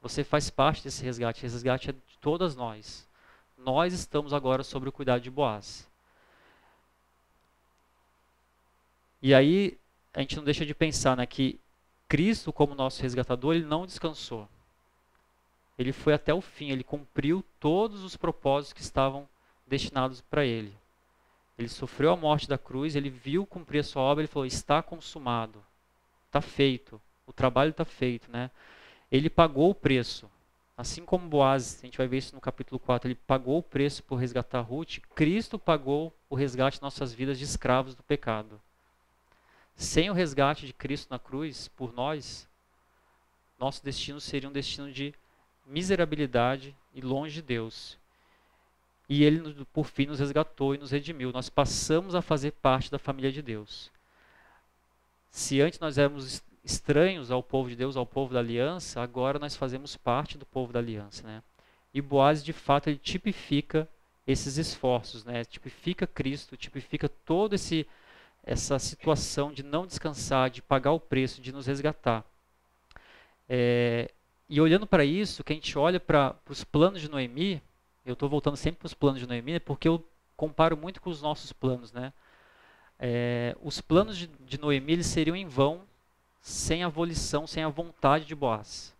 Você 0.01 0.23
faz 0.23 0.49
parte 0.49 0.83
desse 0.83 1.03
resgate. 1.03 1.45
Esse 1.45 1.55
resgate 1.55 1.89
é 1.89 1.93
de 1.93 2.17
todas 2.21 2.55
nós. 2.55 3.07
Nós 3.57 3.93
estamos 3.93 4.33
agora 4.33 4.63
sobre 4.63 4.87
o 4.87 4.91
cuidado 4.91 5.21
de 5.21 5.31
Boaz. 5.31 5.89
E 9.21 9.33
aí 9.33 9.77
a 10.13 10.21
gente 10.21 10.37
não 10.37 10.43
deixa 10.43 10.65
de 10.65 10.75
pensar 10.75 11.17
né, 11.17 11.25
que 11.25 11.59
Cristo, 12.07 12.53
como 12.53 12.75
nosso 12.75 13.01
resgatador, 13.01 13.55
ele 13.55 13.65
não 13.65 13.85
descansou. 13.85 14.47
Ele 15.77 15.91
foi 15.91 16.13
até 16.13 16.33
o 16.33 16.39
fim, 16.39 16.69
ele 16.69 16.83
cumpriu 16.83 17.43
todos 17.59 18.03
os 18.03 18.15
propósitos 18.15 18.73
que 18.73 18.81
estavam 18.81 19.27
destinados 19.67 20.21
para 20.21 20.45
ele. 20.45 20.73
Ele 21.57 21.67
sofreu 21.67 22.11
a 22.11 22.15
morte 22.15 22.47
da 22.47 22.57
cruz, 22.57 22.95
ele 22.95 23.09
viu 23.09 23.45
cumprir 23.45 23.79
a 23.79 23.83
sua 23.83 24.03
obra, 24.03 24.21
ele 24.21 24.31
falou: 24.31 24.45
está 24.45 24.81
consumado, 24.81 25.63
está 26.27 26.39
feito, 26.39 27.01
o 27.25 27.33
trabalho 27.33 27.71
está 27.71 27.85
feito, 27.85 28.29
né? 28.31 28.51
Ele 29.11 29.29
pagou 29.29 29.69
o 29.69 29.75
preço, 29.75 30.29
assim 30.77 31.05
como 31.05 31.27
Boaz, 31.27 31.79
a 31.79 31.85
gente 31.85 31.97
vai 31.97 32.07
ver 32.07 32.17
isso 32.17 32.35
no 32.35 32.41
capítulo 32.41 32.79
4, 32.79 33.07
ele 33.07 33.15
pagou 33.15 33.59
o 33.59 33.63
preço 33.63 34.03
por 34.03 34.17
resgatar 34.17 34.61
Ruth, 34.61 34.99
Cristo 35.13 35.57
pagou 35.57 36.13
o 36.29 36.35
resgate 36.35 36.77
de 36.77 36.83
nossas 36.83 37.13
vidas 37.13 37.37
de 37.37 37.45
escravos 37.45 37.95
do 37.95 38.03
pecado. 38.03 38.59
Sem 39.75 40.09
o 40.09 40.13
resgate 40.13 40.65
de 40.65 40.73
Cristo 40.73 41.09
na 41.09 41.19
cruz 41.19 41.67
por 41.69 41.93
nós, 41.93 42.47
nosso 43.59 43.83
destino 43.83 44.19
seria 44.19 44.49
um 44.49 44.53
destino 44.53 44.91
de 44.91 45.13
miserabilidade 45.65 46.75
e 46.93 47.01
longe 47.01 47.35
de 47.35 47.41
Deus. 47.41 47.97
E 49.07 49.23
ele, 49.23 49.65
por 49.71 49.85
fim, 49.85 50.07
nos 50.07 50.19
resgatou 50.19 50.73
e 50.73 50.77
nos 50.77 50.91
redimiu. 50.91 51.31
Nós 51.31 51.49
passamos 51.49 52.15
a 52.15 52.21
fazer 52.21 52.51
parte 52.51 52.89
da 52.89 52.97
família 52.97 53.31
de 53.31 53.41
Deus. 53.41 53.91
Se 55.29 55.61
antes 55.61 55.79
nós 55.79 55.97
éramos 55.97 56.41
estranhos 56.65 57.29
ao 57.29 57.43
povo 57.43 57.69
de 57.69 57.75
Deus, 57.75 57.95
ao 57.95 58.05
povo 58.05 58.33
da 58.33 58.39
aliança, 58.39 58.99
agora 58.99 59.37
nós 59.37 59.55
fazemos 59.55 59.95
parte 59.95 60.37
do 60.37 60.45
povo 60.45 60.73
da 60.73 60.79
aliança. 60.79 61.25
Né? 61.25 61.43
E 61.93 62.01
Boaz, 62.01 62.43
de 62.43 62.51
fato, 62.51 62.89
ele 62.89 62.97
tipifica 62.97 63.87
esses 64.25 64.57
esforços, 64.57 65.23
né? 65.23 65.45
tipifica 65.45 66.07
Cristo, 66.07 66.57
tipifica 66.57 67.07
todo 67.07 67.53
esse 67.53 67.87
essa 68.47 68.77
situação 68.77 69.51
de 69.51 69.63
não 69.63 69.87
descansar, 69.87 70.51
de 70.51 70.61
pagar 70.61 70.91
o 70.91 70.99
preço, 70.99 71.41
de 71.41 71.51
nos 71.51 71.65
resgatar. 71.65 72.23
É, 73.49 74.11
e 74.47 74.61
olhando 74.61 74.85
para 74.85 75.03
isso, 75.03 75.43
que 75.43 75.51
a 75.51 75.55
gente 75.55 75.75
olha 75.79 75.99
para 75.99 76.35
os 76.47 76.63
planos 76.63 77.01
de 77.01 77.09
Noemi, 77.09 77.59
eu 78.05 78.13
estou 78.13 78.29
voltando 78.29 78.55
sempre 78.55 78.77
para 78.77 78.85
os 78.85 78.93
planos 78.93 79.19
de 79.19 79.25
Noemi, 79.25 79.59
porque 79.59 79.87
eu 79.87 80.07
comparo 80.37 80.77
muito 80.77 81.01
com 81.01 81.09
os 81.09 81.23
nossos 81.23 81.51
planos. 81.51 81.91
Né? 81.91 82.13
É, 82.99 83.57
os 83.63 83.81
planos 83.81 84.15
de, 84.15 84.27
de 84.27 84.59
Noemi 84.59 84.93
eles 84.93 85.07
seriam 85.07 85.35
em 85.35 85.47
vão 85.47 85.81
sem 86.45 86.83
a 86.83 86.87
volição, 86.87 87.47
sem 87.47 87.63
a 87.63 87.69
vontade 87.69 88.23
de 88.23 88.35
Boaz. 88.35 88.93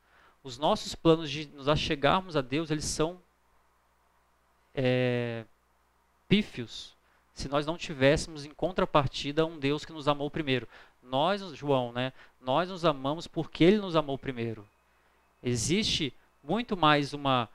Os 0.44 0.58
nossos 0.58 0.96
planos 0.96 1.30
de 1.30 1.46
nos 1.50 1.70
achegarmos 1.70 2.36
a 2.36 2.42
Deus, 2.42 2.72
eles 2.72 2.86
são 2.86 3.22
é, 4.74 5.46
pífios 6.28 6.96
se 7.36 7.48
nós 7.48 7.64
não 7.64 7.78
tivéssemos 7.78 8.46
em 8.46 8.50
contrapartida 8.50 9.46
um 9.46 9.60
Deus 9.60 9.86
que 9.86 9.94
nos 9.94 10.08
amou 10.08 10.32
primeiro. 10.32 10.68
Nós, 11.04 11.40
João, 11.56 11.92
né, 11.92 12.14
nós 12.42 12.68
nos 12.68 12.84
amamos 12.84 13.28
porque 13.28 13.64
ele 13.64 13.78
nos 13.78 13.96
amou 13.96 14.18
primeiro. 14.18 14.68
Existe 15.44 16.12
muito 16.44 16.76
mais 16.76 17.14
uma 17.14 17.48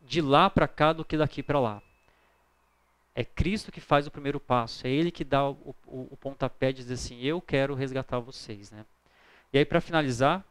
de 0.00 0.22
lá 0.22 0.48
para 0.48 0.66
cá 0.66 0.90
do 0.94 1.04
que 1.04 1.18
daqui 1.18 1.42
para 1.42 1.60
lá. 1.60 1.82
É 3.14 3.26
Cristo 3.26 3.70
que 3.70 3.80
faz 3.80 4.06
o 4.06 4.10
primeiro 4.10 4.40
passo, 4.40 4.86
é 4.86 4.90
Ele 4.90 5.10
que 5.10 5.22
dá 5.22 5.46
o, 5.50 5.76
o, 5.86 6.08
o 6.12 6.16
pontapé 6.16 6.72
de 6.72 6.78
dizer 6.78 6.94
assim: 6.94 7.20
Eu 7.20 7.42
quero 7.42 7.74
resgatar 7.74 8.18
vocês. 8.18 8.70
Né? 8.70 8.86
E 9.52 9.58
aí, 9.58 9.64
para 9.64 9.80
finalizar, 9.80 10.44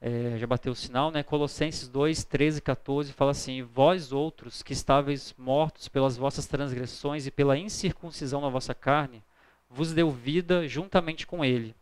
é, 0.00 0.36
já 0.38 0.46
bateu 0.46 0.72
o 0.72 0.76
sinal, 0.76 1.10
né? 1.10 1.22
Colossenses 1.22 1.88
2, 1.88 2.24
13 2.24 2.58
e 2.58 2.62
14 2.62 3.12
fala 3.12 3.30
assim: 3.30 3.62
Vós 3.62 4.12
outros 4.12 4.62
que 4.62 4.72
estáveis 4.72 5.34
mortos 5.38 5.88
pelas 5.88 6.16
vossas 6.16 6.46
transgressões 6.46 7.26
e 7.26 7.30
pela 7.30 7.56
incircuncisão 7.56 8.40
na 8.40 8.48
vossa 8.48 8.74
carne, 8.74 9.22
vos 9.68 9.92
deu 9.92 10.10
vida 10.10 10.68
juntamente 10.68 11.26
com 11.26 11.44
Ele, 11.44 11.74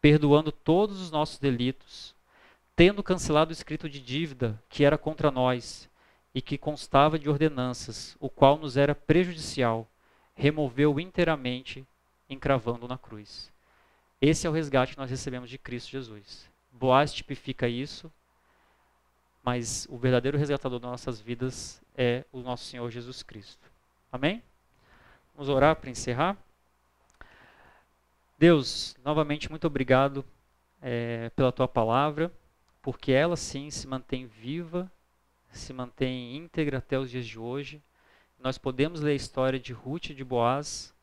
perdoando 0.00 0.52
todos 0.52 1.00
os 1.00 1.10
nossos 1.10 1.38
delitos 1.38 2.16
tendo 2.78 3.02
cancelado 3.02 3.50
o 3.50 3.52
escrito 3.52 3.88
de 3.88 3.98
dívida 3.98 4.62
que 4.68 4.84
era 4.84 4.96
contra 4.96 5.32
nós 5.32 5.90
e 6.32 6.40
que 6.40 6.56
constava 6.56 7.18
de 7.18 7.28
ordenanças, 7.28 8.16
o 8.20 8.30
qual 8.30 8.56
nos 8.56 8.76
era 8.76 8.94
prejudicial, 8.94 9.84
removeu 10.32 11.00
inteiramente, 11.00 11.84
encravando 12.30 12.86
na 12.86 12.96
cruz. 12.96 13.50
Esse 14.20 14.46
é 14.46 14.50
o 14.50 14.52
resgate 14.52 14.92
que 14.92 14.98
nós 14.98 15.10
recebemos 15.10 15.48
de 15.48 15.58
Cristo 15.58 15.90
Jesus. 15.90 16.50
Boaz 16.72 17.12
tipifica 17.12 17.68
isso, 17.68 18.12
mas 19.44 19.86
o 19.88 19.96
verdadeiro 19.96 20.36
resgatador 20.36 20.78
das 20.78 20.90
nossas 20.90 21.20
vidas 21.20 21.80
é 21.96 22.24
o 22.32 22.40
nosso 22.40 22.64
Senhor 22.64 22.90
Jesus 22.90 23.22
Cristo. 23.22 23.70
Amém? 24.10 24.42
Vamos 25.34 25.48
orar 25.48 25.76
para 25.76 25.90
encerrar. 25.90 26.36
Deus, 28.38 28.96
novamente, 29.04 29.50
muito 29.50 29.66
obrigado 29.66 30.24
é, 30.82 31.30
pela 31.30 31.52
tua 31.52 31.68
palavra 31.68 32.32
porque 32.88 33.12
ela 33.12 33.36
sim 33.36 33.70
se 33.70 33.86
mantém 33.86 34.26
viva, 34.26 34.90
se 35.50 35.72
mantém 35.72 36.36
íntegra 36.36 36.78
até 36.78 36.98
os 36.98 37.10
dias 37.10 37.26
de 37.26 37.38
hoje. 37.38 37.82
Nós 38.38 38.56
podemos 38.56 39.00
ler 39.00 39.12
a 39.12 39.14
história 39.14 39.58
de 39.58 39.72
Ruth 39.72 40.10
e 40.10 40.14
de 40.14 40.24
Boaz, 40.24 40.94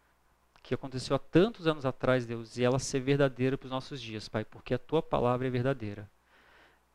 que 0.65 0.73
aconteceu 0.73 1.15
há 1.15 1.19
tantos 1.19 1.67
anos 1.67 1.85
atrás, 1.85 2.25
Deus, 2.25 2.57
e 2.57 2.63
ela 2.63 2.79
ser 2.79 2.99
verdadeira 2.99 3.55
para 3.55 3.65
os 3.65 3.71
nossos 3.71 4.01
dias, 4.01 4.27
Pai, 4.27 4.43
porque 4.43 4.73
a 4.73 4.79
tua 4.79 5.01
palavra 5.01 5.45
é 5.45 5.49
verdadeira. 5.49 6.09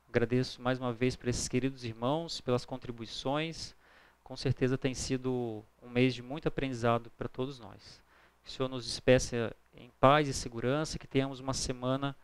Agradeço 0.09 0.61
mais 0.61 0.81
uma 0.81 0.93
vez 0.93 1.15
por 1.15 1.29
esses 1.29 1.47
queridos 1.47 1.85
irmãos, 1.85 2.41
pelas 2.41 2.65
contribuições. 2.65 3.77
Com 4.25 4.37
certeza 4.37 4.77
tem 4.77 4.93
sido 4.93 5.65
um 5.81 5.89
mês 5.89 6.15
de 6.15 6.21
muito 6.21 6.49
aprendizado 6.49 7.11
para 7.17 7.29
todos 7.29 7.61
nós. 7.61 8.03
Que 8.43 8.51
o 8.51 8.53
Senhor 8.53 8.69
nos 8.69 8.85
despeça 8.85 9.55
em 9.73 9.89
paz 10.01 10.27
e 10.27 10.33
segurança, 10.33 10.99
que 10.99 11.07
tenhamos 11.07 11.39
uma 11.39 11.55
semana 11.55 12.17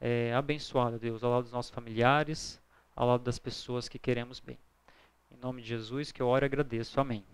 é, 0.00 0.34
abençoada, 0.34 0.98
Deus, 0.98 1.22
ao 1.22 1.30
lado 1.30 1.44
dos 1.44 1.52
nossos 1.52 1.70
familiares, 1.70 2.60
ao 2.96 3.06
lado 3.06 3.22
das 3.22 3.38
pessoas 3.38 3.88
que 3.88 4.00
queremos 4.00 4.40
bem. 4.40 4.58
Em 5.30 5.36
nome 5.36 5.62
de 5.62 5.68
Jesus, 5.68 6.10
que 6.10 6.20
eu 6.20 6.26
oro 6.26 6.44
e 6.44 6.46
agradeço. 6.46 7.00
Amém. 7.00 7.24